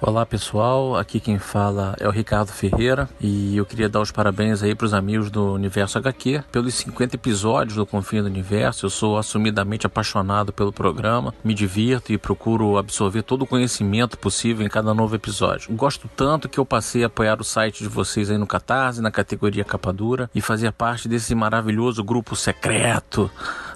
Olá 0.02 0.26
pessoal, 0.26 0.98
aqui 0.98 1.22
quem 1.22 1.40
fala 1.40 1.96
é 2.00 2.08
o 2.08 2.12
Ricardo 2.12 2.52
Ferreira 2.52 3.10
e 3.20 3.56
eu 3.56 3.66
queria 3.66 3.88
dar 3.88 4.02
os 4.02 4.12
parabéns 4.12 4.62
aí 4.62 4.76
para 4.76 4.86
os 4.86 4.94
amigos 4.94 5.32
do 5.32 5.54
Universo 5.54 5.98
HQ 5.98 6.44
pelos 6.52 6.76
50 6.76 7.16
episódios 7.16 7.78
do 7.78 7.86
Confim 7.86 8.22
do 8.22 8.28
Universo. 8.28 8.86
Eu 8.86 8.90
sou 8.90 9.18
assumidamente 9.18 9.88
apaixonado 9.88 10.52
pelo 10.52 10.74
programa, 10.74 11.34
me 11.44 11.54
divirto 11.54 12.12
e 12.12 12.18
procuro 12.18 12.78
absorver 12.78 13.24
todo 13.24 13.44
o 13.44 13.48
conhecimento 13.48 14.18
possível 14.18 14.66
em 14.66 14.70
cada 14.70 14.94
novo 14.94 15.16
episódio. 15.16 15.74
Gosto 15.74 16.10
tanto 16.14 16.50
que 16.50 16.60
eu 16.60 16.66
passei 16.66 17.04
a 17.04 17.08
apoiar 17.08 17.40
o 17.40 17.44
site 17.44 17.82
de 17.82 17.90
vocês 17.90 18.30
aí 18.30 18.38
no 18.38 18.46
Catarse, 18.46 19.02
na 19.02 19.10
categoria 19.10 19.64
Capa 19.64 19.94
Dura 19.94 20.30
e 20.36 20.42
fazer 20.42 20.72
parte 20.74 21.08
desse 21.08 21.34
maravilhoso 21.34 22.04
grupo 22.04 22.36
secreto 22.36 23.32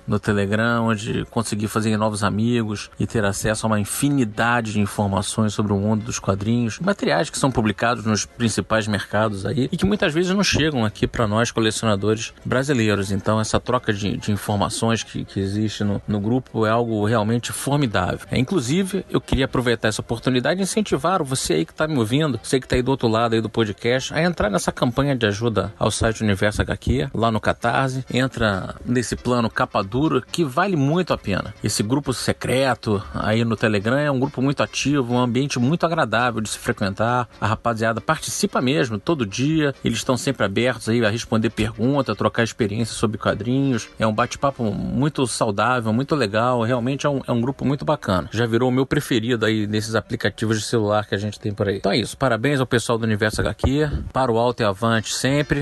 no 0.10 0.20
Telegram, 0.20 0.88
onde 0.88 1.26
consegui 1.30 1.68
fazer 1.68 1.96
novos 1.96 2.24
amigos 2.24 2.90
e 3.00 3.06
ter 3.06 3.24
acesso 3.24 3.66
a 3.66 3.68
uma 3.68 3.80
infinidade 3.80 4.74
de 4.74 4.80
informações 4.80 5.54
sobre 5.54 5.72
o 5.72 5.78
mundo 5.78 6.04
dos 6.06 6.20
quadrinhos, 6.20 6.80
materiais 6.80 7.30
que 7.30 7.38
são 7.38 7.52
publicados 7.52 8.04
nos 8.04 8.26
principais 8.26 8.88
mercados 8.88 9.46
aí 9.46 9.70
e 9.72 9.78
que 9.78 9.86
muitas 9.86 10.14
vezes 10.14 10.34
não 10.34 10.44
chegam 10.44 10.84
aqui 10.84 11.06
para 11.06 11.28
nós 11.28 11.52
colecionadores 11.52 12.34
brasileiros. 12.44 13.12
Então 13.12 13.40
essa 13.40 13.60
troca 13.60 13.94
de, 13.94 14.18
de 14.18 14.32
informações 14.32 15.04
que, 15.04 15.24
que 15.24 15.40
existe 15.40 15.84
no, 15.84 16.02
no, 16.08 16.20
grupo 16.20 16.66
é 16.66 16.70
algo 16.70 17.06
realmente 17.06 17.52
formidável. 17.52 18.28
É, 18.32 18.38
inclusive, 18.38 19.06
eu 19.10 19.22
queria 19.22 19.46
aproveitar 19.46 19.88
essa 19.88 20.02
oportunidade 20.02 20.60
e 20.60 20.64
incentivar 20.64 21.24
você 21.24 21.54
aí 21.54 21.66
que 21.66 21.72
está 21.72 21.88
me 21.88 21.98
ouvindo, 21.98 22.40
você 22.42 22.60
que 22.60 22.66
está 22.66 22.76
aí 22.76 22.82
do 22.82 22.92
outro 22.92 23.08
lado 23.08 23.36
aí 23.36 23.42
do 23.42 23.50
podcast, 23.50 24.14
a 24.14 24.22
entrar 24.22 24.50
nessa 24.50 24.72
campanha 24.72 25.16
de 25.16 25.26
ajuda 25.26 25.72
ao 25.78 25.92
site 25.92 26.24
Universo 26.24 26.62
HQ, 26.62 27.10
lá 27.14 27.32
no 27.32 27.40
Catarse. 27.40 28.04
Entra 28.12 28.76
nesse 28.86 29.16
plano 29.16 29.50
capa 29.50 29.84
que 30.32 30.44
vale 30.44 30.76
muito 30.76 31.14
a 31.14 31.18
pena. 31.18 31.54
Esse 31.64 31.84
grupo 31.84 32.14
secreto 32.14 33.04
aí 33.14 33.44
no 33.44 33.56
Telegram 33.56 33.98
é 33.98 34.12
um 34.12 34.20
grupo 34.20 34.42
muito 34.42 34.64
ativo, 34.64 35.14
um 35.14 35.20
ambiente 35.20 35.60
muito 35.60 35.86
agradável 35.86 36.42
de 36.42 36.50
se 36.50 36.58
frequentar. 36.58 37.28
A 37.40 37.48
rapaziada 37.48 38.00
participa 38.00 38.62
mesmo 38.62 39.00
todo 39.00 39.26
dia. 39.26 39.74
Eles 39.84 40.00
estão 40.00 40.18
sempre 40.18 40.46
abertos 40.46 40.90
aí 40.90 41.04
a 41.04 41.10
responder 41.10 41.50
perguntas, 41.50 42.14
a 42.14 42.16
trocar 42.16 42.44
experiências 42.44 42.98
sobre 42.98 43.18
quadrinhos. 43.18 43.90
É 44.00 44.08
um 44.08 44.14
bate-papo 44.14 44.64
muito 44.72 45.26
saudável, 45.28 45.92
muito 45.92 46.16
legal. 46.16 46.62
Realmente 46.62 47.06
é 47.06 47.10
um, 47.10 47.22
é 47.28 47.32
um 47.32 47.42
grupo 47.42 47.66
muito 47.66 47.84
bacana. 47.84 48.30
Já 48.32 48.46
virou 48.46 48.70
o 48.70 48.72
meu 48.72 48.86
preferido 48.86 49.46
aí 49.46 49.68
nesses 49.68 49.96
aplicativos 49.96 50.60
de 50.60 50.66
celular 50.66 51.06
que 51.06 51.16
a 51.16 51.18
gente 51.18 51.40
tem 51.40 51.54
por 51.54 51.68
aí. 51.68 51.78
Então 51.78 51.92
é 51.92 51.98
isso. 51.98 52.18
Parabéns 52.18 52.60
ao 52.60 52.66
pessoal 52.66 52.98
do 52.98 53.04
Universo 53.04 53.42
HQ. 53.42 53.90
Para 54.14 54.32
o 54.32 54.38
alto 54.38 54.62
e 54.62 54.66
avante 54.66 55.14
sempre. 55.14 55.62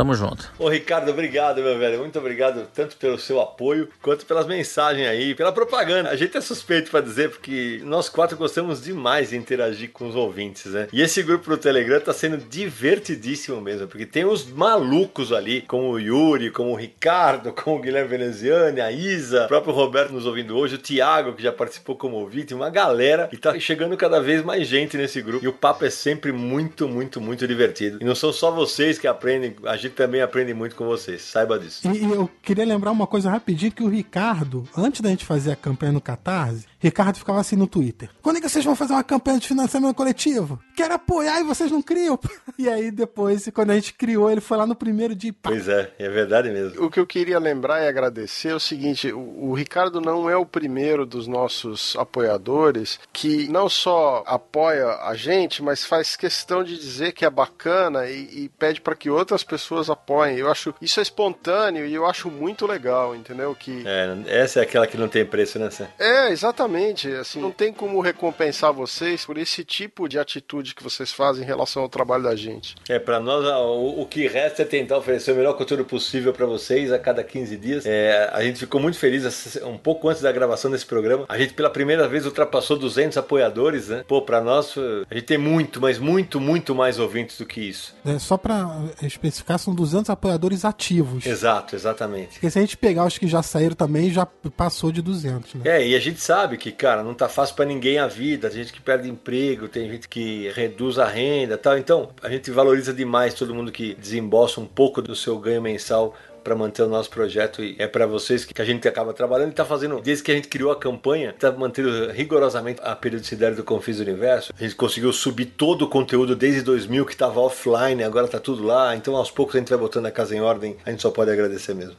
Tamo 0.00 0.14
junto. 0.14 0.50
Ô, 0.58 0.66
Ricardo, 0.66 1.10
obrigado, 1.10 1.60
meu 1.60 1.78
velho. 1.78 1.98
Muito 1.98 2.18
obrigado 2.18 2.66
tanto 2.74 2.96
pelo 2.96 3.18
seu 3.18 3.38
apoio 3.38 3.86
quanto 4.00 4.24
pelas 4.24 4.46
mensagens 4.46 5.06
aí, 5.06 5.34
pela 5.34 5.52
propaganda. 5.52 6.08
A 6.08 6.16
gente 6.16 6.38
é 6.38 6.40
suspeito 6.40 6.90
para 6.90 7.02
dizer 7.02 7.28
porque 7.28 7.82
nós 7.84 8.08
quatro 8.08 8.34
gostamos 8.34 8.82
demais 8.82 9.28
de 9.28 9.36
interagir 9.36 9.90
com 9.90 10.08
os 10.08 10.16
ouvintes, 10.16 10.72
né? 10.72 10.88
E 10.90 11.02
esse 11.02 11.22
grupo 11.22 11.50
do 11.50 11.58
Telegram 11.58 12.00
tá 12.00 12.14
sendo 12.14 12.38
divertidíssimo 12.38 13.60
mesmo, 13.60 13.88
porque 13.88 14.06
tem 14.06 14.24
os 14.24 14.46
malucos 14.46 15.34
ali, 15.34 15.60
como 15.60 15.90
o 15.90 16.00
Yuri, 16.00 16.50
como 16.50 16.70
o 16.70 16.76
Ricardo, 16.76 17.52
como 17.62 17.76
o 17.76 17.80
Guilherme 17.82 18.08
Veneziani, 18.08 18.80
a 18.80 18.90
Isa, 18.90 19.44
o 19.44 19.48
próprio 19.48 19.74
Roberto 19.74 20.14
nos 20.14 20.24
ouvindo 20.24 20.56
hoje, 20.56 20.76
o 20.76 20.78
Thiago, 20.78 21.34
que 21.34 21.42
já 21.42 21.52
participou 21.52 21.94
como 21.94 22.16
ouvinte, 22.16 22.54
uma 22.54 22.70
galera 22.70 23.28
e 23.30 23.36
tá 23.36 23.58
chegando 23.60 23.98
cada 23.98 24.18
vez 24.18 24.42
mais 24.42 24.66
gente 24.66 24.96
nesse 24.96 25.20
grupo. 25.20 25.44
E 25.44 25.48
o 25.48 25.52
papo 25.52 25.84
é 25.84 25.90
sempre 25.90 26.32
muito, 26.32 26.88
muito, 26.88 27.20
muito 27.20 27.46
divertido. 27.46 27.98
E 28.00 28.04
não 28.06 28.14
são 28.14 28.32
só 28.32 28.50
vocês 28.50 28.98
que 28.98 29.06
aprendem, 29.06 29.54
a 29.66 29.76
gente 29.90 29.96
também 29.96 30.22
aprende 30.22 30.54
muito 30.54 30.76
com 30.76 30.86
vocês, 30.86 31.22
saiba 31.22 31.58
disso. 31.58 31.86
E, 31.86 31.98
e, 31.98 32.04
eu 32.04 32.30
queria 32.42 32.64
lembrar 32.64 32.92
uma 32.92 33.06
coisa 33.06 33.30
rapidinho 33.30 33.72
que 33.72 33.82
o 33.82 33.88
Ricardo, 33.88 34.66
antes 34.76 35.00
da 35.00 35.10
gente 35.10 35.24
fazer 35.24 35.52
a 35.52 35.56
campanha 35.56 35.92
no 35.92 36.00
Catarse, 36.00 36.66
Ricardo 36.78 37.18
ficava 37.18 37.40
assim 37.40 37.56
no 37.56 37.66
Twitter. 37.66 38.08
Quando 38.22 38.36
é 38.38 38.40
que 38.40 38.48
vocês 38.48 38.64
vão 38.64 38.74
fazer 38.74 38.94
uma 38.94 39.04
campanha 39.04 39.38
de 39.38 39.48
financiamento 39.48 39.94
coletivo? 39.94 40.58
Quero 40.74 40.94
apoiar 40.94 41.40
e 41.40 41.44
vocês 41.44 41.70
não 41.70 41.82
criam. 41.82 42.18
E 42.58 42.68
aí 42.68 42.90
depois, 42.90 43.48
quando 43.54 43.70
a 43.70 43.74
gente 43.74 43.94
criou, 43.94 44.30
ele 44.30 44.42
foi 44.42 44.58
lá 44.58 44.66
no 44.66 44.74
primeiro 44.74 45.14
dia. 45.14 45.32
Pá. 45.32 45.48
Pois 45.48 45.66
é, 45.66 45.90
é 45.98 46.10
verdade 46.10 46.50
mesmo. 46.50 46.84
O 46.84 46.90
que 46.90 47.00
eu 47.00 47.06
queria 47.06 47.38
lembrar 47.38 47.82
e 47.82 47.88
agradecer 47.88 48.48
é 48.48 48.54
o 48.54 48.60
seguinte: 48.60 49.10
o, 49.10 49.46
o 49.48 49.54
Ricardo 49.54 49.98
não 49.98 50.28
é 50.28 50.36
o 50.36 50.44
primeiro 50.44 51.06
dos 51.06 51.26
nossos 51.26 51.96
apoiadores 51.96 53.00
que 53.14 53.48
não 53.48 53.66
só 53.66 54.22
apoia 54.26 54.88
a 55.04 55.14
gente, 55.14 55.62
mas 55.62 55.86
faz 55.86 56.16
questão 56.16 56.62
de 56.62 56.76
dizer 56.78 57.12
que 57.12 57.24
é 57.24 57.30
bacana 57.30 58.10
e, 58.10 58.44
e 58.44 58.48
pede 58.50 58.82
para 58.82 58.94
que 58.94 59.08
outras 59.08 59.42
pessoas 59.42 59.79
apoiem. 59.88 60.36
Eu 60.36 60.50
acho 60.50 60.74
isso 60.80 61.00
é 61.00 61.02
espontâneo 61.02 61.86
e 61.86 61.94
eu 61.94 62.04
acho 62.04 62.30
muito 62.30 62.66
legal, 62.66 63.14
entendeu? 63.14 63.54
Que 63.54 63.84
é, 63.86 64.40
essa 64.40 64.60
é 64.60 64.62
aquela 64.62 64.86
que 64.86 64.96
não 64.96 65.08
tem 65.08 65.24
preço, 65.24 65.58
né? 65.58 65.70
Sam? 65.70 65.88
É, 65.98 66.30
exatamente. 66.30 67.08
Assim, 67.12 67.40
não 67.40 67.50
tem 67.50 67.72
como 67.72 68.00
recompensar 68.00 68.72
vocês 68.72 69.24
por 69.24 69.38
esse 69.38 69.64
tipo 69.64 70.08
de 70.08 70.18
atitude 70.18 70.74
que 70.74 70.82
vocês 70.82 71.12
fazem 71.12 71.44
em 71.44 71.46
relação 71.46 71.82
ao 71.82 71.88
trabalho 71.88 72.24
da 72.24 72.34
gente. 72.34 72.74
É, 72.88 72.98
para 72.98 73.20
nós 73.20 73.44
o, 73.44 74.02
o, 74.02 74.06
que 74.06 74.26
resta 74.26 74.62
é 74.62 74.64
tentar 74.64 74.98
oferecer 74.98 75.32
o 75.32 75.36
melhor 75.36 75.54
conteúdo 75.54 75.84
possível 75.84 76.32
para 76.32 76.46
vocês 76.46 76.92
a 76.92 76.98
cada 76.98 77.22
15 77.22 77.56
dias. 77.56 77.86
É, 77.86 78.28
a 78.32 78.42
gente 78.42 78.58
ficou 78.58 78.80
muito 78.80 78.98
feliz 78.98 79.56
um 79.62 79.78
pouco 79.78 80.08
antes 80.08 80.22
da 80.22 80.32
gravação 80.32 80.70
desse 80.70 80.86
programa. 80.86 81.24
A 81.28 81.38
gente 81.38 81.54
pela 81.54 81.70
primeira 81.70 82.08
vez 82.08 82.26
ultrapassou 82.26 82.76
200 82.76 83.16
apoiadores, 83.16 83.88
né? 83.88 84.04
Pô, 84.06 84.22
para 84.22 84.40
nós 84.40 84.74
a 85.10 85.14
gente 85.14 85.26
tem 85.26 85.38
muito, 85.38 85.80
mas 85.80 85.98
muito, 85.98 86.40
muito 86.40 86.74
mais 86.74 86.98
ouvintes 86.98 87.38
do 87.38 87.46
que 87.46 87.60
isso. 87.60 87.94
É, 88.04 88.18
só 88.18 88.36
para 88.36 88.68
especificar, 89.02 89.58
são 89.60 89.74
200 89.74 90.10
apoiadores 90.10 90.64
ativos. 90.64 91.26
Exato, 91.26 91.76
exatamente. 91.76 92.32
Porque 92.32 92.50
se 92.50 92.58
a 92.58 92.62
gente 92.62 92.76
pegar 92.76 93.06
os 93.06 93.18
que 93.18 93.26
já 93.26 93.42
saíram 93.42 93.74
também, 93.74 94.10
já 94.10 94.26
passou 94.56 94.90
de 94.90 95.02
200, 95.02 95.54
né? 95.54 95.62
É, 95.64 95.86
e 95.86 95.94
a 95.94 96.00
gente 96.00 96.20
sabe 96.20 96.56
que, 96.56 96.72
cara, 96.72 97.02
não 97.02 97.14
tá 97.14 97.28
fácil 97.28 97.54
para 97.54 97.64
ninguém 97.64 97.98
a 97.98 98.06
vida. 98.06 98.48
Tem 98.48 98.58
gente 98.58 98.72
que 98.72 98.80
perde 98.80 99.08
emprego, 99.08 99.68
tem 99.68 99.88
gente 99.90 100.08
que 100.08 100.50
reduz 100.54 100.98
a 100.98 101.06
renda 101.06 101.56
tal. 101.56 101.78
Então, 101.78 102.10
a 102.22 102.28
gente 102.28 102.50
valoriza 102.50 102.92
demais 102.92 103.34
todo 103.34 103.54
mundo 103.54 103.70
que 103.70 103.94
desembolsa 103.94 104.60
um 104.60 104.66
pouco 104.66 105.00
do 105.00 105.14
seu 105.14 105.38
ganho 105.38 105.62
mensal 105.62 106.14
para 106.42 106.54
manter 106.54 106.82
o 106.82 106.88
nosso 106.88 107.10
projeto 107.10 107.62
e 107.62 107.76
é 107.78 107.86
para 107.86 108.06
vocês 108.06 108.44
que 108.44 108.60
a 108.60 108.64
gente 108.64 108.86
acaba 108.88 109.12
trabalhando 109.12 109.48
e 109.48 109.50
está 109.50 109.64
fazendo 109.64 110.00
desde 110.00 110.24
que 110.24 110.32
a 110.32 110.34
gente 110.34 110.48
criou 110.48 110.70
a 110.70 110.76
campanha, 110.76 111.30
está 111.30 111.52
mantendo 111.52 112.10
rigorosamente 112.10 112.80
a 112.82 112.94
periodicidade 112.96 113.56
do 113.56 113.64
Confis 113.64 113.98
do 113.98 114.02
Universo. 114.02 114.52
A 114.58 114.62
gente 114.62 114.74
conseguiu 114.74 115.12
subir 115.12 115.46
todo 115.46 115.82
o 115.82 115.88
conteúdo 115.88 116.34
desde 116.34 116.62
2000 116.62 117.06
que 117.06 117.12
estava 117.12 117.40
offline, 117.40 118.02
agora 118.02 118.26
está 118.26 118.38
tudo 118.38 118.62
lá. 118.62 118.96
Então 118.96 119.16
aos 119.16 119.30
poucos 119.30 119.54
a 119.54 119.58
gente 119.58 119.68
vai 119.68 119.78
botando 119.78 120.06
a 120.06 120.10
casa 120.10 120.34
em 120.34 120.40
ordem. 120.40 120.76
A 120.84 120.90
gente 120.90 121.02
só 121.02 121.10
pode 121.10 121.30
agradecer 121.30 121.74
mesmo. 121.74 121.96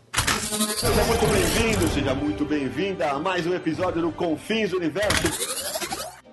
Seja 0.78 1.04
muito 1.04 1.28
bem-vindo, 1.28 1.88
seja 1.88 2.14
muito 2.16 2.46
bem-vinda 2.46 3.12
a 3.12 3.20
mais 3.20 3.46
um 3.46 3.54
episódio 3.54 4.02
do 4.02 4.12
Confins 4.12 4.74
Universo. 4.74 5.71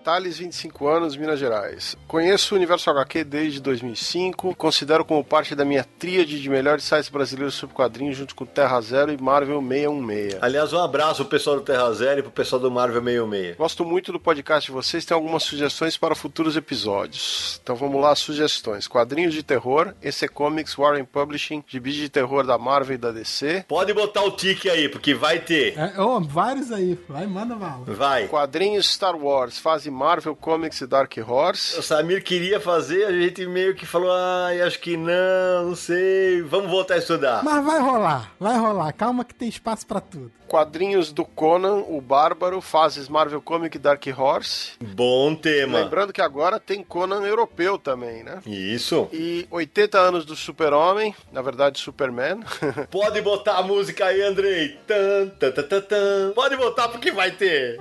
Thales, 0.08 0.38
25 0.38 0.88
anos, 0.88 1.16
Minas 1.18 1.38
Gerais. 1.38 1.94
Conheço 2.06 2.54
o 2.54 2.56
Universo 2.56 2.88
HQ 2.88 3.24
desde 3.24 3.60
2005 3.60 4.52
e 4.52 4.54
considero 4.54 5.04
como 5.04 5.22
parte 5.22 5.54
da 5.54 5.66
minha 5.66 5.84
tríade 5.84 6.40
de 6.40 6.48
melhores 6.48 6.84
sites 6.84 7.10
brasileiros 7.10 7.54
sobre 7.54 7.76
quadrinhos 7.76 8.16
junto 8.16 8.34
com 8.34 8.46
Terra 8.46 8.80
Zero 8.80 9.12
e 9.12 9.20
Marvel 9.20 9.60
616. 9.60 10.38
Aliás, 10.40 10.72
um 10.72 10.78
abraço 10.78 11.16
pro 11.26 11.32
pessoal 11.32 11.56
do 11.56 11.62
Terra 11.62 11.92
Zero 11.92 12.20
e 12.20 12.22
pro 12.22 12.32
pessoal 12.32 12.58
do 12.58 12.70
Marvel 12.70 13.04
616. 13.04 13.56
Gosto 13.58 13.84
muito 13.84 14.10
do 14.10 14.18
podcast 14.18 14.70
de 14.70 14.72
vocês, 14.72 15.04
tem 15.04 15.14
algumas 15.14 15.42
sugestões 15.42 15.98
para 15.98 16.14
futuros 16.14 16.56
episódios. 16.56 17.60
Então 17.62 17.76
vamos 17.76 18.00
lá, 18.00 18.14
sugestões. 18.14 18.88
Quadrinhos 18.88 19.34
de 19.34 19.42
terror, 19.42 19.92
EC 20.02 20.30
Comics, 20.32 20.74
Warren 20.74 21.04
Publishing, 21.04 21.62
gibis 21.66 21.96
de 21.96 22.08
terror 22.08 22.46
da 22.46 22.56
Marvel 22.56 22.94
e 22.94 22.98
da 22.98 23.12
DC. 23.12 23.66
Pode 23.68 23.92
botar 23.92 24.22
o 24.22 24.30
tique 24.30 24.70
aí, 24.70 24.88
porque 24.88 25.12
vai 25.12 25.38
ter. 25.38 25.78
É, 25.78 26.00
oh, 26.00 26.18
vários 26.18 26.72
aí, 26.72 26.98
vai, 27.06 27.26
manda 27.26 27.54
bala. 27.54 27.84
Vai. 27.86 28.26
Quadrinhos 28.26 28.90
Star 28.90 29.14
Wars, 29.14 29.58
fase 29.58 29.97
Marvel 29.98 30.36
Comics 30.36 30.80
e 30.80 30.86
Dark 30.86 31.12
Horse. 31.26 31.76
O 31.76 31.82
Samir 31.82 32.22
queria 32.22 32.60
fazer, 32.60 33.04
a 33.04 33.12
gente 33.12 33.44
meio 33.46 33.74
que 33.74 33.84
falou, 33.84 34.12
ai, 34.12 34.60
acho 34.62 34.78
que 34.78 34.96
não, 34.96 35.70
não 35.70 35.74
sei, 35.74 36.40
vamos 36.42 36.70
voltar 36.70 36.94
a 36.94 36.98
estudar. 36.98 37.42
Mas 37.42 37.64
vai 37.64 37.80
rolar, 37.80 38.32
vai 38.38 38.56
rolar, 38.56 38.92
calma 38.92 39.24
que 39.24 39.34
tem 39.34 39.48
espaço 39.48 39.84
para 39.84 40.00
tudo. 40.00 40.30
Quadrinhos 40.46 41.12
do 41.12 41.24
Conan, 41.24 41.84
o 41.88 42.00
Bárbaro, 42.00 42.60
fases 42.60 43.08
Marvel 43.08 43.42
Comic 43.42 43.76
e 43.76 43.80
Dark 43.80 44.02
Horse. 44.16 44.72
Bom 44.80 45.34
tema. 45.34 45.80
Lembrando 45.80 46.12
que 46.12 46.22
agora 46.22 46.60
tem 46.60 46.82
Conan 46.82 47.26
europeu 47.26 47.76
também, 47.76 48.22
né? 48.22 48.40
Isso. 48.46 49.08
E 49.12 49.46
80 49.50 49.98
anos 49.98 50.24
do 50.24 50.34
Super-Homem, 50.34 51.14
na 51.32 51.42
verdade 51.42 51.78
Superman. 51.80 52.40
Pode 52.88 53.20
botar 53.20 53.58
a 53.58 53.62
música 53.62 54.06
aí, 54.06 54.22
Andrei. 54.22 54.78
Tan, 54.86 55.28
tan, 55.38 55.50
tan, 55.50 55.62
tan, 55.64 55.80
tan. 55.82 56.32
Pode 56.34 56.56
botar 56.56 56.88
porque 56.88 57.10
vai 57.10 57.32
ter. 57.32 57.78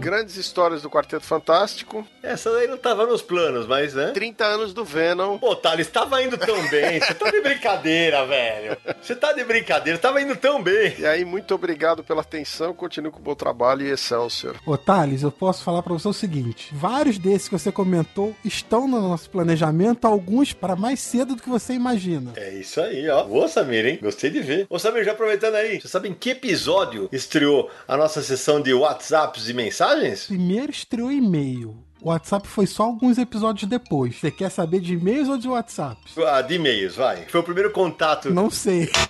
Grandes 0.00 0.36
histórias 0.36 0.80
do 0.82 0.88
Quarteto 0.90 1.24
Fantástico. 1.26 2.06
Essa 2.22 2.50
daí 2.50 2.66
não 2.66 2.78
tava 2.78 3.06
nos 3.06 3.20
planos, 3.20 3.66
mas, 3.66 3.92
né? 3.94 4.12
30 4.12 4.44
anos 4.44 4.72
do 4.72 4.82
Venom. 4.84 5.36
Pô, 5.38 5.54
Thales, 5.54 5.88
tava 5.88 6.22
indo 6.22 6.38
tão 6.38 6.56
bem. 6.68 6.98
Você 7.00 7.12
tá 7.14 7.30
de 7.30 7.40
brincadeira, 7.42 8.24
velho. 8.26 8.76
Você 9.02 9.14
tá 9.14 9.32
de 9.34 9.44
brincadeira, 9.44 9.98
tava 9.98 10.22
indo 10.22 10.34
tão 10.36 10.62
bem. 10.62 10.94
E 10.98 11.04
aí, 11.04 11.22
muito 11.24 11.54
obrigado 11.54 12.02
pela 12.02 12.22
atenção. 12.22 12.72
Continue 12.72 13.10
com 13.12 13.18
o 13.18 13.22
bom 13.22 13.34
trabalho 13.34 13.82
e 13.86 13.90
Excelsior. 13.90 14.56
Ô, 14.64 14.76
Thales, 14.78 15.22
eu 15.22 15.30
posso 15.30 15.62
falar 15.62 15.82
pra 15.82 15.92
você 15.92 16.08
o 16.08 16.12
seguinte: 16.14 16.70
vários 16.72 17.18
desses 17.18 17.48
que 17.48 17.58
você 17.58 17.70
comentou 17.70 18.34
estão 18.42 18.88
no 18.88 19.00
nosso 19.06 19.28
planejamento, 19.28 20.06
alguns 20.06 20.54
para 20.54 20.74
mais 20.74 21.00
cedo 21.00 21.34
do 21.34 21.42
que 21.42 21.48
você 21.48 21.74
imagina. 21.74 22.32
É 22.36 22.54
isso 22.54 22.80
aí, 22.80 23.06
ó. 23.10 23.24
Boa, 23.24 23.48
Samir, 23.48 23.84
hein? 23.84 23.98
Gostei 24.00 24.30
de 24.30 24.40
ver. 24.40 24.66
Ô, 24.70 24.78
Samir, 24.78 25.04
já 25.04 25.12
aproveitando 25.12 25.56
aí, 25.56 25.78
você 25.78 25.88
sabe 25.88 26.08
em 26.08 26.14
que 26.14 26.30
episódio 26.30 27.08
estreou 27.12 27.70
a 27.86 27.96
nossa 27.98 28.22
sessão 28.22 28.62
de 28.62 28.72
WhatsApps 28.72 29.48
e 29.48 29.52
mensagens? 29.52 29.89
Primeiro 30.26 30.70
estreou 30.70 31.10
e-mail. 31.10 31.76
O 32.02 32.08
WhatsApp 32.08 32.48
foi 32.48 32.66
só 32.66 32.84
alguns 32.84 33.18
episódios 33.18 33.68
depois. 33.68 34.16
Você 34.16 34.30
quer 34.30 34.50
saber 34.50 34.80
de 34.80 34.94
e-mails 34.94 35.28
ou 35.28 35.36
de 35.36 35.48
WhatsApp? 35.48 36.00
Ah, 36.26 36.40
de 36.40 36.54
e-mails, 36.54 36.96
vai. 36.96 37.26
Foi 37.28 37.40
o 37.40 37.44
primeiro 37.44 37.70
contato. 37.70 38.30
Não 38.32 38.50
sei. 38.50 38.90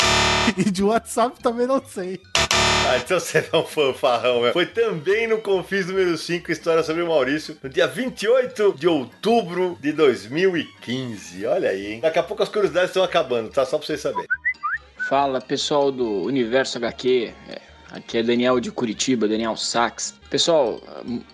E 0.56 0.70
de 0.70 0.82
WhatsApp 0.82 1.38
também 1.42 1.66
não 1.66 1.84
sei. 1.84 2.18
Ah, 2.88 2.96
então 2.96 3.20
você 3.20 3.46
é 3.52 3.56
um 3.56 3.64
fanfarrão, 3.64 4.40
meu. 4.40 4.52
Foi 4.52 4.66
também 4.66 5.28
no 5.28 5.38
Confis 5.38 5.86
número 5.86 6.16
5, 6.16 6.50
História 6.50 6.82
sobre 6.82 7.02
o 7.02 7.08
Maurício, 7.08 7.56
no 7.62 7.68
dia 7.68 7.86
28 7.86 8.74
de 8.76 8.88
outubro 8.88 9.78
de 9.80 9.92
2015. 9.92 11.46
Olha 11.46 11.70
aí, 11.70 11.92
hein? 11.92 12.00
Daqui 12.00 12.18
a 12.18 12.22
pouco 12.22 12.42
as 12.42 12.48
curiosidades 12.48 12.90
estão 12.90 13.04
acabando, 13.04 13.50
tá? 13.50 13.64
Só 13.64 13.76
pra 13.76 13.86
vocês 13.86 14.00
saberem. 14.00 14.26
Fala 15.08 15.40
pessoal 15.40 15.92
do 15.92 16.22
Universo 16.22 16.78
HQ, 16.78 17.32
é, 17.48 17.60
aqui 17.92 18.18
é 18.18 18.22
Daniel 18.22 18.58
de 18.58 18.72
Curitiba, 18.72 19.28
Daniel 19.28 19.56
Sachs. 19.56 20.19
Pessoal, 20.30 20.80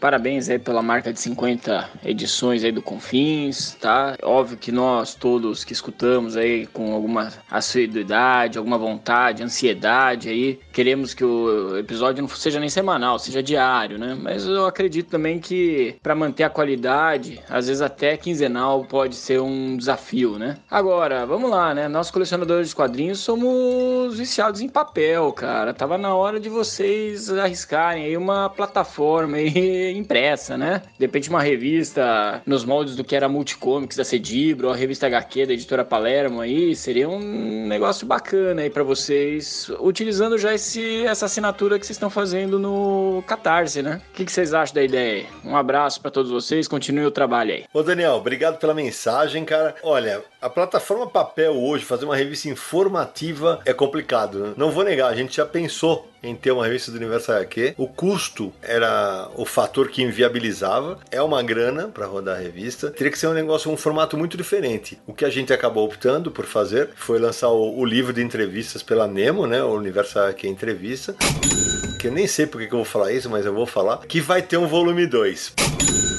parabéns 0.01 0.49
aí 0.49 0.59
pela 0.59 0.80
marca 0.80 1.12
de 1.12 1.20
50 1.20 1.90
edições 2.03 2.64
aí 2.64 2.72
do 2.72 2.80
Confins, 2.80 3.76
tá? 3.78 4.16
Óbvio 4.22 4.57
que 4.57 4.72
nós 4.72 5.14
todos 5.14 5.64
que 5.64 5.74
escutamos 5.74 6.34
aí 6.34 6.66
com 6.68 6.94
alguma 6.94 7.30
assiduidade, 7.51 8.57
alguma 8.57 8.78
vontade, 8.78 9.42
ansiedade 9.42 10.30
aí, 10.30 10.59
queremos 10.72 11.12
que 11.12 11.22
o 11.22 11.76
episódio 11.76 12.22
não 12.22 12.28
seja 12.30 12.59
nem 12.59 12.70
semanal, 12.70 13.18
seja 13.18 13.42
diário, 13.42 13.99
né? 13.99 14.16
Mas 14.18 14.47
eu 14.47 14.64
acredito 14.64 15.11
também 15.11 15.38
que 15.38 15.97
para 16.03 16.14
manter 16.14 16.44
a 16.44 16.51
qualidade, 16.51 17.38
às 17.51 17.66
vezes 17.66 17.82
até 17.82 18.16
quinzenal 18.16 18.86
pode 18.86 19.14
ser 19.14 19.42
um 19.42 19.76
desafio, 19.76 20.38
né? 20.38 20.57
Agora, 20.70 21.26
vamos 21.26 21.51
lá, 21.51 21.74
né? 21.74 21.86
Nós 21.86 22.11
colecionadores 22.11 22.70
de 22.70 22.74
quadrinhos 22.74 23.18
somos 23.18 24.16
viciados 24.16 24.62
em 24.62 24.70
papel, 24.70 25.30
cara. 25.34 25.74
Tava 25.74 25.99
na 25.99 26.14
hora 26.14 26.40
de 26.40 26.49
vocês 26.49 27.30
arriscarem 27.30 28.07
aí 28.07 28.16
uma 28.16 28.49
plataforma 28.49 28.86
plataforma 28.87 29.41
impressa, 29.95 30.57
né? 30.57 30.82
De 30.99 31.05
repente 31.05 31.28
uma 31.28 31.43
revista 31.43 32.43
nos 32.47 32.64
moldes 32.64 32.95
do 32.95 33.05
que 33.05 33.16
era 33.16 33.28
Multicomics 33.28 33.97
da 33.97 34.05
Cedibro, 34.05 34.70
a 34.70 34.76
revista 34.76 35.07
HQ 35.07 35.47
da 35.47 35.53
editora 35.53 35.84
Palermo 35.84 36.41
aí, 36.41 36.74
seria 36.76 37.09
um 37.09 37.66
negócio 37.66 38.07
bacana 38.07 38.62
aí 38.62 38.70
para 38.70 38.82
vocês, 38.82 39.70
utilizando 39.80 40.39
já 40.39 40.55
esse, 40.55 41.05
essa 41.05 41.26
assinatura 41.26 41.78
que 41.78 41.87
vocês 41.87 41.97
estão 41.97 42.11
fazendo 42.11 42.59
no 42.59 43.22
Catarse, 43.26 43.82
né? 43.82 44.01
O 44.11 44.12
que, 44.12 44.24
que 44.24 44.32
vocês 44.32 44.55
acham 44.55 44.74
da 44.74 44.82
ideia? 44.82 45.26
Um 45.45 45.57
abraço 45.57 46.01
para 46.01 46.11
todos 46.11 46.30
vocês, 46.30 46.68
continue 46.68 47.07
o 47.07 47.11
trabalho 47.11 47.53
aí. 47.53 47.64
Ô 47.72 47.82
Daniel, 47.82 48.14
obrigado 48.14 48.59
pela 48.59 48.74
mensagem, 48.74 49.45
cara. 49.45 49.74
Olha, 49.82 50.22
a 50.41 50.49
plataforma 50.49 51.07
papel 51.09 51.53
hoje, 51.53 51.84
fazer 51.84 52.05
uma 52.05 52.16
revista 52.16 52.49
informativa 52.49 53.61
é 53.64 53.72
complicado, 53.72 54.39
né? 54.39 54.55
Não 54.57 54.70
vou 54.70 54.84
negar, 54.84 55.11
a 55.11 55.16
gente 55.16 55.37
já 55.37 55.47
pensou 55.47 56.09
em 56.23 56.35
ter 56.35 56.53
uma 56.53 56.64
revista 56.64 56.91
do 56.91 56.97
Universo 56.97 57.33
HQ. 57.33 57.75
O 57.77 57.89
custo 57.89 58.53
era 58.62 59.29
o 59.35 59.45
fator 59.45 59.89
que 59.89 60.03
inviabilizava. 60.03 60.99
É 61.11 61.23
uma 61.23 61.43
grana 61.43 61.89
para 61.89 62.07
rodar 62.07 62.37
a 62.37 62.41
revista. 62.41 62.91
Teria 62.91 63.11
que 63.11 63.19
ser 63.19 63.29
um 63.29 63.35
negócio, 63.35 63.71
um 63.71 63.77
formato 63.77 64.17
muito 64.17 64.37
diferente. 64.37 64.99
O 65.07 65.14
que 65.14 65.25
a 65.25 65.31
gente 65.31 65.53
acabou 65.53 65.85
optando 65.85 66.31
por 66.31 66.47
fazer 66.47 66.91
foi 66.97 67.19
lançar 67.19 67.49
o, 67.49 67.79
o 67.79 67.85
livro 67.85 68.12
de 68.12 68.23
entrevistas 68.23 68.83
pela 68.83 69.07
Nemo, 69.07 69.47
né? 69.47 69.62
O 69.62 69.75
Universo 69.75 70.19
HQ 70.19 70.49
Entrevista. 70.49 71.14
Que 72.01 72.09
eu 72.09 72.12
nem 72.12 72.27
sei 72.27 72.47
porque 72.47 72.67
que 72.67 72.75
eu 72.75 72.79
vou 72.79 72.85
falar 72.85 73.12
isso, 73.12 73.31
mas 73.31 73.47
eu 73.47 73.55
vou 73.55 73.67
falar. 73.67 73.99
Que 74.07 74.21
vai 74.21 74.43
ter 74.43 74.57
um 74.57 74.67
volume 74.67 75.07
2. 75.07 76.16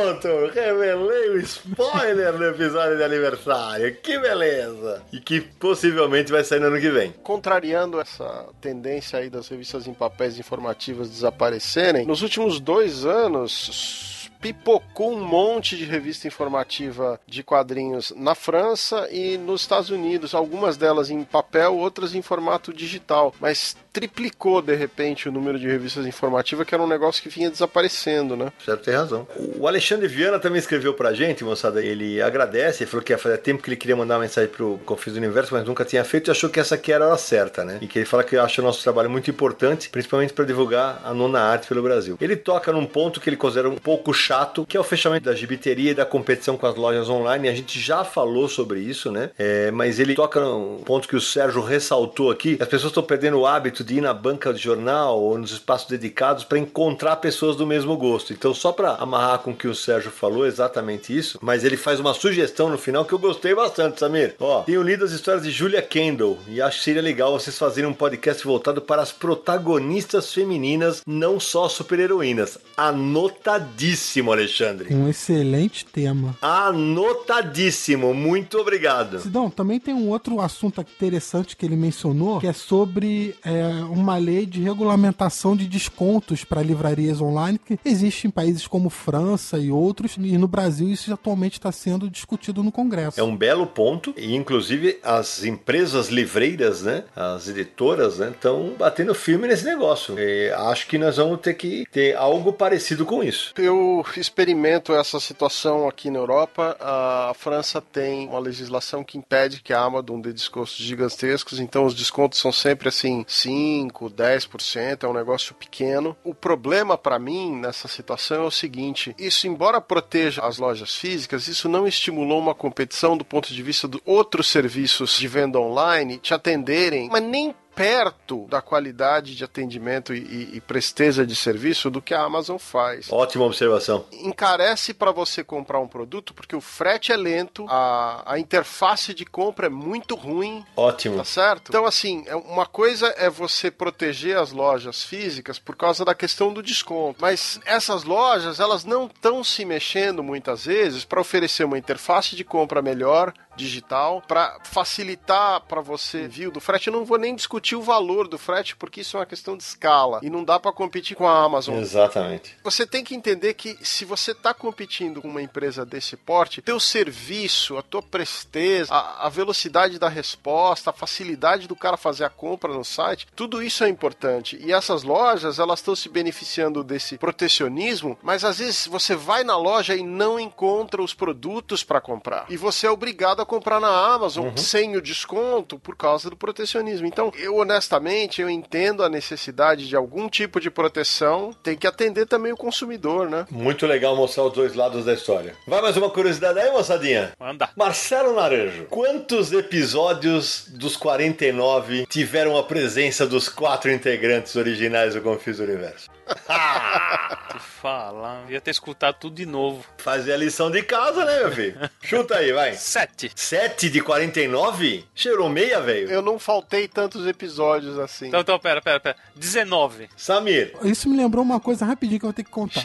Pronto, 0.00 0.50
revelei 0.54 1.28
o 1.28 1.38
spoiler 1.40 2.32
do 2.32 2.46
episódio 2.46 2.96
de 2.96 3.02
aniversário. 3.04 3.94
Que 3.96 4.18
beleza! 4.18 5.02
E 5.12 5.20
que 5.20 5.42
possivelmente 5.42 6.32
vai 6.32 6.42
sair 6.42 6.58
no 6.58 6.68
ano 6.68 6.80
que 6.80 6.88
vem. 6.88 7.12
Contrariando 7.22 8.00
essa 8.00 8.46
tendência 8.62 9.18
aí 9.18 9.28
das 9.28 9.46
revistas 9.48 9.86
em 9.86 9.92
papéis 9.92 10.38
informativas 10.38 11.10
desaparecerem, 11.10 12.06
nos 12.06 12.22
últimos 12.22 12.58
dois 12.60 13.04
anos 13.04 14.19
pipocou 14.40 15.12
um 15.12 15.24
monte 15.24 15.76
de 15.76 15.84
revista 15.84 16.26
informativa 16.26 17.20
de 17.26 17.42
quadrinhos 17.42 18.12
na 18.16 18.34
França 18.34 19.08
e 19.10 19.36
nos 19.36 19.60
Estados 19.60 19.90
Unidos, 19.90 20.34
algumas 20.34 20.76
delas 20.76 21.10
em 21.10 21.22
papel, 21.24 21.76
outras 21.76 22.14
em 22.14 22.22
formato 22.22 22.72
digital, 22.72 23.34
mas 23.40 23.76
triplicou 23.92 24.62
de 24.62 24.74
repente 24.74 25.28
o 25.28 25.32
número 25.32 25.58
de 25.58 25.66
revistas 25.66 26.06
informativas, 26.06 26.66
que 26.66 26.74
era 26.74 26.82
um 26.82 26.86
negócio 26.86 27.22
que 27.22 27.28
vinha 27.28 27.50
desaparecendo, 27.50 28.36
né? 28.36 28.52
Certo, 28.64 28.84
tem 28.84 28.94
razão. 28.94 29.26
O 29.58 29.66
Alexandre 29.66 30.06
Viana 30.06 30.38
também 30.38 30.58
escreveu 30.58 30.94
pra 30.94 31.12
gente, 31.12 31.44
moçada, 31.44 31.82
ele 31.82 32.22
agradece, 32.22 32.84
ele 32.84 32.90
falou 32.90 33.04
que 33.04 33.16
fazia 33.16 33.38
tempo 33.38 33.62
que 33.62 33.68
ele 33.68 33.76
queria 33.76 33.96
mandar 33.96 34.14
uma 34.14 34.22
mensagem 34.22 34.48
pro 34.48 34.80
Confis 34.86 35.12
do 35.12 35.18
Universo, 35.18 35.52
mas 35.52 35.64
nunca 35.64 35.84
tinha 35.84 36.04
feito 36.04 36.28
e 36.28 36.30
achou 36.30 36.48
que 36.48 36.60
essa 36.60 36.76
aqui 36.76 36.92
era 36.92 37.12
a 37.12 37.18
certa, 37.18 37.64
né? 37.64 37.78
E 37.80 37.86
que 37.86 37.98
ele 37.98 38.06
fala 38.06 38.24
que 38.24 38.36
acha 38.36 38.62
o 38.62 38.64
nosso 38.64 38.82
trabalho 38.82 39.10
muito 39.10 39.30
importante, 39.30 39.90
principalmente 39.90 40.32
para 40.32 40.44
divulgar 40.44 41.02
a 41.04 41.12
nona 41.12 41.40
arte 41.40 41.66
pelo 41.66 41.82
Brasil. 41.82 42.16
Ele 42.20 42.36
toca 42.36 42.72
num 42.72 42.86
ponto 42.86 43.20
que 43.20 43.28
ele 43.28 43.36
considera 43.36 43.68
um 43.68 43.76
pouco 43.76 44.12
chato, 44.12 44.29
que 44.66 44.76
é 44.76 44.80
o 44.80 44.84
fechamento 44.84 45.24
da 45.24 45.34
gibiteria 45.34 45.90
e 45.90 45.94
da 45.94 46.04
competição 46.04 46.56
com 46.56 46.66
as 46.66 46.74
lojas 46.74 47.08
online. 47.08 47.48
A 47.48 47.54
gente 47.54 47.80
já 47.80 48.04
falou 48.04 48.48
sobre 48.48 48.80
isso, 48.80 49.10
né? 49.10 49.30
É, 49.38 49.70
mas 49.70 49.98
ele 49.98 50.14
toca 50.14 50.40
num 50.40 50.78
ponto 50.78 51.08
que 51.08 51.16
o 51.16 51.20
Sérgio 51.20 51.62
ressaltou 51.62 52.30
aqui. 52.30 52.56
As 52.60 52.68
pessoas 52.68 52.90
estão 52.90 53.02
perdendo 53.02 53.38
o 53.38 53.46
hábito 53.46 53.82
de 53.82 53.96
ir 53.96 54.00
na 54.00 54.14
banca 54.14 54.52
de 54.52 54.60
jornal 54.60 55.20
ou 55.20 55.38
nos 55.38 55.52
espaços 55.52 55.88
dedicados 55.88 56.44
para 56.44 56.58
encontrar 56.58 57.16
pessoas 57.16 57.56
do 57.56 57.66
mesmo 57.66 57.96
gosto. 57.96 58.32
Então, 58.32 58.52
só 58.54 58.72
para 58.72 58.94
amarrar 58.94 59.38
com 59.38 59.50
o 59.50 59.56
que 59.56 59.68
o 59.68 59.74
Sérgio 59.74 60.10
falou, 60.10 60.46
exatamente 60.46 61.16
isso, 61.16 61.38
mas 61.40 61.64
ele 61.64 61.76
faz 61.76 61.98
uma 62.00 62.14
sugestão 62.14 62.68
no 62.68 62.78
final 62.78 63.04
que 63.04 63.12
eu 63.12 63.18
gostei 63.18 63.54
bastante, 63.54 63.98
Samir. 63.98 64.34
Ó, 64.38 64.62
tenho 64.62 64.82
lido 64.82 65.04
as 65.04 65.12
histórias 65.12 65.42
de 65.42 65.50
Julia 65.50 65.82
Kendall 65.82 66.38
e 66.48 66.60
acho 66.60 66.78
que 66.78 66.84
seria 66.84 67.02
legal 67.02 67.32
vocês 67.32 67.58
fazerem 67.58 67.88
um 67.88 67.94
podcast 67.94 68.44
voltado 68.44 68.80
para 68.80 69.02
as 69.02 69.12
protagonistas 69.12 70.32
femininas, 70.32 71.02
não 71.06 71.40
só 71.40 71.68
super-heroínas. 71.68 72.58
Anotadíssimo, 72.76 74.19
Alexandre. 74.28 74.92
Um 74.92 75.08
excelente 75.08 75.84
tema. 75.84 76.36
Anotadíssimo. 76.42 78.12
Muito 78.12 78.58
obrigado. 78.58 79.20
Sidão, 79.20 79.48
também 79.48 79.78
tem 79.78 79.94
um 79.94 80.08
outro 80.08 80.40
assunto 80.40 80.80
interessante 80.80 81.56
que 81.56 81.64
ele 81.64 81.76
mencionou, 81.76 82.40
que 82.40 82.46
é 82.46 82.52
sobre 82.52 83.34
é, 83.44 83.66
uma 83.90 84.16
lei 84.16 84.44
de 84.46 84.60
regulamentação 84.62 85.56
de 85.56 85.66
descontos 85.66 86.44
para 86.44 86.62
livrarias 86.62 87.20
online 87.20 87.58
que 87.58 87.78
existe 87.84 88.26
em 88.26 88.30
países 88.30 88.66
como 88.66 88.90
França 88.90 89.58
e 89.58 89.70
outros, 89.70 90.16
e 90.18 90.38
no 90.38 90.48
Brasil 90.48 90.88
isso 90.88 91.12
atualmente 91.12 91.54
está 91.54 91.70
sendo 91.70 92.10
discutido 92.10 92.62
no 92.62 92.72
Congresso. 92.72 93.20
É 93.20 93.22
um 93.22 93.36
belo 93.36 93.66
ponto, 93.66 94.12
e 94.16 94.34
inclusive 94.34 94.98
as 95.02 95.44
empresas 95.44 96.08
livreiras, 96.08 96.82
né, 96.82 97.04
as 97.14 97.48
editoras, 97.48 98.18
né, 98.18 98.30
estão 98.30 98.74
batendo 98.78 99.14
firme 99.14 99.46
nesse 99.46 99.64
negócio. 99.64 100.18
E 100.18 100.50
acho 100.50 100.86
que 100.86 100.98
nós 100.98 101.16
vamos 101.16 101.40
ter 101.40 101.54
que 101.54 101.86
ter 101.90 102.16
algo 102.16 102.52
parecido 102.52 103.04
com 103.04 103.22
isso. 103.22 103.52
Eu 103.56 104.02
experimento 104.18 104.92
essa 104.92 105.20
situação 105.20 105.88
aqui 105.88 106.10
na 106.10 106.18
Europa. 106.18 106.76
A 106.80 107.32
França 107.34 107.80
tem 107.80 108.28
uma 108.28 108.38
legislação 108.38 109.04
que 109.04 109.18
impede 109.18 109.62
que 109.62 109.72
a 109.72 109.80
Amazon 109.80 110.20
dê 110.20 110.32
descontos 110.32 110.74
gigantescos, 110.76 111.60
então 111.60 111.84
os 111.84 111.94
descontos 111.94 112.38
são 112.38 112.50
sempre 112.50 112.88
assim 112.88 113.24
5, 113.28 114.10
10%, 114.10 115.04
é 115.04 115.08
um 115.08 115.12
negócio 115.12 115.54
pequeno. 115.54 116.16
O 116.24 116.34
problema 116.34 116.96
para 116.96 117.18
mim 117.18 117.56
nessa 117.56 117.86
situação 117.86 118.44
é 118.44 118.46
o 118.46 118.50
seguinte: 118.50 119.14
isso, 119.18 119.46
embora 119.46 119.80
proteja 119.80 120.42
as 120.42 120.58
lojas 120.58 120.94
físicas, 120.96 121.48
isso 121.48 121.68
não 121.68 121.86
estimulou 121.86 122.38
uma 122.38 122.54
competição 122.54 123.16
do 123.16 123.24
ponto 123.24 123.52
de 123.52 123.62
vista 123.62 123.86
de 123.86 124.00
outros 124.04 124.48
serviços 124.48 125.18
de 125.18 125.28
venda 125.28 125.58
online 125.58 126.18
te 126.18 126.32
atenderem, 126.32 127.08
mas 127.10 127.22
nem 127.22 127.54
perto 127.80 128.46
da 128.50 128.60
qualidade 128.60 129.34
de 129.34 129.42
atendimento 129.42 130.12
e, 130.12 130.50
e, 130.54 130.60
presteza 130.60 131.26
de 131.26 131.34
serviço 131.34 131.88
do 131.88 132.02
que 132.02 132.12
a 132.12 132.20
Amazon 132.20 132.58
faz. 132.58 133.10
Ótima 133.10 133.46
observação. 133.46 134.04
Encarece 134.12 134.92
para 134.92 135.10
você 135.10 135.42
comprar 135.42 135.80
um 135.80 135.88
produto 135.88 136.34
porque 136.34 136.54
o 136.54 136.60
frete 136.60 137.10
é 137.10 137.16
lento, 137.16 137.64
a, 137.70 138.34
a 138.34 138.38
interface 138.38 139.14
de 139.14 139.24
compra 139.24 139.68
é 139.68 139.70
muito 139.70 140.14
ruim. 140.14 140.62
Ótimo. 140.76 141.16
Tá 141.16 141.24
certo? 141.24 141.70
Então, 141.70 141.86
assim, 141.86 142.22
é, 142.26 142.36
uma 142.36 142.66
coisa 142.66 143.14
é 143.16 143.30
você 143.30 143.70
proteger 143.70 144.36
as 144.36 144.52
lojas 144.52 145.02
físicas 145.02 145.58
por 145.58 145.74
causa 145.74 146.04
da 146.04 146.14
questão 146.14 146.52
do 146.52 146.62
desconto. 146.62 147.16
Mas 147.18 147.58
essas 147.64 148.04
lojas, 148.04 148.60
elas 148.60 148.84
não 148.84 149.06
estão 149.06 149.42
se 149.42 149.64
mexendo 149.64 150.22
muitas 150.22 150.66
vezes 150.66 151.06
para 151.06 151.20
oferecer 151.20 151.64
uma 151.64 151.78
interface 151.78 152.36
de 152.36 152.44
compra 152.44 152.82
melhor, 152.82 153.32
digital 153.60 154.22
para 154.26 154.58
facilitar 154.64 155.60
para 155.62 155.80
você 155.80 156.24
envio 156.24 156.50
do 156.50 156.60
frete. 156.60 156.88
Eu 156.88 156.92
não 156.92 157.04
vou 157.04 157.18
nem 157.18 157.34
discutir 157.34 157.76
o 157.76 157.82
valor 157.82 158.26
do 158.26 158.38
frete 158.38 158.74
porque 158.76 159.02
isso 159.02 159.16
é 159.16 159.20
uma 159.20 159.26
questão 159.26 159.56
de 159.56 159.62
escala 159.62 160.20
e 160.22 160.30
não 160.30 160.42
dá 160.42 160.58
para 160.58 160.72
competir 160.72 161.16
com 161.16 161.28
a 161.28 161.44
Amazon. 161.44 161.76
Exatamente. 161.78 162.56
Você 162.64 162.86
tem 162.86 163.04
que 163.04 163.14
entender 163.14 163.54
que 163.54 163.76
se 163.82 164.04
você 164.04 164.32
está 164.32 164.54
competindo 164.54 165.20
com 165.20 165.28
uma 165.28 165.42
empresa 165.42 165.84
desse 165.84 166.16
porte, 166.16 166.62
teu 166.62 166.80
serviço, 166.80 167.76
a 167.76 167.82
tua 167.82 168.02
presteza, 168.02 168.94
a, 168.94 169.26
a 169.26 169.28
velocidade 169.28 169.98
da 169.98 170.08
resposta, 170.08 170.90
a 170.90 170.92
facilidade 170.92 171.68
do 171.68 171.76
cara 171.76 171.96
fazer 171.96 172.24
a 172.24 172.30
compra 172.30 172.72
no 172.72 172.84
site, 172.84 173.26
tudo 173.36 173.62
isso 173.62 173.84
é 173.84 173.88
importante. 173.88 174.58
E 174.60 174.72
essas 174.72 175.02
lojas, 175.02 175.58
elas 175.58 175.80
estão 175.80 175.94
se 175.94 176.08
beneficiando 176.08 176.82
desse 176.82 177.18
protecionismo, 177.18 178.18
mas 178.22 178.44
às 178.44 178.58
vezes 178.58 178.86
você 178.86 179.14
vai 179.14 179.44
na 179.44 179.56
loja 179.56 179.94
e 179.94 180.02
não 180.02 180.38
encontra 180.38 181.02
os 181.02 181.14
produtos 181.14 181.84
para 181.84 182.00
comprar. 182.00 182.46
E 182.48 182.56
você 182.56 182.86
é 182.86 182.90
obrigado 182.90 183.40
a 183.40 183.46
comprar 183.50 183.80
na 183.80 183.88
Amazon 183.88 184.46
uhum. 184.46 184.56
sem 184.56 184.96
o 184.96 185.02
desconto 185.02 185.76
por 185.76 185.96
causa 185.96 186.30
do 186.30 186.36
protecionismo. 186.36 187.04
Então, 187.04 187.32
eu 187.36 187.56
honestamente, 187.56 188.40
eu 188.40 188.48
entendo 188.48 189.02
a 189.02 189.08
necessidade 189.08 189.88
de 189.88 189.96
algum 189.96 190.28
tipo 190.28 190.60
de 190.60 190.70
proteção, 190.70 191.50
tem 191.60 191.76
que 191.76 191.84
atender 191.84 192.26
também 192.26 192.52
o 192.52 192.56
consumidor, 192.56 193.28
né? 193.28 193.46
Muito 193.50 193.88
legal 193.88 194.14
mostrar 194.14 194.44
os 194.44 194.52
dois 194.52 194.76
lados 194.76 195.04
da 195.04 195.12
história. 195.12 195.56
Vai 195.66 195.82
mais 195.82 195.96
uma 195.96 196.08
curiosidade 196.08 196.60
aí, 196.60 196.70
moçadinha? 196.70 197.32
Manda. 197.40 197.68
Marcelo 197.76 198.36
Naranjo, 198.36 198.84
quantos 198.88 199.52
episódios 199.52 200.66
dos 200.68 200.96
49 200.96 202.06
tiveram 202.06 202.56
a 202.56 202.62
presença 202.62 203.26
dos 203.26 203.48
quatro 203.48 203.90
integrantes 203.90 204.54
originais 204.54 205.14
do 205.14 205.22
Confis 205.22 205.58
Universo? 205.58 206.08
Te 206.34 207.58
falar, 207.58 208.50
ia 208.50 208.60
ter 208.60 208.70
escutado 208.70 209.16
tudo 209.18 209.36
de 209.36 209.46
novo. 209.46 209.84
Fazer 209.98 210.32
a 210.32 210.36
lição 210.36 210.70
de 210.70 210.82
casa, 210.82 211.24
né, 211.24 211.40
meu 211.40 211.52
filho? 211.52 211.90
Chuta 212.02 212.36
aí, 212.36 212.52
vai. 212.52 212.74
Sete. 212.74 213.30
Sete 213.34 213.90
de 213.90 214.00
49? 214.00 215.04
Cheirou 215.14 215.48
meia, 215.48 215.80
velho. 215.80 216.10
Eu 216.10 216.22
não 216.22 216.38
faltei 216.38 216.86
tantos 216.88 217.26
episódios 217.26 217.98
assim. 217.98 218.28
Então, 218.28 218.40
então, 218.40 218.58
pera, 218.58 218.80
pera, 218.80 219.00
pera. 219.00 219.16
19. 219.34 220.08
Samir. 220.16 220.74
Isso 220.82 221.08
me 221.08 221.16
lembrou 221.16 221.42
uma 221.44 221.60
coisa 221.60 221.84
rapidinho 221.84 222.20
que 222.20 222.24
eu 222.24 222.28
vou 222.28 222.34
ter 222.34 222.44
que 222.44 222.50
contar. 222.50 222.82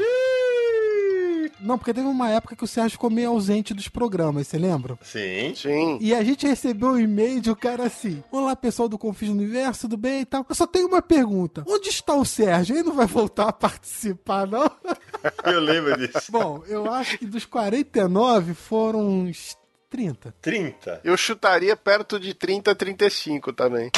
Não, 1.60 1.78
porque 1.78 1.94
teve 1.94 2.08
uma 2.08 2.30
época 2.30 2.56
que 2.56 2.64
o 2.64 2.68
Sérgio 2.68 2.92
ficou 2.92 3.10
meio 3.10 3.30
ausente 3.30 3.74
dos 3.74 3.88
programas, 3.88 4.48
você 4.48 4.58
lembra? 4.58 4.98
Sim. 5.02 5.54
Sim. 5.56 5.98
E 6.02 6.14
a 6.14 6.24
gente 6.24 6.48
recebeu 6.48 6.90
um 6.90 7.00
e-mail 7.00 7.42
de 7.42 7.50
um 7.52 7.56
cara 7.56 7.84
assim: 7.84 8.24
Olá, 8.32 8.56
pessoal 8.56 8.90
do 8.90 8.98
Confis 8.98 9.30
Universo, 9.30 9.82
tudo 9.82 9.98
bem 9.98 10.22
e 10.22 10.26
tal. 10.26 10.46
Eu 10.48 10.56
só 10.56 10.68
tenho 10.68 10.88
uma 10.88 11.02
pergunta: 11.02 11.64
onde 11.68 11.90
está 11.90 12.14
o 12.14 12.26
Sérgio? 12.26 12.76
Ele 12.76 12.90
não 12.90 12.96
vai 12.96 13.06
voltar 13.06 13.48
a 13.48 13.54
participar, 13.54 14.48
não? 14.48 14.70
Eu 15.46 15.60
lembro 15.60 15.98
disso. 15.98 16.32
Bom, 16.32 16.64
eu 16.68 16.92
acho 16.92 17.18
que 17.18 17.26
dos 17.26 17.46
49 17.46 18.54
foram 18.54 19.00
uns 19.08 19.58
30. 19.90 20.36
30? 20.42 21.02
Eu 21.04 21.18
chutaria 21.18 21.76
perto 21.76 22.20
de 22.20 22.34
30, 22.34 22.76
35 22.76 23.54
também. 23.54 23.90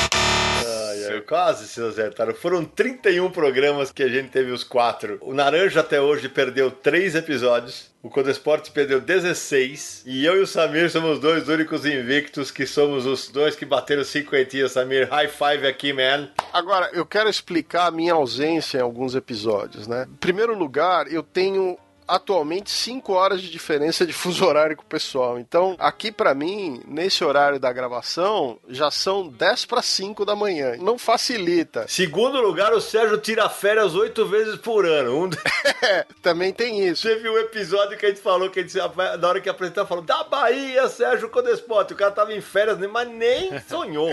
Ai, 0.67 1.05
ai, 1.13 1.21
quase 1.21 1.67
se 1.67 1.81
acertaram. 1.81 2.33
Foram 2.33 2.65
31 2.65 3.31
programas 3.31 3.91
que 3.91 4.03
a 4.03 4.07
gente 4.07 4.29
teve 4.29 4.51
os 4.51 4.63
quatro. 4.63 5.17
O 5.21 5.33
Naranja 5.33 5.79
até 5.79 6.01
hoje 6.01 6.27
perdeu 6.27 6.69
3 6.69 7.15
episódios. 7.15 7.89
O 8.03 8.09
Codesport 8.09 8.69
perdeu 8.71 9.01
16. 9.01 10.03
E 10.05 10.25
eu 10.25 10.37
e 10.37 10.41
o 10.41 10.47
Samir 10.47 10.89
somos 10.89 11.19
dois 11.19 11.47
únicos 11.47 11.85
invictos 11.85 12.51
que 12.51 12.65
somos 12.65 13.05
os 13.05 13.29
dois 13.29 13.55
que 13.55 13.65
bateram 13.65 14.03
cinquentinha. 14.03 14.67
Samir, 14.67 15.09
high 15.09 15.27
five 15.27 15.65
aqui, 15.67 15.93
man. 15.93 16.29
Agora, 16.53 16.89
eu 16.93 17.05
quero 17.05 17.29
explicar 17.29 17.87
a 17.87 17.91
minha 17.91 18.13
ausência 18.13 18.77
em 18.77 18.81
alguns 18.81 19.15
episódios, 19.15 19.87
né? 19.87 20.05
Em 20.09 20.17
primeiro 20.17 20.57
lugar, 20.57 21.11
eu 21.11 21.23
tenho 21.23 21.77
atualmente 22.07 22.69
5 22.69 23.11
horas 23.13 23.41
de 23.41 23.49
diferença 23.49 24.05
de 24.05 24.13
fuso 24.13 24.45
horário 24.45 24.77
com 24.77 24.83
o 24.83 24.87
pessoal. 24.87 25.37
Então, 25.39 25.75
aqui 25.77 26.11
para 26.11 26.33
mim, 26.33 26.81
nesse 26.87 27.23
horário 27.23 27.59
da 27.59 27.71
gravação, 27.71 28.57
já 28.69 28.89
são 28.89 29.27
10 29.27 29.65
para 29.65 29.81
5 29.81 30.25
da 30.25 30.35
manhã. 30.35 30.75
Não 30.79 30.97
facilita. 30.97 31.85
Segundo 31.87 32.41
lugar, 32.41 32.73
o 32.73 32.81
Sérgio 32.81 33.17
tira 33.17 33.49
férias 33.49 33.95
oito 33.95 34.25
vezes 34.25 34.55
por 34.57 34.85
ano. 34.85 35.25
Um... 35.25 35.29
Também 36.21 36.53
tem 36.53 36.87
isso. 36.87 37.01
Você 37.01 37.15
viu 37.15 37.33
o 37.33 37.39
episódio 37.39 37.97
que 37.97 38.05
a 38.05 38.09
gente 38.09 38.21
falou, 38.21 38.49
que 38.49 38.59
a 38.59 38.63
gente, 38.63 38.77
na 38.77 39.27
hora 39.27 39.41
que 39.41 39.49
apresentar, 39.49 39.85
falou 39.85 40.03
da 40.03 40.23
Bahia, 40.23 40.87
Sérgio 40.87 41.29
Codespot. 41.29 41.93
O 41.93 41.97
cara 41.97 42.11
tava 42.11 42.33
em 42.33 42.41
férias, 42.41 42.77
mas 42.91 43.07
nem 43.09 43.59
sonhou. 43.67 44.11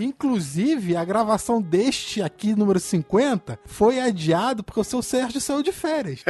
Inclusive, 0.00 0.96
a 0.96 1.04
gravação 1.04 1.60
deste 1.60 2.22
aqui, 2.22 2.54
número 2.54 2.78
50, 2.78 3.58
foi 3.64 4.00
adiado 4.00 4.62
porque 4.62 4.80
o 4.80 4.84
seu 4.84 5.02
Sérgio 5.02 5.40
saiu 5.40 5.62
de 5.62 5.72
férias. 5.72 6.20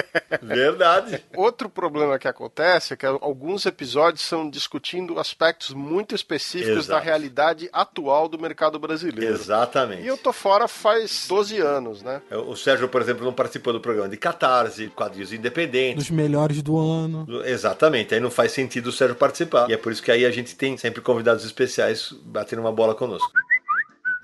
Verdade. 0.41 0.92
Outro 1.37 1.69
problema 1.69 2.19
que 2.19 2.29
acontece 2.29 2.95
é 2.95 2.97
que 2.97 3.07
alguns 3.07 3.67
episódios 3.67 4.23
são 4.23 4.49
discutindo 4.49 5.19
aspectos 5.19 5.71
muito 5.71 6.15
específicos 6.15 6.85
Exato. 6.85 6.91
da 6.91 7.01
realidade 7.01 7.69
atual 7.73 8.29
do 8.29 8.39
mercado 8.39 8.79
brasileiro. 8.79 9.35
Exatamente. 9.35 10.03
E 10.03 10.07
eu 10.07 10.17
tô 10.17 10.33
fora 10.33 10.69
faz 10.69 11.27
12 11.29 11.59
anos, 11.59 12.03
né? 12.03 12.23
O 12.31 12.57
Sérgio, 12.57 12.89
por 12.89 13.01
exemplo, 13.01 13.25
não 13.25 13.33
participou 13.33 13.73
do 13.73 13.81
programa 13.81 14.09
de 14.09 14.17
Catarse, 14.17 14.89
quadrinhos 14.89 15.33
independentes. 15.33 16.05
Dos 16.05 16.11
melhores 16.11 16.63
do 16.63 16.79
ano. 16.79 17.27
Exatamente, 17.45 18.15
aí 18.15 18.21
não 18.21 18.31
faz 18.31 18.53
sentido 18.53 18.89
o 18.89 18.93
Sérgio 18.93 19.17
participar. 19.17 19.69
E 19.71 19.73
é 19.73 19.77
por 19.77 19.93
isso 19.93 20.03
que 20.03 20.11
aí 20.11 20.25
a 20.25 20.31
gente 20.31 20.55
tem 20.55 20.77
sempre 20.77 21.01
convidados 21.01 21.45
especiais 21.45 22.13
batendo 22.25 22.61
uma 22.61 22.73
bola 22.73 22.95
conosco. 22.95 23.31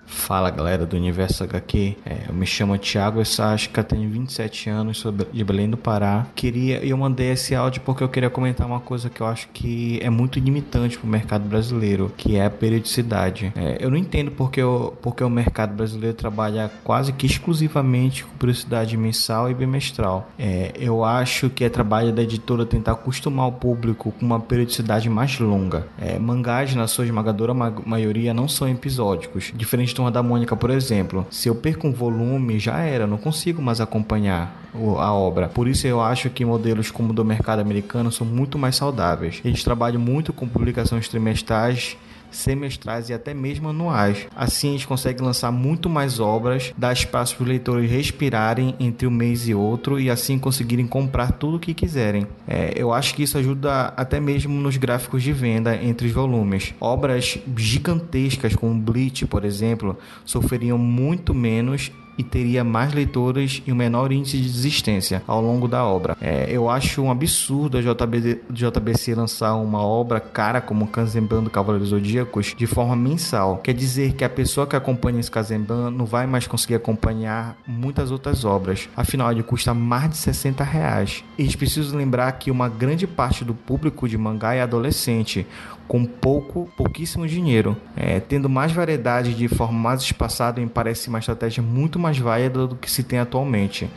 Fala 0.09 0.51
galera 0.51 0.87
do 0.87 0.97
Universo 0.97 1.45
HQ, 1.45 1.97
é, 2.05 2.17
eu 2.29 2.35
me 2.35 2.47
chamo 2.47 2.79
Thiago 2.79 3.21
Essasca, 3.21 3.85
tenho 3.85 4.09
27 4.09 4.71
anos, 4.71 4.99
sou 4.99 5.13
de 5.13 5.45
Belém 5.45 5.69
do 5.69 5.77
Pará. 5.77 6.27
Queria, 6.35 6.85
eu 6.85 6.97
mandei 6.97 7.31
esse 7.31 7.55
áudio 7.55 7.83
porque 7.83 8.03
eu 8.03 8.09
queria 8.09 8.31
comentar 8.31 8.67
uma 8.67 8.81
coisa 8.81 9.11
que 9.11 9.21
eu 9.21 9.27
acho 9.27 9.49
que 9.49 10.01
é 10.03 10.09
muito 10.09 10.41
limitante 10.41 10.99
para 10.99 11.07
o 11.07 11.11
mercado 11.11 11.47
brasileiro, 11.47 12.11
que 12.17 12.37
é 12.37 12.47
a 12.47 12.51
periodicidade. 12.51 13.53
É, 13.55 13.77
eu 13.81 13.91
não 13.91 13.99
entendo 13.99 14.31
porque 14.31 14.63
o, 14.63 14.95
porque 15.03 15.23
o 15.23 15.29
mercado 15.29 15.75
brasileiro 15.75 16.17
trabalha 16.17 16.71
quase 16.83 17.13
que 17.13 17.27
exclusivamente 17.27 18.25
com 18.25 18.31
periodicidade 18.39 18.97
mensal 18.97 19.51
e 19.51 19.55
bimestral. 19.55 20.31
É, 20.39 20.73
eu 20.79 21.05
acho 21.05 21.51
que 21.51 21.65
é 21.65 21.69
trabalho 21.69 22.13
da 22.13 22.23
editora 22.23 22.65
tentar 22.65 22.93
acostumar 22.93 23.47
o 23.47 23.53
público 23.53 24.11
com 24.13 24.25
uma 24.25 24.41
periodicidade 24.41 25.09
mais 25.11 25.39
longa. 25.39 25.87
É, 25.99 26.19
mangás, 26.19 26.75
na 26.75 26.87
sua 26.87 27.05
esmagadora 27.05 27.53
maioria, 27.53 28.33
não 28.33 28.49
são 28.49 28.67
episódicos, 28.69 29.53
diferente 29.55 29.98
Turma 29.99 30.13
da 30.13 30.23
Mônica, 30.23 30.55
por 30.55 30.71
exemplo, 30.71 31.27
se 31.29 31.49
eu 31.49 31.57
perco 31.57 31.89
um 31.89 31.93
volume, 31.93 32.61
já 32.61 32.79
era, 32.79 33.05
não 33.05 33.19
consigo 33.19 33.61
mais 33.61 33.81
acompanhar 33.81 34.57
a 34.73 35.13
obra. 35.13 35.49
Por 35.49 35.67
isso 35.67 35.89
eu 35.89 36.01
acho 36.01 36.31
que 36.31 36.45
modelos 36.45 36.89
como 36.89 37.11
o 37.11 37.13
do 37.13 37.25
mercado 37.25 37.59
americano 37.59 38.13
são 38.13 38.25
muito 38.25 38.57
mais 38.57 38.77
saudáveis. 38.77 39.41
Eles 39.45 39.65
trabalham 39.65 40.01
muito 40.01 40.33
com 40.33 40.47
publicações 40.47 41.09
trimestrais 41.09 41.97
semestrais 42.31 43.09
e 43.09 43.13
até 43.13 43.35
mesmo 43.35 43.69
anuais. 43.69 44.27
Assim, 44.35 44.71
a 44.71 44.73
gente 44.73 44.87
consegue 44.87 45.23
lançar 45.23 45.51
muito 45.51 45.89
mais 45.89 46.21
obras, 46.21 46.73
dar 46.77 46.93
espaço 46.93 47.37
para 47.37 47.43
os 47.43 47.49
leitores 47.49 47.91
respirarem 47.91 48.75
entre 48.79 49.07
um 49.07 49.11
mês 49.11 49.49
e 49.49 49.55
outro 49.55 49.99
e 49.99 50.11
assim 50.11 50.39
conseguirem 50.39 50.87
comprar 50.87 51.33
tudo 51.33 51.57
o 51.57 51.61
que 51.61 51.75
quiserem. 51.75 52.27
É, 52.47 52.73
eu 52.77 52.93
acho 52.93 53.15
que 53.15 53.23
isso 53.23 53.39
ajuda 53.39 53.93
até 53.97 54.21
mesmo 54.21 54.55
nos 54.61 54.77
gráficos 54.77 55.23
de 55.23 55.33
venda 55.33 55.77
entre 55.77 56.07
os 56.07 56.13
volumes. 56.13 56.75
Obras 56.81 57.39
gigantescas 57.57 58.55
como 58.55 58.79
Bleach, 58.81 59.27
por 59.27 59.45
exemplo, 59.45 59.99
sofreriam 60.25 60.79
muito 60.79 61.35
menos 61.35 61.91
e 62.19 62.25
teria 62.25 62.65
mais 62.65 62.93
leitores 62.93 63.63
e 63.67 63.73
um 63.73 63.77
menor 63.77 64.11
índice 64.11 64.39
de 64.39 64.49
desistência 64.49 65.23
ao 65.27 65.41
longo 65.41 65.69
da 65.69 65.85
obra. 65.85 66.17
É, 66.21 66.49
eu 66.51 66.69
acho 66.69 67.03
um 67.03 67.11
absurdo 67.11 67.79
a 67.79 67.81
JB, 67.81 68.41
JBC 68.51 69.15
lançar 69.15 69.55
uma 69.55 69.81
obra 69.81 70.19
cara 70.19 70.61
como 70.61 70.89
Kanzenban 70.89 71.45
do 71.45 71.51
Cavaleiros 71.51 71.91
Zodíacos 71.91 72.55
de 72.57 72.67
forma 72.67 72.97
mensal. 72.97 73.59
Quer 73.59 73.75
dizer 73.75 74.15
que 74.15 74.25
a 74.25 74.29
pessoa 74.29 74.67
que 74.67 74.75
acompanha 74.75 75.21
esse 75.21 75.31
Kanzenban 75.31 75.91
não 75.91 76.05
vai 76.05 76.27
mais 76.27 76.47
conseguir 76.47 76.75
acompanhar 76.75 77.57
muitas 77.67 78.11
outras 78.11 78.45
obras. 78.45 78.89
Afinal, 78.97 79.31
ele 79.31 79.43
custa 79.43 79.73
mais 79.73 80.11
de 80.11 80.17
60 80.17 80.65
reais. 80.65 81.25
E 81.37 81.49
preciso 81.57 81.97
lembrar 81.97 82.33
que 82.33 82.51
uma 82.51 82.69
grande 82.69 83.07
parte 83.07 83.45
do 83.45 83.53
público 83.53 84.09
de 84.09 84.17
mangá 84.17 84.55
é 84.55 84.63
adolescente, 84.63 85.47
com 85.89 86.05
pouco, 86.05 86.71
pouquíssimo 86.77 87.27
dinheiro. 87.27 87.77
É, 87.97 88.21
tendo 88.21 88.49
mais 88.49 88.71
variedade 88.71 89.35
de 89.35 89.49
forma 89.49 89.79
mais 89.79 90.03
espaçada, 90.03 90.61
me 90.61 90.69
parece 90.69 91.09
uma 91.09 91.19
estratégia 91.19 91.63
muito 91.63 91.99
mais 91.99 92.19
válida 92.19 92.67
do 92.67 92.77
que 92.77 92.91
se 92.91 93.03
tem 93.03 93.19
atualmente. 93.19 93.91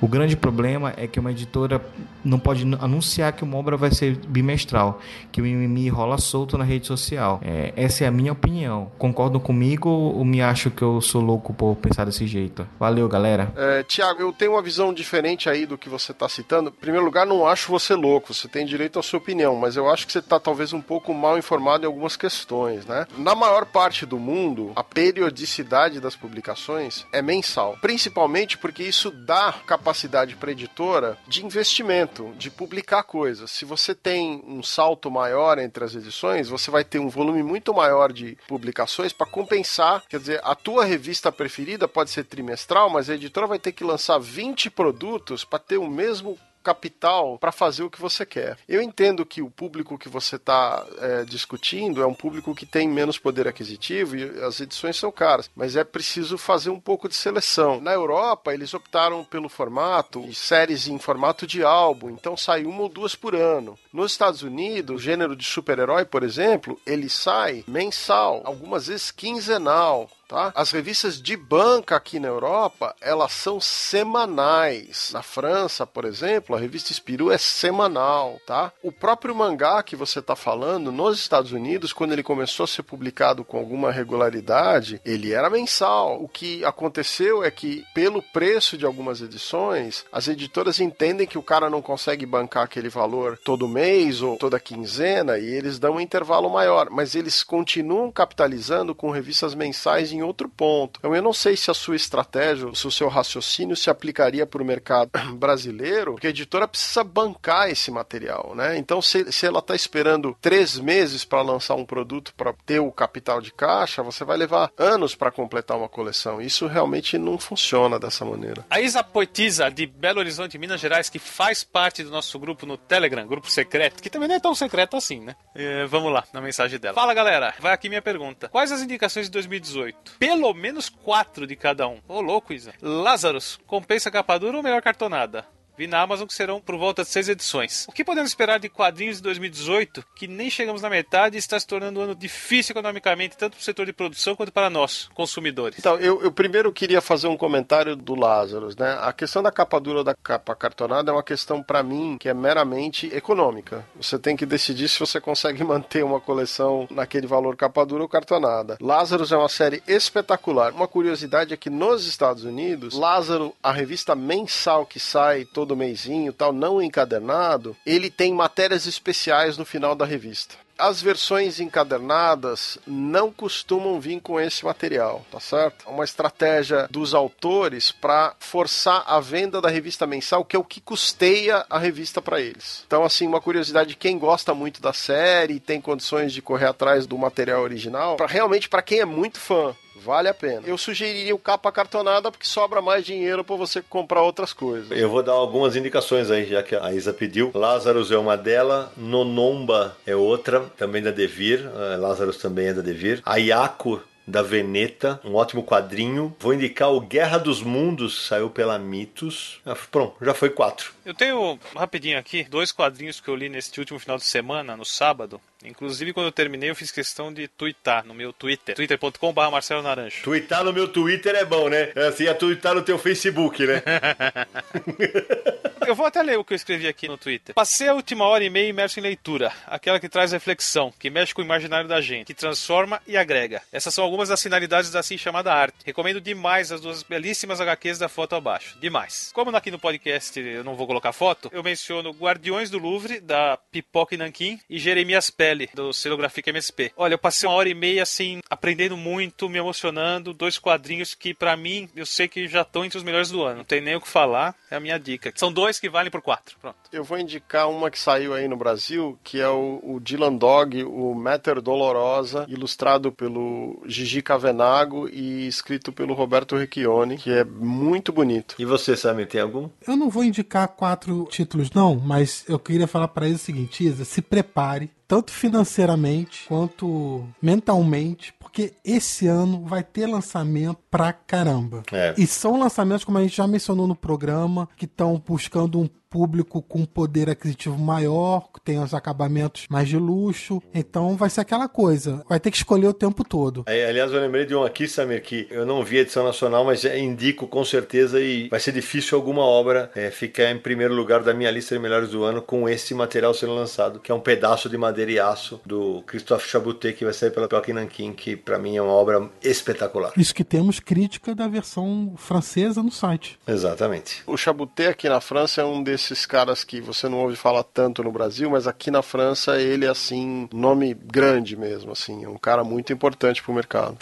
O 0.00 0.06
grande 0.06 0.36
problema 0.36 0.94
é 0.96 1.08
que 1.08 1.18
uma 1.18 1.32
editora 1.32 1.84
não 2.24 2.38
pode 2.38 2.62
anunciar 2.80 3.32
que 3.32 3.42
uma 3.42 3.56
obra 3.56 3.76
vai 3.76 3.90
ser 3.90 4.16
bimestral, 4.28 5.00
que 5.32 5.40
o 5.40 5.44
mimimi 5.44 5.88
rola 5.88 6.18
solto 6.18 6.56
na 6.56 6.62
rede 6.62 6.86
social. 6.86 7.40
É, 7.42 7.72
essa 7.74 8.04
é 8.04 8.06
a 8.06 8.10
minha 8.10 8.32
opinião. 8.32 8.92
Concordam 8.96 9.40
comigo 9.40 9.88
ou 9.88 10.24
me 10.24 10.40
acham 10.40 10.70
que 10.70 10.82
eu 10.82 11.00
sou 11.00 11.20
louco 11.20 11.52
por 11.52 11.74
pensar 11.76 12.04
desse 12.04 12.28
jeito? 12.28 12.66
Valeu, 12.78 13.08
galera. 13.08 13.52
É, 13.56 13.82
Tiago, 13.82 14.22
eu 14.22 14.32
tenho 14.32 14.52
uma 14.52 14.62
visão 14.62 14.94
diferente 14.94 15.48
aí 15.48 15.66
do 15.66 15.76
que 15.76 15.88
você 15.88 16.12
está 16.12 16.28
citando. 16.28 16.70
Em 16.70 16.80
primeiro 16.80 17.04
lugar, 17.04 17.26
não 17.26 17.44
acho 17.44 17.70
você 17.70 17.94
louco, 17.94 18.32
você 18.32 18.46
tem 18.46 18.64
direito 18.64 19.00
à 19.00 19.02
sua 19.02 19.18
opinião, 19.18 19.56
mas 19.56 19.74
eu 19.74 19.90
acho 19.90 20.06
que 20.06 20.12
você 20.12 20.20
está 20.20 20.38
talvez 20.38 20.72
um 20.72 20.80
pouco 20.80 21.12
mal 21.12 21.36
informado 21.36 21.84
em 21.84 21.86
algumas 21.86 22.16
questões, 22.16 22.86
né? 22.86 23.04
Na 23.16 23.34
maior 23.34 23.66
parte 23.66 24.06
do 24.06 24.18
mundo, 24.18 24.70
a 24.76 24.84
periodicidade 24.84 26.00
das 26.00 26.14
publicações 26.14 27.04
é 27.12 27.20
mensal, 27.20 27.76
principalmente 27.80 28.56
porque 28.56 28.84
isso 28.84 29.10
dá 29.10 29.52
capacidade 29.66 29.87
capacidade 29.88 30.36
para 30.36 30.52
editora 30.52 31.16
de 31.26 31.44
investimento, 31.44 32.34
de 32.36 32.50
publicar 32.50 33.02
coisas. 33.04 33.50
Se 33.50 33.64
você 33.64 33.94
tem 33.94 34.42
um 34.46 34.62
salto 34.62 35.10
maior 35.10 35.58
entre 35.58 35.82
as 35.82 35.94
edições, 35.94 36.48
você 36.48 36.70
vai 36.70 36.84
ter 36.84 36.98
um 36.98 37.08
volume 37.08 37.42
muito 37.42 37.72
maior 37.72 38.12
de 38.12 38.36
publicações 38.46 39.12
para 39.14 39.26
compensar. 39.26 40.04
Quer 40.06 40.20
dizer, 40.20 40.40
a 40.44 40.54
tua 40.54 40.84
revista 40.84 41.32
preferida 41.32 41.88
pode 41.88 42.10
ser 42.10 42.24
trimestral, 42.24 42.90
mas 42.90 43.08
a 43.08 43.14
editora 43.14 43.46
vai 43.46 43.58
ter 43.58 43.72
que 43.72 43.82
lançar 43.82 44.18
20 44.18 44.68
produtos 44.70 45.42
para 45.42 45.58
ter 45.58 45.78
o 45.78 45.88
mesmo 45.88 46.38
capital 46.68 47.38
para 47.38 47.50
fazer 47.50 47.82
o 47.82 47.90
que 47.90 48.00
você 48.00 48.26
quer. 48.26 48.58
Eu 48.68 48.82
entendo 48.82 49.24
que 49.24 49.40
o 49.40 49.50
público 49.50 49.96
que 49.96 50.08
você 50.08 50.36
está 50.36 50.84
é, 50.98 51.24
discutindo 51.24 52.02
é 52.02 52.06
um 52.06 52.12
público 52.12 52.54
que 52.54 52.66
tem 52.66 52.86
menos 52.86 53.18
poder 53.18 53.48
aquisitivo 53.48 54.14
e 54.14 54.22
as 54.44 54.60
edições 54.60 54.96
são 54.96 55.10
caras, 55.10 55.50
mas 55.56 55.76
é 55.76 55.84
preciso 55.84 56.36
fazer 56.36 56.68
um 56.68 56.78
pouco 56.78 57.08
de 57.08 57.14
seleção. 57.14 57.80
Na 57.80 57.92
Europa, 57.92 58.52
eles 58.52 58.74
optaram 58.74 59.24
pelo 59.24 59.48
formato 59.48 60.20
de 60.20 60.34
séries 60.34 60.86
em 60.88 60.98
formato 60.98 61.46
de 61.46 61.62
álbum, 61.62 62.10
então 62.10 62.36
sai 62.36 62.64
uma 62.64 62.82
ou 62.82 62.88
duas 62.88 63.14
por 63.14 63.34
ano. 63.34 63.78
Nos 63.90 64.12
Estados 64.12 64.42
Unidos, 64.42 64.96
o 64.96 65.02
gênero 65.02 65.34
de 65.34 65.44
super-herói, 65.44 66.04
por 66.04 66.22
exemplo, 66.22 66.78
ele 66.84 67.08
sai 67.08 67.64
mensal, 67.66 68.42
algumas 68.44 68.88
vezes 68.88 69.10
quinzenal. 69.10 70.10
Tá? 70.28 70.52
As 70.54 70.70
revistas 70.70 71.20
de 71.22 71.38
banca 71.38 71.96
aqui 71.96 72.20
na 72.20 72.28
Europa, 72.28 72.94
elas 73.00 73.32
são 73.32 73.58
semanais. 73.58 75.10
Na 75.10 75.22
França, 75.22 75.86
por 75.86 76.04
exemplo, 76.04 76.54
a 76.54 76.58
revista 76.58 76.92
Spirou 76.92 77.32
é 77.32 77.38
semanal, 77.38 78.38
tá? 78.46 78.70
O 78.82 78.92
próprio 78.92 79.34
mangá 79.34 79.82
que 79.82 79.96
você 79.96 80.18
está 80.18 80.36
falando, 80.36 80.92
nos 80.92 81.18
Estados 81.18 81.50
Unidos, 81.52 81.94
quando 81.94 82.12
ele 82.12 82.22
começou 82.22 82.64
a 82.64 82.66
ser 82.66 82.82
publicado 82.82 83.42
com 83.42 83.56
alguma 83.56 83.90
regularidade, 83.90 85.00
ele 85.02 85.32
era 85.32 85.48
mensal. 85.48 86.22
O 86.22 86.28
que 86.28 86.62
aconteceu 86.62 87.42
é 87.42 87.50
que, 87.50 87.82
pelo 87.94 88.20
preço 88.20 88.76
de 88.76 88.84
algumas 88.84 89.22
edições, 89.22 90.04
as 90.12 90.28
editoras 90.28 90.78
entendem 90.78 91.26
que 91.26 91.38
o 91.38 91.42
cara 91.42 91.70
não 91.70 91.80
consegue 91.80 92.26
bancar 92.26 92.64
aquele 92.64 92.90
valor 92.90 93.38
todo 93.42 93.66
mês 93.66 94.20
ou 94.20 94.36
toda 94.36 94.60
quinzena 94.60 95.38
e 95.38 95.46
eles 95.46 95.78
dão 95.78 95.94
um 95.94 96.00
intervalo 96.00 96.50
maior, 96.50 96.90
mas 96.90 97.14
eles 97.14 97.42
continuam 97.42 98.12
capitalizando 98.12 98.94
com 98.94 99.10
revistas 99.10 99.54
mensais 99.54 100.17
em 100.18 100.22
outro 100.22 100.48
ponto. 100.48 100.98
Então 100.98 101.14
eu 101.14 101.22
não 101.22 101.32
sei 101.32 101.56
se 101.56 101.70
a 101.70 101.74
sua 101.74 101.96
estratégia, 101.96 102.74
se 102.74 102.86
o 102.86 102.90
seu 102.90 103.08
raciocínio 103.08 103.76
se 103.76 103.90
aplicaria 103.90 104.46
para 104.46 104.62
o 104.62 104.66
mercado 104.66 105.10
brasileiro, 105.36 106.12
porque 106.12 106.26
a 106.26 106.30
editora 106.30 106.68
precisa 106.68 107.04
bancar 107.04 107.70
esse 107.70 107.90
material, 107.90 108.52
né? 108.54 108.76
Então 108.76 109.00
se, 109.00 109.30
se 109.32 109.46
ela 109.46 109.60
está 109.60 109.74
esperando 109.74 110.36
três 110.40 110.78
meses 110.78 111.24
para 111.24 111.42
lançar 111.42 111.74
um 111.74 111.84
produto 111.84 112.34
para 112.36 112.52
ter 112.66 112.80
o 112.80 112.92
capital 112.92 113.40
de 113.40 113.52
caixa, 113.52 114.02
você 114.02 114.24
vai 114.24 114.36
levar 114.36 114.70
anos 114.76 115.14
para 115.14 115.30
completar 115.30 115.76
uma 115.76 115.88
coleção. 115.88 116.40
Isso 116.40 116.66
realmente 116.66 117.16
não 117.18 117.38
funciona 117.38 117.98
dessa 117.98 118.24
maneira. 118.24 118.64
A 118.70 118.80
Isa 118.80 119.02
Poetisa, 119.02 119.70
de 119.70 119.86
Belo 119.86 120.18
Horizonte, 120.18 120.58
Minas 120.58 120.80
Gerais, 120.80 121.08
que 121.08 121.18
faz 121.18 121.62
parte 121.64 122.02
do 122.02 122.10
nosso 122.10 122.38
grupo 122.38 122.66
no 122.66 122.76
Telegram, 122.76 123.26
grupo 123.26 123.50
secreto, 123.50 124.02
que 124.02 124.10
também 124.10 124.28
não 124.28 124.36
é 124.36 124.40
tão 124.40 124.54
secreto 124.54 124.96
assim, 124.96 125.20
né? 125.20 125.36
É, 125.54 125.86
vamos 125.86 126.12
lá, 126.12 126.24
na 126.32 126.40
mensagem 126.40 126.78
dela. 126.78 126.94
Fala 126.94 127.14
galera, 127.14 127.54
vai 127.60 127.72
aqui 127.72 127.88
minha 127.88 128.02
pergunta. 128.02 128.48
Quais 128.48 128.72
as 128.72 128.82
indicações 128.82 129.26
de 129.26 129.32
2018? 129.32 130.07
Pelo 130.18 130.52
menos 130.54 130.88
quatro 130.88 131.46
de 131.46 131.56
cada 131.56 131.88
um. 131.88 132.00
Ô, 132.06 132.20
louco, 132.20 132.52
Isa. 132.52 132.72
Lázaros, 132.80 133.58
compensa 133.66 134.10
capa 134.10 134.38
dura 134.38 134.56
ou 134.56 134.62
melhor 134.62 134.82
cartonada? 134.82 135.46
Vi 135.78 135.86
na 135.86 136.00
Amazon 136.00 136.26
que 136.26 136.34
serão 136.34 136.60
por 136.60 136.76
volta 136.76 137.04
de 137.04 137.08
seis 137.08 137.28
edições. 137.28 137.86
O 137.88 137.92
que 137.92 138.02
podemos 138.02 138.30
esperar 138.30 138.58
de 138.58 138.68
quadrinhos 138.68 139.18
de 139.18 139.22
2018, 139.22 140.04
que 140.16 140.26
nem 140.26 140.50
chegamos 140.50 140.82
na 140.82 140.90
metade 140.90 141.36
e 141.36 141.38
está 141.38 141.58
se 141.58 141.64
tornando 141.64 142.00
um 142.00 142.02
ano 142.02 142.16
difícil 142.16 142.72
economicamente, 142.72 143.36
tanto 143.36 143.52
para 143.52 143.60
o 143.60 143.64
setor 143.64 143.86
de 143.86 143.92
produção 143.92 144.34
quanto 144.34 144.50
para 144.50 144.68
nós, 144.68 145.08
consumidores? 145.14 145.78
Então, 145.78 145.94
eu, 145.98 146.20
eu 146.20 146.32
primeiro 146.32 146.72
queria 146.72 147.00
fazer 147.00 147.28
um 147.28 147.36
comentário 147.36 147.94
do 147.94 148.16
Lázaro, 148.16 148.70
né? 148.76 148.98
A 149.00 149.12
questão 149.12 149.40
da 149.40 149.52
capa 149.52 149.78
dura 149.78 149.98
ou 149.98 150.04
da 150.04 150.16
capa 150.16 150.52
cartonada 150.56 151.12
é 151.12 151.14
uma 151.14 151.22
questão, 151.22 151.62
para 151.62 151.80
mim, 151.80 152.16
que 152.18 152.28
é 152.28 152.34
meramente 152.34 153.06
econômica. 153.14 153.86
Você 154.00 154.18
tem 154.18 154.36
que 154.36 154.44
decidir 154.44 154.88
se 154.88 154.98
você 154.98 155.20
consegue 155.20 155.62
manter 155.64 156.04
uma 156.04 156.18
coleção 156.18 156.88
naquele 156.90 157.28
valor 157.28 157.54
capa 157.54 157.86
dura 157.86 158.02
ou 158.02 158.08
cartonada. 158.08 158.78
Lázaro 158.80 159.24
é 159.30 159.36
uma 159.36 159.48
série 159.48 159.80
espetacular. 159.86 160.72
Uma 160.72 160.88
curiosidade 160.88 161.54
é 161.54 161.56
que 161.56 161.70
nos 161.70 162.04
Estados 162.04 162.42
Unidos, 162.42 162.94
Lázaro, 162.94 163.54
a 163.62 163.70
revista 163.70 164.16
mensal 164.16 164.84
que 164.84 164.98
sai 164.98 165.44
todo 165.44 165.67
todo 165.68 165.76
mêsinho, 165.76 166.32
tal, 166.32 166.50
não 166.50 166.80
encadernado, 166.80 167.76
ele 167.84 168.10
tem 168.10 168.32
matérias 168.32 168.86
especiais 168.86 169.58
no 169.58 169.66
final 169.66 169.94
da 169.94 170.06
revista. 170.06 170.54
As 170.78 171.02
versões 171.02 171.58
encadernadas 171.58 172.78
não 172.86 173.32
costumam 173.32 174.00
vir 174.00 174.20
com 174.20 174.38
esse 174.40 174.64
material, 174.64 175.26
tá 175.30 175.40
certo? 175.40 175.84
É 175.88 175.90
uma 175.90 176.04
estratégia 176.04 176.86
dos 176.88 177.14
autores 177.14 177.90
para 177.90 178.32
forçar 178.38 179.02
a 179.04 179.18
venda 179.18 179.60
da 179.60 179.68
revista 179.68 180.06
mensal, 180.06 180.44
que 180.44 180.54
é 180.54 180.58
o 180.58 180.64
que 180.64 180.80
custeia 180.80 181.66
a 181.68 181.80
revista 181.80 182.22
para 182.22 182.40
eles. 182.40 182.84
Então, 182.86 183.04
assim, 183.04 183.26
uma 183.26 183.40
curiosidade: 183.40 183.96
quem 183.96 184.16
gosta 184.16 184.54
muito 184.54 184.80
da 184.80 184.92
série 184.92 185.54
e 185.54 185.60
tem 185.60 185.80
condições 185.80 186.32
de 186.32 186.40
correr 186.40 186.66
atrás 186.66 187.08
do 187.08 187.18
material 187.18 187.62
original, 187.62 188.16
pra, 188.16 188.28
realmente 188.28 188.68
para 188.68 188.80
quem 188.80 189.00
é 189.00 189.04
muito 189.04 189.40
fã, 189.40 189.74
Vale 190.02 190.28
a 190.28 190.34
pena. 190.34 190.62
Eu 190.66 190.78
sugeriria 190.78 191.34
o 191.34 191.38
capa 191.38 191.70
cartonada 191.72 192.30
porque 192.30 192.46
sobra 192.46 192.80
mais 192.80 193.04
dinheiro 193.04 193.44
para 193.44 193.56
você 193.56 193.82
comprar 193.82 194.22
outras 194.22 194.52
coisas. 194.52 194.90
Eu 194.90 195.10
vou 195.10 195.22
dar 195.22 195.32
algumas 195.32 195.76
indicações 195.76 196.30
aí, 196.30 196.46
já 196.46 196.62
que 196.62 196.74
a 196.74 196.92
Isa 196.92 197.12
pediu. 197.12 197.50
Lazarus 197.54 198.10
é 198.10 198.18
uma 198.18 198.36
dela, 198.36 198.92
Nonomba 198.96 199.96
é 200.06 200.14
outra, 200.14 200.60
também 200.76 201.02
da 201.02 201.10
Devir. 201.10 201.60
Uh, 201.66 202.00
Lazarus 202.00 202.38
também 202.38 202.68
é 202.68 202.74
da 202.74 202.82
Devir. 202.82 203.20
Ayako 203.24 204.00
da 204.28 204.42
Veneta, 204.42 205.18
um 205.24 205.34
ótimo 205.34 205.64
quadrinho. 205.64 206.36
Vou 206.38 206.52
indicar 206.52 206.92
o 206.92 207.00
Guerra 207.00 207.38
dos 207.38 207.62
Mundos, 207.62 208.26
saiu 208.26 208.50
pela 208.50 208.78
Mitos. 208.78 209.60
Ah, 209.64 209.74
pronto, 209.90 210.16
já 210.20 210.34
foi 210.34 210.50
quatro. 210.50 210.92
Eu 211.08 211.14
tenho, 211.14 211.58
rapidinho 211.74 212.18
aqui, 212.18 212.44
dois 212.44 212.70
quadrinhos 212.70 213.18
que 213.18 213.28
eu 213.28 213.34
li 213.34 213.48
neste 213.48 213.80
último 213.80 213.98
final 213.98 214.18
de 214.18 214.24
semana, 214.24 214.76
no 214.76 214.84
sábado. 214.84 215.40
Inclusive, 215.64 216.12
quando 216.12 216.26
eu 216.26 216.32
terminei, 216.32 216.68
eu 216.68 216.76
fiz 216.76 216.92
questão 216.92 217.32
de 217.32 217.48
twittar 217.48 218.04
no 218.04 218.12
meu 218.12 218.30
Twitter. 218.30 218.76
twitter.com.br 218.76 219.50
Marcelo 219.50 219.82
Naranjo. 219.82 220.22
Twittar 220.22 220.62
no 220.62 220.72
meu 220.72 220.86
Twitter 220.86 221.34
é 221.34 221.46
bom, 221.46 221.70
né? 221.70 221.92
É 221.96 222.08
assim, 222.08 222.26
é 222.26 222.34
twittar 222.34 222.74
no 222.74 222.82
teu 222.82 222.98
Facebook, 222.98 223.66
né? 223.66 223.82
eu 225.88 225.94
vou 225.94 226.06
até 226.06 226.22
ler 226.22 226.38
o 226.38 226.44
que 226.44 226.52
eu 226.52 226.56
escrevi 226.56 226.86
aqui 226.86 227.08
no 227.08 227.18
Twitter. 227.18 227.54
Passei 227.54 227.88
a 227.88 227.94
última 227.94 228.24
hora 228.26 228.44
e 228.44 228.50
meia 228.50 228.68
imerso 228.68 229.00
em 229.00 229.02
leitura. 229.02 229.50
Aquela 229.66 229.98
que 229.98 230.08
traz 230.08 230.30
reflexão, 230.30 230.92
que 230.96 231.10
mexe 231.10 231.34
com 231.34 231.40
o 231.40 231.44
imaginário 231.44 231.88
da 231.88 232.00
gente, 232.00 232.26
que 232.26 232.34
transforma 232.34 233.00
e 233.06 233.16
agrega. 233.16 233.62
Essas 233.72 233.94
são 233.94 234.04
algumas 234.04 234.28
das 234.28 234.42
finalidades 234.42 234.90
da 234.90 235.00
assim 235.00 235.18
chamada 235.18 235.52
arte. 235.52 235.78
Recomendo 235.84 236.20
demais 236.20 236.70
as 236.70 236.80
duas 236.80 237.02
belíssimas 237.02 237.60
HQs 237.60 237.98
da 237.98 238.08
foto 238.08 238.36
abaixo. 238.36 238.78
Demais. 238.78 239.30
Como 239.32 239.48
aqui 239.56 239.70
no 239.70 239.78
podcast 239.78 240.38
eu 240.38 240.62
não 240.62 240.76
vou 240.76 240.86
colocar 240.86 240.97
foto, 241.12 241.48
eu 241.52 241.62
menciono 241.62 242.10
Guardiões 242.10 242.70
do 242.70 242.78
Louvre, 242.78 243.20
da 243.20 243.56
Pipoca 243.70 244.14
e 244.14 244.18
Nanquim, 244.18 244.58
e 244.68 244.78
Jeremias 244.78 245.30
Pele, 245.30 245.70
do 245.74 245.92
Celográfica 245.92 246.50
MSP. 246.50 246.92
Olha, 246.96 247.14
eu 247.14 247.18
passei 247.18 247.48
uma 247.48 247.54
hora 247.56 247.68
e 247.68 247.74
meia 247.74 248.02
assim, 248.02 248.40
aprendendo 248.50 248.96
muito, 248.96 249.48
me 249.48 249.58
emocionando. 249.58 250.34
Dois 250.34 250.58
quadrinhos 250.58 251.14
que, 251.14 251.32
para 251.32 251.56
mim, 251.56 251.88
eu 251.94 252.04
sei 252.04 252.28
que 252.28 252.46
já 252.48 252.62
estão 252.62 252.84
entre 252.84 252.98
os 252.98 253.04
melhores 253.04 253.30
do 253.30 253.42
ano. 253.42 253.58
Não 253.58 253.64
tem 253.64 253.80
nem 253.80 253.96
o 253.96 254.00
que 254.00 254.08
falar, 254.08 254.54
é 254.70 254.76
a 254.76 254.80
minha 254.80 254.98
dica. 254.98 255.32
São 255.36 255.52
dois 255.52 255.78
que 255.78 255.88
valem 255.88 256.10
por 256.10 256.22
quatro. 256.22 256.56
Pronto. 256.60 256.76
Eu 256.92 257.04
vou 257.04 257.18
indicar 257.18 257.68
uma 257.68 257.90
que 257.90 257.98
saiu 257.98 258.34
aí 258.34 258.48
no 258.48 258.56
Brasil, 258.56 259.18
que 259.22 259.40
é 259.40 259.48
o, 259.48 259.80
o 259.82 260.00
Dylan 260.00 260.34
Dog, 260.34 260.82
o 260.84 261.14
Matter 261.14 261.60
Dolorosa, 261.60 262.46
ilustrado 262.48 263.12
pelo 263.12 263.82
Gigi 263.86 264.22
Cavenago 264.22 265.08
e 265.08 265.46
escrito 265.46 265.92
pelo 265.92 266.14
Roberto 266.14 266.56
Recchione, 266.56 267.16
que 267.16 267.30
é 267.30 267.44
muito 267.44 268.12
bonito. 268.12 268.54
E 268.58 268.64
você, 268.64 268.96
Samir, 268.96 269.28
tem 269.28 269.40
algum? 269.40 269.68
Eu 269.86 269.96
não 269.96 270.08
vou 270.08 270.24
indicar 270.24 270.68
quatro 270.68 270.87
títulos, 270.96 271.70
não, 271.72 271.96
mas 271.96 272.44
eu 272.48 272.58
queria 272.58 272.86
falar 272.86 273.08
para 273.08 273.26
eles 273.26 273.42
o 273.42 273.44
seguinte: 273.44 273.84
Isa, 273.84 274.04
se 274.04 274.22
prepare 274.22 274.90
tanto 275.06 275.32
financeiramente 275.32 276.44
quanto 276.46 277.26
mentalmente, 277.40 278.34
porque 278.38 278.74
esse 278.84 279.26
ano 279.26 279.64
vai 279.64 279.82
ter 279.82 280.06
lançamento 280.06 280.78
pra 280.90 281.12
caramba. 281.12 281.82
É. 281.90 282.14
E 282.18 282.26
são 282.26 282.58
lançamentos, 282.58 283.04
como 283.04 283.16
a 283.16 283.22
gente 283.22 283.36
já 283.36 283.46
mencionou 283.46 283.86
no 283.86 283.96
programa, 283.96 284.68
que 284.76 284.84
estão 284.84 285.22
buscando 285.26 285.80
um 285.80 285.88
público 286.10 286.62
com 286.62 286.84
poder 286.84 287.30
aquisitivo 287.30 287.78
maior, 287.78 288.48
tem 288.64 288.78
os 288.82 288.94
acabamentos 288.94 289.66
mais 289.70 289.88
de 289.88 289.96
luxo. 289.96 290.62
Então 290.74 291.16
vai 291.16 291.30
ser 291.30 291.42
aquela 291.42 291.68
coisa. 291.68 292.24
Vai 292.28 292.40
ter 292.40 292.50
que 292.50 292.56
escolher 292.56 292.88
o 292.88 292.92
tempo 292.92 293.24
todo. 293.24 293.64
Aí, 293.66 293.84
aliás, 293.84 294.12
eu 294.12 294.20
lembrei 294.20 294.46
de 294.46 294.54
um 294.54 294.64
aqui, 294.64 294.88
Samir, 294.88 295.22
que 295.22 295.46
eu 295.50 295.64
não 295.64 295.84
vi 295.84 295.98
a 295.98 296.00
edição 296.00 296.24
nacional, 296.24 296.64
mas 296.64 296.84
indico 296.84 297.46
com 297.46 297.64
certeza 297.64 298.20
e 298.20 298.48
vai 298.48 298.60
ser 298.60 298.72
difícil 298.72 299.16
alguma 299.16 299.42
obra 299.42 299.90
é, 299.94 300.10
ficar 300.10 300.50
em 300.50 300.58
primeiro 300.58 300.94
lugar 300.94 301.22
da 301.22 301.34
minha 301.34 301.50
lista 301.50 301.74
de 301.74 301.80
melhores 301.80 302.10
do 302.10 302.24
ano 302.24 302.42
com 302.42 302.68
esse 302.68 302.94
material 302.94 303.34
sendo 303.34 303.54
lançado, 303.54 304.00
que 304.00 304.10
é 304.10 304.14
um 304.14 304.20
pedaço 304.20 304.68
de 304.68 304.76
madeira 304.76 305.10
e 305.10 305.20
aço 305.20 305.60
do 305.64 306.02
Christophe 306.06 306.48
Chabutet, 306.48 306.96
que 306.96 307.04
vai 307.04 307.12
sair 307.12 307.30
pela 307.30 307.48
Joaquim 307.50 307.72
Nankin, 307.72 308.12
que 308.12 308.36
para 308.36 308.58
mim 308.58 308.76
é 308.76 308.82
uma 308.82 308.92
obra 308.92 309.28
espetacular. 309.42 310.12
Isso 310.16 310.34
que 310.34 310.44
temos 310.44 310.80
crítica 310.80 311.34
da 311.34 311.46
versão 311.46 312.14
francesa 312.16 312.82
no 312.82 312.90
site. 312.90 313.38
Exatamente. 313.46 314.22
O 314.26 314.36
Chabutet 314.36 314.88
aqui 314.88 315.08
na 315.08 315.20
França 315.20 315.60
é 315.60 315.64
um 315.64 315.82
desses 315.82 315.97
desses 315.98 316.24
caras 316.24 316.62
que 316.62 316.80
você 316.80 317.08
não 317.08 317.18
ouve 317.18 317.34
falar 317.34 317.64
tanto 317.64 318.04
no 318.04 318.12
Brasil, 318.12 318.48
mas 318.48 318.68
aqui 318.68 318.88
na 318.88 319.02
França 319.02 319.60
ele 319.60 319.84
é 319.84 319.88
assim, 319.88 320.48
nome 320.52 320.94
grande 320.94 321.56
mesmo, 321.56 321.90
assim, 321.90 322.24
é 322.24 322.28
um 322.28 322.38
cara 322.38 322.62
muito 322.62 322.92
importante 322.92 323.42
pro 323.42 323.52
mercado. 323.52 323.98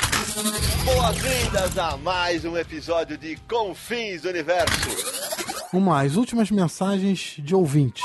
Boas-vindas 0.85 1.78
a 1.78 1.97
mais 1.97 2.44
um 2.44 2.55
episódio 2.55 3.16
de 3.16 3.36
Confins 3.48 4.23
do 4.23 4.28
Universo. 4.28 4.74
Vamos 5.73 5.89
lá, 5.89 6.02
as 6.02 6.16
últimas 6.16 6.51
mensagens 6.51 7.36
de 7.39 7.55
ouvintes. 7.55 8.05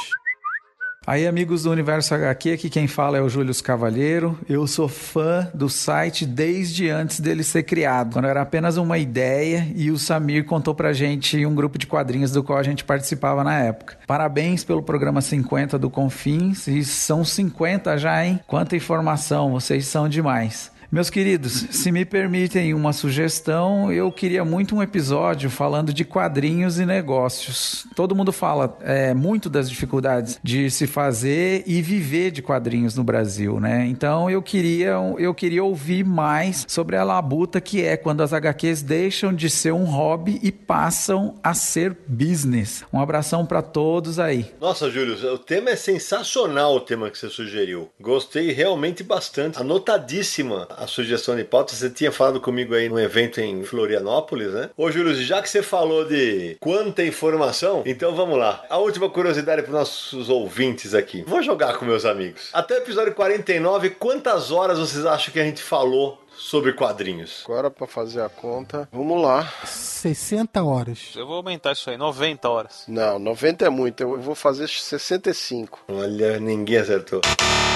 Aí, 1.12 1.28
amigos 1.28 1.64
do 1.64 1.72
Universo 1.72 2.16
HQ, 2.16 2.54
aqui 2.54 2.70
quem 2.70 2.88
fala 2.88 3.18
é 3.18 3.22
o 3.22 3.28
Júlio 3.28 3.54
Cavalheiro. 3.62 4.40
Eu 4.48 4.66
sou 4.66 4.88
fã 4.88 5.46
do 5.54 5.68
site 5.68 6.26
desde 6.26 6.90
antes 6.90 7.20
dele 7.20 7.44
ser 7.44 7.64
criado, 7.64 8.14
quando 8.14 8.30
era 8.30 8.42
apenas 8.42 8.78
uma 8.78 8.98
ideia 8.98 9.68
e 9.76 9.92
o 9.92 10.00
Samir 10.00 10.46
contou 10.46 10.74
pra 10.74 10.94
gente 10.94 11.46
um 11.46 11.54
grupo 11.54 11.78
de 11.78 11.86
quadrinhos 11.86 12.32
do 12.32 12.42
qual 12.42 12.58
a 12.58 12.64
gente 12.64 12.86
participava 12.86 13.44
na 13.44 13.60
época. 13.60 13.98
Parabéns 14.08 14.64
pelo 14.64 14.82
programa 14.82 15.20
50 15.20 15.78
do 15.78 15.90
Confins, 15.90 16.66
e 16.68 16.82
são 16.86 17.26
50 17.26 17.98
já, 17.98 18.26
hein? 18.26 18.40
Quanta 18.48 18.78
informação, 18.78 19.52
vocês 19.52 19.88
são 19.88 20.08
demais. 20.08 20.72
Meus 20.92 21.10
queridos, 21.10 21.68
se 21.72 21.90
me 21.90 22.04
permitem 22.04 22.74
uma 22.74 22.92
sugestão, 22.92 23.90
eu 23.94 24.12
queria 24.12 24.44
muito 24.44 24.76
um 24.76 24.84
episódio 24.84 25.50
falando 25.50 25.94
de 25.94 26.04
quadrinhos 26.04 26.80
e 26.80 26.86
negócios. 26.86 27.88
Todo 27.96 28.14
mundo 28.14 28.34
fala 28.34 28.78
é, 28.82 29.14
muito 29.14 29.50
das 29.50 29.70
dificuldades 29.70 30.38
de 30.44 30.70
se 30.70 30.86
fazer 30.86 31.64
e 31.66 31.82
viver 31.82 32.32
de 32.32 32.42
quadrinhos 32.42 32.94
no 32.94 33.06
Brasil, 33.06 33.58
né? 33.58 33.86
Então 33.88 34.30
eu 34.30 34.42
queria, 34.42 34.98
eu 35.18 35.34
queria 35.34 35.64
ouvir 35.64 36.04
mais 36.04 36.66
sobre 36.68 36.98
a 36.98 37.06
labuta 37.06 37.62
que 37.62 37.82
é 37.86 37.96
quando 37.96 38.20
as 38.20 38.34
HQs 38.34 38.82
deixam 38.82 39.34
de 39.34 39.50
ser 39.50 39.72
um 39.72 39.86
hobby 39.86 40.42
e 40.44 40.52
passam 40.52 41.36
a 41.42 41.54
ser 41.54 41.96
business. 42.06 42.84
Um 42.92 43.00
abração 43.00 43.46
para 43.46 43.62
todos 43.62 44.20
aí. 44.20 44.52
Nossa, 44.60 44.92
Júlio, 44.92 45.16
o 45.34 45.38
tema 45.38 45.70
é 45.70 45.78
sensacional, 45.78 46.76
o 46.76 46.82
tema 46.82 47.10
que 47.10 47.18
você 47.18 47.30
sugeriu. 47.30 47.90
Gostei 47.98 48.52
realmente 48.52 49.06
bastante. 49.06 49.58
Anotadíssima 49.58 50.68
a 50.82 50.88
sugestão 50.88 51.36
de 51.36 51.44
pauta. 51.44 51.76
Você 51.76 51.90
tinha 51.90 52.12
falado 52.12 52.42
comigo 52.42 52.74
aí 52.74 52.90
num 52.90 53.00
evento 53.00 53.40
em 53.40 53.64
Florianópolis, 53.64 54.52
né? 54.52 54.72
Ô, 54.76 54.92
Júlio, 54.92 55.14
já 55.16 55.42
que 55.42 55.50
você 55.50 55.62
falou 55.62 56.06
de 56.06 56.58
quanta 56.60 57.04
informação, 57.04 57.84
então 57.86 58.16
vamos 58.16 58.38
lá. 58.38 58.66
A 58.68 58.78
última 58.78 59.10
curiosidade 59.10 59.62
para 59.62 59.70
os 59.70 59.78
nossos 59.78 60.30
ouvintes 60.30 60.96
aqui. 60.96 61.24
Vou 61.28 61.44
jogar 61.44 61.78
com 61.78 61.86
meus 61.86 62.04
amigos. 62.04 62.50
Até 62.52 62.76
o 62.76 62.78
episódio 62.78 63.14
49, 63.14 63.92
quantas 63.92 64.52
horas 64.52 64.80
vocês 64.80 65.06
acham 65.06 65.32
que 65.32 65.40
a 65.40 65.44
gente 65.44 65.62
falou 65.62 66.21
sobre 66.42 66.74
quadrinhos. 66.74 67.44
Agora, 67.46 67.70
para 67.70 67.88
fazer 67.88 68.22
a 68.22 68.30
conta, 68.30 68.90
vamos 68.92 69.22
lá. 69.22 69.52
60 69.66 70.64
horas. 70.64 71.14
Eu 71.16 71.28
vou 71.28 71.38
aumentar 71.38 71.72
isso 71.74 71.90
aí, 71.90 71.98
90 71.98 72.50
horas. 72.50 72.84
Não, 72.88 73.20
90 73.20 73.66
é 73.66 73.70
muito. 73.70 74.02
Eu 74.02 74.20
vou 74.20 74.36
fazer 74.36 74.68
65. 74.68 75.86
Olha, 75.88 76.40
ninguém 76.40 76.78
acertou. 76.78 77.22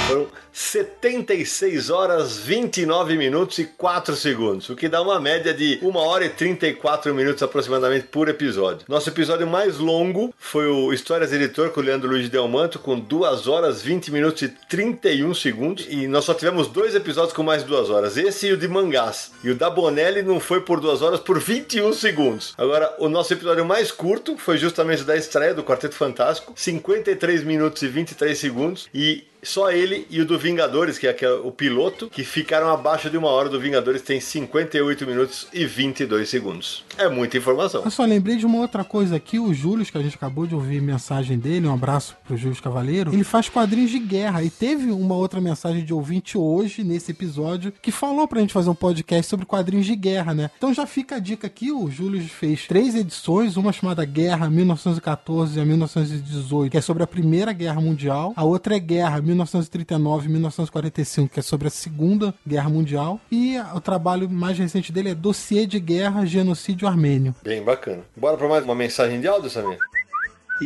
Foram 0.07 0.27
76 0.53 1.89
horas, 1.89 2.37
29 2.37 3.17
minutos 3.17 3.57
e 3.57 3.65
4 3.65 4.15
segundos, 4.15 4.69
o 4.69 4.75
que 4.75 4.87
dá 4.87 5.01
uma 5.01 5.19
média 5.19 5.51
de 5.51 5.79
1 5.81 5.95
hora 5.95 6.25
e 6.25 6.29
34 6.29 7.13
minutos 7.13 7.41
aproximadamente 7.41 8.05
por 8.07 8.29
episódio. 8.29 8.85
Nosso 8.87 9.09
episódio 9.09 9.47
mais 9.47 9.79
longo 9.79 10.33
foi 10.37 10.67
o 10.67 10.93
Histórias 10.93 11.33
Editor 11.33 11.71
com 11.71 11.79
o 11.79 11.83
Leandro 11.83 12.07
Luiz 12.09 12.29
Delmanto, 12.29 12.77
com 12.77 12.99
2 12.99 13.47
horas, 13.47 13.81
20 13.81 14.11
minutos 14.11 14.43
e 14.43 14.47
31 14.47 15.33
segundos. 15.33 15.87
E 15.89 16.07
nós 16.07 16.23
só 16.23 16.35
tivemos 16.35 16.67
dois 16.67 16.93
episódios 16.93 17.33
com 17.33 17.41
mais 17.41 17.63
de 17.63 17.69
2 17.69 17.89
horas. 17.89 18.15
Esse 18.15 18.47
e 18.47 18.54
de 18.57 18.67
mangás. 18.67 19.31
E 19.43 19.49
o 19.49 19.55
da 19.55 19.69
Bonelli 19.69 20.21
não 20.21 20.39
foi 20.39 20.61
por 20.61 20.79
2 20.79 21.01
horas, 21.01 21.19
por 21.19 21.39
21 21.39 21.93
segundos. 21.93 22.53
Agora, 22.57 22.93
o 22.99 23.09
nosso 23.09 23.33
episódio 23.33 23.65
mais 23.65 23.91
curto 23.91 24.37
foi 24.37 24.57
justamente 24.57 25.03
da 25.03 25.15
estreia 25.15 25.53
do 25.53 25.63
Quarteto 25.63 25.95
Fantástico, 25.95 26.53
53 26.55 27.43
minutos 27.43 27.81
e 27.81 27.87
23 27.87 28.37
segundos. 28.37 28.87
E 28.93 29.23
só 29.45 29.71
ele 29.71 30.05
e 30.09 30.21
o 30.21 30.25
do 30.25 30.37
Vingadores, 30.37 30.97
que 30.97 31.07
é 31.07 31.31
o 31.43 31.51
piloto, 31.51 32.09
que 32.09 32.23
ficaram 32.23 32.69
abaixo 32.69 33.09
de 33.09 33.17
uma 33.17 33.29
hora 33.29 33.49
do 33.49 33.59
Vingadores, 33.59 34.01
tem 34.01 34.19
58 34.19 35.05
minutos 35.05 35.47
e 35.53 35.65
22 35.65 36.27
segundos. 36.27 36.83
É 36.97 37.09
muita 37.09 37.37
informação. 37.37 37.83
Eu 37.83 37.91
só 37.91 38.03
lembrei 38.03 38.37
de 38.37 38.45
uma 38.45 38.59
outra 38.59 38.83
coisa 38.83 39.15
aqui, 39.15 39.39
o 39.39 39.53
Júlio, 39.53 39.85
que 39.85 39.97
a 39.97 40.01
gente 40.01 40.15
acabou 40.15 40.47
de 40.47 40.55
ouvir 40.55 40.81
mensagem 40.81 41.37
dele, 41.37 41.67
um 41.67 41.73
abraço 41.73 42.15
pro 42.25 42.37
Júlio 42.37 42.61
Cavaleiro, 42.61 43.13
ele 43.13 43.23
faz 43.23 43.49
quadrinhos 43.49 43.91
de 43.91 43.99
guerra 43.99 44.43
e 44.43 44.49
teve 44.49 44.91
uma 44.91 45.15
outra 45.15 45.39
mensagem 45.39 45.83
de 45.83 45.93
ouvinte 45.93 46.37
hoje, 46.37 46.83
nesse 46.83 47.11
episódio, 47.11 47.73
que 47.81 47.91
falou 47.91 48.27
pra 48.27 48.39
gente 48.39 48.53
fazer 48.53 48.69
um 48.69 48.75
podcast 48.75 49.29
sobre 49.29 49.45
quadrinhos 49.45 49.85
de 49.85 49.95
guerra, 49.95 50.33
né? 50.33 50.49
Então 50.57 50.73
já 50.73 50.85
fica 50.85 51.15
a 51.15 51.19
dica 51.19 51.47
aqui, 51.47 51.71
o 51.71 51.89
Júlio 51.89 52.21
fez 52.23 52.65
três 52.67 52.95
edições, 52.95 53.57
uma 53.57 53.71
chamada 53.71 54.03
Guerra 54.05 54.49
1914 54.49 55.59
a 55.59 55.65
1918, 55.65 56.71
que 56.71 56.77
é 56.77 56.81
sobre 56.81 57.03
a 57.03 57.07
Primeira 57.07 57.53
Guerra 57.53 57.81
Mundial, 57.81 58.33
a 58.35 58.43
outra 58.43 58.75
é 58.75 58.79
Guerra 58.79 59.21
1939 59.35 60.29
1945, 60.29 61.33
que 61.33 61.39
é 61.39 61.43
sobre 61.43 61.67
a 61.67 61.71
Segunda 61.71 62.33
Guerra 62.47 62.69
Mundial. 62.69 63.19
E 63.31 63.57
o 63.73 63.81
trabalho 63.81 64.29
mais 64.29 64.57
recente 64.57 64.91
dele 64.91 65.09
é 65.09 65.15
Dossiê 65.15 65.65
de 65.65 65.79
Guerra 65.79 66.25
Genocídio 66.25 66.87
Armênio. 66.87 67.35
Bem 67.43 67.63
bacana. 67.63 68.03
Bora 68.15 68.37
para 68.37 68.47
mais 68.47 68.63
uma 68.63 68.75
mensagem 68.75 69.19
de 69.19 69.27
áudio, 69.27 69.49
Samir? 69.49 69.77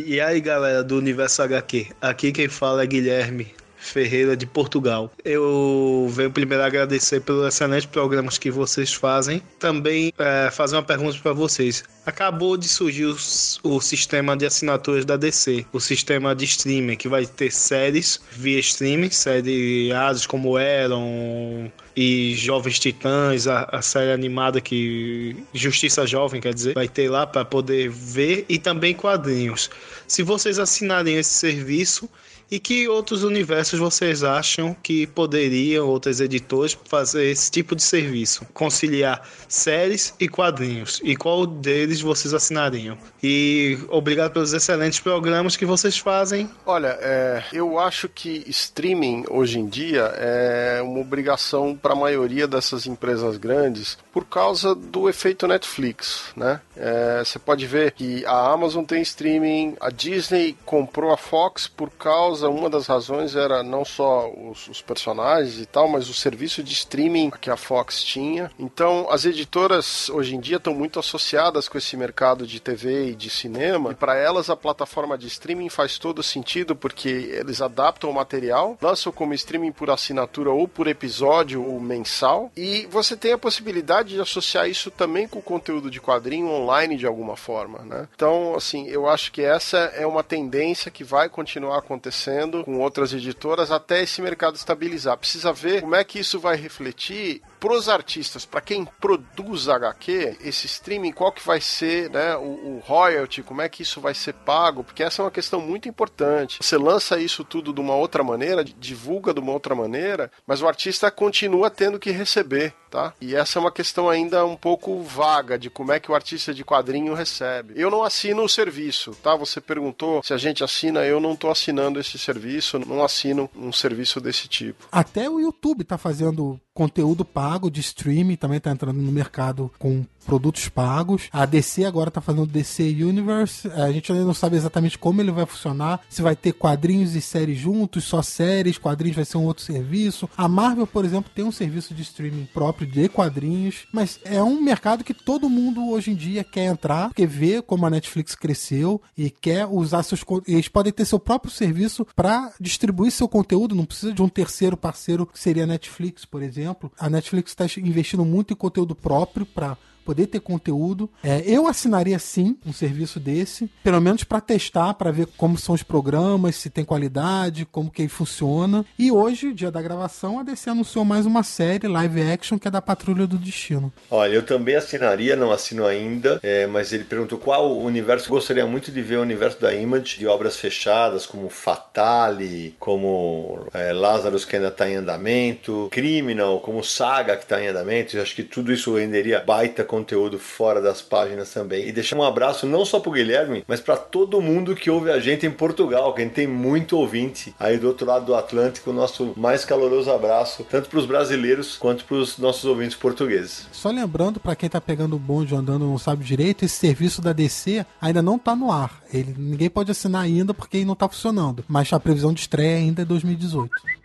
E 0.06 0.20
aí, 0.20 0.40
galera 0.40 0.84
do 0.84 0.96
Universo 0.96 1.42
HQ? 1.42 1.88
Aqui 2.00 2.30
quem 2.30 2.48
fala 2.48 2.84
é 2.84 2.86
Guilherme, 2.86 3.52
Ferreira 3.80 4.36
de 4.36 4.46
Portugal. 4.46 5.10
Eu 5.24 6.06
venho 6.10 6.30
primeiro 6.30 6.62
agradecer 6.62 7.20
pelos 7.20 7.46
excelentes 7.46 7.86
programas 7.86 8.36
que 8.38 8.50
vocês 8.50 8.92
fazem. 8.92 9.42
Também 9.58 10.12
é, 10.18 10.50
fazer 10.50 10.76
uma 10.76 10.82
pergunta 10.82 11.18
para 11.20 11.32
vocês. 11.32 11.82
Acabou 12.04 12.56
de 12.56 12.68
surgir 12.68 13.06
o, 13.06 13.16
o, 13.64 13.80
sistema 13.80 14.36
de 14.36 14.44
assinaturas 14.44 15.04
da 15.04 15.16
DC, 15.16 15.64
o 15.72 15.80
sistema 15.80 16.34
de 16.34 16.44
streaming, 16.44 16.96
que 16.96 17.08
vai 17.08 17.26
ter 17.26 17.50
séries 17.50 18.20
via 18.30 18.58
streaming, 18.58 19.10
seriados 19.10 20.26
como 20.26 20.58
Eron 20.58 21.70
e 21.96 22.34
Jovens 22.34 22.78
Titãs, 22.78 23.46
a, 23.46 23.64
a, 23.64 23.82
série 23.82 24.12
animada 24.12 24.60
que 24.60 25.36
Justiça 25.52 26.06
Jovem, 26.06 26.40
quer 26.40 26.54
dizer, 26.54 26.74
vai 26.74 26.88
ter 26.88 27.08
lá 27.10 27.26
para 27.26 27.44
poder 27.44 27.90
ver 27.90 28.44
e 28.48 28.58
também 28.58 28.94
quadrinhos. 28.94 29.70
Se 30.06 30.22
vocês 30.22 30.58
assinarem 30.58 31.16
esse 31.16 31.32
serviço, 31.32 32.08
e 32.50 32.58
que 32.58 32.88
outros 32.88 33.22
universos 33.22 33.78
vocês 33.78 34.24
acham 34.24 34.74
que 34.82 35.06
poderiam, 35.06 35.88
outros 35.88 36.20
editores, 36.20 36.76
fazer 36.84 37.26
esse 37.30 37.50
tipo 37.50 37.76
de 37.76 37.82
serviço? 37.82 38.46
Conciliar 38.52 39.26
séries 39.48 40.14
e 40.18 40.28
quadrinhos. 40.28 41.00
E 41.04 41.16
qual 41.16 41.46
deles 41.46 42.00
vocês 42.00 42.34
assinariam? 42.34 42.98
E 43.22 43.78
obrigado 43.88 44.32
pelos 44.32 44.52
excelentes 44.52 44.98
programas 45.00 45.56
que 45.56 45.66
vocês 45.66 45.98
fazem. 45.98 46.50
Olha, 46.66 46.98
é, 47.00 47.44
eu 47.52 47.78
acho 47.78 48.08
que 48.08 48.44
streaming 48.48 49.24
hoje 49.28 49.58
em 49.58 49.68
dia 49.68 50.12
é 50.16 50.80
uma 50.82 51.00
obrigação 51.00 51.76
para 51.76 51.92
a 51.92 51.96
maioria 51.96 52.46
dessas 52.46 52.86
empresas 52.86 53.36
grandes 53.36 53.98
por 54.12 54.24
causa 54.24 54.74
do 54.74 55.08
efeito 55.08 55.46
Netflix, 55.46 56.32
né? 56.36 56.60
É, 56.76 57.22
você 57.24 57.38
pode 57.38 57.66
ver 57.66 57.92
que 57.92 58.24
a 58.24 58.52
Amazon 58.52 58.84
tem 58.84 59.02
streaming, 59.02 59.76
a 59.80 59.90
Disney 59.90 60.56
comprou 60.64 61.12
a 61.12 61.16
Fox 61.16 61.68
por 61.68 61.90
causa, 61.90 62.39
uma 62.48 62.70
das 62.70 62.86
razões 62.86 63.34
era 63.34 63.62
não 63.62 63.84
só 63.84 64.30
os, 64.30 64.68
os 64.68 64.82
personagens 64.82 65.58
e 65.58 65.66
tal, 65.66 65.88
mas 65.88 66.08
o 66.08 66.14
serviço 66.14 66.62
de 66.62 66.72
streaming 66.72 67.30
que 67.30 67.50
a 67.50 67.56
Fox 67.56 68.02
tinha. 68.02 68.50
Então, 68.58 69.08
as 69.10 69.24
editoras 69.24 70.08
hoje 70.08 70.34
em 70.34 70.40
dia 70.40 70.56
estão 70.56 70.74
muito 70.74 70.98
associadas 70.98 71.68
com 71.68 71.78
esse 71.78 71.96
mercado 71.96 72.46
de 72.46 72.60
TV 72.60 73.10
e 73.10 73.14
de 73.14 73.28
cinema. 73.28 73.92
E 73.92 73.94
para 73.94 74.16
elas, 74.16 74.50
a 74.50 74.56
plataforma 74.56 75.16
de 75.18 75.26
streaming 75.26 75.68
faz 75.68 75.98
todo 75.98 76.22
sentido 76.22 76.74
porque 76.74 77.08
eles 77.08 77.60
adaptam 77.60 78.10
o 78.10 78.14
material, 78.14 78.76
lançam 78.80 79.12
como 79.12 79.34
streaming 79.34 79.72
por 79.72 79.90
assinatura 79.90 80.50
ou 80.50 80.66
por 80.66 80.86
episódio 80.86 81.64
ou 81.64 81.80
mensal. 81.80 82.50
E 82.56 82.86
você 82.90 83.16
tem 83.16 83.32
a 83.32 83.38
possibilidade 83.38 84.14
de 84.14 84.20
associar 84.20 84.68
isso 84.68 84.90
também 84.90 85.28
com 85.28 85.38
o 85.38 85.42
conteúdo 85.42 85.90
de 85.90 86.00
quadrinho 86.00 86.48
online 86.48 86.96
de 86.96 87.06
alguma 87.06 87.36
forma, 87.36 87.80
né? 87.80 88.08
Então, 88.14 88.54
assim, 88.54 88.86
eu 88.88 89.08
acho 89.08 89.32
que 89.32 89.42
essa 89.42 89.78
é 89.96 90.06
uma 90.06 90.22
tendência 90.22 90.90
que 90.90 91.04
vai 91.04 91.28
continuar 91.28 91.78
acontecendo 91.78 92.29
com 92.64 92.78
outras 92.78 93.12
editoras 93.12 93.70
até 93.70 94.02
esse 94.02 94.20
mercado 94.22 94.56
estabilizar. 94.56 95.16
Precisa 95.16 95.52
ver 95.52 95.82
como 95.82 95.94
é 95.94 96.04
que 96.04 96.18
isso 96.18 96.38
vai 96.38 96.56
refletir 96.56 97.42
pros 97.60 97.88
artistas, 97.90 98.46
para 98.46 98.62
quem 98.62 98.84
produz 98.84 99.68
HQ, 99.68 100.38
esse 100.40 100.66
streaming, 100.66 101.12
qual 101.12 101.30
que 101.30 101.46
vai 101.46 101.60
ser, 101.60 102.10
né, 102.10 102.34
o, 102.36 102.40
o, 102.40 102.82
royalty, 102.82 103.42
como 103.42 103.60
é 103.60 103.68
que 103.68 103.82
isso 103.82 104.00
vai 104.00 104.14
ser 104.14 104.32
pago, 104.32 104.82
porque 104.82 105.02
essa 105.02 105.20
é 105.20 105.24
uma 105.26 105.30
questão 105.30 105.60
muito 105.60 105.88
importante. 105.88 106.58
Você 106.62 106.78
lança 106.78 107.20
isso 107.20 107.44
tudo 107.44 107.72
de 107.72 107.80
uma 107.80 107.94
outra 107.94 108.24
maneira, 108.24 108.64
divulga 108.64 109.34
de 109.34 109.40
uma 109.40 109.52
outra 109.52 109.74
maneira, 109.74 110.32
mas 110.46 110.62
o 110.62 110.66
artista 110.66 111.10
continua 111.10 111.70
tendo 111.70 111.98
que 111.98 112.10
receber, 112.10 112.72
tá? 112.90 113.12
E 113.20 113.36
essa 113.36 113.58
é 113.58 113.60
uma 113.60 113.70
questão 113.70 114.08
ainda 114.08 114.44
um 114.46 114.56
pouco 114.56 115.02
vaga 115.02 115.58
de 115.58 115.68
como 115.68 115.92
é 115.92 116.00
que 116.00 116.10
o 116.10 116.14
artista 116.14 116.54
de 116.54 116.64
quadrinho 116.64 117.12
recebe. 117.12 117.74
Eu 117.76 117.90
não 117.90 118.02
assino 118.02 118.42
o 118.42 118.48
serviço, 118.48 119.14
tá? 119.22 119.36
Você 119.36 119.60
perguntou 119.60 120.22
se 120.22 120.32
a 120.32 120.38
gente 120.38 120.64
assina, 120.64 121.04
eu 121.04 121.20
não 121.20 121.36
tô 121.36 121.50
assinando 121.50 122.00
esse 122.00 122.18
serviço, 122.18 122.78
não 122.78 123.04
assino 123.04 123.50
um 123.54 123.72
serviço 123.72 124.18
desse 124.18 124.48
tipo. 124.48 124.86
Até 124.90 125.28
o 125.28 125.38
YouTube 125.38 125.84
tá 125.84 125.98
fazendo 125.98 126.58
conteúdo 126.72 127.24
pago 127.24 127.49
de 127.70 127.80
streaming, 127.80 128.36
também 128.36 128.60
tá 128.60 128.70
entrando 128.70 129.00
no 129.00 129.10
mercado 129.10 129.70
com 129.78 130.04
produtos 130.30 130.68
pagos. 130.68 131.28
A 131.32 131.44
DC 131.44 131.84
agora 131.84 132.08
tá 132.08 132.20
fazendo 132.20 132.46
DC 132.46 132.84
Universe. 133.02 133.66
A 133.72 133.90
gente 133.90 134.12
ainda 134.12 134.24
não 134.24 134.32
sabe 134.32 134.54
exatamente 134.54 134.96
como 134.96 135.20
ele 135.20 135.32
vai 135.32 135.44
funcionar, 135.44 136.00
se 136.08 136.22
vai 136.22 136.36
ter 136.36 136.52
quadrinhos 136.52 137.16
e 137.16 137.20
séries 137.20 137.58
juntos, 137.58 138.04
só 138.04 138.22
séries, 138.22 138.78
quadrinhos 138.78 139.16
vai 139.16 139.24
ser 139.24 139.38
um 139.38 139.44
outro 139.44 139.64
serviço. 139.64 140.30
A 140.36 140.46
Marvel, 140.46 140.86
por 140.86 141.04
exemplo, 141.04 141.32
tem 141.34 141.44
um 141.44 141.50
serviço 141.50 141.92
de 141.92 142.02
streaming 142.02 142.48
próprio 142.54 142.86
de 142.86 143.08
quadrinhos, 143.08 143.88
mas 143.92 144.20
é 144.24 144.40
um 144.40 144.60
mercado 144.60 145.02
que 145.02 145.12
todo 145.12 145.50
mundo 145.50 145.90
hoje 145.90 146.12
em 146.12 146.14
dia 146.14 146.44
quer 146.44 146.66
entrar, 146.66 147.08
porque 147.08 147.26
vê 147.26 147.60
como 147.60 147.84
a 147.84 147.90
Netflix 147.90 148.36
cresceu 148.36 149.02
e 149.18 149.30
quer 149.30 149.66
usar 149.66 150.04
seus 150.04 150.24
eles 150.46 150.68
podem 150.68 150.92
ter 150.92 151.04
seu 151.06 151.18
próprio 151.18 151.52
serviço 151.52 152.06
para 152.14 152.52
distribuir 152.60 153.10
seu 153.10 153.26
conteúdo, 153.26 153.74
não 153.74 153.84
precisa 153.84 154.12
de 154.12 154.22
um 154.22 154.28
terceiro 154.28 154.76
parceiro 154.76 155.26
que 155.26 155.40
seria 155.40 155.64
a 155.64 155.66
Netflix, 155.66 156.24
por 156.24 156.40
exemplo. 156.40 156.92
A 156.96 157.10
Netflix 157.10 157.50
está 157.50 157.64
investindo 157.80 158.24
muito 158.24 158.52
em 158.52 158.56
conteúdo 158.56 158.94
próprio 158.94 159.44
para 159.44 159.76
poder 160.04 160.26
ter 160.26 160.40
conteúdo. 160.40 161.10
É, 161.22 161.42
eu 161.46 161.66
assinaria 161.66 162.18
sim 162.18 162.56
um 162.64 162.72
serviço 162.72 163.20
desse, 163.20 163.70
pelo 163.82 164.00
menos 164.00 164.24
para 164.24 164.40
testar, 164.40 164.94
para 164.94 165.10
ver 165.10 165.26
como 165.36 165.56
são 165.58 165.74
os 165.74 165.82
programas, 165.82 166.56
se 166.56 166.70
tem 166.70 166.84
qualidade, 166.84 167.66
como 167.66 167.90
que 167.90 168.02
ele 168.02 168.08
funciona. 168.08 168.84
E 168.98 169.10
hoje, 169.10 169.52
dia 169.52 169.70
da 169.70 169.82
gravação, 169.82 170.38
a 170.38 170.42
DC 170.42 170.70
anunciou 170.70 171.04
mais 171.04 171.26
uma 171.26 171.42
série 171.42 171.88
live 171.88 172.22
action 172.22 172.58
que 172.58 172.68
é 172.68 172.70
da 172.70 172.82
Patrulha 172.82 173.26
do 173.26 173.38
Destino. 173.38 173.92
Olha, 174.10 174.34
eu 174.34 174.42
também 174.42 174.76
assinaria, 174.76 175.36
não 175.36 175.50
assino 175.50 175.86
ainda, 175.86 176.40
é, 176.42 176.66
mas 176.66 176.92
ele 176.92 177.04
perguntou 177.04 177.38
qual 177.38 177.78
universo. 177.78 178.28
Gostaria 178.28 178.66
muito 178.66 178.90
de 178.90 179.02
ver 179.02 179.16
o 179.16 179.22
universo 179.22 179.60
da 179.60 179.74
Image, 179.74 180.18
de 180.18 180.26
obras 180.26 180.56
fechadas, 180.56 181.26
como 181.26 181.48
Fatale, 181.48 182.74
como 182.78 183.66
é, 183.72 183.92
Lazarus 183.92 184.44
que 184.44 184.56
ainda 184.56 184.68
está 184.68 184.88
em 184.88 184.96
andamento, 184.96 185.88
Criminal, 185.90 186.60
como 186.60 186.82
Saga 186.82 187.36
que 187.36 187.44
está 187.44 187.62
em 187.62 187.68
andamento. 187.68 188.16
Eu 188.16 188.22
acho 188.22 188.34
que 188.34 188.42
tudo 188.42 188.72
isso 188.72 188.94
renderia 188.94 189.40
baita 189.40 189.84
conteúdo 189.90 190.38
fora 190.38 190.80
das 190.80 191.02
páginas 191.02 191.52
também. 191.52 191.88
E 191.88 191.90
deixar 191.90 192.14
um 192.14 192.22
abraço 192.22 192.64
não 192.64 192.84
só 192.84 193.00
pro 193.00 193.10
Guilherme, 193.10 193.64
mas 193.66 193.80
para 193.80 193.96
todo 193.96 194.40
mundo 194.40 194.76
que 194.76 194.88
ouve 194.88 195.10
a 195.10 195.18
gente 195.18 195.44
em 195.44 195.50
Portugal, 195.50 196.14
que 196.14 196.20
a 196.20 196.24
gente 196.24 196.34
tem 196.34 196.46
muito 196.46 196.96
ouvinte 196.96 197.52
aí 197.58 197.76
do 197.76 197.88
outro 197.88 198.06
lado 198.06 198.26
do 198.26 198.34
Atlântico. 198.36 198.92
Nosso 198.92 199.32
mais 199.36 199.64
caloroso 199.64 200.08
abraço, 200.12 200.64
tanto 200.70 200.88
para 200.88 201.00
os 201.00 201.06
brasileiros 201.06 201.76
quanto 201.76 202.04
para 202.04 202.16
os 202.18 202.38
nossos 202.38 202.64
ouvintes 202.64 202.96
portugueses. 202.96 203.66
Só 203.72 203.90
lembrando, 203.90 204.38
para 204.38 204.54
quem 204.54 204.68
tá 204.68 204.80
pegando 204.80 205.16
o 205.16 205.18
bonde 205.18 205.56
andando 205.56 205.84
não 205.84 205.98
sabe 205.98 206.24
direito, 206.24 206.64
esse 206.64 206.76
serviço 206.76 207.20
da 207.20 207.32
DC 207.32 207.84
ainda 208.00 208.22
não 208.22 208.38
tá 208.38 208.54
no 208.54 208.70
ar. 208.70 209.02
Ele, 209.12 209.34
ninguém 209.36 209.68
pode 209.68 209.90
assinar 209.90 210.22
ainda 210.22 210.54
porque 210.54 210.84
não 210.84 210.94
tá 210.94 211.08
funcionando. 211.08 211.64
Mas 211.66 211.92
a 211.92 211.98
previsão 211.98 212.32
de 212.32 212.42
estreia 212.42 212.76
ainda 212.76 213.02
é 213.02 213.04
2018. 213.04 213.99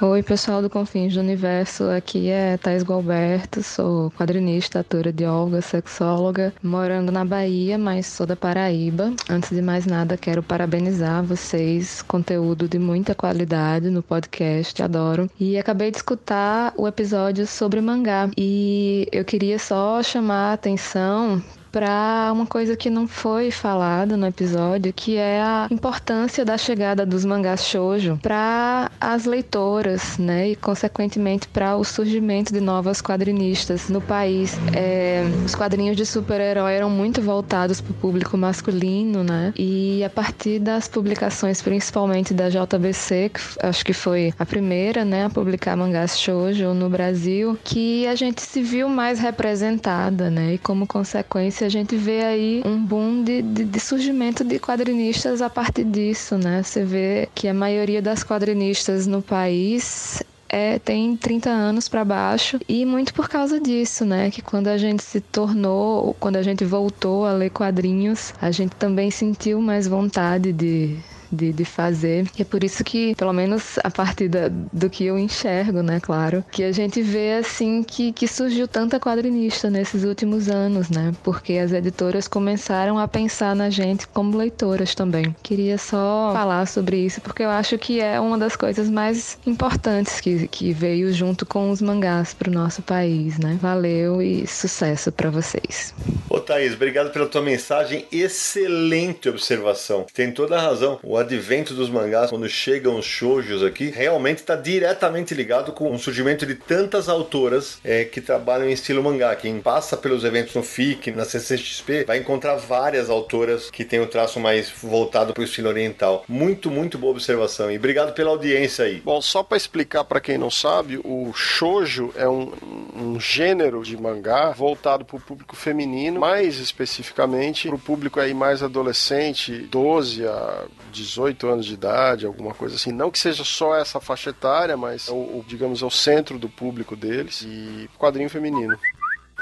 Oi, 0.00 0.22
pessoal 0.22 0.62
do 0.62 0.70
Confins 0.70 1.14
do 1.14 1.18
Universo. 1.18 1.90
Aqui 1.90 2.28
é 2.28 2.56
Thais 2.56 2.84
Gualberto, 2.84 3.64
sou 3.64 4.12
quadrinista, 4.12 4.78
atora 4.78 5.12
de 5.12 5.24
Olga, 5.24 5.60
sexóloga, 5.60 6.54
morando 6.62 7.10
na 7.10 7.24
Bahia, 7.24 7.76
mas 7.76 8.06
sou 8.06 8.24
da 8.24 8.36
Paraíba. 8.36 9.12
Antes 9.28 9.50
de 9.50 9.60
mais 9.60 9.86
nada, 9.86 10.16
quero 10.16 10.40
parabenizar 10.40 11.24
vocês, 11.24 12.00
conteúdo 12.00 12.68
de 12.68 12.78
muita 12.78 13.12
qualidade 13.12 13.90
no 13.90 14.00
podcast, 14.00 14.80
adoro. 14.80 15.28
E 15.38 15.58
acabei 15.58 15.90
de 15.90 15.96
escutar 15.96 16.72
o 16.76 16.86
episódio 16.86 17.44
sobre 17.44 17.80
mangá 17.80 18.30
e 18.36 19.08
eu 19.10 19.24
queria 19.24 19.58
só 19.58 20.00
chamar 20.00 20.50
a 20.50 20.52
atenção 20.52 21.42
para 21.70 22.30
uma 22.32 22.46
coisa 22.46 22.76
que 22.76 22.90
não 22.90 23.06
foi 23.06 23.50
falada 23.50 24.16
no 24.16 24.26
episódio, 24.26 24.92
que 24.92 25.16
é 25.16 25.40
a 25.40 25.68
importância 25.70 26.44
da 26.44 26.56
chegada 26.56 27.04
dos 27.04 27.24
mangás 27.24 27.64
shoujo 27.64 28.18
para 28.22 28.90
as 29.00 29.24
leitoras, 29.24 30.18
né, 30.18 30.50
e 30.50 30.56
consequentemente 30.56 31.48
para 31.48 31.76
o 31.76 31.84
surgimento 31.84 32.52
de 32.52 32.60
novas 32.60 33.00
quadrinistas 33.00 33.88
no 33.88 34.00
país. 34.00 34.56
É, 34.74 35.24
os 35.44 35.54
quadrinhos 35.54 35.96
de 35.96 36.06
super-herói 36.06 36.74
eram 36.74 36.90
muito 36.90 37.20
voltados 37.20 37.80
para 37.80 37.90
o 37.90 37.94
público 37.94 38.36
masculino, 38.36 39.22
né, 39.22 39.52
e 39.56 40.02
a 40.04 40.10
partir 40.10 40.58
das 40.58 40.88
publicações, 40.88 41.60
principalmente 41.62 42.32
da 42.32 42.48
JBC, 42.48 43.30
que 43.32 43.66
acho 43.66 43.84
que 43.84 43.92
foi 43.92 44.32
a 44.38 44.46
primeira, 44.46 45.04
né, 45.04 45.24
a 45.26 45.30
publicar 45.30 45.76
mangás 45.76 46.18
shoujo 46.18 46.72
no 46.74 46.88
Brasil, 46.88 47.58
que 47.64 48.06
a 48.06 48.14
gente 48.14 48.40
se 48.42 48.62
viu 48.62 48.88
mais 48.88 49.18
representada, 49.18 50.30
né, 50.30 50.54
e 50.54 50.58
como 50.58 50.86
consequência 50.86 51.57
a 51.64 51.68
gente 51.68 51.96
vê 51.96 52.22
aí 52.22 52.62
um 52.64 52.78
boom 52.78 53.22
de, 53.22 53.42
de, 53.42 53.64
de, 53.64 53.80
surgimento 53.80 54.44
de 54.44 54.58
quadrinistas 54.58 55.42
a 55.42 55.50
partir 55.50 55.84
disso, 55.84 56.36
né? 56.36 56.62
Você 56.62 56.84
vê 56.84 57.28
que 57.34 57.48
a 57.48 57.54
maioria 57.54 58.00
das 58.02 58.22
quadrinistas 58.22 59.06
no 59.06 59.22
país 59.22 60.22
é, 60.48 60.78
tem 60.78 61.16
30 61.16 61.50
anos 61.50 61.88
para 61.88 62.04
baixo 62.04 62.58
e 62.68 62.84
muito 62.86 63.12
por 63.12 63.28
causa 63.28 63.60
disso, 63.60 64.04
né? 64.04 64.30
Que 64.30 64.40
quando 64.40 64.68
a 64.68 64.78
gente 64.78 65.02
se 65.02 65.20
tornou, 65.20 66.14
quando 66.18 66.36
a 66.36 66.42
gente 66.42 66.64
voltou 66.64 67.26
a 67.26 67.32
ler 67.32 67.50
quadrinhos, 67.50 68.32
a 68.40 68.50
gente 68.50 68.74
também 68.76 69.10
sentiu 69.10 69.60
mais 69.60 69.86
vontade 69.86 70.52
de 70.52 70.96
de, 71.30 71.52
de 71.52 71.64
fazer. 71.64 72.26
E 72.38 72.42
é 72.42 72.44
por 72.44 72.62
isso 72.64 72.82
que, 72.84 73.14
pelo 73.14 73.32
menos 73.32 73.78
a 73.82 73.90
partir 73.90 74.28
da, 74.28 74.48
do 74.48 74.90
que 74.90 75.04
eu 75.04 75.18
enxergo, 75.18 75.82
né, 75.82 76.00
claro, 76.00 76.44
que 76.50 76.62
a 76.62 76.72
gente 76.72 77.02
vê 77.02 77.34
assim 77.34 77.82
que, 77.82 78.12
que 78.12 78.26
surgiu 78.26 78.66
tanta 78.66 78.98
quadrinista 78.98 79.70
nesses 79.70 80.04
últimos 80.04 80.48
anos, 80.48 80.90
né? 80.90 81.12
Porque 81.22 81.54
as 81.54 81.72
editoras 81.72 82.28
começaram 82.28 82.98
a 82.98 83.08
pensar 83.08 83.54
na 83.54 83.70
gente 83.70 84.06
como 84.08 84.36
leitoras 84.36 84.94
também. 84.94 85.34
Queria 85.42 85.78
só 85.78 86.30
falar 86.32 86.66
sobre 86.66 86.98
isso 86.98 87.20
porque 87.20 87.42
eu 87.42 87.50
acho 87.50 87.78
que 87.78 88.00
é 88.00 88.18
uma 88.20 88.38
das 88.38 88.56
coisas 88.56 88.88
mais 88.88 89.38
importantes 89.46 90.20
que, 90.20 90.48
que 90.48 90.72
veio 90.72 91.12
junto 91.12 91.44
com 91.44 91.70
os 91.70 91.80
mangás 91.80 92.34
para 92.34 92.50
o 92.50 92.52
nosso 92.52 92.82
país, 92.82 93.38
né? 93.38 93.58
Valeu 93.60 94.22
e 94.22 94.46
sucesso 94.46 95.10
para 95.12 95.30
vocês. 95.30 95.94
Ô 96.28 96.40
Thaís, 96.40 96.74
obrigado 96.74 97.10
pela 97.10 97.26
tua 97.26 97.42
mensagem. 97.42 98.06
Excelente 98.12 99.28
observação. 99.28 100.06
Tem 100.12 100.30
toda 100.32 100.56
a 100.56 100.60
razão. 100.60 100.98
O 101.02 101.17
advento 101.18 101.74
dos 101.74 101.90
mangás, 101.90 102.30
quando 102.30 102.48
chegam 102.48 102.98
os 102.98 103.04
shoujos 103.04 103.62
aqui, 103.62 103.90
realmente 103.90 104.38
está 104.38 104.56
diretamente 104.56 105.34
ligado 105.34 105.72
com 105.72 105.92
o 105.92 105.98
surgimento 105.98 106.46
de 106.46 106.54
tantas 106.54 107.08
autoras 107.08 107.78
é, 107.84 108.04
que 108.04 108.20
trabalham 108.20 108.68
em 108.68 108.72
estilo 108.72 109.02
mangá. 109.02 109.34
Quem 109.36 109.60
passa 109.60 109.96
pelos 109.96 110.24
eventos 110.24 110.54
no 110.54 110.62
FIC, 110.62 111.10
na 111.12 111.24
CCXP, 111.24 112.04
vai 112.04 112.18
encontrar 112.18 112.56
várias 112.56 113.10
autoras 113.10 113.70
que 113.70 113.84
têm 113.84 114.00
o 114.00 114.06
traço 114.06 114.40
mais 114.40 114.70
voltado 114.70 115.32
para 115.32 115.40
o 115.40 115.44
estilo 115.44 115.68
oriental. 115.68 116.24
Muito, 116.28 116.70
muito 116.70 116.98
boa 116.98 117.12
observação. 117.12 117.70
E 117.70 117.76
obrigado 117.76 118.12
pela 118.14 118.30
audiência 118.30 118.84
aí. 118.84 119.00
Bom, 119.00 119.20
só 119.20 119.42
para 119.42 119.56
explicar 119.56 120.04
para 120.04 120.20
quem 120.20 120.38
não 120.38 120.50
sabe, 120.50 121.00
o 121.04 121.32
shoujo 121.34 122.12
é 122.16 122.28
um, 122.28 122.52
um 122.94 123.20
gênero 123.20 123.82
de 123.82 123.96
mangá 123.96 124.50
voltado 124.50 125.04
para 125.04 125.16
o 125.16 125.20
público 125.20 125.56
feminino, 125.56 126.20
mais 126.20 126.58
especificamente 126.58 127.68
para 127.68 127.76
o 127.76 127.78
público 127.78 128.20
aí 128.20 128.34
mais 128.34 128.62
adolescente, 128.62 129.52
12 129.70 130.26
a 130.26 130.64
18 130.92 131.07
anos 131.46 131.66
de 131.66 131.74
idade, 131.74 132.26
alguma 132.26 132.52
coisa 132.52 132.74
assim. 132.74 132.92
Não 132.92 133.10
que 133.10 133.18
seja 133.18 133.44
só 133.44 133.76
essa 133.76 134.00
faixa 134.00 134.30
etária, 134.30 134.76
mas 134.76 135.08
é 135.08 135.12
o, 135.12 135.38
o 135.38 135.44
digamos, 135.46 135.82
é 135.82 135.86
o 135.86 135.90
centro 135.90 136.38
do 136.38 136.48
público 136.48 136.96
deles 136.96 137.42
e 137.42 137.88
quadrinho 137.98 138.28
feminino. 138.28 138.76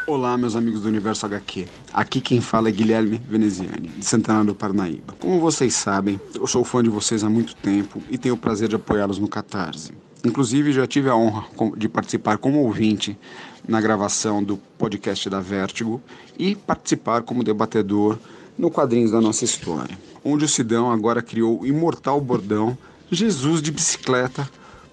Olá, 0.06 0.36
meus 0.36 0.54
amigos 0.54 0.82
do 0.82 0.88
Universo 0.88 1.26
HQ. 1.26 1.66
Aqui 1.92 2.20
quem 2.20 2.40
fala 2.40 2.68
é 2.68 2.72
Guilherme 2.72 3.20
Veneziani, 3.28 3.88
de 3.88 4.04
Santana 4.04 4.44
do 4.44 4.54
Parnaíba. 4.54 5.14
Como 5.18 5.40
vocês 5.40 5.74
sabem, 5.74 6.20
eu 6.34 6.46
sou 6.46 6.62
fã 6.64 6.82
de 6.82 6.90
vocês 6.90 7.24
há 7.24 7.30
muito 7.30 7.56
tempo 7.56 8.00
e 8.08 8.16
tenho 8.16 8.36
o 8.36 8.38
prazer 8.38 8.68
de 8.68 8.76
apoiá-los 8.76 9.18
no 9.18 9.26
Catarse. 9.26 9.92
Inclusive, 10.24 10.72
já 10.72 10.86
tive 10.86 11.08
a 11.08 11.16
honra 11.16 11.46
de 11.76 11.88
participar 11.88 12.38
como 12.38 12.60
ouvinte 12.60 13.18
na 13.66 13.80
gravação 13.80 14.42
do 14.42 14.56
podcast 14.56 15.28
da 15.28 15.40
Vértigo 15.40 16.00
e 16.38 16.54
participar 16.54 17.22
como 17.22 17.42
debatedor 17.42 18.18
no 18.58 18.70
Quadrinhos 18.70 19.10
da 19.10 19.20
Nossa 19.20 19.44
História 19.44 19.96
onde 20.26 20.44
o 20.44 20.48
Sidão 20.48 20.90
agora 20.90 21.22
criou 21.22 21.60
o 21.60 21.66
imortal 21.66 22.20
bordão 22.20 22.76
Jesus 23.10 23.62
de 23.62 23.70
bicicleta 23.70 24.50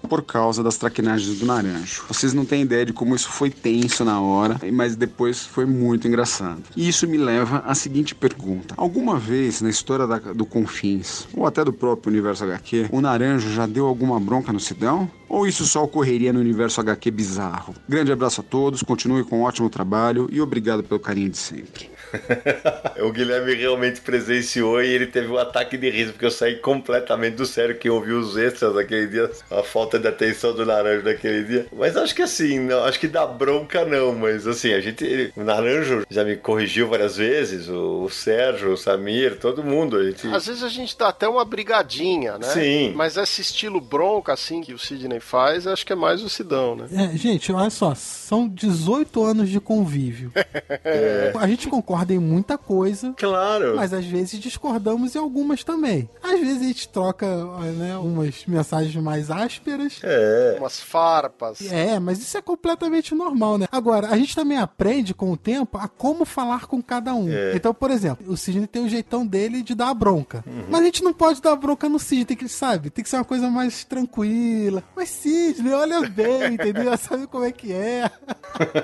por 0.08 0.22
causa 0.22 0.62
das 0.62 0.76
traquinagens 0.76 1.38
do 1.38 1.46
Naranjo. 1.46 2.04
Vocês 2.06 2.34
não 2.34 2.44
têm 2.44 2.62
ideia 2.62 2.84
de 2.84 2.92
como 2.92 3.16
isso 3.16 3.28
foi 3.30 3.50
tenso 3.50 4.04
na 4.04 4.20
hora, 4.20 4.60
mas 4.70 4.94
depois 4.94 5.46
foi 5.46 5.64
muito 5.64 6.06
engraçado. 6.06 6.62
E 6.76 6.86
isso 6.86 7.08
me 7.08 7.16
leva 7.16 7.64
à 7.66 7.74
seguinte 7.74 8.14
pergunta: 8.14 8.74
Alguma 8.76 9.18
vez 9.18 9.62
na 9.62 9.70
história 9.70 10.06
da, 10.06 10.18
do 10.18 10.44
Confins, 10.44 11.26
ou 11.34 11.46
até 11.46 11.64
do 11.64 11.72
próprio 11.72 12.12
Universo 12.12 12.44
HQ, 12.44 12.90
o 12.92 13.00
Naranjo 13.00 13.50
já 13.50 13.66
deu 13.66 13.86
alguma 13.86 14.20
bronca 14.20 14.52
no 14.52 14.60
Sidão? 14.60 15.10
Ou 15.26 15.48
isso 15.48 15.64
só 15.64 15.82
ocorreria 15.82 16.32
no 16.32 16.38
Universo 16.38 16.80
HQ 16.80 17.10
bizarro? 17.10 17.74
Grande 17.88 18.12
abraço 18.12 18.42
a 18.42 18.44
todos, 18.44 18.82
continue 18.82 19.24
com 19.24 19.40
um 19.40 19.42
ótimo 19.42 19.70
trabalho 19.70 20.28
e 20.30 20.40
obrigado 20.40 20.84
pelo 20.84 21.00
carinho 21.00 21.30
de 21.30 21.38
sempre. 21.38 21.93
o 23.00 23.12
Guilherme 23.12 23.54
realmente 23.54 24.00
presenciou 24.00 24.82
e 24.82 24.88
ele 24.88 25.06
teve 25.06 25.28
um 25.28 25.38
ataque 25.38 25.76
de 25.76 25.90
riso, 25.90 26.12
porque 26.12 26.26
eu 26.26 26.30
saí 26.30 26.56
completamente 26.56 27.34
do 27.34 27.46
sério 27.46 27.76
quem 27.78 27.90
ouviu 27.90 28.18
os 28.18 28.36
extras 28.36 28.74
daquele 28.74 29.06
dia, 29.06 29.30
a 29.50 29.62
falta 29.62 29.98
de 29.98 30.08
atenção 30.08 30.54
do 30.54 30.64
Naranjo 30.64 31.04
naquele 31.04 31.44
dia. 31.44 31.66
Mas 31.72 31.96
acho 31.96 32.14
que 32.14 32.22
assim, 32.22 32.58
não, 32.60 32.84
acho 32.84 32.98
que 32.98 33.08
dá 33.08 33.26
bronca 33.26 33.84
não, 33.84 34.14
mas 34.14 34.46
assim, 34.46 34.72
a 34.72 34.80
gente. 34.80 35.04
Ele, 35.04 35.32
o 35.36 35.42
Naranjo 35.42 36.04
já 36.08 36.24
me 36.24 36.36
corrigiu 36.36 36.88
várias 36.88 37.16
vezes, 37.16 37.68
o, 37.68 38.04
o 38.04 38.10
Sérgio, 38.10 38.72
o 38.72 38.76
Samir, 38.76 39.38
todo 39.38 39.62
mundo. 39.62 39.96
A 39.96 40.04
gente... 40.04 40.26
Às 40.28 40.46
vezes 40.46 40.62
a 40.62 40.68
gente 40.68 40.96
dá 40.96 41.08
até 41.08 41.28
uma 41.28 41.44
brigadinha, 41.44 42.38
né? 42.38 42.48
Sim. 42.48 42.92
Mas 42.94 43.16
esse 43.16 43.40
estilo 43.40 43.80
bronca, 43.80 44.32
assim, 44.32 44.60
que 44.60 44.72
o 44.72 44.78
Sidney 44.78 45.20
faz, 45.20 45.66
acho 45.66 45.84
que 45.84 45.92
é 45.92 45.96
mais 45.96 46.22
o 46.22 46.28
Sidão, 46.28 46.76
né? 46.76 46.86
É, 46.92 47.16
gente, 47.16 47.52
olha 47.52 47.70
só, 47.70 47.94
são 47.94 48.48
18 48.48 49.24
anos 49.24 49.48
de 49.48 49.60
convívio. 49.60 50.32
É. 50.84 51.32
A 51.38 51.46
gente 51.46 51.68
concorda 51.68 52.03
em 52.12 52.18
muita 52.18 52.58
coisa. 52.58 53.14
Claro. 53.16 53.76
Mas 53.76 53.92
às 53.92 54.04
vezes 54.04 54.38
discordamos 54.38 55.14
em 55.14 55.18
algumas 55.18 55.64
também. 55.64 56.08
Às 56.22 56.40
vezes 56.40 56.62
a 56.62 56.64
gente 56.66 56.88
troca 56.88 57.26
né, 57.72 57.96
umas 57.96 58.44
mensagens 58.46 58.94
mais 58.96 59.30
ásperas. 59.30 60.00
É. 60.02 60.56
Umas 60.58 60.80
farpas. 60.80 61.60
É, 61.70 61.98
mas 61.98 62.20
isso 62.20 62.36
é 62.36 62.42
completamente 62.42 63.14
normal, 63.14 63.58
né? 63.58 63.66
Agora, 63.70 64.08
a 64.08 64.16
gente 64.16 64.34
também 64.34 64.58
aprende 64.58 65.14
com 65.14 65.32
o 65.32 65.36
tempo 65.36 65.78
a 65.78 65.88
como 65.88 66.24
falar 66.24 66.66
com 66.66 66.82
cada 66.82 67.14
um. 67.14 67.30
É. 67.30 67.54
Então, 67.54 67.72
por 67.72 67.90
exemplo, 67.90 68.30
o 68.30 68.36
Sidney 68.36 68.66
tem 68.66 68.84
o 68.84 68.88
jeitão 68.88 69.26
dele 69.26 69.62
de 69.62 69.74
dar 69.74 69.88
a 69.88 69.94
bronca. 69.94 70.44
Uhum. 70.46 70.64
Mas 70.68 70.80
a 70.80 70.84
gente 70.84 71.02
não 71.02 71.12
pode 71.12 71.40
dar 71.40 71.56
bronca 71.56 71.88
no 71.88 71.98
Sidney, 71.98 72.24
tem 72.24 72.36
que, 72.36 72.48
sabe? 72.48 72.90
Tem 72.90 73.02
que 73.02 73.10
ser 73.10 73.16
uma 73.16 73.24
coisa 73.24 73.48
mais 73.50 73.84
tranquila. 73.84 74.82
Mas 74.94 75.10
Sidney, 75.10 75.72
olha 75.72 76.00
bem, 76.08 76.54
entendeu? 76.54 76.96
Sabe 76.96 77.26
como 77.26 77.44
é 77.44 77.52
que 77.52 77.72
é. 77.72 78.10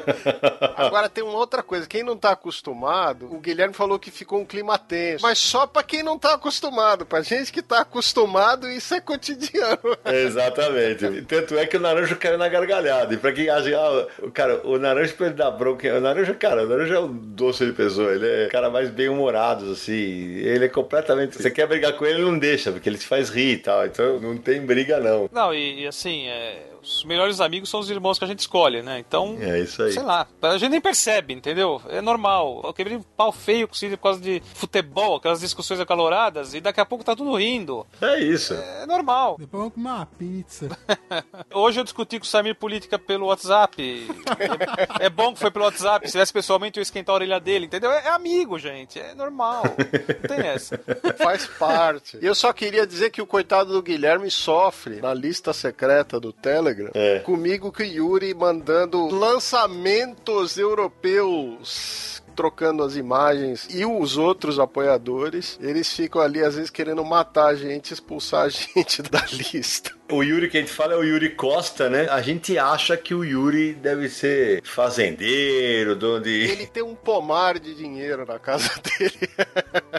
Agora 0.76 1.09
tem 1.09 1.22
uma 1.24 1.36
outra 1.36 1.62
coisa, 1.62 1.86
quem 1.86 2.02
não 2.02 2.16
tá 2.16 2.32
acostumado, 2.32 3.10
o 3.23 3.39
Guilherme 3.39 3.74
falou 3.74 3.99
que 3.99 4.11
ficou 4.11 4.41
um 4.41 4.45
clima 4.45 4.78
tenso, 4.78 5.23
mas 5.23 5.39
só 5.39 5.66
pra 5.66 5.82
quem 5.82 6.03
não 6.03 6.19
tá 6.19 6.35
acostumado, 6.35 7.05
pra 7.07 7.20
gente 7.23 7.53
que 7.53 7.62
tá 7.62 7.81
acostumado, 7.81 8.69
isso 8.69 8.95
é 8.95 9.01
cotidiano. 9.01 9.78
Exatamente. 10.05 11.23
Tanto 11.23 11.59
é 11.59 11.66
que 11.66 11.77
o 11.77 11.81
Naranjo 11.81 12.16
caiu 12.16 12.39
na 12.39 12.49
gargalhada. 12.49 13.12
E 13.15 13.16
pra 13.16 13.32
quem 13.32 13.49
acha, 13.49 13.77
ah, 13.77 14.07
o 14.23 14.31
cara, 14.31 14.61
o 14.66 14.78
Naranjo 14.78 15.15
pra 15.15 15.27
ele 15.27 15.35
dar 15.37 15.51
bronca, 15.51 15.93
o 15.97 16.01
Naranjo, 16.01 16.35
cara, 16.35 16.65
o 16.65 16.69
Naranjo 16.69 16.95
é 16.95 17.01
um 17.01 17.12
doce 17.12 17.66
de 17.66 17.73
pessoa, 17.73 18.12
ele 18.12 18.27
é 18.27 18.47
o 18.47 18.51
cara 18.51 18.70
mais 18.70 18.91
bem-humorado, 18.91 19.70
assim, 19.73 19.93
ele 19.95 20.65
é 20.65 20.69
completamente, 20.69 21.37
você 21.41 21.51
quer 21.51 21.66
brigar 21.66 21.93
com 21.95 22.05
ele, 22.05 22.19
ele 22.20 22.24
não 22.31 22.39
deixa, 22.39 22.73
porque 22.73 22.89
ele 22.89 22.99
te 22.99 23.07
faz 23.07 23.28
rir 23.31 23.53
e 23.53 23.59
tal, 23.59 23.87
então 23.87 24.20
não 24.20 24.37
tem 24.37 24.61
briga 24.65 24.99
não. 25.01 25.28
Não, 25.32 25.55
e, 25.55 25.82
e 25.82 25.87
assim, 25.87 26.27
é, 26.27 26.62
os 26.82 27.05
melhores 27.05 27.41
amigos 27.41 27.69
são 27.69 27.81
os 27.81 27.91
irmãos 27.91 28.19
que 28.19 28.24
a 28.24 28.28
gente 28.28 28.41
escolhe, 28.41 28.82
né? 28.82 28.99
Então, 28.99 29.37
É 29.41 29.61
isso 29.61 29.82
aí. 29.82 29.93
sei 29.93 30.03
lá, 30.03 30.27
a 30.43 30.59
gente 30.59 30.70
nem 30.70 30.81
percebe, 30.81 31.35
entendeu? 31.35 31.81
É 31.89 32.01
normal. 32.01 32.61
Eu 32.65 32.73
quebrei 32.73 32.99
um 33.01 33.02
pau 33.16 33.32
feio 33.32 33.66
com 33.66 33.74
o 33.74 33.77
Cid 33.77 33.97
por 33.97 34.05
causa 34.05 34.20
de 34.20 34.43
futebol, 34.55 35.16
aquelas 35.16 35.40
discussões 35.40 35.81
acaloradas, 35.81 36.55
e 36.55 36.60
daqui 36.60 36.81
a 36.81 36.86
pouco 36.86 37.05
tá 37.05 37.16
tudo 37.16 37.35
rindo. 37.35 37.86
É 38.01 38.20
isso. 38.20 38.55
É 38.55 38.86
normal. 38.86 39.36
Depois 39.39 39.60
vamos 39.60 39.74
comer 39.74 39.89
uma 39.89 40.06
pizza. 40.06 40.68
Hoje 41.52 41.81
eu 41.81 41.85
discuti 41.85 42.18
com 42.18 42.24
o 42.24 42.28
Samir 42.28 42.55
política 42.55 42.98
pelo 42.98 43.27
WhatsApp. 43.27 44.06
É, 45.01 45.06
é 45.06 45.10
bom 45.10 45.32
que 45.32 45.40
foi 45.40 45.51
pelo 45.51 45.64
WhatsApp. 45.64 46.06
Se 46.06 46.12
tivesse 46.12 46.32
pessoalmente, 46.32 46.78
eu 46.78 46.81
ia 46.81 46.85
esquentar 46.85 47.14
a 47.14 47.16
orelha 47.16 47.40
dele, 47.40 47.66
entendeu? 47.66 47.90
É, 47.90 48.06
é 48.06 48.09
amigo, 48.10 48.59
gente. 48.59 48.98
É 48.98 49.14
normal. 49.14 49.64
Não 49.64 50.36
tem 50.36 50.47
essa. 50.47 50.78
Faz 51.16 51.47
parte. 51.47 52.18
E 52.20 52.27
eu 52.27 52.35
só 52.35 52.52
queria 52.52 52.86
dizer 52.86 53.10
que 53.10 53.22
o 53.22 53.27
coitado 53.27 53.72
do 53.72 53.82
Guilherme 53.82 54.31
sofre 54.31 55.01
na 55.01 55.14
lista 55.14 55.52
secreta 55.52 56.20
do 56.20 56.32
Telegram. 56.32 56.90
Comigo 57.24 57.72
que 57.72 57.82
o 57.82 57.86
Yuri 57.86 58.35
mandando 58.35 59.06
lançamentos 59.09 60.59
europeus. 60.59 62.19
Trocando 62.35 62.82
as 62.82 62.97
imagens 62.97 63.66
e 63.70 63.85
os 63.85 64.16
outros 64.16 64.59
apoiadores, 64.59 65.59
eles 65.61 65.93
ficam 65.93 66.20
ali 66.20 66.43
às 66.43 66.55
vezes 66.55 66.70
querendo 66.70 67.05
matar 67.05 67.47
a 67.48 67.55
gente, 67.55 67.93
expulsar 67.93 68.47
a 68.47 68.48
gente 68.51 69.02
da 69.02 69.24
lista. 69.31 69.93
O 70.11 70.24
Yuri 70.24 70.51
que 70.51 70.57
a 70.57 70.61
gente 70.61 70.73
fala 70.73 70.94
é 70.94 70.97
o 70.97 71.05
Yuri 71.05 71.31
Costa, 71.31 71.89
né? 71.89 72.09
A 72.11 72.20
gente 72.20 72.59
acha 72.59 72.97
que 72.97 73.15
o 73.15 73.23
Yuri 73.24 73.74
deve 73.74 74.09
ser 74.09 74.61
fazendeiro, 74.65 75.94
dono 75.94 76.20
de, 76.24 76.31
Ele 76.51 76.66
tem 76.66 76.82
um 76.82 76.97
pomar 76.97 77.61
de 77.61 77.74
dinheiro 77.77 78.27
na 78.27 78.39
casa 78.39 78.69
dele. 78.98 79.28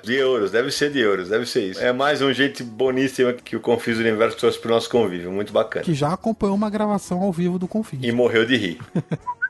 de 0.04 0.14
euros, 0.16 0.52
deve 0.52 0.70
ser 0.70 0.92
de 0.92 1.00
euros, 1.00 1.30
deve 1.30 1.46
ser 1.46 1.62
isso. 1.62 1.80
É 1.80 1.94
mais 1.94 2.22
um 2.22 2.34
jeito 2.34 2.62
boníssimo 2.64 3.34
que 3.34 3.56
o 3.56 3.62
Confis 3.62 3.98
Universo 3.98 4.38
trouxe 4.38 4.60
pro 4.60 4.70
nosso 4.72 4.90
convívio, 4.90 5.32
muito 5.32 5.54
bacana. 5.54 5.86
Que 5.86 5.94
já 5.94 6.12
acompanhou 6.12 6.56
uma 6.56 6.70
gravação 6.70 7.22
ao 7.22 7.32
vivo 7.32 7.58
do 7.58 7.68
Confins. 7.68 8.02
E 8.04 8.12
morreu 8.12 8.46
de 8.46 8.58
rir. 8.58 8.80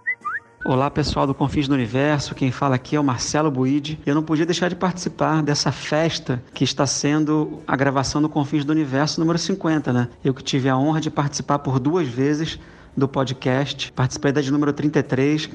Olá 0.64 0.92
pessoal 0.92 1.26
do 1.26 1.34
Confins 1.34 1.68
do 1.68 1.74
Universo, 1.74 2.36
quem 2.36 2.52
fala 2.52 2.76
aqui 2.76 2.96
é 2.96 3.00
o 3.00 3.04
Marcelo 3.04 3.50
Buide. 3.50 4.00
Eu 4.06 4.14
não 4.14 4.22
podia 4.22 4.46
deixar 4.46 4.70
de 4.70 4.76
participar 4.76 5.42
dessa 5.42 5.72
festa 5.72 6.42
que 6.54 6.64
está 6.64 6.86
sendo 6.86 7.64
a 7.66 7.76
gravação 7.76 8.22
do 8.22 8.30
Confins 8.30 8.64
do 8.64 8.70
Universo 8.70 9.20
número 9.20 9.40
50, 9.40 9.92
né? 9.92 10.08
Eu 10.24 10.36
que 10.36 10.44
tive 10.44 10.70
a 10.70 10.78
honra 10.78 11.02
de 11.02 11.10
participar 11.10 11.58
por 11.60 11.80
duas 11.80 12.08
vezes 12.08 12.60
do 12.96 13.08
podcast, 13.08 13.92
participei 13.94 14.32
da 14.32 14.40
de 14.40 14.52
número 14.52 14.72
33, 14.72 15.50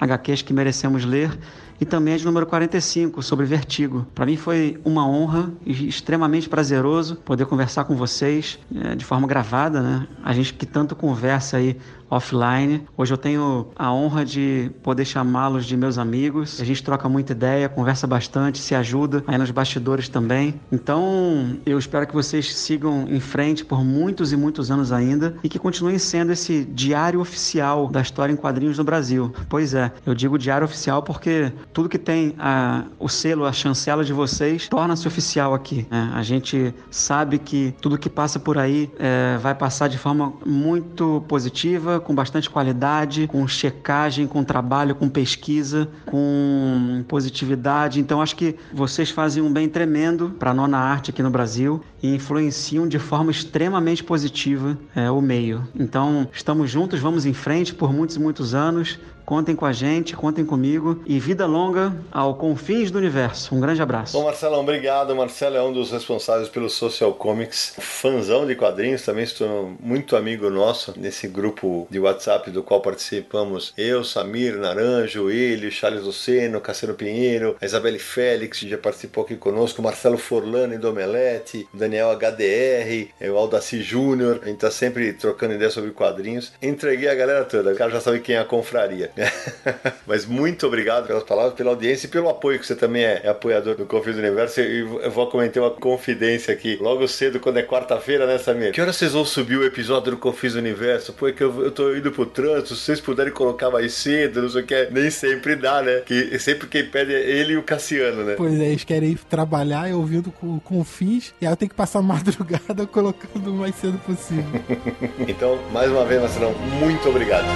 HQs 0.00 0.42
que 0.42 0.52
merecemos 0.52 1.04
ler, 1.04 1.38
e 1.80 1.84
também 1.84 2.14
a 2.14 2.16
de 2.16 2.24
número 2.24 2.46
45, 2.46 3.22
sobre 3.22 3.46
vertigo. 3.46 4.06
Para 4.14 4.26
mim 4.26 4.36
foi 4.36 4.80
uma 4.84 5.06
honra 5.06 5.52
e 5.64 5.88
extremamente 5.88 6.48
prazeroso 6.48 7.16
poder 7.16 7.46
conversar 7.46 7.84
com 7.84 7.94
vocês 7.94 8.58
eh, 8.74 8.96
de 8.96 9.04
forma 9.04 9.28
gravada, 9.28 9.80
né? 9.80 10.08
A 10.24 10.32
gente 10.32 10.52
que 10.54 10.66
tanto 10.66 10.96
conversa 10.96 11.58
aí 11.58 11.76
offline. 12.10 12.86
Hoje 12.96 13.12
eu 13.12 13.18
tenho 13.18 13.68
a 13.76 13.92
honra 13.92 14.24
de 14.24 14.70
poder 14.82 15.04
chamá-los 15.04 15.66
de 15.66 15.76
meus 15.76 15.98
amigos. 15.98 16.60
A 16.60 16.64
gente 16.64 16.82
troca 16.82 17.08
muita 17.08 17.32
ideia, 17.32 17.68
conversa 17.68 18.06
bastante, 18.06 18.58
se 18.58 18.74
ajuda 18.74 19.22
aí 19.26 19.38
nos 19.38 19.50
bastidores 19.50 20.08
também. 20.08 20.54
Então, 20.70 21.56
eu 21.66 21.78
espero 21.78 22.06
que 22.06 22.14
vocês 22.14 22.54
sigam 22.54 23.06
em 23.08 23.20
frente 23.20 23.64
por 23.64 23.84
muitos 23.84 24.32
e 24.32 24.36
muitos 24.36 24.70
anos 24.70 24.92
ainda 24.92 25.36
e 25.42 25.48
que 25.48 25.58
continuem 25.58 25.98
sendo 25.98 26.32
esse 26.32 26.64
diário 26.64 27.20
oficial 27.20 27.88
da 27.88 28.00
história 28.00 28.32
em 28.32 28.36
quadrinhos 28.36 28.78
no 28.78 28.84
Brasil. 28.84 29.32
Pois 29.48 29.74
é, 29.74 29.92
eu 30.06 30.14
digo 30.14 30.38
diário 30.38 30.64
oficial 30.64 31.02
porque 31.02 31.52
tudo 31.72 31.88
que 31.88 31.98
tem 31.98 32.34
a, 32.38 32.84
o 32.98 33.08
selo, 33.08 33.44
a 33.44 33.52
chancela 33.52 34.04
de 34.04 34.12
vocês, 34.12 34.68
torna-se 34.68 35.06
oficial 35.06 35.54
aqui. 35.54 35.86
né? 35.90 36.10
A 36.14 36.22
gente 36.22 36.74
sabe 36.90 37.38
que 37.38 37.74
tudo 37.80 37.98
que 37.98 38.08
passa 38.08 38.38
por 38.38 38.58
aí 38.58 38.90
é, 38.98 39.36
vai 39.38 39.54
passar 39.54 39.88
de 39.88 39.98
forma 39.98 40.32
muito 40.44 41.22
positiva, 41.28 41.97
com 42.00 42.14
bastante 42.14 42.48
qualidade, 42.48 43.26
com 43.26 43.46
checagem, 43.46 44.26
com 44.26 44.42
trabalho, 44.44 44.94
com 44.94 45.08
pesquisa, 45.08 45.88
com 46.06 47.04
positividade. 47.08 48.00
Então 48.00 48.20
acho 48.20 48.36
que 48.36 48.56
vocês 48.72 49.10
fazem 49.10 49.42
um 49.42 49.52
bem 49.52 49.68
tremendo 49.68 50.30
para 50.38 50.50
a 50.50 50.54
nona 50.54 50.78
arte 50.78 51.10
aqui 51.10 51.22
no 51.22 51.30
Brasil 51.30 51.82
e 52.02 52.14
influenciam 52.14 52.86
de 52.86 52.98
forma 52.98 53.30
extremamente 53.30 54.02
positiva 54.02 54.78
é, 54.94 55.10
o 55.10 55.20
meio. 55.20 55.66
Então 55.74 56.28
estamos 56.32 56.70
juntos, 56.70 57.00
vamos 57.00 57.26
em 57.26 57.34
frente 57.34 57.74
por 57.74 57.92
muitos 57.92 58.16
e 58.16 58.20
muitos 58.20 58.54
anos. 58.54 58.98
Contem 59.28 59.54
com 59.54 59.66
a 59.66 59.72
gente, 59.74 60.16
contem 60.16 60.42
comigo 60.42 61.02
e 61.04 61.20
vida 61.20 61.44
longa 61.44 61.94
ao 62.10 62.36
confins 62.36 62.90
do 62.90 62.96
universo. 62.96 63.54
Um 63.54 63.60
grande 63.60 63.82
abraço. 63.82 64.16
Bom, 64.16 64.24
Marcelão, 64.24 64.60
obrigado. 64.60 65.14
Marcelo 65.14 65.54
é 65.54 65.62
um 65.62 65.70
dos 65.70 65.90
responsáveis 65.90 66.48
pelo 66.48 66.70
Social 66.70 67.12
Comics, 67.12 67.74
fãzão 67.78 68.46
de 68.46 68.54
quadrinhos, 68.54 69.02
também 69.02 69.26
tornou 69.26 69.74
muito 69.80 70.16
amigo 70.16 70.48
nosso 70.48 70.94
nesse 70.96 71.28
grupo 71.28 71.86
de 71.90 72.00
WhatsApp 72.00 72.50
do 72.50 72.62
qual 72.62 72.80
participamos 72.80 73.74
eu, 73.76 74.02
Samir, 74.02 74.56
Naranjo, 74.56 75.28
ele, 75.28 75.70
Charles 75.70 76.04
Luceno, 76.04 76.58
Cassiano 76.58 76.94
Pinheiro, 76.94 77.54
a 77.60 77.66
Isabelle 77.66 77.98
Félix, 77.98 78.60
que 78.60 78.70
já 78.70 78.78
participou 78.78 79.24
aqui 79.24 79.36
conosco, 79.36 79.82
Marcelo 79.82 80.16
Forlani 80.16 80.78
do 80.78 80.88
Omelete, 80.88 81.68
Daniel 81.74 82.12
HDR, 82.12 83.10
o 83.30 83.36
Aldaci 83.36 83.82
Júnior, 83.82 84.40
a 84.42 84.46
gente 84.46 84.60
tá 84.60 84.70
sempre 84.70 85.12
trocando 85.12 85.52
ideias 85.52 85.74
sobre 85.74 85.90
quadrinhos. 85.90 86.50
Entreguei 86.62 87.10
a 87.10 87.14
galera 87.14 87.44
toda, 87.44 87.74
o 87.74 87.76
cara 87.76 87.90
já 87.90 88.00
sabe 88.00 88.20
quem 88.20 88.34
é 88.34 88.38
a 88.38 88.44
confraria. 88.46 89.17
Mas 90.06 90.24
muito 90.24 90.66
obrigado 90.66 91.06
pelas 91.06 91.22
palavras, 91.22 91.54
pela 91.54 91.70
audiência 91.70 92.06
e 92.06 92.10
pelo 92.10 92.28
apoio, 92.28 92.58
que 92.58 92.66
você 92.66 92.74
também 92.74 93.04
é, 93.04 93.20
é 93.24 93.28
apoiador 93.28 93.74
do 93.74 93.86
Confis 93.86 94.14
do 94.14 94.20
Universo. 94.20 94.60
E 94.60 94.80
eu 94.80 95.10
vou 95.10 95.26
comentar 95.28 95.62
uma 95.62 95.70
confidência 95.70 96.52
aqui. 96.52 96.76
Logo 96.80 97.06
cedo, 97.08 97.40
quando 97.40 97.58
é 97.58 97.62
quarta-feira, 97.62 98.26
né, 98.26 98.38
Samir? 98.38 98.72
Que 98.72 98.80
hora 98.80 98.92
vocês 98.92 99.12
vão 99.12 99.24
subir 99.24 99.56
o 99.56 99.64
episódio 99.64 100.12
do 100.12 100.16
Confis 100.16 100.52
do 100.52 100.58
Universo? 100.58 101.12
Pô, 101.12 101.28
é 101.28 101.32
que 101.32 101.42
eu, 101.42 101.64
eu 101.64 101.70
tô 101.70 101.94
indo 101.94 102.10
pro 102.12 102.26
trânsito, 102.26 102.74
se 102.74 102.84
vocês 102.84 103.00
puderem 103.00 103.32
colocar 103.32 103.70
mais 103.70 103.92
cedo, 103.94 104.42
não 104.42 104.48
sei 104.48 104.62
o 104.62 104.66
que. 104.66 104.88
Nem 104.90 105.10
sempre 105.10 105.56
dá, 105.56 105.82
né? 105.82 106.00
Que 106.00 106.38
sempre 106.38 106.68
quem 106.68 106.84
pede 106.84 107.14
é 107.14 107.20
ele 107.20 107.54
e 107.54 107.56
o 107.56 107.62
Cassiano, 107.62 108.24
né? 108.24 108.34
Pois 108.36 108.58
é, 108.58 108.68
eles 108.68 108.84
querem 108.84 109.10
ir 109.12 109.18
trabalhar 109.28 109.92
ouvindo 109.94 110.30
com, 110.30 110.58
com 110.60 110.84
fins, 110.84 111.34
e 111.40 111.46
aí 111.46 111.52
eu 111.52 111.56
tenho 111.56 111.68
que 111.68 111.74
passar 111.74 111.98
a 111.98 112.02
madrugada 112.08 112.86
colocando 112.86 113.50
o 113.50 113.54
mais 113.54 113.74
cedo 113.74 113.98
possível. 113.98 114.44
então, 115.26 115.58
mais 115.72 115.90
uma 115.90 116.04
vez, 116.04 116.20
Marcelão, 116.20 116.52
muito 116.80 117.08
obrigado. 117.08 117.46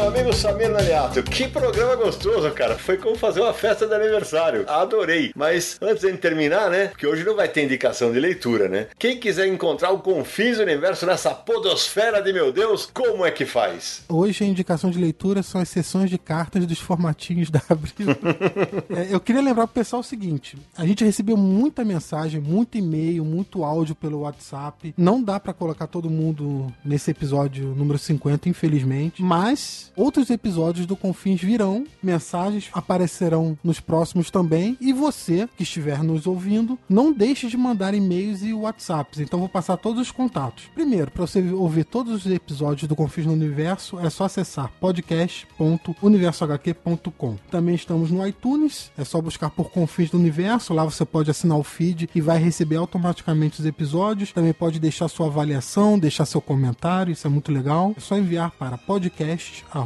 Meu 0.00 0.08
amigo 0.08 0.32
Samir 0.32 0.70
Naliato. 0.70 1.22
Que 1.22 1.46
programa 1.46 1.94
gostoso, 1.94 2.50
cara. 2.52 2.78
Foi 2.78 2.96
como 2.96 3.14
fazer 3.16 3.40
uma 3.40 3.52
festa 3.52 3.86
de 3.86 3.94
aniversário. 3.94 4.64
Adorei. 4.66 5.30
Mas 5.36 5.76
antes 5.78 6.00
de 6.00 6.16
terminar, 6.16 6.70
né? 6.70 6.86
Porque 6.86 7.06
hoje 7.06 7.22
não 7.22 7.36
vai 7.36 7.46
ter 7.46 7.62
indicação 7.62 8.10
de 8.10 8.18
leitura, 8.18 8.66
né? 8.66 8.86
Quem 8.98 9.20
quiser 9.20 9.46
encontrar 9.46 9.90
o 9.90 9.98
Confins 9.98 10.56
do 10.56 10.62
Universo 10.62 11.04
nessa 11.04 11.34
podosfera 11.34 12.22
de 12.22 12.32
meu 12.32 12.50
Deus, 12.50 12.88
como 12.90 13.26
é 13.26 13.30
que 13.30 13.44
faz? 13.44 14.02
Hoje 14.08 14.42
a 14.42 14.46
indicação 14.46 14.90
de 14.90 14.98
leitura 14.98 15.42
são 15.42 15.60
as 15.60 15.68
sessões 15.68 16.08
de 16.08 16.16
cartas 16.16 16.64
dos 16.64 16.78
formatinhos 16.78 17.50
da 17.50 17.60
Abril. 17.68 18.08
é, 18.96 19.14
eu 19.14 19.20
queria 19.20 19.42
lembrar 19.42 19.66
pro 19.66 19.74
pessoal 19.74 20.00
o 20.00 20.04
seguinte: 20.04 20.56
a 20.78 20.86
gente 20.86 21.04
recebeu 21.04 21.36
muita 21.36 21.84
mensagem, 21.84 22.40
muito 22.40 22.78
e-mail, 22.78 23.22
muito 23.22 23.62
áudio 23.64 23.94
pelo 23.94 24.20
WhatsApp. 24.20 24.94
Não 24.96 25.22
dá 25.22 25.38
para 25.38 25.52
colocar 25.52 25.86
todo 25.86 26.08
mundo 26.08 26.72
nesse 26.82 27.10
episódio 27.10 27.74
número 27.76 27.98
50, 27.98 28.48
infelizmente. 28.48 29.22
Mas 29.22 29.89
outros 30.00 30.30
episódios 30.30 30.86
do 30.86 30.96
Confins 30.96 31.40
virão, 31.40 31.84
mensagens 32.02 32.68
aparecerão 32.72 33.56
nos 33.62 33.78
próximos 33.80 34.30
também. 34.30 34.76
E 34.80 34.92
você 34.92 35.48
que 35.56 35.62
estiver 35.62 36.02
nos 36.02 36.26
ouvindo, 36.26 36.76
não 36.88 37.12
deixe 37.12 37.46
de 37.48 37.56
mandar 37.56 37.94
e-mails 37.94 38.42
e 38.42 38.52
WhatsApps. 38.52 39.20
Então 39.20 39.38
vou 39.38 39.48
passar 39.48 39.76
todos 39.76 40.00
os 40.00 40.10
contatos. 40.10 40.64
Primeiro, 40.74 41.08
para 41.10 41.26
você 41.26 41.40
ouvir 41.52 41.84
todos 41.84 42.14
os 42.14 42.26
episódios 42.30 42.88
do 42.88 42.96
Confins 42.96 43.26
no 43.26 43.32
Universo, 43.32 43.98
é 43.98 44.08
só 44.08 44.24
acessar 44.24 44.70
podcast.universohq.com. 44.80 47.36
Também 47.50 47.74
estamos 47.74 48.10
no 48.10 48.26
iTunes, 48.26 48.90
é 48.96 49.04
só 49.04 49.20
buscar 49.20 49.50
por 49.50 49.70
Confins 49.70 50.08
do 50.10 50.18
Universo. 50.18 50.72
Lá 50.72 50.84
você 50.84 51.04
pode 51.04 51.30
assinar 51.30 51.58
o 51.58 51.62
feed 51.62 52.08
e 52.14 52.20
vai 52.20 52.38
receber 52.38 52.76
automaticamente 52.76 53.60
os 53.60 53.66
episódios. 53.66 54.32
Também 54.32 54.52
pode 54.52 54.80
deixar 54.80 55.08
sua 55.08 55.26
avaliação, 55.26 55.98
deixar 55.98 56.24
seu 56.24 56.40
comentário, 56.40 57.12
isso 57.12 57.26
é 57.26 57.30
muito 57.30 57.52
legal. 57.52 57.92
É 57.96 58.00
só 58.00 58.16
enviar 58.16 58.52
para 58.52 58.78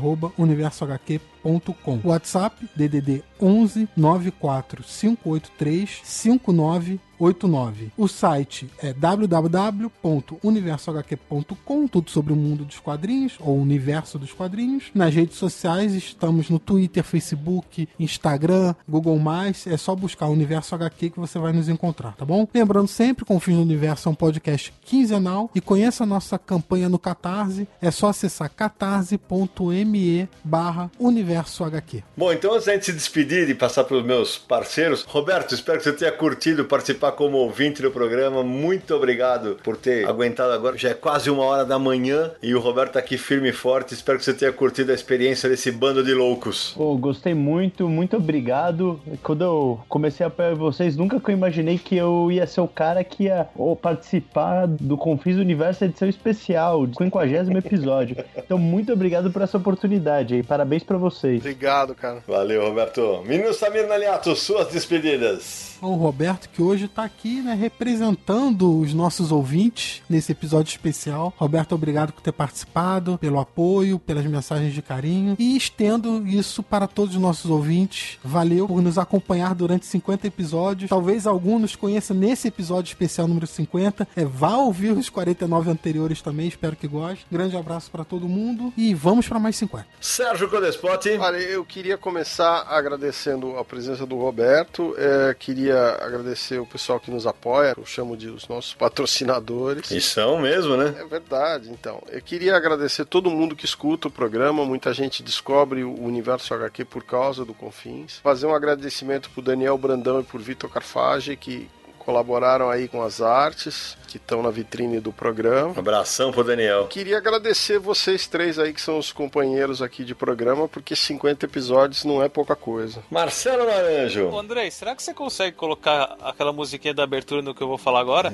arroba 0.04 0.32
universohq.com 0.36 1.33
podcast@universohq.com. 1.44 2.00
WhatsApp 2.04 2.68
DDD 2.74 3.22
11 3.40 3.88
94 3.96 4.82
583 4.82 6.00
59 6.02 7.00
89. 7.18 7.90
O 7.96 8.06
site 8.08 8.68
é 8.78 8.92
www.universohq.com, 8.92 11.86
tudo 11.86 12.10
sobre 12.10 12.32
o 12.32 12.36
mundo 12.36 12.64
dos 12.64 12.80
quadrinhos 12.80 13.36
ou 13.40 13.56
o 13.56 13.62
universo 13.62 14.18
dos 14.18 14.32
quadrinhos. 14.32 14.90
Nas 14.94 15.14
redes 15.14 15.36
sociais 15.36 15.94
estamos 15.94 16.50
no 16.50 16.58
Twitter, 16.58 17.04
Facebook, 17.04 17.88
Instagram, 17.98 18.74
Google+, 18.88 19.20
é 19.66 19.76
só 19.76 19.94
buscar 19.94 20.26
Universo 20.26 20.74
HQ 20.74 21.10
que 21.10 21.20
você 21.20 21.38
vai 21.38 21.52
nos 21.52 21.68
encontrar, 21.68 22.16
tá 22.16 22.24
bom? 22.24 22.48
Lembrando 22.52 22.88
sempre, 22.88 23.24
Confins 23.24 23.54
no 23.56 23.62
Universo 23.62 24.08
é 24.08 24.12
um 24.12 24.14
podcast 24.14 24.72
quinzenal 24.82 25.50
e 25.54 25.60
conheça 25.60 26.02
a 26.04 26.06
nossa 26.06 26.38
campanha 26.38 26.88
no 26.88 26.98
Catarse, 26.98 27.68
é 27.80 27.90
só 27.90 28.08
acessar 28.08 28.50
catarse.me 28.50 30.28
barra 30.42 30.90
Universo 30.98 31.33
HQ. 31.36 32.02
Bom, 32.16 32.32
então 32.32 32.52
antes 32.52 32.66
da 32.66 32.72
gente 32.74 32.86
se 32.86 32.92
despedir 32.92 33.48
e 33.48 33.54
passar 33.54 33.84
para 33.84 33.96
os 33.96 34.04
meus 34.04 34.36
parceiros, 34.36 35.02
Roberto, 35.02 35.54
espero 35.54 35.78
que 35.78 35.84
você 35.84 35.92
tenha 35.92 36.12
curtido 36.12 36.64
participar 36.64 37.12
como 37.12 37.38
ouvinte 37.38 37.82
do 37.82 37.90
programa. 37.90 38.42
Muito 38.42 38.94
obrigado 38.94 39.56
por 39.62 39.76
ter 39.76 40.06
aguentado 40.06 40.52
agora. 40.52 40.76
Já 40.76 40.90
é 40.90 40.94
quase 40.94 41.30
uma 41.30 41.44
hora 41.44 41.64
da 41.64 41.78
manhã 41.78 42.32
e 42.42 42.54
o 42.54 42.60
Roberto 42.60 42.92
tá 42.92 42.98
aqui 42.98 43.16
firme 43.16 43.50
e 43.50 43.52
forte. 43.52 43.94
Espero 43.94 44.18
que 44.18 44.24
você 44.24 44.34
tenha 44.34 44.52
curtido 44.52 44.92
a 44.92 44.94
experiência 44.94 45.48
desse 45.48 45.70
bando 45.70 46.02
de 46.02 46.14
loucos. 46.14 46.72
Pô, 46.76 46.96
gostei 46.96 47.34
muito, 47.34 47.88
muito 47.88 48.16
obrigado. 48.16 49.00
Quando 49.22 49.44
eu 49.44 49.80
comecei 49.88 50.24
a 50.24 50.28
apoiar 50.28 50.54
vocês, 50.54 50.96
nunca 50.96 51.20
que 51.20 51.30
eu 51.30 51.34
imaginei 51.34 51.78
que 51.78 51.96
eu 51.96 52.30
ia 52.30 52.46
ser 52.46 52.60
o 52.60 52.68
cara 52.68 53.02
que 53.02 53.24
ia 53.24 53.48
oh, 53.56 53.76
participar 53.76 54.66
do 54.66 54.96
Confis 54.96 55.36
Universo 55.36 55.84
edição 55.84 56.08
especial, 56.08 56.86
50 56.86 57.58
episódio. 57.58 58.16
Então, 58.36 58.58
muito 58.58 58.92
obrigado 58.92 59.30
por 59.30 59.40
essa 59.40 59.56
oportunidade 59.56 60.34
aí. 60.34 60.42
Parabéns 60.42 60.82
para 60.82 60.98
vocês. 61.24 61.40
Obrigado, 61.40 61.94
cara. 61.94 62.22
Valeu, 62.26 62.62
Roberto. 62.62 63.22
Menino 63.26 63.54
Samir 63.54 63.86
Naliato, 63.86 64.36
suas 64.36 64.68
despedidas. 64.68 65.74
O 65.80 65.94
Roberto, 65.96 66.48
que 66.48 66.62
hoje 66.62 66.88
tá 66.88 67.04
aqui, 67.04 67.42
né, 67.42 67.52
representando 67.52 68.80
os 68.80 68.94
nossos 68.94 69.30
ouvintes 69.30 70.02
nesse 70.08 70.32
episódio 70.32 70.70
especial. 70.70 71.34
Roberto, 71.36 71.74
obrigado 71.74 72.12
por 72.12 72.22
ter 72.22 72.32
participado, 72.32 73.18
pelo 73.18 73.38
apoio, 73.38 73.98
pelas 73.98 74.24
mensagens 74.24 74.72
de 74.72 74.80
carinho 74.80 75.36
e 75.38 75.56
estendo 75.56 76.26
isso 76.26 76.62
para 76.62 76.86
todos 76.86 77.14
os 77.14 77.20
nossos 77.20 77.50
ouvintes. 77.50 78.18
Valeu 78.24 78.66
por 78.66 78.80
nos 78.80 78.96
acompanhar 78.96 79.54
durante 79.54 79.84
50 79.84 80.26
episódios. 80.26 80.88
Talvez 80.88 81.26
algum 81.26 81.58
nos 81.58 81.76
conheça 81.76 82.14
nesse 82.14 82.48
episódio 82.48 82.88
especial 82.88 83.28
número 83.28 83.46
50. 83.46 84.08
É, 84.16 84.24
vá 84.24 84.56
ouvir 84.56 84.92
os 84.92 85.10
49 85.10 85.70
anteriores 85.70 86.22
também, 86.22 86.48
espero 86.48 86.76
que 86.76 86.88
goste. 86.88 87.26
Grande 87.30 87.56
abraço 87.56 87.90
para 87.90 88.04
todo 88.04 88.26
mundo 88.26 88.72
e 88.74 88.94
vamos 88.94 89.28
para 89.28 89.38
mais 89.38 89.56
50. 89.56 89.86
Sérgio 90.00 90.48
Codespot. 90.48 91.13
Olha, 91.18 91.36
eu 91.36 91.64
queria 91.64 91.96
começar 91.96 92.66
agradecendo 92.68 93.56
a 93.58 93.64
presença 93.64 94.06
do 94.06 94.16
Roberto. 94.16 94.94
É, 94.98 95.34
queria 95.34 95.98
agradecer 96.00 96.58
o 96.58 96.66
pessoal 96.66 96.98
que 96.98 97.10
nos 97.10 97.26
apoia, 97.26 97.74
eu 97.76 97.86
chamo 97.86 98.16
de 98.16 98.28
os 98.28 98.48
nossos 98.48 98.74
patrocinadores. 98.74 99.90
E 99.90 100.00
são 100.00 100.38
mesmo, 100.38 100.76
né? 100.76 100.94
É 100.98 101.04
verdade, 101.04 101.70
então. 101.70 102.02
Eu 102.08 102.20
queria 102.20 102.56
agradecer 102.56 103.04
todo 103.04 103.30
mundo 103.30 103.56
que 103.56 103.64
escuta 103.64 104.08
o 104.08 104.10
programa, 104.10 104.64
muita 104.64 104.92
gente 104.92 105.22
descobre 105.22 105.84
o 105.84 106.00
universo 106.02 106.54
HQ 106.54 106.84
por 106.84 107.04
causa 107.04 107.44
do 107.44 107.54
Confins. 107.54 108.18
Fazer 108.22 108.46
um 108.46 108.54
agradecimento 108.54 109.30
pro 109.30 109.42
Daniel 109.42 109.78
Brandão 109.78 110.20
e 110.20 110.24
por 110.24 110.40
Vitor 110.40 110.70
Carfage, 110.70 111.36
que 111.36 111.68
colaboraram 112.04 112.70
aí 112.70 112.88
com 112.88 113.02
as 113.02 113.20
artes 113.20 113.96
que 114.06 114.16
estão 114.16 114.42
na 114.42 114.50
vitrine 114.50 115.00
do 115.00 115.12
programa. 115.12 115.72
Um 115.74 115.78
abração 115.78 116.30
pro 116.30 116.44
Daniel. 116.44 116.86
Queria 116.86 117.18
agradecer 117.18 117.78
vocês 117.78 118.26
três 118.26 118.58
aí 118.58 118.72
que 118.72 118.80
são 118.80 118.98
os 118.98 119.10
companheiros 119.12 119.82
aqui 119.82 120.04
de 120.04 120.14
programa, 120.14 120.68
porque 120.68 120.94
50 120.94 121.46
episódios 121.46 122.04
não 122.04 122.22
é 122.22 122.28
pouca 122.28 122.54
coisa. 122.54 123.02
Marcelo 123.10 123.64
Naranjo. 123.64 124.28
Ô, 124.28 124.38
Andrei, 124.38 124.70
será 124.70 124.94
que 124.94 125.02
você 125.02 125.12
consegue 125.12 125.56
colocar 125.56 126.16
aquela 126.22 126.52
musiquinha 126.52 126.94
da 126.94 127.02
abertura 127.02 127.42
no 127.42 127.54
que 127.54 127.62
eu 127.62 127.68
vou 127.68 127.78
falar 127.78 128.00
agora? 128.00 128.32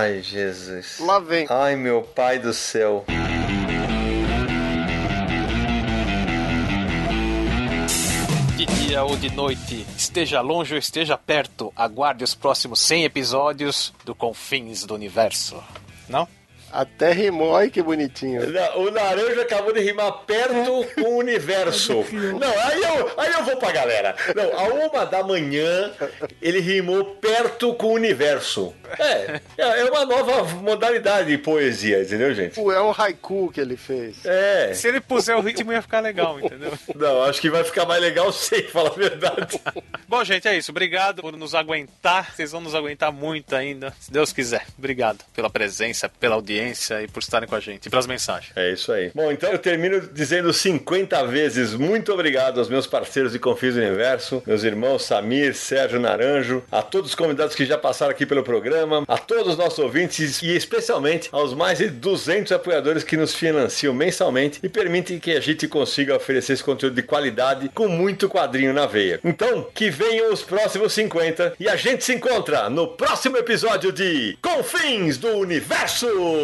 Ai, 0.00 0.22
Jesus. 0.22 0.98
Lá 1.00 1.18
vem. 1.18 1.46
Ai, 1.50 1.76
meu 1.76 2.02
pai 2.02 2.38
do 2.38 2.52
céu. 2.54 3.04
Dia 8.88 9.04
ou 9.04 9.18
de 9.18 9.30
noite, 9.30 9.84
esteja 9.98 10.40
longe 10.40 10.72
ou 10.72 10.78
esteja 10.78 11.18
perto, 11.18 11.70
aguarde 11.76 12.24
os 12.24 12.34
próximos 12.34 12.80
100 12.80 13.04
episódios 13.04 13.92
do 14.02 14.14
Confins 14.14 14.82
do 14.82 14.94
Universo. 14.94 15.62
Não? 16.08 16.26
Até 16.72 17.12
rimou, 17.12 17.48
olha 17.48 17.70
que 17.70 17.82
bonitinho. 17.82 18.42
O 18.76 18.90
Naranjo 18.90 19.40
acabou 19.40 19.72
de 19.72 19.80
rimar 19.80 20.12
perto 20.26 20.86
com 20.94 21.14
o 21.14 21.18
universo. 21.18 22.04
Não, 22.38 22.60
aí 22.60 22.82
eu, 22.82 23.12
aí 23.16 23.32
eu 23.32 23.44
vou 23.44 23.56
pra 23.56 23.72
galera. 23.72 24.14
Não, 24.34 24.58
a 24.58 24.62
uma 24.68 25.06
da 25.06 25.22
manhã 25.22 25.92
ele 26.42 26.60
rimou 26.60 27.04
perto 27.16 27.74
com 27.74 27.88
o 27.88 27.92
universo. 27.92 28.74
É, 28.98 29.40
é 29.56 29.84
uma 29.84 30.04
nova 30.04 30.44
modalidade 30.54 31.28
de 31.28 31.38
poesia, 31.38 32.02
entendeu, 32.02 32.34
gente? 32.34 32.58
É 32.58 32.80
um 32.80 32.92
haiku 32.96 33.50
que 33.52 33.60
ele 33.60 33.76
fez. 33.76 34.24
É. 34.24 34.72
Se 34.74 34.88
ele 34.88 35.00
puser 35.00 35.36
o 35.36 35.40
ritmo 35.40 35.72
ia 35.72 35.82
ficar 35.82 36.00
legal, 36.00 36.38
entendeu? 36.38 36.72
Não, 36.94 37.22
acho 37.24 37.40
que 37.40 37.50
vai 37.50 37.64
ficar 37.64 37.86
mais 37.86 38.00
legal 38.00 38.30
sem 38.32 38.62
falar 38.64 38.90
a 38.90 38.94
verdade. 38.94 39.60
Bom, 40.06 40.22
gente, 40.24 40.46
é 40.48 40.56
isso. 40.56 40.70
Obrigado 40.70 41.22
por 41.22 41.36
nos 41.36 41.54
aguentar. 41.54 42.34
Vocês 42.34 42.52
vão 42.52 42.60
nos 42.60 42.74
aguentar 42.74 43.12
muito 43.12 43.54
ainda, 43.56 43.94
se 43.98 44.10
Deus 44.10 44.32
quiser. 44.32 44.66
Obrigado 44.76 45.24
pela 45.34 45.48
presença, 45.48 46.08
pela 46.08 46.34
audiência 46.34 46.57
e 46.58 47.08
por 47.08 47.20
estarem 47.20 47.48
com 47.48 47.54
a 47.54 47.60
gente 47.60 47.86
e 47.86 47.90
pelas 47.90 48.06
mensagens. 48.06 48.52
É 48.56 48.72
isso 48.72 48.92
aí. 48.92 49.10
Bom, 49.14 49.30
então 49.30 49.50
eu 49.50 49.58
termino 49.58 50.00
dizendo 50.00 50.52
50 50.52 51.26
vezes 51.26 51.74
muito 51.74 52.12
obrigado 52.12 52.58
aos 52.58 52.68
meus 52.68 52.86
parceiros 52.86 53.32
de 53.32 53.38
Confis 53.38 53.76
Universo, 53.76 54.42
meus 54.46 54.64
irmãos 54.64 55.04
Samir, 55.04 55.54
Sérgio 55.54 56.00
Naranjo, 56.00 56.62
a 56.70 56.82
todos 56.82 57.10
os 57.10 57.14
convidados 57.14 57.54
que 57.54 57.64
já 57.64 57.78
passaram 57.78 58.10
aqui 58.10 58.26
pelo 58.26 58.42
programa, 58.42 59.04
a 59.06 59.18
todos 59.18 59.52
os 59.52 59.58
nossos 59.58 59.78
ouvintes 59.78 60.42
e 60.42 60.54
especialmente 60.54 61.28
aos 61.32 61.54
mais 61.54 61.78
de 61.78 61.88
200 61.88 62.52
apoiadores 62.52 63.04
que 63.04 63.16
nos 63.16 63.34
financiam 63.34 63.94
mensalmente 63.94 64.60
e 64.62 64.68
permitem 64.68 65.18
que 65.18 65.32
a 65.32 65.40
gente 65.40 65.68
consiga 65.68 66.16
oferecer 66.16 66.54
esse 66.54 66.64
conteúdo 66.64 66.94
de 66.94 67.02
qualidade 67.02 67.70
com 67.74 67.88
muito 67.88 68.28
quadrinho 68.28 68.72
na 68.72 68.86
veia. 68.86 69.20
Então, 69.24 69.66
que 69.74 69.90
venham 69.90 70.32
os 70.32 70.42
próximos 70.42 70.92
50 70.92 71.54
e 71.58 71.68
a 71.68 71.76
gente 71.76 72.04
se 72.04 72.14
encontra 72.14 72.68
no 72.70 72.88
próximo 72.88 73.36
episódio 73.36 73.92
de 73.92 74.36
Confins 74.42 75.16
do 75.18 75.28
Universo! 75.28 76.08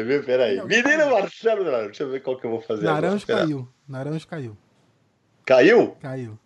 Quer 0.00 0.06
ver? 0.06 0.24
Peraí. 0.24 0.64
Menino 0.64 1.10
Marcelo 1.10 1.62
Naranjo. 1.62 1.86
Deixa 1.88 2.02
eu 2.04 2.10
ver 2.10 2.22
qual 2.22 2.38
que 2.38 2.46
eu 2.46 2.50
vou 2.50 2.60
fazer. 2.62 2.86
Naranjo 2.86 3.24
agora. 3.28 3.44
caiu. 3.44 3.68
Naranjo 3.86 4.26
caiu. 4.26 4.56
Caiu? 5.44 5.96
Caiu. 6.00 6.38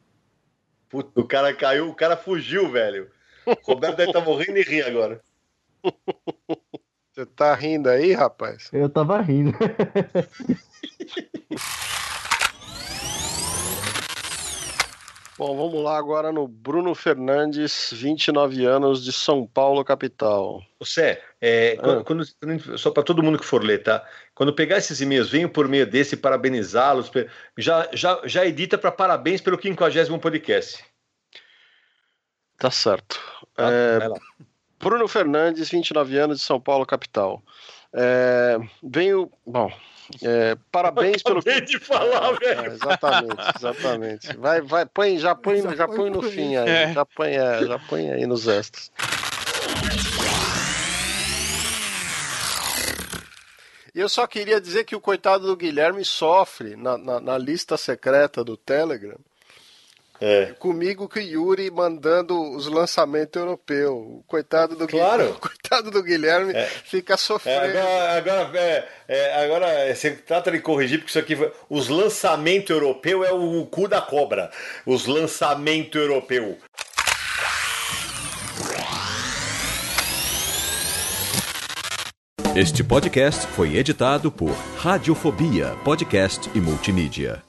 Puta, 0.89 1.21
o 1.21 1.27
cara 1.27 1.55
caiu, 1.55 1.89
o 1.89 1.95
cara 1.95 2.17
fugiu, 2.17 2.69
velho. 2.71 3.09
O 3.47 3.73
Roberto 3.73 3.97
deve 3.97 4.11
estar 4.11 4.23
morrendo 4.25 4.59
e 4.59 4.63
rir 4.63 4.83
agora. 4.83 5.21
Você 7.13 7.27
tá 7.27 7.55
rindo 7.55 7.89
aí, 7.89 8.13
rapaz? 8.13 8.71
Eu 8.73 8.89
tava 8.89 9.21
rindo. 9.21 9.57
Bom, 15.37 15.57
vamos 15.57 15.83
lá 15.83 15.99
agora 15.99 16.31
no 16.31 16.47
Bruno 16.47 16.95
Fernandes, 16.95 17.91
29 17.93 18.65
anos, 18.65 19.03
de 19.05 19.13
São 19.13 19.45
Paulo, 19.45 19.85
capital. 19.85 20.63
Você, 20.79 21.21
é, 21.41 21.77
quando- 21.77 22.05
quando- 22.05 22.25
quando- 22.41 22.79
só 22.79 22.91
para 22.93 23.03
todo 23.03 23.23
mundo 23.23 23.39
que 23.39 23.45
for 23.45 23.65
ler, 23.65 23.83
tá? 23.83 24.07
Quando 24.33 24.55
pegar 24.55 24.79
esses 24.79 25.01
e-mails, 25.01 25.29
venham 25.31 25.49
por 25.49 25.67
meio 25.67 25.87
desse 25.87 26.17
parabenizá-los. 26.17 27.11
Já, 27.59 27.89
já, 27.93 28.21
já 28.25 28.47
edita 28.47 28.79
para 28.79 28.93
parabéns 28.93 29.41
pelo 29.41 29.61
50 29.61 30.21
podcast. 30.21 30.85
Tá 32.57 32.71
certo. 32.71 33.21
É, 33.59 34.09
Bruno 34.79 35.09
Fernandes, 35.09 35.69
29 35.69 36.17
anos, 36.17 36.39
de 36.39 36.45
São 36.45 36.61
Paulo, 36.61 36.87
capital. 36.87 37.43
É, 37.93 38.57
venho. 38.83 39.31
Bom, 39.45 39.73
é, 40.23 40.57
parabéns 40.71 41.23
pelo. 41.23 41.39
Acabei 41.41 41.61
de 41.63 41.79
falar, 41.79 42.33
velho. 42.33 42.61
É, 42.61 42.67
exatamente, 42.67 43.57
exatamente. 43.57 44.37
Vai, 44.37 44.61
vai, 44.61 44.87
põe, 44.87 45.19
já 45.19 45.35
põe, 45.35 45.61
já, 45.75 45.89
põe 45.89 46.11
no 46.11 46.23
fim 46.23 46.57
aí. 46.57 46.69
É. 46.69 46.93
Já, 46.93 47.05
põe, 47.05 47.31
é, 47.31 47.67
já 47.67 47.79
põe 47.79 48.11
aí 48.11 48.27
nos 48.27 48.47
extras. 48.47 48.91
E 53.95 54.01
eu 54.01 54.09
só 54.09 54.27
queria 54.27 54.61
dizer 54.61 54.85
que 54.85 54.97
o 54.97 55.01
coitado 55.01 55.47
do 55.47 55.57
Guilherme 55.57 56.05
sofre 56.05 56.75
na, 56.75 56.99
na, 56.99 57.21
na 57.21 57.39
lista 57.39 57.77
secreta 57.77 58.43
do 58.43 58.57
Telegram. 58.57 59.17
Comigo 60.59 61.09
que 61.09 61.19
o 61.19 61.23
Yuri 61.23 61.71
mandando 61.71 62.41
os 62.57 62.67
lançamentos 62.67 63.41
europeus. 63.41 63.91
O 63.93 64.25
coitado 64.27 64.75
do 64.77 64.87
Claro. 64.89 65.19
Guilherme, 65.25 65.37
o 65.37 65.41
coitado 65.41 65.91
do 65.91 66.03
Guilherme 66.03 66.53
fica 66.85 67.15
É, 67.15 67.17
sofrendo. 67.17 67.79
agora, 67.79 68.17
agora, 68.17 68.59
é, 68.59 68.89
é, 69.09 69.45
agora 69.45 69.95
você 69.95 70.13
trata 70.13 70.51
de 70.51 70.61
corrigir, 70.61 70.99
porque 70.99 71.11
isso 71.11 71.19
aqui. 71.19 71.37
foi- 71.37 71.53
Os 71.69 71.89
lançamentos 71.89 72.71
europeus 72.71 73.27
é 73.27 73.33
o 73.33 73.67
cu 73.67 73.87
da 73.89 74.01
cobra. 74.01 74.51
Os 74.87 75.07
lançamentos 75.07 76.01
europeus. 76.01 76.57
Este 82.57 82.85
podcast 82.85 83.47
foi 83.49 83.77
editado 83.77 84.31
por 84.31 84.51
Radiofobia, 84.77 85.77
podcast 85.85 86.49
e 86.55 86.61
multimídia. 86.61 87.43